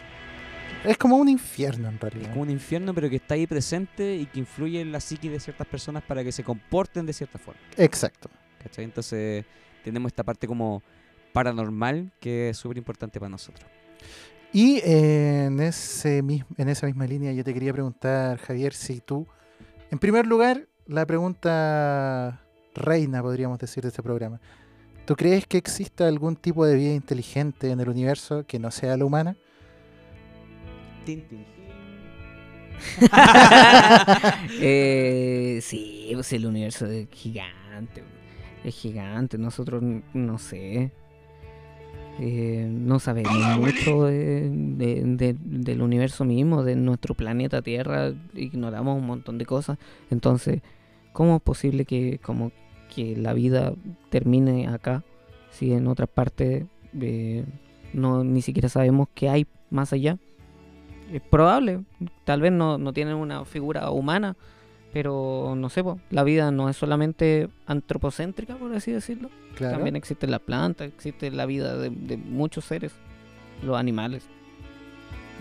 Es 0.85 0.99
como 0.99 1.17
un 1.17 1.29
infierno 1.29 1.89
en 1.89 1.95
Es 1.95 2.01
realidad. 2.01 2.31
como 2.31 2.43
un 2.43 2.51
infierno, 2.51 2.93
pero 2.95 3.09
que 3.09 3.17
está 3.17 3.35
ahí 3.35 3.47
presente 3.47 4.17
y 4.17 4.27
que 4.27 4.39
influye 4.41 4.81
en 4.81 4.93
la 4.93 5.01
psique 5.01 5.31
de 5.31 5.41
ciertas 5.41 5.67
personas 5.67 6.03
para 6.03 6.23
que 6.23 6.31
se 6.33 6.45
comporten 6.45 7.07
de 7.07 7.13
cierta 7.13 7.39
forma. 7.39 7.61
Exacto. 7.77 8.29
¿cachai? 8.63 8.85
Entonces 8.85 9.45
tenemos 9.83 10.11
esta 10.11 10.23
parte 10.25 10.47
como 10.47 10.83
paranormal 11.33 12.13
que 12.21 12.51
es 12.51 12.57
súper 12.57 12.79
importante 12.79 13.19
para 13.19 13.31
nosotros. 13.31 13.69
Y 14.53 14.77
eh, 14.85 15.47
en, 15.47 15.59
ese 15.61 16.23
mis- 16.23 16.45
en 16.57 16.69
esa 16.69 16.87
misma 16.87 17.07
línea 17.07 17.33
yo 17.33 17.43
te 17.45 17.53
quería 17.53 17.73
preguntar, 17.73 18.39
Javier, 18.39 18.73
si 18.73 19.01
tú, 19.01 19.27
en 19.91 19.99
primer 19.99 20.27
lugar, 20.27 20.69
la 20.87 21.05
pregunta 21.07 22.41
reina, 22.75 23.23
podríamos 23.23 23.59
decir, 23.59 23.83
de 23.83 23.89
este 23.89 24.03
programa. 24.03 24.41
¿Tú 25.07 25.17
crees 25.17 25.47
que 25.47 25.59
exista 25.59 26.07
algún 26.07 26.37
tipo 26.37 26.65
de 26.65 26.77
vida 26.77 26.93
inteligente 26.95 27.71
en 27.71 27.81
el 27.81 27.89
universo 27.89 28.45
que 28.47 28.59
no 28.59 28.71
sea 28.71 28.97
la 28.97 29.05
humana? 29.05 29.37
Eh, 34.61 35.59
sí, 35.63 36.11
pues 36.15 36.33
el 36.33 36.47
universo 36.47 36.87
es 36.87 37.09
gigante. 37.11 38.03
Es 38.65 38.75
gigante. 38.75 39.39
Nosotros, 39.39 39.83
no 40.13 40.39
sé. 40.39 40.91
eh, 42.21 42.69
no 42.71 43.01
sabemos 43.01 43.33
mucho 43.59 44.05
de- 44.05 44.49
de- 44.49 45.03
de- 45.05 45.37
del 45.41 45.83
universo 45.83 46.25
mismo, 46.25 46.63
de 46.63 46.77
nuestro 46.77 47.15
planeta 47.15 47.61
Tierra. 47.61 48.13
Ignoramos 48.35 48.97
un 48.99 49.07
montón 49.07 49.37
de 49.37 49.47
cosas. 49.47 49.79
Entonces, 50.11 50.63
¿cómo 51.13 51.37
es 51.37 51.43
posible 51.43 51.85
que, 51.85 52.21
como, 52.23 52.53
que 52.95 53.17
la 53.17 53.33
vida 53.33 53.73
termine 54.11 54.69
acá 54.69 55.03
si 55.51 55.73
en 55.73 55.89
otras 55.89 56.09
partes 56.09 56.65
eh, 57.01 57.45
no 57.93 58.23
ni 58.23 58.43
siquiera 58.43 58.69
sabemos 58.69 59.09
qué 59.15 59.29
hay 59.29 59.47
más 59.71 59.93
allá? 59.93 60.17
Es 61.13 61.21
probable, 61.23 61.81
tal 62.25 62.41
vez 62.41 62.51
no, 62.53 62.79
no 62.79 62.93
tienen 62.93 63.15
una 63.17 63.45
figura 63.45 63.91
humana, 63.91 64.37
pero 64.93 65.55
no 65.57 65.69
sé, 65.69 65.83
po, 65.85 66.01
la 66.11 66.25
vida 66.25 66.51
no 66.51 66.69
es 66.69 66.77
solamente 66.77 67.49
antropocéntrica, 67.67 68.57
por 68.57 68.75
así 68.75 68.91
decirlo. 68.93 69.31
Claro. 69.57 69.77
También 69.77 69.97
existe 69.97 70.27
la 70.27 70.39
planta, 70.39 70.85
existe 70.85 71.31
la 71.31 71.47
vida 71.47 71.77
de, 71.77 71.91
de 71.91 72.17
muchos 72.17 72.65
seres, 72.65 72.93
los 73.63 73.77
animales. 73.79 74.25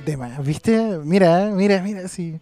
De 0.05 0.17
más, 0.17 0.43
¿viste? 0.45 0.99
Mira, 1.03 1.51
mira, 1.53 1.81
mira, 1.81 2.07
sí. 2.07 2.39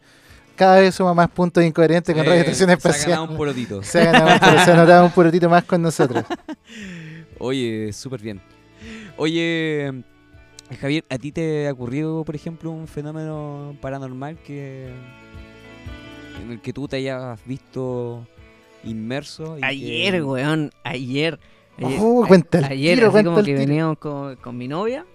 Cada 0.56 0.80
vez 0.80 0.96
suma 0.96 1.14
más 1.14 1.30
puntos 1.30 1.64
incoherentes 1.64 2.14
con 2.14 2.24
Eh, 2.26 2.28
Radio 2.28 2.42
Estación 2.42 2.68
se 2.68 2.72
ha 2.74 2.76
Espacial. 2.76 3.10
ganado 3.12 3.32
un 3.32 3.38
porotito. 3.38 3.84
Se 3.84 4.02
ha 4.02 4.12
ganado, 4.12 4.40
pero 4.40 4.64
se 4.66 4.72
ha 4.72 4.76
notado 4.76 5.06
un 5.06 5.12
purotito 5.12 5.50
más 5.50 5.64
con 5.64 5.82
nosotros. 5.82 6.24
Oye, 7.40 7.92
súper 7.94 8.22
bien. 8.22 8.42
Oye, 9.18 10.04
Javier, 10.80 11.04
¿a 11.10 11.18
ti 11.18 11.32
te 11.32 11.68
ha 11.68 11.72
ocurrido, 11.74 12.24
por 12.24 12.36
ejemplo, 12.36 12.72
un 12.72 12.88
fenómeno 12.88 13.76
paranormal 13.82 14.38
que 14.38 14.88
en 16.44 16.52
el 16.52 16.62
que 16.62 16.72
tú 16.74 16.88
te 16.88 16.98
hayas 16.98 17.40
visto 17.46 18.26
inmerso? 18.84 19.58
y 19.58 19.62
que- 19.62 19.66
Ayer, 19.68 20.24
weón, 20.24 20.72
ayer. 20.84 21.40
ayer 21.78 22.00
Oh, 22.02 22.24
a- 22.24 22.28
cuenta 22.28 22.60
el 22.60 22.66
ayer, 22.66 22.96
tiro, 22.96 23.08
así 23.08 23.12
cuenta 23.14 23.30
como 23.30 23.40
el 23.40 23.46
que 23.46 23.52
tiro. 23.56 23.68
veníamos 23.68 23.98
con, 23.98 24.36
con 24.38 24.58
mi 24.58 24.68
novia 24.68 25.06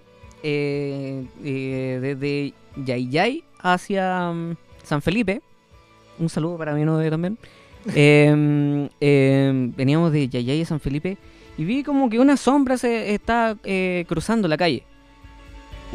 eh, 0.42 1.24
eh, 1.44 1.98
desde 2.02 2.52
Yayay 2.84 3.42
hacia 3.60 4.30
mm, 4.32 4.56
San 4.82 5.00
Felipe. 5.02 5.40
Un 6.18 6.28
saludo 6.28 6.56
para 6.58 6.74
mi 6.74 6.84
novia 6.84 7.10
también. 7.10 7.38
Em, 7.94 8.88
em, 9.00 9.72
veníamos 9.76 10.10
de 10.12 10.28
Yayay 10.28 10.62
a 10.62 10.66
San 10.66 10.80
Felipe 10.80 11.16
y 11.56 11.64
vi 11.64 11.82
como 11.84 12.10
que 12.10 12.18
una 12.18 12.36
sombra 12.36 12.76
se 12.76 13.14
está 13.14 13.56
eh, 13.64 14.04
cruzando 14.08 14.48
la 14.48 14.56
calle. 14.56 14.82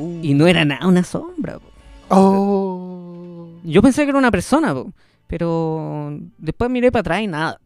Uh, 0.02 0.20
Y 0.24 0.34
no 0.34 0.48
era 0.48 0.66
nada 0.66 0.88
una 0.88 1.04
sombra. 1.04 1.60
po. 1.60 1.68
Oh. 2.10 3.48
Yo 3.64 3.82
pensé 3.82 4.04
que 4.04 4.10
era 4.10 4.18
una 4.20 4.32
persona, 4.32 4.74
po, 4.74 4.92
pero 5.28 6.18
después 6.38 6.70
miré 6.72 6.92
para 6.92 7.02
atrás 7.02 7.22
y 7.22 7.28
nada. 7.28 7.60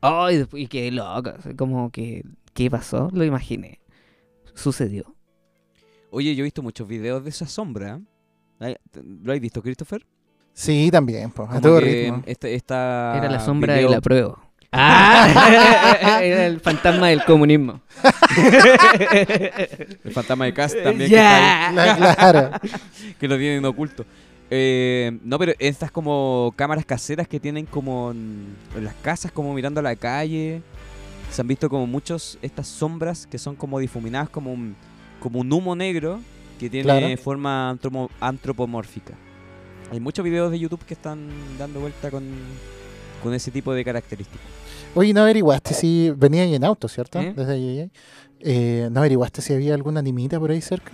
Ay, 0.00 0.36
después- 0.38 0.62
y 0.62 0.66
quedé 0.68 0.90
loca. 0.90 1.36
así 1.38 1.54
Como 1.54 1.90
que, 1.90 2.24
¿qué 2.52 2.70
pasó? 2.70 3.10
Lo 3.12 3.24
imaginé. 3.24 3.80
Sucedió. 4.54 5.14
Oye, 6.10 6.34
yo 6.36 6.42
he 6.42 6.44
visto 6.44 6.62
muchos 6.62 6.86
videos 6.86 7.24
de 7.24 7.30
esa 7.30 7.46
sombra. 7.46 8.00
¿Lo 9.22 9.32
has 9.32 9.40
visto, 9.40 9.60
Christopher? 9.62 10.06
Sí, 10.52 10.88
también, 10.92 11.30
pues, 11.32 11.50
a 11.50 11.60
todo 11.60 11.80
ritmo. 11.80 12.22
Esta, 12.26 12.48
esta 12.48 13.14
Era 13.18 13.28
la 13.28 13.40
sombra 13.40 13.72
de 13.74 13.80
video- 13.80 13.90
la 13.90 14.00
prueba. 14.00 14.43
Ah, 14.76 16.18
era 16.22 16.46
el 16.46 16.60
fantasma 16.60 17.08
del 17.08 17.24
comunismo. 17.24 17.80
El 20.04 20.12
fantasma 20.12 20.44
de 20.46 20.54
Cast 20.54 20.76
también. 20.82 21.10
que 21.10 21.16
está 21.16 21.68
ahí. 21.68 22.14
Claro. 22.14 22.50
que 23.20 23.28
lo 23.28 23.38
tienen 23.38 23.64
oculto. 23.64 24.04
Eh, 24.50 25.18
no, 25.24 25.38
pero 25.38 25.52
estas 25.58 25.90
como 25.90 26.52
cámaras 26.56 26.84
caseras 26.84 27.26
que 27.26 27.40
tienen 27.40 27.66
como 27.66 28.10
en, 28.10 28.54
en 28.76 28.84
las 28.84 28.94
casas, 28.94 29.32
como 29.32 29.54
mirando 29.54 29.80
a 29.80 29.82
la 29.82 29.96
calle. 29.96 30.62
Se 31.30 31.40
han 31.40 31.48
visto 31.48 31.68
como 31.68 31.86
muchos 31.86 32.38
estas 32.42 32.68
sombras 32.68 33.26
que 33.26 33.38
son 33.38 33.56
como 33.56 33.78
difuminadas 33.80 34.28
como 34.28 34.52
un, 34.52 34.76
como 35.20 35.40
un 35.40 35.52
humo 35.52 35.74
negro 35.74 36.20
que 36.60 36.70
tiene 36.70 36.84
Claro. 36.84 37.16
forma 37.16 37.76
antropomórfica. 38.20 39.14
Hay 39.90 39.98
muchos 40.00 40.24
videos 40.24 40.50
de 40.50 40.58
YouTube 40.58 40.84
que 40.84 40.94
están 40.94 41.28
dando 41.58 41.80
vuelta 41.80 42.10
con, 42.10 42.24
con 43.22 43.34
ese 43.34 43.50
tipo 43.50 43.72
de 43.74 43.84
características. 43.84 44.46
Oye, 44.94 45.12
¿no 45.12 45.22
averiguaste 45.22 45.74
si 45.74 46.10
venía 46.16 46.42
ahí 46.42 46.54
en 46.54 46.64
auto, 46.64 46.88
cierto? 46.88 47.20
¿Eh? 47.20 47.32
Desde 47.36 47.52
ahí. 47.52 47.90
Eh, 48.40 48.88
¿No 48.92 49.00
averiguaste 49.00 49.42
si 49.42 49.52
había 49.54 49.74
alguna 49.74 50.00
animita 50.00 50.38
por 50.38 50.50
ahí 50.50 50.60
cerca? 50.60 50.92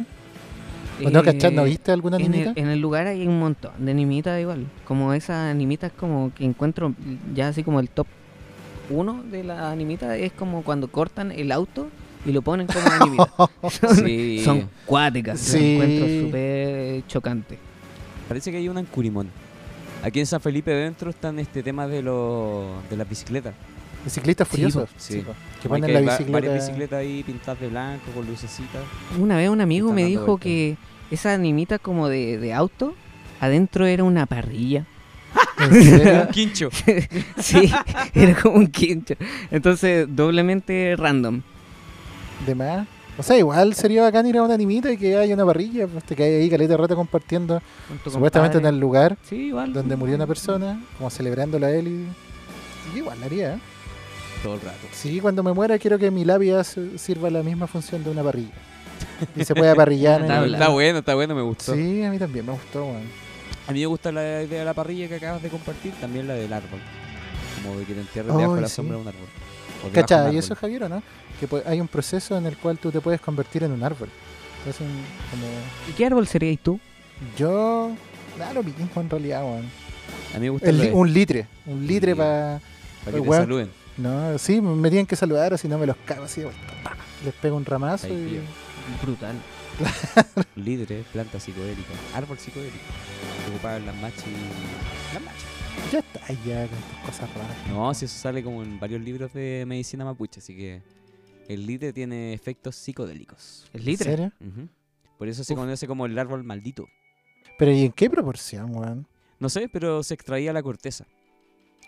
¿O 1.05 1.11
no, 1.11 1.21
Eh, 1.21 1.25
cachás? 1.25 1.53
¿No 1.53 1.65
viste 1.65 1.93
alguna 1.93 2.17
en 2.19 2.35
el, 2.35 2.53
en 2.57 2.69
el 2.69 2.79
lugar 2.81 3.07
hay 3.07 3.27
un 3.27 3.39
montón 3.39 3.73
de 3.79 3.91
animitas 3.91 4.41
igual. 4.41 4.67
Como 4.87 5.13
esas 5.15 5.51
animitas 5.51 5.93
como 5.93 6.33
que 6.35 6.45
encuentro 6.45 6.95
ya 7.35 7.49
así 7.49 7.63
como 7.63 7.81
el 7.81 7.89
top 7.89 8.07
uno 8.91 9.23
de 9.23 9.45
las 9.45 9.61
animitas 9.61 10.17
es 10.19 10.33
como 10.33 10.63
cuando 10.63 10.89
cortan 10.89 11.31
el 11.33 11.53
auto 11.53 11.89
y 12.27 12.33
lo 12.33 12.43
ponen 12.43 12.67
como 12.67 12.87
animita. 12.91 13.33
son, 13.71 13.97
Sí. 13.97 14.43
son 14.45 14.69
cuáticas. 14.87 15.41
Sí. 15.41 15.59
Lo 15.79 15.85
encuentro 15.85 16.07
súper 16.27 17.07
chocante. 17.07 17.59
Parece 18.29 18.51
que 18.51 18.59
hay 18.59 18.69
una 18.69 18.81
en 18.81 18.87
Curimón. 18.87 19.29
Aquí 20.03 20.21
en 20.21 20.27
San 20.27 20.41
Felipe 20.41 20.71
dentro 20.71 21.11
están 21.11 21.39
este 21.39 21.63
tema 21.63 21.87
de 21.87 22.03
los 22.03 22.67
de 22.91 22.97
las 22.97 23.09
bicicletas. 23.09 23.55
¿De 24.05 24.11
ciclistas 24.11 24.49
Sí, 24.49 24.53
furiosos? 24.57 24.89
sí. 24.97 25.25
Que 25.63 25.69
ponen 25.69 25.93
la 25.93 26.01
bicicleta. 26.01 26.33
varias 26.33 26.55
bicicletas 26.55 26.99
ahí 27.01 27.23
pintadas 27.23 27.61
de 27.61 27.69
blanco 27.69 28.11
con 28.15 28.27
lucecitas. 28.27 28.83
Una 29.19 29.37
vez 29.37 29.51
un 29.51 29.61
amigo 29.61 29.93
me 29.93 30.05
dijo 30.05 30.39
que 30.39 30.77
esa 31.11 31.35
animita 31.35 31.79
como 31.79 32.09
de, 32.09 32.39
de 32.39 32.55
auto, 32.55 32.95
adentro 33.41 33.87
era 33.87 34.05
una 34.05 34.27
parrilla. 34.27 34.87
¿En 35.59 35.83
serio? 35.85 36.29
Quincho. 36.33 36.71
sí, 37.39 37.71
era 38.15 38.35
como 38.41 38.57
un 38.57 38.67
quincho. 38.69 39.15
Entonces, 39.51 40.07
doblemente 40.09 40.95
random. 40.97 41.43
De 42.47 42.55
más. 42.55 42.87
O 43.19 43.23
sea, 43.23 43.37
igual 43.37 43.75
sería 43.75 44.03
bacán 44.03 44.25
ir 44.27 44.39
a 44.39 44.43
una 44.43 44.55
animita 44.55 44.91
y 44.91 44.97
que 44.97 45.15
haya 45.19 45.35
una 45.35 45.45
parrilla. 45.45 45.87
Pues 45.87 46.05
te 46.05 46.17
caes 46.17 46.41
ahí 46.43 46.49
caleta 46.49 46.73
de 46.73 46.77
rato 46.79 46.97
compartiendo. 46.97 47.61
Supuestamente 48.05 48.57
en 48.57 48.65
el 48.67 48.81
lugar 48.81 49.19
Sí, 49.29 49.49
igual. 49.49 49.75
donde 49.75 49.95
murió 49.97 50.17
una 50.17 50.27
persona, 50.27 50.81
como 50.97 51.11
celebrándola 51.11 51.67
a 51.67 51.71
él. 51.73 51.89
Y... 51.89 52.07
Sí, 52.93 52.99
igual 52.99 53.21
la 53.21 53.27
haría. 53.27 53.55
¿eh? 53.57 53.59
Todo 54.43 54.55
el 54.55 54.61
rato. 54.61 54.79
Sí, 54.93 55.21
cuando 55.21 55.43
me 55.43 55.53
muera 55.53 55.79
quiero 55.79 55.99
que 55.99 56.11
mi 56.11 56.25
labia 56.25 56.65
sirva 56.65 57.29
la 57.31 57.43
misma 57.43 57.67
función 57.67 58.03
de 58.03 58.11
una 58.11 58.23
parrilla. 58.23 58.53
Y 59.37 59.45
se 59.45 59.55
pueda 59.55 59.75
parrillar. 59.75 60.21
en 60.21 60.27
Una 60.27 60.39
el-. 60.45 60.55
Está 60.55 60.69
bueno, 60.69 60.99
está 60.99 61.15
bueno, 61.15 61.35
me 61.35 61.43
gustó. 61.43 61.75
Sí, 61.75 62.03
a 62.05 62.11
mí 62.11 62.19
también 62.19 62.47
me 62.47 62.53
gustó, 62.53 62.85
weón. 62.85 63.03
A 63.69 63.73
mí 63.73 63.81
me 63.81 63.87
gusta 63.87 64.11
la 64.11 64.43
idea 64.43 64.61
de 64.61 64.65
la 64.65 64.75
parrilla 64.75 65.09
que 65.09 65.17
acabas 65.17 65.43
de 65.43 65.49
compartir, 65.49 65.93
también 66.01 66.27
la 66.27 66.35
del 66.35 66.53
árbol. 66.53 66.81
Como 67.63 67.79
de 67.79 67.85
que 67.85 67.95
te 67.95 68.01
entierres 68.01 68.35
debajo 68.35 68.55
de 68.57 68.61
la 68.63 68.69
sí. 68.69 68.75
sombra 68.77 68.97
de 68.97 69.03
un 69.03 69.09
árbol. 69.09 69.29
De 69.93 70.29
un. 70.29 70.35
Y 70.35 70.39
eso, 70.39 70.55
Javier, 70.57 70.85
¿o 70.85 70.89
no? 70.89 71.03
Que 71.39 71.49
pu- 71.49 71.63
hay 71.67 71.81
un 71.81 71.89
proceso 71.89 72.37
en 72.37 72.47
el 72.47 72.57
cual 72.57 72.79
tú 72.79 72.91
te 72.91 73.01
puedes 73.01 73.21
convertir 73.21 73.63
en 73.65 73.73
un 73.73 73.83
árbol. 73.83 74.09
Entonces, 74.59 74.81
un- 74.81 75.05
como... 75.31 75.47
¿Y 75.89 75.93
qué 75.93 76.07
árbol 76.07 76.27
serías 76.27 76.59
tú? 76.63 76.81
Yo... 77.37 77.91
Claro, 78.37 78.63
mismo 78.63 78.89
en 78.97 79.11
realidad, 79.11 79.43
weón. 79.45 79.67
A 80.35 80.39
mí 80.39 80.41
me 80.41 80.51
gusta 80.51 80.71
El 80.71 80.91
un 80.95 81.13
litre. 81.13 81.47
Un 81.67 81.87
litre 81.87 82.13
Sí. 82.13 82.19
para... 82.19 82.61
para 83.05 83.17
que 83.19 83.23
te 83.23 83.29
saluden. 83.31 83.71
No, 84.01 84.39
sí, 84.39 84.61
me 84.61 84.89
tienen 84.89 85.07
que 85.07 85.17
saludar 85.17 85.53
o 85.53 85.59
si 85.59 85.69
no 85.69 85.79
me 85.79 85.87
los 85.87 85.97
cago 86.07 86.25
así 86.25 86.41
de 86.41 86.47
vuelta. 86.47 86.97
Les 87.25 87.35
pego 87.35 87.57
un 87.57 87.65
ramazo 87.65 88.09
y... 88.09 88.41
Brutal. 89.03 89.37
Líderes, 90.57 91.07
planta 91.07 91.39
psicodélica, 91.39 91.91
árbol 92.15 92.39
psicodélico. 92.39 92.79
Ocupaban 93.51 93.87
las 93.87 93.95
machis. 93.97 94.25
Las 95.15 95.23
machis. 95.23 95.45
Ya 95.93 95.99
está, 96.01 96.21
ya 96.47 96.67
con 96.67 96.79
tus 96.79 96.99
cosas 97.07 97.35
raras. 97.35 97.57
No, 97.69 97.93
si 97.95 98.05
eso 98.07 98.19
sale 98.19 98.43
como 98.43 98.63
en 98.63 98.79
varios 98.81 99.01
libros 99.01 99.33
de 99.33 99.65
medicina 99.67 100.05
mapuche, 100.05 100.41
así 100.41 100.57
que 100.57 100.83
el 101.49 101.67
litre 101.67 101.93
tiene 101.93 102.33
efectos 102.33 102.77
psicodélicos. 102.77 103.69
¿El 103.73 103.81
¿En 103.81 103.87
litre? 103.87 104.11
serio? 104.11 104.33
Ujú. 104.41 104.69
Por 105.19 105.29
eso 105.29 105.45
se 105.45 105.53
Uf. 105.53 105.59
conoce 105.59 105.87
como 105.87 106.07
el 106.07 106.19
árbol 106.19 106.43
maldito. 106.45 106.87
Pero 107.59 107.73
¿y 107.73 107.85
en 107.87 107.93
qué 107.93 108.09
proporción, 108.11 108.75
weón? 108.75 109.07
No 109.39 109.49
sé, 109.49 109.69
pero 109.69 110.03
se 110.03 110.15
extraía 110.15 110.53
la 110.53 110.63
corteza. 110.63 111.07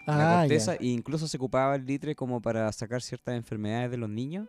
La 0.07 0.39
Ah, 0.39 0.41
corteza 0.43 0.73
ya. 0.75 0.81
e 0.81 0.87
incluso 0.87 1.29
se 1.29 1.37
ocupaba 1.37 1.75
el 1.77 1.87
litre 1.87 2.15
como 2.15 2.41
para 2.41 2.71
sacar 2.73 3.03
ciertas 3.03 3.35
enfermedades 3.37 3.91
de 3.91 3.97
los 3.97 4.09
niños, 4.11 4.49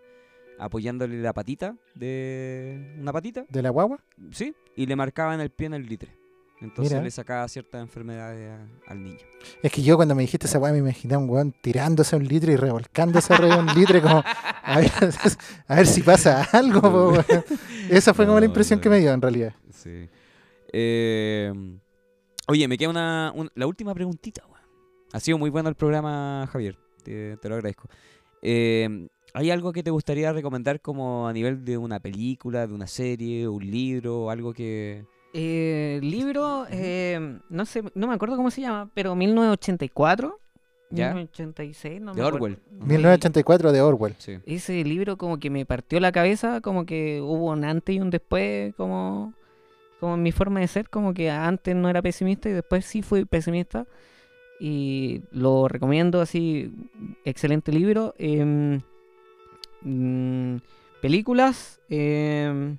apoyándole 0.59 1.21
la 1.21 1.34
patita 1.34 1.75
de 1.95 2.95
una 2.99 3.11
patita, 3.13 3.45
¿De 3.49 3.61
la 3.61 3.69
guagua? 3.69 3.99
sí, 4.31 4.53
y 4.75 4.85
le 4.85 4.95
marcaban 4.95 5.39
el 5.41 5.49
pie 5.49 5.67
en 5.67 5.73
el 5.75 5.85
litre. 5.88 6.15
Entonces 6.61 6.93
Mira. 6.93 7.03
le 7.03 7.11
sacaba 7.11 7.45
ciertas 7.49 7.81
enfermedades 7.81 8.49
a- 8.51 8.91
al 8.91 9.03
niño. 9.03 9.17
Es 9.61 9.69
que 9.71 9.81
yo 9.84 9.97
cuando 9.97 10.15
me 10.15 10.21
dijiste 10.21 10.47
esa 10.47 10.59
weá 10.59 10.71
me 10.71 10.77
imaginé 10.77 11.15
a 11.15 11.17
un 11.17 11.30
weón 11.30 11.51
tirándose 11.61 12.15
un 12.15 12.23
litre 12.25 12.53
y 12.53 12.55
revolcándose 12.55 13.34
arriba 13.34 13.55
de 13.57 13.61
un 13.63 13.73
litre 13.77 14.01
como 14.01 14.23
a 14.63 14.77
ver, 14.80 14.89
a 15.67 15.75
ver 15.75 15.88
si 15.88 16.01
pasa 16.03 16.43
algo. 16.53 17.13
Esa 17.89 18.13
fue 18.13 18.25
como 18.25 18.39
la 18.39 18.45
impresión 18.45 18.80
no. 18.80 18.81
que 18.84 18.89
me 18.89 18.99
dio 18.99 19.11
en 19.11 19.21
realidad. 19.21 19.53
Sí. 19.71 20.07
Eh, 20.71 21.51
oye, 22.47 22.67
me 22.69 22.77
queda 22.77 22.89
una, 22.89 23.31
un- 23.35 23.51
la 23.55 23.67
última 23.67 23.93
preguntita. 23.93 24.43
Ha 25.14 25.19
sido 25.19 25.38
muy 25.38 25.49
bueno 25.49 25.69
el 25.69 25.76
programa, 25.76 26.49
Javier. 26.52 26.76
Te, 27.03 27.38
te 27.38 27.49
lo 27.49 27.56
agradezco. 27.56 27.88
Eh, 28.41 29.07
¿Hay 29.35 29.52
algo 29.52 29.72
que 29.72 29.84
te 29.84 29.91
gustaría 29.91 30.34
recomendar 30.34 30.81
como 30.81 31.27
a 31.27 31.34
nivel 31.34 31.64
de 31.64 31.77
una 31.77 31.99
película, 31.99 32.68
de 32.68 32.73
una 32.73 32.88
serie, 32.88 33.48
un 33.48 33.65
libro, 33.65 34.30
algo 34.30 34.53
que... 34.53 35.06
Eh, 35.34 35.99
libro, 36.03 36.68
eh, 36.69 37.40
no 37.49 37.65
sé, 37.65 37.84
no 37.95 38.07
me 38.07 38.14
acuerdo 38.14 38.38
cómo 38.38 38.52
se 38.52 38.61
llama, 38.61 38.90
pero 38.94 39.15
1984. 39.15 40.40
¿Ya? 40.91 41.07
1986, 41.07 42.02
no 42.02 42.14
De 42.14 42.22
me 42.22 42.27
acuerdo. 42.27 42.45
Orwell. 42.45 42.56
Sí. 42.56 42.85
1984 42.85 43.72
de 43.72 43.81
Orwell. 43.81 44.15
Sí. 44.19 44.38
Ese 44.45 44.84
libro 44.84 45.18
como 45.18 45.40
que 45.40 45.49
me 45.49 45.65
partió 45.65 45.99
la 45.99 46.11
cabeza, 46.11 46.61
como 46.61 46.85
que 46.85 47.19
hubo 47.22 47.52
un 47.52 47.64
antes 47.64 47.95
y 47.95 47.99
un 47.99 48.11
después, 48.11 48.76
como, 48.76 49.34
como 49.99 50.14
en 50.14 50.22
mi 50.22 50.31
forma 50.31 50.60
de 50.60 50.68
ser, 50.68 50.90
como 50.90 51.15
que 51.15 51.31
antes 51.31 51.76
no 51.76 51.90
era 51.90 52.03
pesimista 52.03 52.49
y 52.49 52.53
después 52.53 52.85
sí 52.85 53.02
fui 53.02 53.26
pesimista. 53.26 53.88
Y 54.65 55.23
lo 55.31 55.68
recomiendo 55.68 56.22
así, 56.22 56.72
excelente 57.26 57.73
libro. 57.73 58.15
Em, 58.18 58.80
mm, 59.81 60.56
películas, 61.02 61.81
em, 61.90 62.77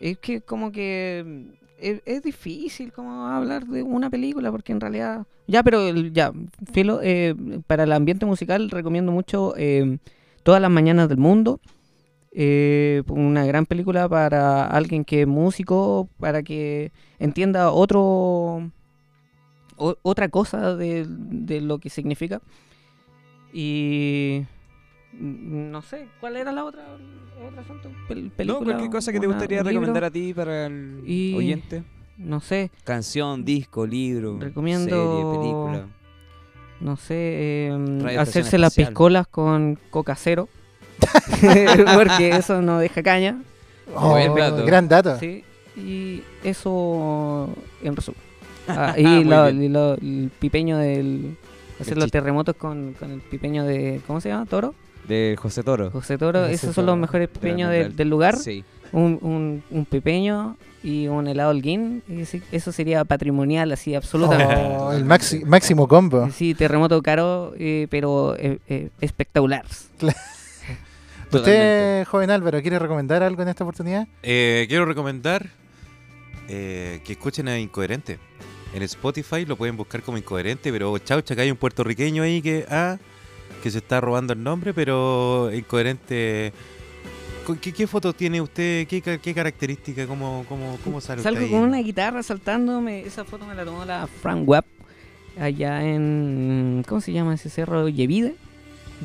es 0.00 0.18
que 0.18 0.40
como 0.40 0.72
que 0.72 1.46
es, 1.78 2.02
es 2.06 2.24
difícil 2.24 2.92
como 2.92 3.28
hablar 3.28 3.66
de 3.66 3.84
una 3.84 4.10
película 4.10 4.50
porque 4.50 4.72
en 4.72 4.80
realidad 4.80 5.26
ya 5.46 5.62
pero 5.62 5.94
ya 5.94 6.32
filo 6.72 6.98
eh, 7.00 7.36
para 7.68 7.84
el 7.84 7.92
ambiente 7.92 8.26
musical 8.26 8.68
recomiendo 8.68 9.12
mucho 9.12 9.54
eh, 9.56 9.98
todas 10.42 10.60
las 10.60 10.72
mañanas 10.72 11.08
del 11.08 11.18
mundo 11.18 11.60
eh, 12.32 13.04
una 13.08 13.46
gran 13.46 13.64
película 13.64 14.08
para 14.08 14.66
alguien 14.66 15.04
que 15.04 15.20
es 15.22 15.28
músico 15.28 16.08
para 16.18 16.42
que 16.42 16.90
entienda 17.20 17.70
otro 17.70 18.72
o- 19.76 19.96
otra 20.02 20.28
cosa 20.28 20.74
de, 20.76 21.06
de 21.08 21.60
lo 21.60 21.78
que 21.78 21.90
significa 21.90 22.40
y 23.52 24.42
no 25.12 25.80
sé 25.82 26.08
cuál 26.20 26.36
era 26.36 26.52
la 26.52 26.64
otra 26.64 26.84
otro 27.46 27.60
asunto 27.60 27.90
Pel- 28.08 28.24
No, 28.24 28.30
película, 28.36 28.64
cualquier 28.64 28.90
cosa 28.90 29.12
que 29.12 29.20
te 29.20 29.26
gustaría 29.26 29.62
recomendar 29.62 30.04
a 30.04 30.10
ti 30.10 30.34
para 30.34 30.66
el 30.66 31.02
Y- 31.06 31.34
oyente. 31.34 31.82
no 32.18 32.40
sé 32.40 32.70
Canción, 32.84 33.44
disco, 33.44 33.86
libro, 33.86 34.38
Recomiendo- 34.38 34.88
serie, 34.90 35.40
película. 35.40 35.86
no 36.80 36.96
sé, 36.96 37.66
em, 37.68 38.06
hacerse 38.18 38.58
las 38.58 38.74
piscolas 38.74 39.26
con 39.26 39.78
coca 39.90 40.14
cero. 40.16 40.48
porque 41.94 42.30
eso 42.30 42.62
no 42.62 42.78
deja 42.78 43.02
caña. 43.02 43.42
Oh, 43.94 44.14
gran 44.66 44.88
dato. 44.88 45.18
Sí, 45.18 45.44
y 45.76 46.22
eso 46.42 47.50
en 47.82 47.94
resumen. 47.94 48.20
Ah, 48.68 48.94
Muy 48.98 49.20
y 49.20 49.24
lo- 49.24 49.44
bien. 49.44 49.62
y 49.62 49.68
lo- 49.68 49.94
el 49.94 50.30
pipeño 50.38 50.78
del. 50.78 51.36
Hacer 51.80 51.94
El 51.94 52.00
los 52.00 52.10
terremotos 52.10 52.56
con, 52.56 52.94
con 52.94 53.10
el 53.10 53.20
pipeño 53.20 53.64
de. 53.64 54.00
¿Cómo 54.06 54.20
se 54.20 54.30
llama? 54.30 54.46
¿Toro? 54.46 54.74
De 55.06 55.36
José 55.38 55.62
Toro. 55.62 55.90
José 55.90 56.18
Toro. 56.18 56.40
José 56.42 56.52
Esos 56.54 56.74
son 56.74 56.86
los 56.86 56.96
mejores 56.98 57.28
pipeños 57.28 57.70
del- 57.70 57.94
lugar. 58.08 58.36
Sí. 58.36 58.64
Un, 58.92 59.18
un, 59.20 59.62
un 59.70 59.84
pipeño 59.84 60.56
y 60.82 61.08
un 61.08 61.26
helado 61.26 61.50
sí, 62.24 62.42
Eso 62.52 62.70
sería 62.72 63.04
patrimonial, 63.04 63.72
así, 63.72 63.94
absolutamente. 63.94 64.54
Oh, 64.78 64.92
el 64.92 65.04
maxi- 65.04 65.44
máximo 65.44 65.86
combo. 65.88 66.30
Sí, 66.30 66.54
terremoto 66.54 67.02
caro, 67.02 67.52
eh, 67.58 67.88
pero 67.90 68.36
eh, 68.38 68.58
eh, 68.68 68.90
espectacular. 69.00 69.64
Totalmente. 69.98 71.36
¿Usted, 71.36 72.04
joven 72.06 72.30
Álvaro, 72.30 72.62
quiere 72.62 72.78
recomendar 72.78 73.22
algo 73.22 73.42
en 73.42 73.48
esta 73.48 73.64
oportunidad? 73.64 74.06
Eh, 74.22 74.66
quiero 74.68 74.84
recomendar 74.86 75.48
eh, 76.48 77.00
que 77.04 77.12
escuchen 77.14 77.48
a 77.48 77.58
Incoherente. 77.58 78.18
En 78.74 78.82
Spotify 78.82 79.44
lo 79.46 79.56
pueden 79.56 79.76
buscar 79.76 80.02
como 80.02 80.18
Incoherente, 80.18 80.70
pero 80.70 80.96
chaucha, 80.98 81.34
que 81.34 81.42
hay 81.42 81.50
un 81.50 81.56
puertorriqueño 81.56 82.22
ahí 82.22 82.42
que, 82.42 82.66
ah, 82.68 82.98
que 83.62 83.70
se 83.70 83.78
está 83.78 84.00
robando 84.00 84.32
el 84.32 84.42
nombre, 84.42 84.74
pero 84.74 85.50
Incoherente... 85.52 86.52
¿Con 87.46 87.58
¿Qué, 87.58 87.72
qué 87.72 87.86
foto 87.86 88.12
tiene 88.12 88.40
usted? 88.40 88.88
¿Qué, 88.88 89.00
qué 89.00 89.32
característica? 89.32 90.04
¿Cómo, 90.08 90.44
cómo, 90.48 90.78
cómo 90.82 91.00
sale 91.00 91.20
usted 91.20 91.30
Salgo 91.30 91.46
ahí? 91.46 91.52
con 91.52 91.60
una 91.60 91.78
guitarra 91.78 92.20
saltándome. 92.24 93.02
Esa 93.02 93.24
foto 93.24 93.46
me 93.46 93.54
la 93.54 93.64
tomó 93.64 93.84
la 93.84 94.08
Frank 94.08 94.48
Webb 94.48 94.64
allá 95.38 95.84
en. 95.84 96.84
¿Cómo 96.88 97.00
se 97.00 97.12
llama 97.12 97.34
ese 97.34 97.48
cerro? 97.48 97.88
Yevide. 97.88 98.34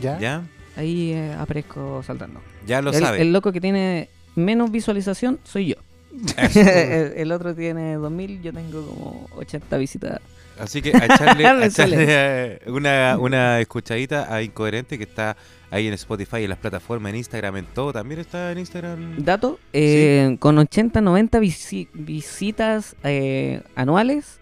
¿Ya? 0.01 0.17
¿Ya? 0.17 0.43
Ahí 0.75 1.11
eh, 1.11 1.35
aparezco 1.37 2.01
saltando. 2.01 2.41
Ya 2.65 2.81
lo 2.81 2.91
el, 2.91 2.99
sabe. 2.99 3.21
el 3.21 3.31
loco 3.31 3.51
que 3.51 3.61
tiene 3.61 4.09
menos 4.35 4.71
visualización 4.71 5.39
soy 5.43 5.67
yo. 5.67 5.75
el, 6.37 7.13
el 7.17 7.31
otro 7.31 7.55
tiene 7.55 7.95
2000, 7.95 8.41
yo 8.41 8.53
tengo 8.53 8.85
como 8.85 9.27
80 9.35 9.77
visitas. 9.77 10.19
Así 10.59 10.81
que 10.81 10.91
a 10.95 11.05
echarle, 11.05 11.45
a 11.47 11.57
eh, 11.67 12.59
una, 12.67 13.17
una 13.17 13.59
escuchadita 13.59 14.33
a 14.33 14.43
Incoherente 14.43 14.97
que 14.97 15.05
está 15.05 15.35
ahí 15.71 15.87
en 15.87 15.93
Spotify, 15.93 16.43
en 16.43 16.49
las 16.49 16.59
plataformas, 16.59 17.11
en 17.11 17.17
Instagram, 17.17 17.57
en 17.57 17.65
todo. 17.65 17.93
También 17.93 18.19
está 18.19 18.51
en 18.51 18.59
Instagram. 18.59 19.23
Dato, 19.23 19.59
eh, 19.73 20.35
con 20.39 20.57
80, 20.57 21.01
90 21.01 21.39
visi- 21.39 21.87
visitas 21.93 22.95
eh, 23.03 23.61
anuales, 23.75 24.39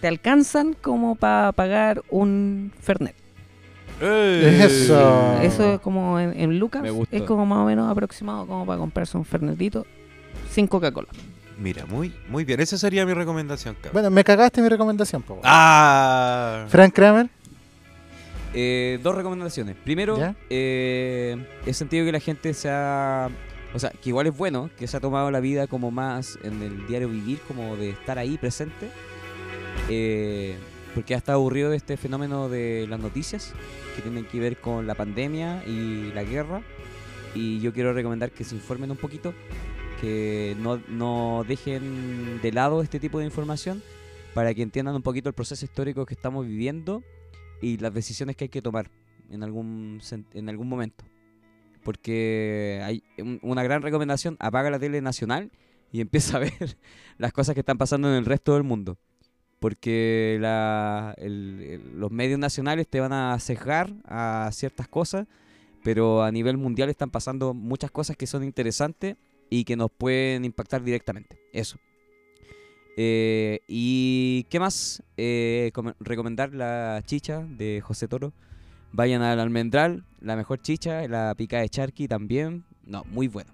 te 0.00 0.08
alcanzan 0.08 0.74
como 0.80 1.16
para 1.16 1.52
pagar 1.52 2.02
un 2.08 2.72
Fernet. 2.80 3.14
Eso. 4.00 5.38
Eso 5.42 5.74
es 5.74 5.80
como 5.80 6.18
en, 6.18 6.38
en 6.40 6.58
Lucas, 6.58 6.82
es 7.10 7.22
como 7.22 7.44
más 7.44 7.58
o 7.58 7.64
menos 7.66 7.90
aproximado 7.90 8.46
como 8.46 8.64
para 8.64 8.78
comprarse 8.78 9.18
un 9.18 9.26
Fernetito 9.26 9.86
sin 10.50 10.66
Coca-Cola. 10.66 11.08
Mira, 11.58 11.84
muy, 11.86 12.14
muy 12.28 12.44
bien. 12.44 12.60
Esa 12.60 12.78
sería 12.78 13.04
mi 13.04 13.12
recomendación, 13.12 13.74
cabrón. 13.74 13.92
Bueno, 13.92 14.10
me 14.10 14.24
cagaste 14.24 14.62
mi 14.62 14.68
recomendación, 14.68 15.22
po. 15.22 15.40
¡Ah! 15.44 16.64
Frank 16.68 16.94
Kramer. 16.94 17.28
Eh, 18.54 18.98
dos 19.02 19.14
recomendaciones. 19.14 19.76
Primero, 19.84 20.18
eh, 20.48 21.36
he 21.66 21.74
sentido 21.74 22.04
que 22.06 22.12
la 22.12 22.20
gente 22.20 22.54
se 22.54 22.68
ha... 22.70 23.28
O 23.72 23.78
sea, 23.78 23.90
que 23.90 24.08
igual 24.08 24.26
es 24.26 24.36
bueno, 24.36 24.70
que 24.78 24.88
se 24.88 24.96
ha 24.96 25.00
tomado 25.00 25.30
la 25.30 25.38
vida 25.38 25.66
como 25.68 25.90
más 25.92 26.38
en 26.42 26.60
el 26.62 26.86
diario 26.88 27.08
vivir, 27.08 27.38
como 27.46 27.76
de 27.76 27.90
estar 27.90 28.18
ahí 28.18 28.36
presente. 28.38 28.90
eh, 29.88 30.56
porque 30.94 31.14
ha 31.14 31.18
estado 31.18 31.38
aburrido 31.38 31.70
de 31.70 31.76
este 31.76 31.96
fenómeno 31.96 32.48
de 32.48 32.86
las 32.88 32.98
noticias 32.98 33.52
que 33.94 34.02
tienen 34.02 34.24
que 34.24 34.40
ver 34.40 34.56
con 34.56 34.86
la 34.86 34.94
pandemia 34.94 35.62
y 35.66 36.10
la 36.14 36.24
guerra. 36.24 36.62
Y 37.34 37.60
yo 37.60 37.72
quiero 37.72 37.92
recomendar 37.92 38.32
que 38.32 38.42
se 38.42 38.56
informen 38.56 38.90
un 38.90 38.96
poquito, 38.96 39.32
que 40.00 40.56
no, 40.58 40.80
no 40.88 41.44
dejen 41.46 42.40
de 42.42 42.52
lado 42.52 42.82
este 42.82 42.98
tipo 43.00 43.18
de 43.18 43.24
información 43.26 43.82
para 44.34 44.54
que 44.54 44.62
entiendan 44.62 44.94
un 44.94 45.02
poquito 45.02 45.28
el 45.28 45.34
proceso 45.34 45.64
histórico 45.64 46.06
que 46.06 46.14
estamos 46.14 46.46
viviendo 46.46 47.02
y 47.60 47.76
las 47.78 47.92
decisiones 47.92 48.36
que 48.36 48.44
hay 48.44 48.48
que 48.48 48.62
tomar 48.62 48.90
en 49.30 49.42
algún, 49.42 50.00
en 50.34 50.48
algún 50.48 50.68
momento. 50.68 51.04
Porque 51.82 52.80
hay 52.84 53.02
un- 53.18 53.38
una 53.42 53.62
gran 53.62 53.82
recomendación, 53.82 54.36
apaga 54.38 54.70
la 54.70 54.78
tele 54.78 55.00
nacional 55.00 55.50
y 55.92 56.00
empieza 56.00 56.36
a 56.36 56.40
ver 56.40 56.76
las 57.18 57.32
cosas 57.32 57.54
que 57.54 57.60
están 57.60 57.78
pasando 57.78 58.08
en 58.08 58.14
el 58.14 58.24
resto 58.26 58.54
del 58.54 58.62
mundo. 58.64 58.98
Porque 59.58 60.38
la- 60.40 61.14
los 61.18 62.10
medios 62.10 62.38
nacionales 62.38 62.88
te 62.88 63.00
van 63.00 63.12
a 63.12 63.38
sesgar 63.38 63.92
a 64.06 64.48
ciertas 64.52 64.88
cosas, 64.88 65.26
pero 65.82 66.22
a 66.22 66.30
nivel 66.30 66.56
mundial 66.56 66.88
están 66.88 67.10
pasando 67.10 67.52
muchas 67.54 67.90
cosas 67.90 68.16
que 68.16 68.26
son 68.26 68.44
interesantes 68.44 69.16
y 69.50 69.64
que 69.64 69.76
nos 69.76 69.90
pueden 69.90 70.44
impactar 70.44 70.82
directamente. 70.82 71.36
Eso. 71.52 71.76
Eh, 72.96 73.60
¿Y 73.68 74.44
qué 74.50 74.60
más? 74.60 75.02
Eh, 75.16 75.70
come- 75.74 75.94
recomendar 76.00 76.54
la 76.54 77.02
chicha 77.04 77.40
de 77.46 77.80
José 77.82 78.08
Toro. 78.08 78.32
Vayan 78.92 79.22
al 79.22 79.38
almendral, 79.40 80.04
la 80.20 80.34
mejor 80.36 80.60
chicha, 80.60 81.06
la 81.08 81.34
pica 81.36 81.60
de 81.60 81.68
charqui 81.68 82.08
también. 82.08 82.64
No, 82.84 83.04
muy 83.04 83.28
bueno. 83.28 83.52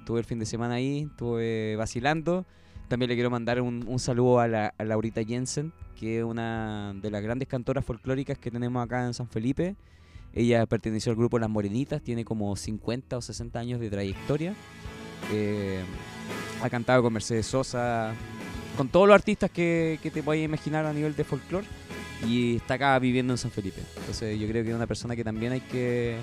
Estuve 0.00 0.18
el 0.20 0.24
fin 0.26 0.38
de 0.40 0.46
semana 0.46 0.74
ahí, 0.74 1.06
estuve 1.10 1.76
vacilando. 1.76 2.44
También 2.88 3.08
le 3.08 3.14
quiero 3.14 3.30
mandar 3.30 3.60
un, 3.60 3.84
un 3.86 3.98
saludo 4.00 4.40
a, 4.40 4.48
la, 4.48 4.74
a 4.76 4.84
Laurita 4.84 5.22
Jensen, 5.24 5.72
que 5.98 6.18
es 6.18 6.24
una 6.24 6.92
de 7.00 7.10
las 7.10 7.22
grandes 7.22 7.46
cantoras 7.48 7.84
folclóricas 7.84 8.36
que 8.38 8.50
tenemos 8.50 8.84
acá 8.84 9.06
en 9.06 9.14
San 9.14 9.28
Felipe. 9.28 9.76
Ella 10.34 10.66
perteneció 10.66 11.10
al 11.12 11.16
grupo 11.16 11.38
Las 11.38 11.48
Morenitas, 11.48 12.02
tiene 12.02 12.24
como 12.24 12.56
50 12.56 13.16
o 13.16 13.22
60 13.22 13.58
años 13.60 13.80
de 13.80 13.88
trayectoria. 13.90 14.54
Eh, 15.30 15.80
ha 16.62 16.70
cantado 16.70 17.02
con 17.02 17.12
Mercedes 17.12 17.46
Sosa, 17.46 18.12
con 18.76 18.88
todos 18.88 19.06
los 19.06 19.14
artistas 19.14 19.50
que, 19.50 19.98
que 20.02 20.10
te 20.10 20.22
puedas 20.22 20.42
imaginar 20.42 20.86
a 20.86 20.92
nivel 20.92 21.14
de 21.16 21.24
folclore 21.24 21.66
y 22.26 22.56
está 22.56 22.74
acá 22.74 22.98
viviendo 22.98 23.32
en 23.32 23.38
San 23.38 23.50
Felipe. 23.50 23.80
Entonces 23.98 24.38
yo 24.38 24.46
creo 24.48 24.62
que 24.62 24.70
es 24.70 24.76
una 24.76 24.86
persona 24.86 25.16
que 25.16 25.24
también 25.24 25.52
hay 25.52 25.60
que 25.60 26.16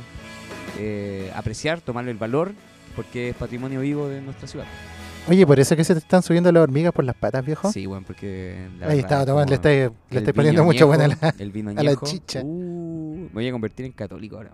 eh, 0.78 1.32
apreciar, 1.36 1.82
tomarle 1.82 2.12
el 2.12 2.18
valor, 2.18 2.54
porque 2.96 3.30
es 3.30 3.36
patrimonio 3.36 3.82
vivo 3.82 4.08
de 4.08 4.22
nuestra 4.22 4.48
ciudad. 4.48 4.66
Oye, 5.28 5.46
por 5.46 5.60
eso 5.60 5.76
que 5.76 5.84
se 5.84 5.94
te 5.94 6.00
están 6.00 6.24
subiendo 6.24 6.52
las 6.52 6.64
hormigas 6.64 6.92
por 6.94 7.04
las 7.06 7.16
patas, 7.16 7.46
viejo. 7.46 7.72
Sí, 7.72 7.86
bueno, 7.86 8.04
porque... 8.08 8.68
la 8.80 8.88
Ahí 8.88 9.02
verdad, 9.02 9.28
tomando, 9.28 9.50
le 9.50 9.56
estáis 9.56 9.92
estáis 10.10 10.34
poniendo 10.34 10.64
mucho 10.64 10.88
la. 10.92 11.36
el 11.38 11.52
vino 11.52 11.70
a 11.72 11.84
la 11.84 11.96
chicha. 11.98 12.42
uh, 12.44 13.18
me 13.28 13.30
voy 13.34 13.48
a 13.48 13.52
convertir 13.52 13.86
en 13.86 13.92
católico 13.92 14.38
ahora. 14.38 14.52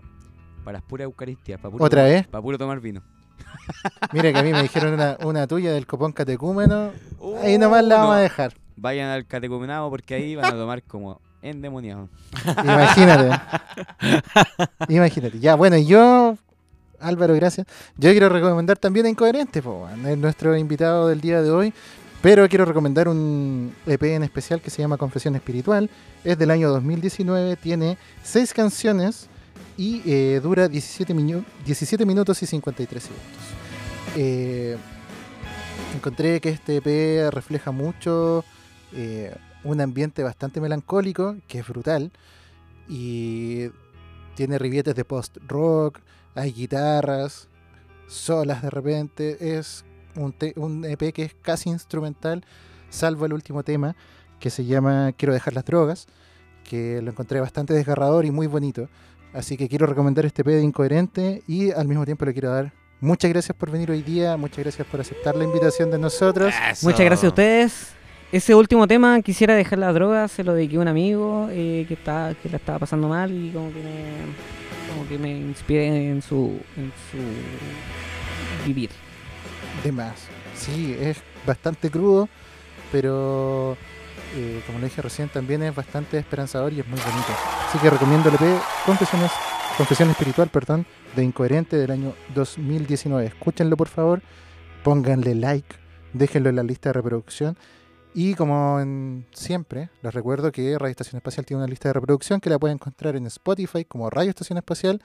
Para 0.65 0.79
las 0.79 0.81
puras 0.83 1.05
eucaristías. 1.05 1.59
Para 1.61 1.71
puro 1.71 1.85
¿Otra 1.85 2.01
tomar- 2.01 2.11
vez? 2.13 2.27
Para 2.27 2.41
puro 2.41 2.57
tomar 2.57 2.79
vino. 2.81 3.01
Mira 4.13 4.31
que 4.33 4.39
a 4.39 4.43
mí 4.43 4.51
me 4.51 4.61
dijeron 4.63 4.93
una, 4.93 5.17
una 5.23 5.47
tuya 5.47 5.71
del 5.73 5.85
copón 5.87 6.11
catecúmeno. 6.11 6.91
Ahí 7.41 7.57
nomás 7.57 7.83
la 7.83 7.95
Uh, 7.95 7.99
vamos 7.99 8.15
a 8.15 8.19
dejar. 8.19 8.53
Vayan 8.77 9.09
al 9.09 9.25
catecumenado 9.25 9.89
porque 9.89 10.15
ahí 10.15 10.35
van 10.35 10.45
a 10.45 10.51
tomar 10.51 10.83
como 10.83 11.21
endemoniados. 11.41 12.09
Imagínate. 12.63 13.39
Imagínate. 14.89 15.39
Ya, 15.39 15.55
bueno, 15.55 15.77
y 15.77 15.85
yo, 15.85 16.37
Álvaro, 16.99 17.33
gracias. 17.35 17.67
Yo 17.97 18.11
quiero 18.11 18.29
recomendar 18.29 18.77
también 18.77 19.05
a 19.05 19.09
Incoherente, 19.09 19.61
po, 19.61 19.87
es 20.07 20.17
nuestro 20.17 20.55
invitado 20.57 21.07
del 21.07 21.21
día 21.21 21.41
de 21.41 21.51
hoy. 21.51 21.73
Pero 22.21 22.47
quiero 22.49 22.65
recomendar 22.65 23.07
un 23.07 23.75
EP 23.85 24.01
en 24.03 24.23
especial 24.23 24.59
que 24.59 24.71
se 24.71 24.81
llama 24.81 24.97
Confesión 24.97 25.35
Espiritual. 25.35 25.89
Es 26.23 26.37
del 26.39 26.49
año 26.49 26.69
2019, 26.71 27.55
tiene 27.57 27.99
seis 28.23 28.51
canciones 28.51 29.27
y 29.77 30.01
eh, 30.05 30.39
dura 30.41 30.67
17, 30.67 31.13
miñu- 31.13 31.43
17 31.65 32.03
minutos 32.03 32.41
y 32.41 32.47
53 32.47 33.03
segundos. 33.03 33.25
Eh, 34.15 34.77
encontré 35.93 36.39
que 36.39 36.49
este 36.49 36.77
EP 36.77 37.31
refleja 37.31 37.71
mucho 37.71 38.45
eh, 38.93 39.35
un 39.65 39.81
ambiente 39.81 40.23
bastante 40.23 40.61
melancólico, 40.61 41.35
que 41.47 41.59
es 41.59 41.67
brutal, 41.67 42.11
y 42.87 43.67
tiene 44.35 44.57
ribietes 44.57 44.95
de 44.95 45.03
post-rock, 45.03 45.99
hay 46.33 46.53
guitarras, 46.53 47.49
solas 48.07 48.61
de 48.61 48.69
repente, 48.69 49.57
es 49.57 49.83
un, 50.15 50.85
EP 50.85 51.13
que 51.13 51.23
es 51.23 51.35
casi 51.41 51.69
instrumental, 51.69 52.45
salvo 52.89 53.25
el 53.25 53.33
último 53.33 53.63
tema, 53.63 53.95
que 54.39 54.49
se 54.49 54.65
llama 54.65 55.11
Quiero 55.17 55.33
dejar 55.33 55.53
las 55.53 55.65
drogas, 55.65 56.07
que 56.63 57.01
lo 57.01 57.11
encontré 57.11 57.41
bastante 57.41 57.73
desgarrador 57.73 58.25
y 58.25 58.31
muy 58.31 58.47
bonito. 58.47 58.87
Así 59.33 59.57
que 59.57 59.67
quiero 59.67 59.85
recomendar 59.85 60.25
este 60.25 60.41
EP 60.41 60.47
de 60.47 60.63
Incoherente 60.63 61.43
y 61.47 61.71
al 61.71 61.87
mismo 61.87 62.05
tiempo 62.05 62.23
le 62.25 62.33
quiero 62.33 62.51
dar 62.51 62.84
muchas 63.05 63.29
gracias 63.29 63.55
por 63.55 63.71
venir 63.71 63.91
hoy 63.91 64.01
día, 64.01 64.35
muchas 64.35 64.59
gracias 64.59 64.87
por 64.87 64.99
aceptar 64.99 65.35
la 65.35 65.43
invitación 65.43 65.91
de 65.91 65.97
nosotros. 65.97 66.53
Eso. 66.71 66.85
Muchas 66.85 67.05
gracias 67.05 67.23
a 67.23 67.27
ustedes. 67.27 67.93
Ese 68.31 68.55
último 68.55 68.87
tema, 68.87 69.21
quisiera 69.21 69.55
dejar 69.55 69.79
la 69.79 69.93
droga, 69.93 70.27
se 70.27 70.43
lo 70.43 70.53
dediqué 70.53 70.77
a 70.77 70.79
un 70.79 70.87
amigo 70.87 71.47
eh, 71.51 71.85
que, 71.87 71.93
está, 71.93 72.35
que 72.41 72.49
la 72.49 72.57
estaba 72.57 72.79
pasando 72.79 73.07
mal 73.07 73.31
y 73.31 73.51
como 73.51 73.71
que 73.71 73.79
me, 73.79 74.89
como 74.89 75.07
que 75.07 75.17
me 75.17 75.31
inspiré 75.31 76.09
en 76.09 76.21
su, 76.21 76.59
en 76.75 76.91
su 77.11 78.65
vivir. 78.65 78.89
De 79.83 79.91
más. 79.91 80.27
Sí, 80.55 80.97
es 80.99 81.17
bastante 81.45 81.89
crudo, 81.91 82.27
pero 82.91 83.77
eh, 84.35 84.61
como 84.65 84.79
lo 84.79 84.85
dije 84.85 85.01
recién, 85.01 85.29
también 85.29 85.61
es 85.63 85.75
bastante 85.75 86.17
esperanzador 86.17 86.73
y 86.73 86.79
es 86.79 86.87
muy 86.87 86.99
bonito. 86.99 87.33
Así 87.69 87.77
que 87.77 87.89
recomiendo 87.89 88.29
el 88.29 88.35
EP 88.35 88.61
Confesiones, 88.85 89.31
Confesión 89.77 90.09
Espiritual, 90.09 90.49
perdón, 90.49 90.85
de 91.15 91.23
Incoherente 91.23 91.77
del 91.77 91.91
año 91.91 92.13
2019. 92.33 93.25
Escúchenlo 93.27 93.77
por 93.77 93.87
favor, 93.87 94.21
pónganle 94.83 95.35
like, 95.35 95.75
déjenlo 96.13 96.49
en 96.49 96.57
la 96.57 96.63
lista 96.63 96.89
de 96.89 96.93
reproducción. 96.93 97.57
Y 98.13 98.33
como 98.35 98.79
en 98.79 99.25
siempre, 99.33 99.89
les 100.01 100.13
recuerdo 100.13 100.51
que 100.51 100.77
Radio 100.77 100.91
Estación 100.91 101.17
Espacial 101.17 101.45
tiene 101.45 101.63
una 101.63 101.69
lista 101.69 101.89
de 101.89 101.93
reproducción 101.93 102.39
que 102.39 102.49
la 102.49 102.57
pueden 102.59 102.75
encontrar 102.75 103.15
en 103.15 103.25
Spotify 103.27 103.83
como 103.85 104.09
Radio 104.09 104.29
Estación 104.29 104.57
Espacial. 104.57 105.01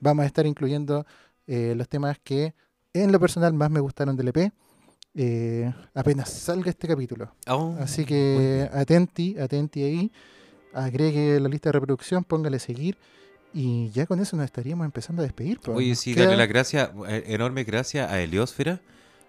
Vamos 0.00 0.24
a 0.24 0.26
estar 0.26 0.46
incluyendo 0.46 1.06
eh, 1.46 1.74
los 1.76 1.88
temas 1.88 2.18
que 2.22 2.54
en 2.92 3.12
lo 3.12 3.20
personal 3.20 3.54
más 3.54 3.70
me 3.70 3.80
gustaron 3.80 4.16
del 4.16 4.28
EP. 4.28 4.52
eh, 5.14 5.72
apenas 5.94 6.30
salga 6.30 6.70
este 6.70 6.86
capítulo. 6.86 7.32
Oh, 7.48 7.74
Así 7.80 8.04
que 8.04 8.68
atenti, 8.72 9.38
atenti 9.38 9.82
ahí. 9.82 10.12
Agregue 10.72 11.40
la 11.40 11.48
lista 11.48 11.70
de 11.70 11.72
reproducción, 11.72 12.24
póngale 12.24 12.58
seguir. 12.58 12.96
Y 13.52 13.90
ya 13.90 14.06
con 14.06 14.20
eso 14.20 14.36
nos 14.36 14.44
estaríamos 14.44 14.84
empezando 14.84 15.22
a 15.22 15.24
despedir. 15.24 15.58
pues. 15.60 15.76
Oye, 15.76 15.94
sí, 15.96 16.14
queda- 16.14 16.24
darle 16.24 16.38
las 16.38 16.48
gracias, 16.48 16.90
eh, 17.08 17.24
enormes 17.28 17.66
gracias 17.66 18.10
a 18.10 18.20
Heliosfera, 18.20 18.80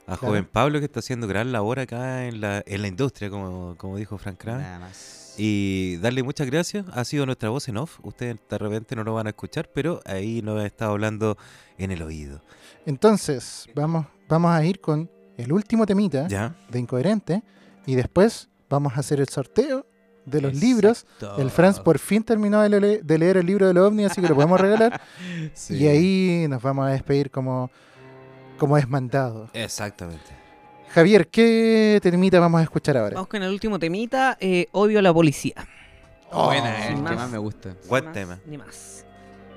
a 0.05 0.17
Claro. 0.17 0.19
joven 0.19 0.45
Pablo 0.45 0.79
que 0.79 0.85
está 0.85 0.99
haciendo 0.99 1.27
gran 1.27 1.51
labor 1.51 1.79
acá 1.79 2.27
en 2.27 2.39
la, 2.41 2.63
en 2.65 2.81
la 2.81 2.87
industria, 2.87 3.29
como, 3.29 3.75
como 3.77 3.97
dijo 3.97 4.17
Frank 4.17 4.37
Kramer. 4.37 4.61
Nada 4.61 4.79
más. 4.79 5.35
Y 5.37 5.95
darle 5.97 6.23
muchas 6.23 6.45
gracias. 6.47 6.85
Ha 6.93 7.03
sido 7.05 7.25
nuestra 7.25 7.49
voz 7.49 7.67
en 7.69 7.77
off. 7.77 7.99
Ustedes 8.03 8.35
de 8.49 8.57
repente 8.57 8.95
no 8.95 9.03
lo 9.03 9.13
van 9.13 9.27
a 9.27 9.29
escuchar, 9.29 9.69
pero 9.73 10.01
ahí 10.05 10.41
nos 10.41 10.59
ha 10.61 10.65
estado 10.65 10.91
hablando 10.91 11.37
en 11.77 11.91
el 11.91 12.01
oído. 12.03 12.41
Entonces, 12.85 13.67
vamos, 13.73 14.05
vamos 14.27 14.51
a 14.51 14.63
ir 14.65 14.81
con 14.81 15.09
el 15.37 15.53
último 15.53 15.85
temita 15.85 16.27
¿Ya? 16.27 16.55
de 16.69 16.79
Incoherente. 16.79 17.43
Y 17.85 17.95
después 17.95 18.49
vamos 18.69 18.93
a 18.97 18.99
hacer 18.99 19.19
el 19.21 19.29
sorteo 19.29 19.87
de 20.25 20.41
los 20.41 20.53
libros. 20.55 21.05
El 21.37 21.49
Franz 21.49 21.79
por 21.79 21.97
fin 21.99 22.23
terminó 22.23 22.61
de, 22.61 22.69
le- 22.79 23.01
de 23.01 23.17
leer 23.17 23.37
el 23.37 23.45
libro 23.45 23.67
de 23.67 23.73
los 23.73 23.87
ovnis, 23.87 24.11
así 24.11 24.21
que 24.21 24.27
lo 24.29 24.35
podemos 24.35 24.59
regalar. 24.59 25.01
Sí. 25.53 25.75
Y 25.75 25.87
ahí 25.87 26.47
nos 26.47 26.61
vamos 26.61 26.85
a 26.87 26.89
despedir 26.91 27.31
como, 27.31 27.71
como 28.57 28.77
es 28.77 28.87
mandado. 28.87 29.49
Exactamente. 29.53 30.39
Javier, 30.89 31.27
¿qué 31.29 31.99
temita 32.03 32.39
vamos 32.39 32.59
a 32.59 32.63
escuchar 32.63 32.97
ahora? 32.97 33.15
Vamos 33.15 33.29
con 33.29 33.41
el 33.41 33.49
último 33.51 33.79
temita, 33.79 34.37
eh, 34.39 34.67
Odio 34.73 34.99
a 34.99 35.01
la 35.01 35.13
policía. 35.13 35.55
Buena, 36.31 36.69
Oh, 36.69 36.77
eh, 36.79 36.83
sin 36.87 36.91
el 36.91 36.95
que 36.97 37.01
más. 37.01 37.15
más 37.15 37.29
me 37.31 37.37
gusta. 37.37 37.75
Buen 37.89 38.11
tema. 38.11 38.35
más, 38.35 38.45
Ni 38.45 38.57
más. 38.57 39.05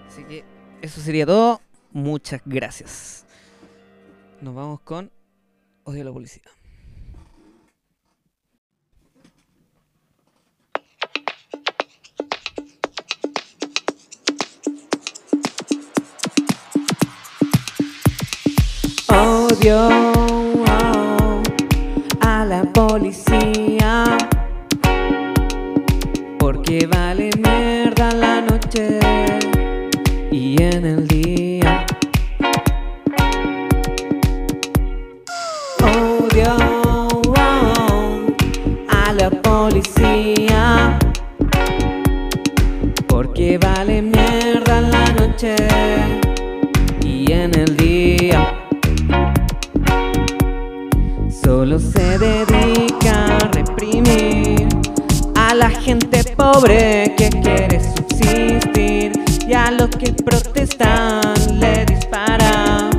Así 0.08 0.24
que 0.24 0.44
eso 0.82 1.00
sería 1.00 1.26
todo. 1.26 1.60
Muchas 1.92 2.40
gracias. 2.44 3.24
Nos 4.40 4.54
vamos 4.54 4.80
con 4.80 5.10
Odio 5.84 6.02
a 6.02 6.04
la 6.04 6.12
policía. 6.12 6.42
Odio 19.64 19.88
a 22.20 22.62
policía. 22.74 24.04
Porque 26.38 26.86
vale 26.86 27.30
mierda 27.38 28.12
la 28.12 28.42
noche 28.42 28.98
y 30.30 30.62
en 30.62 30.84
el 30.84 31.08
día. 31.08 31.86
Odio 35.80 36.56
a 38.90 39.12
la 39.14 39.30
policía. 39.30 40.98
Porque 43.06 43.56
vale 43.56 44.02
mierda 44.02 44.82
la 44.82 45.10
noche 45.12 45.56
pobre 56.54 57.12
que 57.16 57.28
quiere 57.30 57.80
subsistir 57.80 59.12
y 59.46 59.52
a 59.54 59.70
los 59.72 59.88
que 59.90 60.12
protestan 60.12 61.34
le 61.58 61.84
dispara 61.84 62.90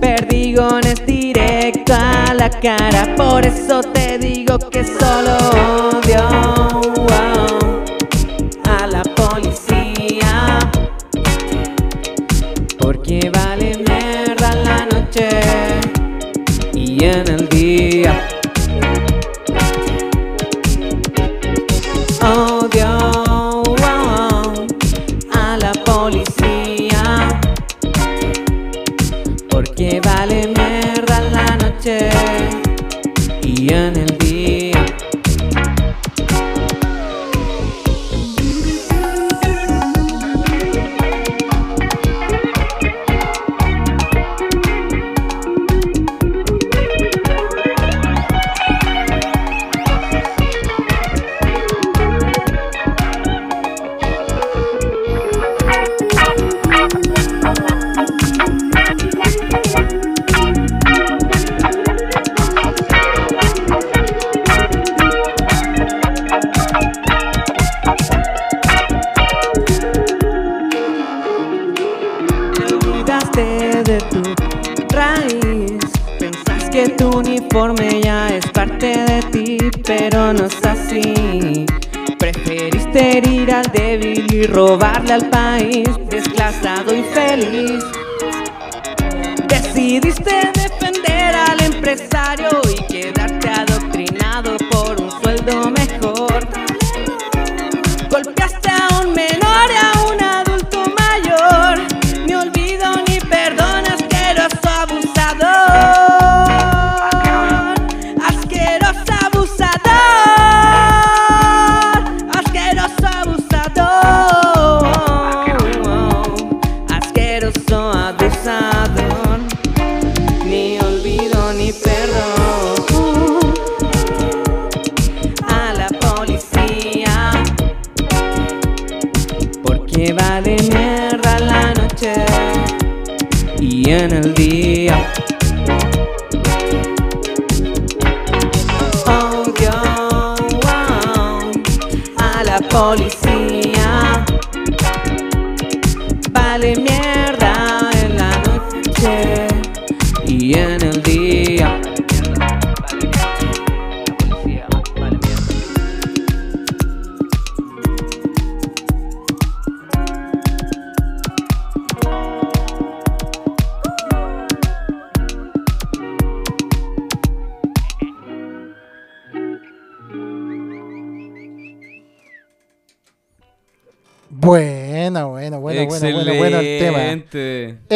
perdigones 0.00 1.04
directo 1.06 1.92
a 1.94 2.32
la 2.34 2.48
cara. 2.48 3.14
Por 3.16 3.44
eso 3.44 3.82
te 3.82 4.18
digo 4.18 4.58
que 4.70 4.84
solo 4.84 5.36
odio 5.98 6.26
a 8.64 8.86
la 8.86 9.02
policía. 9.02 9.67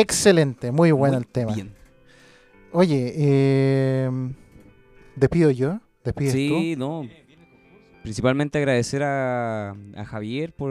Excelente. 0.02 0.70
Muy 0.72 0.90
bueno 0.90 1.14
Muy 1.14 1.22
el 1.22 1.26
tema. 1.28 1.54
bien. 1.54 1.74
Oye, 2.72 3.12
eh, 3.16 4.10
despido 5.16 5.50
yo, 5.50 5.80
despides 6.04 6.32
Sí, 6.32 6.74
no. 6.76 7.06
Principalmente 8.02 8.58
agradecer 8.58 9.02
a, 9.04 9.70
a 9.96 10.04
Javier 10.04 10.52
por 10.52 10.70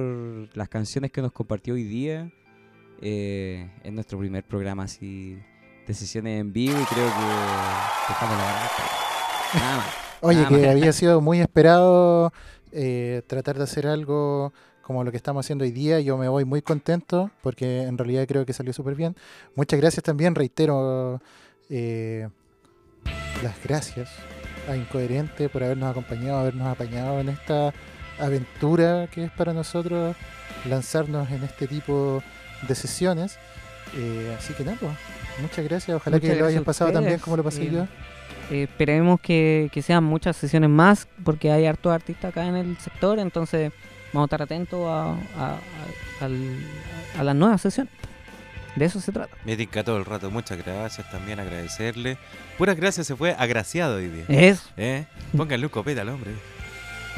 las 0.56 0.68
canciones 0.68 1.12
que 1.12 1.22
nos 1.22 1.32
compartió 1.32 1.76
hoy 1.76 1.84
día. 1.84 2.30
Eh, 3.02 3.70
es 3.84 3.94
nuestro 3.94 4.20
primer 4.20 4.44
programa 4.44 4.84
así 4.84 5.40
de 5.88 5.94
sesiones 5.94 6.40
en 6.42 6.52
vivo 6.54 6.74
y 6.80 6.86
creo 6.86 7.06
que 7.08 7.12
dejamos 8.10 8.38
la 8.38 8.44
verdad. 8.46 8.70
Nada 9.54 9.78
más. 9.78 9.86
tú. 9.86 9.92
Oye, 10.28 10.38
Nada 10.38 10.50
que 10.50 10.58
más. 10.58 10.66
había 10.76 10.94
sido 10.94 11.22
muy 11.22 11.40
esperado 11.40 12.32
eh, 12.72 13.24
tratar 13.28 13.58
de 13.58 13.64
hacer 13.64 13.88
algo 13.88 14.54
como 14.82 15.04
lo 15.04 15.12
que 15.12 15.18
estamos 15.18 15.46
haciendo 15.46 15.64
hoy 15.64 15.72
día. 15.72 16.00
Yo 16.00 16.18
me 16.18 16.28
voy 16.28 16.46
muy 16.46 16.62
contento 16.62 17.32
porque 17.42 17.84
en 17.84 17.98
realidad 17.98 18.26
creo 18.28 18.46
que 18.46 18.54
salió 18.54 18.74
súper 18.74 18.96
bien. 18.96 19.16
Muchas 19.56 19.80
gracias 19.80 20.04
también, 20.04 20.36
reitero 20.36 21.22
eh, 21.70 22.28
las 23.44 23.56
gracias 23.64 24.10
a 24.70 24.76
Incoherente 24.76 25.50
por 25.50 25.64
habernos 25.64 25.90
acompañado, 25.90 26.40
habernos 26.40 26.68
apañado 26.68 27.20
en 27.20 27.30
esta 27.30 27.74
aventura 28.20 29.08
que 29.12 29.26
es 29.26 29.32
para 29.32 29.54
nosotros 29.54 30.16
lanzarnos 30.70 31.30
en 31.32 31.44
este 31.44 31.68
tipo 31.68 32.22
de 32.68 32.76
sesiones. 32.76 33.38
Eh, 33.96 34.36
así 34.38 34.54
que 34.54 34.64
nada, 34.64 34.78
pues, 34.80 34.92
muchas 35.42 35.66
gracias. 35.66 35.98
Ojalá 35.98 36.18
Muchas 36.18 36.30
que 36.30 36.40
lo 36.40 36.46
hayas 36.46 36.64
pasado 36.64 36.92
también 36.92 37.20
como 37.20 37.38
lo 37.38 37.44
pasé 37.44 37.64
Eh, 37.64 37.72
yo. 37.72 37.88
Eh, 38.52 38.64
esperemos 38.64 39.20
que, 39.20 39.70
que 39.72 39.82
sean 39.82 40.04
muchas 40.04 40.38
sesiones 40.38 40.70
más, 40.70 41.08
porque 41.24 41.52
hay 41.52 41.66
hartos 41.66 41.92
artistas 41.92 42.32
acá 42.32 42.46
en 42.46 42.56
el 42.56 42.78
sector, 42.78 43.20
entonces 43.20 43.72
vamos 44.14 44.26
a 44.26 44.28
estar 44.28 44.42
atentos 44.42 44.80
a, 44.88 45.12
a, 45.38 45.58
a- 46.22 47.20
a 47.20 47.24
las 47.24 47.36
nuevas 47.36 47.62
sesiones. 47.62 47.92
De 48.76 48.86
eso 48.86 49.02
se 49.02 49.12
trata. 49.12 49.36
Me 49.44 49.58
tinca 49.58 49.84
todo 49.84 49.98
el 49.98 50.06
rato. 50.06 50.32
Muchas 50.32 50.58
gracias 50.58 51.10
también, 51.12 51.40
agradecerle. 51.42 52.18
Puras 52.58 52.78
gracias, 52.78 53.06
se 53.08 53.16
fue 53.18 53.36
agraciado 53.38 53.98
hoy 53.98 54.08
día. 54.08 54.24
Eso. 54.30 54.64
¿Eh? 54.78 55.04
Pónganle 55.36 55.66
un 55.66 55.72
copete 55.72 56.00
al 56.00 56.08
hombre. 56.10 56.32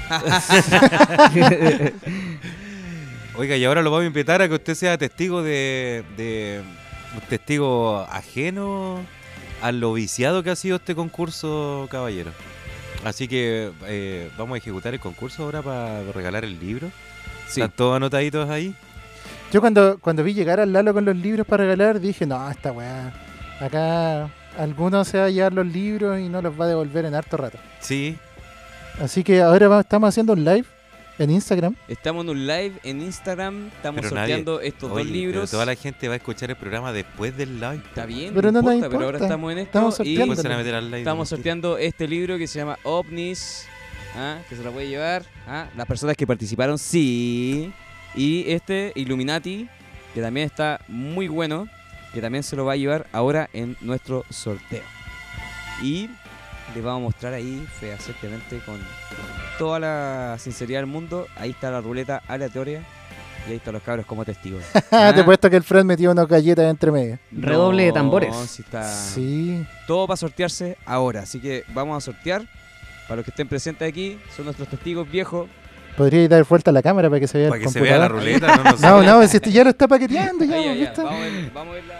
Oiga, 3.36 3.56
y 3.57 3.65
ahora 3.65 3.82
lo 3.82 3.90
vamos 3.91 4.03
a 4.03 4.07
invitar 4.07 4.41
a 4.41 4.48
que 4.48 4.53
usted 4.56 4.76
sea 4.76 4.98
testigo 4.98 5.41
de, 5.41 6.03
de 6.18 6.61
un 7.15 7.22
testigo 7.22 7.99
ajeno 8.11 8.99
a 9.61 9.72
lo 9.72 9.94
viciado 9.94 10.44
que 10.44 10.52
ha 10.52 10.56
sido 10.56 10.76
este 10.78 10.94
concurso, 10.95 11.88
caballero. 11.90 12.32
Así 13.06 13.28
que 13.28 13.72
eh, 13.88 14.30
vamos 14.38 14.56
a 14.56 14.58
ejecutar 14.58 14.94
el 14.94 15.00
concurso 15.00 15.44
ahora 15.44 15.62
para 15.62 16.04
regalar 16.14 16.44
el 16.46 16.60
libro. 16.60 16.90
Sí. 17.48 17.62
¿Están 17.62 17.72
todos 17.76 17.96
anotaditos 17.98 18.50
ahí? 18.50 18.74
Yo 19.52 19.62
cuando, 19.62 19.98
cuando 20.00 20.24
vi 20.24 20.34
llegar 20.34 20.60
al 20.60 20.74
Lalo 20.74 20.94
con 20.94 21.06
los 21.06 21.16
libros 21.16 21.46
para 21.46 21.64
regalar, 21.64 22.00
dije, 22.00 22.26
no, 22.26 22.50
esta 22.50 22.72
weá. 22.72 23.14
Acá 23.60 24.30
alguno 24.58 25.04
se 25.06 25.18
va 25.20 25.26
a 25.26 25.30
llevar 25.30 25.54
los 25.54 25.66
libros 25.68 26.20
y 26.20 26.30
no 26.30 26.42
los 26.42 26.60
va 26.60 26.66
a 26.66 26.70
devolver 26.70 27.06
en 27.06 27.14
harto 27.16 27.38
rato. 27.38 27.58
Sí. 27.80 28.18
Así 29.02 29.24
que 29.24 29.42
ahora 29.42 29.68
va- 29.68 29.82
estamos 29.82 30.10
haciendo 30.10 30.34
un 30.34 30.44
live 30.44 30.66
en 31.19 31.30
Instagram. 31.30 31.76
Estamos 31.88 32.23
en 32.26 32.30
un 32.31 32.48
live 32.48 32.73
en 32.84 33.02
Instagram, 33.02 33.68
estamos 33.76 34.02
Pero 34.02 34.15
sorteando 34.15 34.60
estos 34.61 34.91
Oye, 34.91 35.03
dos 35.03 35.03
pero 35.11 35.14
libros. 35.15 35.52
toda 35.52 35.65
la 35.65 35.76
gente 35.76 36.07
va 36.07 36.14
a 36.15 36.18
escuchar 36.18 36.49
el 36.49 36.56
programa 36.56 36.91
después 36.91 37.35
del 37.38 37.60
live. 37.60 37.81
Está 37.88 38.06
bien, 38.06 38.34
Pero 38.34 38.52
no, 38.52 38.60
importa, 38.60 38.90
pero 38.90 39.06
ahora 39.06 39.18
importa. 39.18 39.26
estamos 39.26 39.52
en 39.52 39.57
esto 39.60 39.69
Estamos 39.69 39.94
y 39.94 40.15
sorteando. 40.18 40.53
A 40.53 40.57
meter 40.57 40.76
al 40.76 40.85
live. 40.85 40.99
estamos 40.99 41.30
sorteando 41.30 41.77
este 41.77 42.07
libro 42.07 42.38
que 42.38 42.48
se 42.48 42.60
llama 42.60 42.77
OVNIS, 42.84 43.65
¿ah? 44.15 44.40
que 44.49 44.56
se 44.56 44.64
lo 44.64 44.72
puede 44.72 44.88
llevar 44.88 45.23
¿ah? 45.48 45.68
las 45.77 45.85
personas 45.85 46.15
que 46.18 46.26
participaron, 46.27 46.77
sí. 46.77 47.72
Y 48.15 48.45
este 48.52 48.91
Illuminati, 48.95 49.68
que 50.14 50.22
también 50.22 50.45
está 50.45 50.81
muy 50.88 51.27
bueno, 51.27 51.68
que 52.14 52.22
también 52.22 52.44
se 52.44 52.56
lo 52.56 52.65
va 52.65 52.73
a 52.73 52.76
llevar 52.76 53.07
ahora 53.11 53.49
en 53.53 53.76
nuestro 53.81 54.23
sorteo. 54.30 54.84
Y 55.81 56.10
les 56.76 56.84
vamos 56.84 57.02
a 57.02 57.03
mostrar 57.03 57.34
ahí 57.34 57.65
fehacientemente 57.80 58.60
con 58.65 58.80
toda 59.58 59.80
la 59.80 60.38
sinceridad 60.40 60.80
del 60.80 60.88
mundo. 60.88 61.28
Ahí 61.38 61.52
está 61.52 61.72
la 61.72 61.82
ruleta 61.82 62.22
aleatoria 62.28 62.82
y 63.48 63.52
ahí 63.52 63.58
están 63.58 63.74
los 63.74 63.84
cabros 63.84 64.06
como 64.06 64.24
testigos. 64.26 64.64
Te 64.74 64.80
Ah. 64.96 65.14
he 65.16 65.24
puesto 65.24 65.50
que 65.50 65.56
el 65.58 65.64
Fred 65.64 65.84
metió 65.84 66.12
unas 66.12 66.28
galletas 66.28 66.66
entre 66.70 66.92
medio. 66.92 67.20
Redoble 67.32 67.84
de 67.86 67.92
tambores. 67.92 68.36
Sí 68.48 68.62
está 68.64 68.84
Sí. 68.92 69.66
todo 69.88 70.08
va 70.08 70.14
a 70.14 70.18
sortearse 70.18 70.78
ahora. 70.86 71.22
Así 71.22 71.40
que 71.40 71.64
vamos 71.74 71.98
a 71.98 72.02
sortear. 72.02 72.44
Para 73.08 73.18
los 73.18 73.26
que 73.26 73.32
estén 73.32 73.48
presentes 73.50 73.88
aquí, 73.88 74.18
son 74.36 74.46
nuestros 74.46 74.68
testigos 74.70 75.10
viejos. 75.12 75.50
Podría 75.98 76.28
dar 76.30 76.44
vuelta 76.46 76.72
a 76.72 76.74
la 76.74 76.82
cámara 76.82 77.10
para 77.10 77.20
que 77.20 77.28
se 77.28 77.38
vea 77.38 77.50
Para 77.50 77.60
el 77.62 77.68
que 77.68 77.72
se 77.72 77.82
vea 77.82 77.98
la 77.98 78.08
ruleta, 78.08 78.56
no, 78.56 78.64
no. 78.64 78.78
No, 79.04 79.20
no, 79.22 79.28
si 79.28 79.36
este 79.38 79.52
ya 79.52 79.64
lo 79.64 79.70
está 79.72 79.88
paqueteando 79.88 80.44
ya, 80.46 80.56
vamos 81.54 81.72
a 81.72 81.76
ver 81.76 81.84
la... 81.84 81.98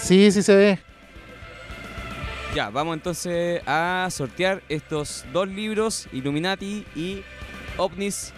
Sí, 0.00 0.30
sí 0.32 0.42
se 0.42 0.54
ve. 0.54 0.78
Ya, 2.54 2.68
vamos 2.68 2.94
entonces 2.94 3.62
a 3.66 4.06
sortear 4.10 4.62
estos 4.68 5.24
dos 5.32 5.48
libros, 5.48 6.06
Illuminati 6.12 6.84
y 6.94 7.22
OVNIS. 7.78 8.32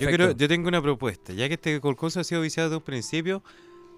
Yo, 0.00 0.08
quiero- 0.08 0.32
yo 0.32 0.48
tengo 0.48 0.66
una 0.68 0.82
propuesta. 0.82 1.32
Ya 1.32 1.46
que 1.46 1.54
este 1.54 1.80
concurso 1.80 2.18
ha 2.18 2.24
sido 2.24 2.40
viciado 2.40 2.68
desde 2.68 2.78
un 2.78 2.82
principio, 2.82 3.42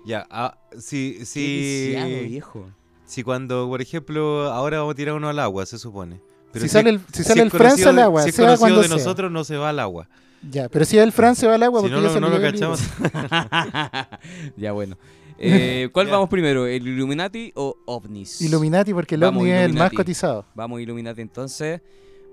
ya, 0.05 0.27
ah, 0.31 0.59
si, 0.78 1.16
Qué 1.20 1.24
si, 1.24 1.86
viciado, 1.86 2.09
viejo. 2.28 2.66
si 3.07 3.23
cuando, 3.23 3.66
por 3.69 3.81
ejemplo, 3.81 4.53
ahora 4.53 4.78
vamos 4.81 4.93
a 4.93 4.94
tirar 4.97 5.15
uno 5.15 5.28
al 5.31 5.39
agua, 5.39 5.65
se 5.65 5.78
supone. 5.78 6.20
Si 6.53 6.69
sale 6.69 6.90
el- 6.90 7.01
si 7.12 7.23
sale 7.24 7.43
el 7.43 7.51
Fran, 7.51 7.62
conocido 7.62 7.85
sale 7.86 7.97
de- 7.97 8.03
al 8.03 8.07
agua, 8.07 8.23
Si 8.23 8.28
es 8.31 8.36
conocido 8.36 8.59
cuando 8.59 8.82
de 8.82 8.89
sea. 8.89 8.97
nosotros, 8.97 9.32
no 9.32 9.44
se 9.44 9.57
va 9.57 9.70
al 9.70 9.78
agua. 9.78 10.09
Ya, 10.51 10.68
pero 10.68 10.85
si 10.85 10.98
el 10.98 11.12
Fran 11.12 11.35
se 11.35 11.47
va 11.47 11.55
al 11.55 11.62
agua 11.62 11.81
Si 11.81 11.89
porque 11.89 12.02
no, 12.02 12.14
ya 12.14 12.20
no 12.20 12.28
le 12.28 12.36
lo 12.39 12.43
cachamos. 12.43 12.81
ya, 14.56 14.73
bueno. 14.73 14.97
Eh, 15.39 15.89
¿Cuál 15.93 16.06
Ya. 16.06 16.12
vamos 16.12 16.28
primero? 16.28 16.66
¿El 16.66 16.86
Illuminati 16.86 17.52
o 17.55 17.77
OVNIS? 17.86 18.40
Illuminati 18.43 18.93
porque 18.94 19.14
el 19.16 19.20
Vamos, 19.23 19.43
ovni 19.43 19.52
es 19.52 19.62
el 19.62 19.74
más 19.74 19.93
cotizado. 19.93 20.47
Vamos 20.55 20.81
Illuminati 20.81 21.20
entonces. 21.20 21.81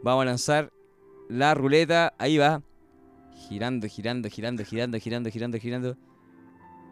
Vamos 0.03 0.22
a 0.23 0.26
lanzar 0.26 0.72
la 1.30 1.53
ruleta. 1.53 2.14
Ahí 2.18 2.38
va. 2.38 2.61
Girando, 3.49 3.88
girando, 3.88 4.30
girando, 4.30 4.64
girando, 4.64 4.99
girando, 4.99 5.30
girando, 5.30 5.57
girando. 5.57 5.98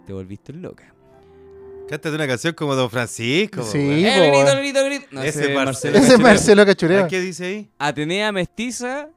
Te 0.06 0.14
volviste 0.14 0.54
loca. 0.54 0.94
Cántate 1.88 2.16
una 2.16 2.28
canción 2.28 2.54
como 2.54 2.76
Don 2.76 2.90
Francisco. 2.90 3.64
Sí. 3.64 3.78
¡Eh, 3.78 4.32
grito, 4.32 4.58
grito, 4.58 4.86
grito! 4.86 5.06
No, 5.12 5.22
Ese 5.24 5.42
ese 5.42 5.50
es 5.50 5.56
Marcelo 5.56 5.66
Marcelo 5.66 5.98
Ese 5.98 6.06
es 6.06 6.12
Cachureo. 6.12 6.28
Marcelo 6.28 6.66
Cachureo. 6.66 7.04
¿Ah, 7.04 7.08
¿Qué 7.08 7.20
dice 7.20 7.46
ahí? 7.46 7.70
Atenea 7.78 8.32
Mestiza 8.32 9.10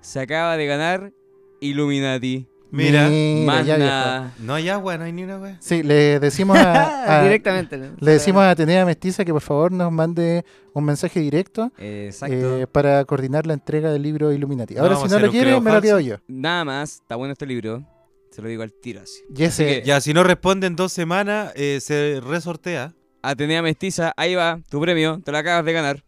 se 0.00 0.20
acaba 0.20 0.56
de 0.56 0.66
ganar 0.66 1.12
Illuminati. 1.60 2.46
Mira, 2.72 3.08
Más 3.44 3.66
ya, 3.66 3.74
viejo. 3.76 3.90
nada. 3.90 4.32
no 4.38 4.54
hay 4.54 4.68
agua, 4.68 4.96
no 4.96 5.02
hay 5.02 5.12
ni 5.12 5.24
una 5.24 5.38
wea. 5.38 5.56
Sí, 5.60 5.82
le 5.82 6.20
decimos 6.20 6.56
a, 6.56 7.18
a- 7.18 7.22
Directamente. 7.24 7.76
le 7.98 8.10
decimos 8.12 8.42
a 8.44 8.50
Atenea 8.50 8.84
Mestiza 8.86 9.24
que 9.24 9.32
por 9.32 9.42
favor 9.42 9.72
nos 9.72 9.90
mande 9.90 10.44
un 10.72 10.84
mensaje 10.84 11.18
directo 11.18 11.72
Exacto. 11.78 12.60
eh, 12.60 12.66
para 12.68 13.04
coordinar 13.06 13.44
la 13.44 13.54
entrega 13.54 13.90
del 13.90 14.02
libro 14.02 14.32
Illuminati. 14.32 14.76
Ahora, 14.76 14.94
si 14.96 15.08
no 15.08 15.18
lo 15.18 15.30
quiere, 15.32 15.60
me 15.60 15.72
lo 15.72 15.82
quedo 15.82 15.98
yo. 15.98 16.16
Nada 16.28 16.64
más. 16.64 16.94
Está 17.00 17.16
bueno 17.16 17.32
este 17.32 17.44
libro. 17.44 17.84
Se 18.30 18.40
lo 18.40 18.48
digo 18.48 18.62
al 18.62 18.72
tiro 18.72 19.00
Así 19.02 19.20
que- 19.34 19.82
Ya, 19.84 20.00
si 20.00 20.14
no 20.14 20.22
responde 20.22 20.68
en 20.68 20.76
dos 20.76 20.92
semanas, 20.92 21.52
eh, 21.56 21.78
se 21.80 22.20
resortea. 22.24 22.94
Atenea 23.20 23.62
Mestiza, 23.62 24.12
ahí 24.16 24.36
va, 24.36 24.60
tu 24.70 24.80
premio, 24.80 25.20
te 25.24 25.32
lo 25.32 25.38
acabas 25.38 25.64
de 25.64 25.72
ganar. 25.72 26.04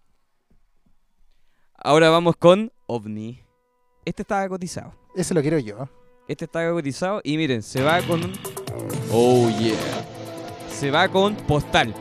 Ahora 1.77 2.09
vamos 2.11 2.37
con 2.37 2.71
OVNI. 2.87 3.41
Este 4.05 4.23
estaba 4.23 4.49
cotizado. 4.49 4.95
Ese 5.15 5.35
lo 5.35 5.43
quiero 5.43 5.59
yo. 5.59 5.89
Este 6.29 6.45
está 6.45 6.71
cotizado 6.71 7.21
y 7.25 7.37
miren, 7.37 7.63
se 7.63 7.83
va 7.83 8.01
con 8.03 8.25
un... 8.25 8.33
Oh 9.11 9.49
yeah. 9.59 9.77
Se 10.71 10.91
va 10.91 11.09
con 11.09 11.35
postal. 11.35 11.95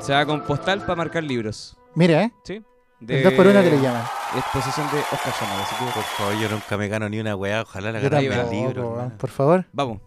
Se 0.00 0.12
va 0.12 0.26
con 0.26 0.44
postal 0.44 0.80
para 0.80 0.96
marcar 0.96 1.22
libros. 1.24 1.76
Mira, 1.94 2.24
¿eh? 2.24 2.32
¿Sí? 2.44 2.62
El 3.06 3.22
2 3.22 3.32
por 3.34 3.46
1 3.46 3.62
que 3.62 3.70
le 3.70 3.80
llaman. 3.80 4.02
Exposición 4.36 4.86
de 4.90 4.98
Oscar 4.98 5.32
Llamado. 5.40 5.62
Así 5.62 5.74
que 5.76 5.84
Por 5.92 6.02
favor, 6.02 6.34
yo 6.40 6.48
nunca 6.48 6.76
me 6.76 6.88
gano 6.88 7.08
ni 7.08 7.20
una 7.20 7.36
weá. 7.36 7.62
Ojalá 7.62 7.92
la 7.92 8.00
tampoco, 8.00 8.18
el 8.20 8.50
libro. 8.50 8.90
hermano. 8.90 9.18
Por 9.18 9.30
favor. 9.30 9.64
vamos. 9.72 10.00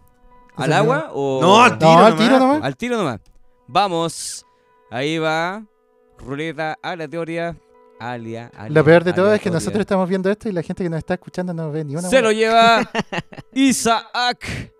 ¿Al 0.56 0.70
es 0.70 0.76
agua 0.76 1.10
o...? 1.12 1.40
No, 1.40 1.62
al 1.62 1.78
tiro. 1.78 1.90
No, 1.90 1.98
al 1.98 2.12
nomás, 2.12 2.18
tiro 2.26 2.38
nomás. 2.38 2.62
Al 2.62 2.76
tiro 2.76 2.96
nomás. 2.98 3.20
Vamos. 3.66 4.46
Ahí 4.90 5.18
va. 5.18 5.64
Ruleta 6.18 6.76
aleatoria. 6.82 7.56
Alia, 8.10 8.50
alia, 8.56 8.74
Lo 8.74 8.84
peor 8.84 9.04
de 9.04 9.12
todo 9.12 9.32
es 9.32 9.40
que 9.40 9.50
nosotros 9.50 9.80
estamos 9.80 10.08
viendo 10.08 10.30
esto 10.30 10.48
y 10.48 10.52
la 10.52 10.62
gente 10.62 10.82
que 10.82 10.90
nos 10.90 10.98
está 10.98 11.14
escuchando 11.14 11.54
no 11.54 11.70
ve 11.70 11.84
ni 11.84 11.94
una. 11.94 12.08
Se 12.08 12.20
lo 12.20 12.32
lleva 12.32 12.88
Isaac. 13.52 14.72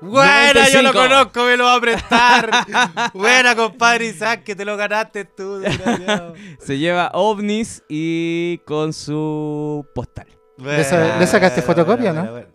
Buena, 0.00 0.68
yo 0.68 0.82
lo 0.82 0.92
95. 0.92 0.92
conozco, 0.92 1.44
me 1.44 1.56
lo 1.56 1.64
va 1.64 1.74
a 1.76 1.80
prestar. 1.80 2.50
Buena, 3.14 3.54
compadre 3.56 4.06
Isaac, 4.06 4.42
que 4.42 4.54
te 4.54 4.64
lo 4.64 4.76
ganaste 4.76 5.24
tú. 5.24 5.62
Se 6.58 6.76
lleva 6.78 7.10
ovnis 7.14 7.82
y 7.88 8.58
con 8.66 8.92
su 8.92 9.86
postal. 9.94 10.26
Le 10.58 10.84
sa- 10.84 10.98
Buena, 10.98 11.18
le 11.18 11.26
sacaste 11.26 11.62
fotocopia, 11.62 12.12
buena, 12.12 12.30
¿no? 12.30 12.54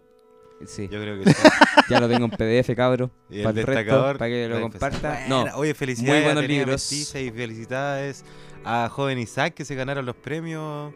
Sí, 0.68 0.90
Yo 0.92 1.00
creo 1.02 1.24
que 1.24 1.32
sí. 1.34 1.42
ya 1.90 2.02
lo 2.02 2.10
tengo 2.10 2.26
en 2.26 2.32
PDF, 2.32 2.76
cabro. 2.76 3.10
Y 3.30 3.38
el 3.40 3.44
Para 3.46 3.60
el 3.62 3.66
resto, 3.66 4.02
para 4.18 4.28
que 4.28 4.44
lo 4.48 4.56
Buena, 4.60 4.70
comparta. 4.72 5.10
buena. 5.10 5.28
No, 5.28 5.58
Oye, 5.58 5.74
felicidades 5.74 6.16
muy 6.26 6.34
buenos 6.34 6.44
libros. 6.48 6.92
Y 6.92 7.32
felicidades 7.32 8.26
a 8.66 8.90
joven 8.90 9.18
Isaac 9.20 9.54
que 9.54 9.66
se 9.66 9.76
ganaron 9.76 10.06
los 10.06 10.16
premios 10.16 10.94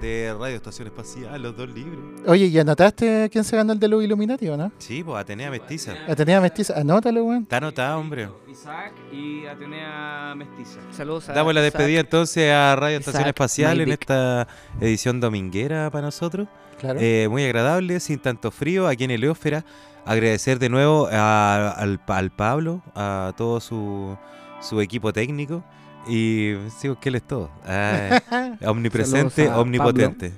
de 0.00 0.34
Radio 0.38 0.56
Estación 0.56 0.88
Espacial, 0.88 1.40
los 1.42 1.56
dos 1.56 1.70
libros. 1.70 1.98
Oye, 2.26 2.46
¿y 2.46 2.58
anotaste 2.58 3.30
quién 3.32 3.44
se 3.44 3.56
ganó 3.56 3.72
el 3.72 3.78
de 3.78 3.88
los 3.88 4.04
Illuminati 4.04 4.46
o 4.48 4.56
no? 4.56 4.70
Sí, 4.78 5.02
pues 5.02 5.18
Atenea 5.18 5.50
Mestiza. 5.50 5.94
Atenea 6.06 6.38
Mestiza, 6.40 6.78
anótalo, 6.78 7.24
weón. 7.24 7.42
Está 7.44 7.56
anotado, 7.56 7.98
hombre. 7.98 8.28
Isaac 8.46 8.92
y 9.10 9.46
Atenea 9.46 10.34
Mestiza. 10.36 10.80
Saludos 10.90 11.28
a 11.30 11.32
Damos 11.32 11.54
la 11.54 11.60
Isaac. 11.60 11.72
despedida 11.78 12.00
entonces 12.00 12.52
a 12.52 12.76
Radio 12.76 12.98
Estación 12.98 13.22
Isaac 13.22 13.28
Espacial 13.28 13.80
en 13.80 13.92
esta 13.92 14.46
edición 14.82 15.18
dominguera 15.20 15.90
para 15.90 16.04
nosotros. 16.06 16.46
Claro. 16.78 16.98
Eh, 17.00 17.26
muy 17.30 17.44
agradable, 17.44 17.98
sin 18.00 18.18
tanto 18.18 18.50
frío, 18.50 18.86
aquí 18.86 19.04
en 19.04 19.12
Heliósfera. 19.12 19.64
Agradecer 20.04 20.58
de 20.58 20.68
nuevo 20.68 21.08
a- 21.10 21.70
al, 21.70 22.00
al 22.06 22.30
Pablo, 22.30 22.82
a 22.94 23.32
todo 23.36 23.60
su, 23.60 24.14
su 24.60 24.80
equipo 24.82 25.12
técnico. 25.14 25.64
Y 26.06 26.54
sigo 26.76 26.98
que 26.98 27.08
él 27.08 27.16
es 27.16 27.22
todo. 27.22 27.50
Ah, 27.64 28.20
omnipresente, 28.66 29.48
omnipotente. 29.48 30.32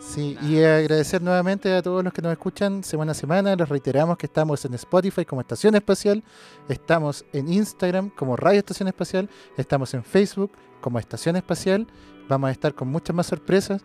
Sí, 0.00 0.38
y 0.42 0.62
agradecer 0.62 1.20
nuevamente 1.20 1.74
a 1.74 1.82
todos 1.82 2.02
los 2.02 2.12
que 2.14 2.22
nos 2.22 2.32
escuchan 2.32 2.82
semana 2.82 3.12
a 3.12 3.14
semana. 3.14 3.54
Les 3.54 3.68
reiteramos 3.68 4.16
que 4.16 4.26
estamos 4.26 4.64
en 4.64 4.72
Spotify 4.74 5.24
como 5.26 5.42
Estación 5.42 5.74
Espacial, 5.74 6.24
estamos 6.68 7.26
en 7.32 7.52
Instagram 7.52 8.08
como 8.10 8.34
Radio 8.34 8.58
Estación 8.58 8.88
Espacial, 8.88 9.28
estamos 9.56 9.92
en 9.92 10.02
Facebook 10.02 10.52
como 10.80 10.98
Estación 10.98 11.36
Espacial. 11.36 11.86
Vamos 12.28 12.48
a 12.48 12.52
estar 12.52 12.74
con 12.74 12.88
muchas 12.88 13.14
más 13.14 13.26
sorpresas. 13.26 13.82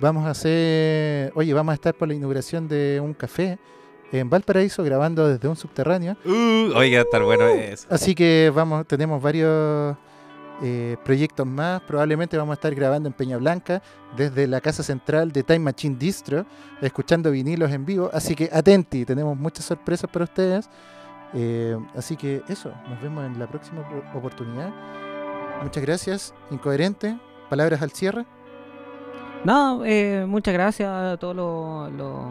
Vamos 0.00 0.24
a 0.26 0.30
hacer, 0.30 1.32
oye, 1.34 1.52
vamos 1.52 1.72
a 1.72 1.74
estar 1.74 1.94
por 1.94 2.08
la 2.08 2.14
inauguración 2.14 2.68
de 2.68 3.00
un 3.02 3.12
café 3.12 3.58
en 4.12 4.30
Valparaíso 4.30 4.82
grabando 4.84 5.28
desde 5.28 5.48
un 5.48 5.56
subterráneo. 5.56 6.16
Uh, 6.24 6.72
oiga, 6.74 7.00
estar 7.00 7.22
bueno 7.22 7.46
eso. 7.48 7.86
Así 7.90 8.14
que 8.14 8.52
vamos, 8.54 8.86
tenemos 8.86 9.22
varios 9.22 9.96
eh, 10.62 10.96
proyectos 11.04 11.46
más. 11.46 11.80
Probablemente 11.82 12.36
vamos 12.36 12.52
a 12.52 12.54
estar 12.54 12.74
grabando 12.74 13.08
en 13.08 13.12
Peña 13.12 13.36
Blanca 13.36 13.82
desde 14.16 14.46
la 14.46 14.60
casa 14.60 14.82
central 14.82 15.32
de 15.32 15.42
Time 15.42 15.58
Machine 15.60 15.96
Distro, 15.98 16.46
escuchando 16.80 17.30
vinilos 17.30 17.70
en 17.70 17.84
vivo. 17.84 18.10
Así 18.12 18.34
que 18.34 18.48
atenti, 18.52 19.04
tenemos 19.04 19.36
muchas 19.36 19.64
sorpresas 19.64 20.10
para 20.10 20.24
ustedes. 20.24 20.68
Eh, 21.34 21.76
así 21.94 22.16
que 22.16 22.42
eso, 22.48 22.72
nos 22.88 23.00
vemos 23.02 23.24
en 23.26 23.38
la 23.38 23.46
próxima 23.46 23.80
op- 23.80 24.16
oportunidad. 24.16 24.70
Muchas 25.62 25.82
gracias, 25.82 26.34
incoherente. 26.50 27.18
Palabras 27.50 27.82
al 27.82 27.90
cierre. 27.90 28.24
No, 29.44 29.84
eh, 29.84 30.24
muchas 30.26 30.54
gracias 30.54 30.88
a 30.90 31.16
todos 31.18 31.36
los, 31.36 31.92
los 31.92 32.24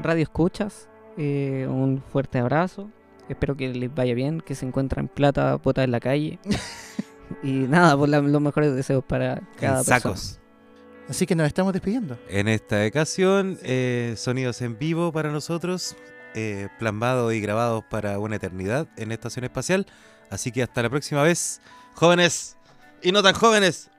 radioescuchas 0.00 0.88
eh, 1.16 1.66
un 1.68 2.02
fuerte 2.12 2.38
abrazo. 2.38 2.88
Espero 3.28 3.56
que 3.56 3.68
les 3.72 3.94
vaya 3.94 4.14
bien, 4.14 4.40
que 4.40 4.54
se 4.54 4.66
encuentren 4.66 5.08
plata 5.08 5.56
botada 5.56 5.84
en 5.84 5.90
la 5.92 6.00
calle. 6.00 6.38
y 7.42 7.50
nada, 7.52 7.96
por 7.96 8.08
la- 8.08 8.20
los 8.20 8.40
mejores 8.42 8.74
deseos 8.74 9.04
para 9.04 9.36
cada 9.58 9.80
En 9.80 9.84
persona. 9.84 9.84
sacos. 9.84 10.38
Así 11.08 11.26
que 11.26 11.34
nos 11.34 11.46
estamos 11.46 11.72
despidiendo. 11.72 12.18
En 12.28 12.48
esta 12.48 12.86
ocasión, 12.86 13.58
eh, 13.62 14.14
sonidos 14.16 14.62
en 14.62 14.78
vivo 14.78 15.12
para 15.12 15.30
nosotros, 15.30 15.96
eh, 16.34 16.68
plasmados 16.78 17.32
y 17.34 17.40
grabados 17.40 17.84
para 17.90 18.18
una 18.18 18.36
eternidad 18.36 18.86
en 18.96 19.08
la 19.08 19.14
estación 19.14 19.44
espacial. 19.44 19.86
Así 20.30 20.50
que 20.52 20.62
hasta 20.62 20.82
la 20.82 20.88
próxima 20.90 21.22
vez, 21.22 21.60
jóvenes 21.94 22.56
y 23.02 23.12
no 23.12 23.22
tan 23.22 23.34
jóvenes. 23.34 23.90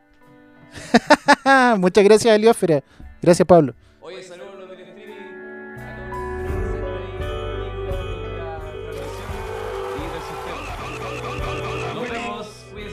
Muchas 1.78 2.04
gracias, 2.04 2.36
Heliósfera. 2.36 2.84
Gracias, 3.22 3.46
Pablo. 3.48 3.74
Oye, 4.02 4.24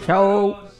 Chao. 0.07 0.71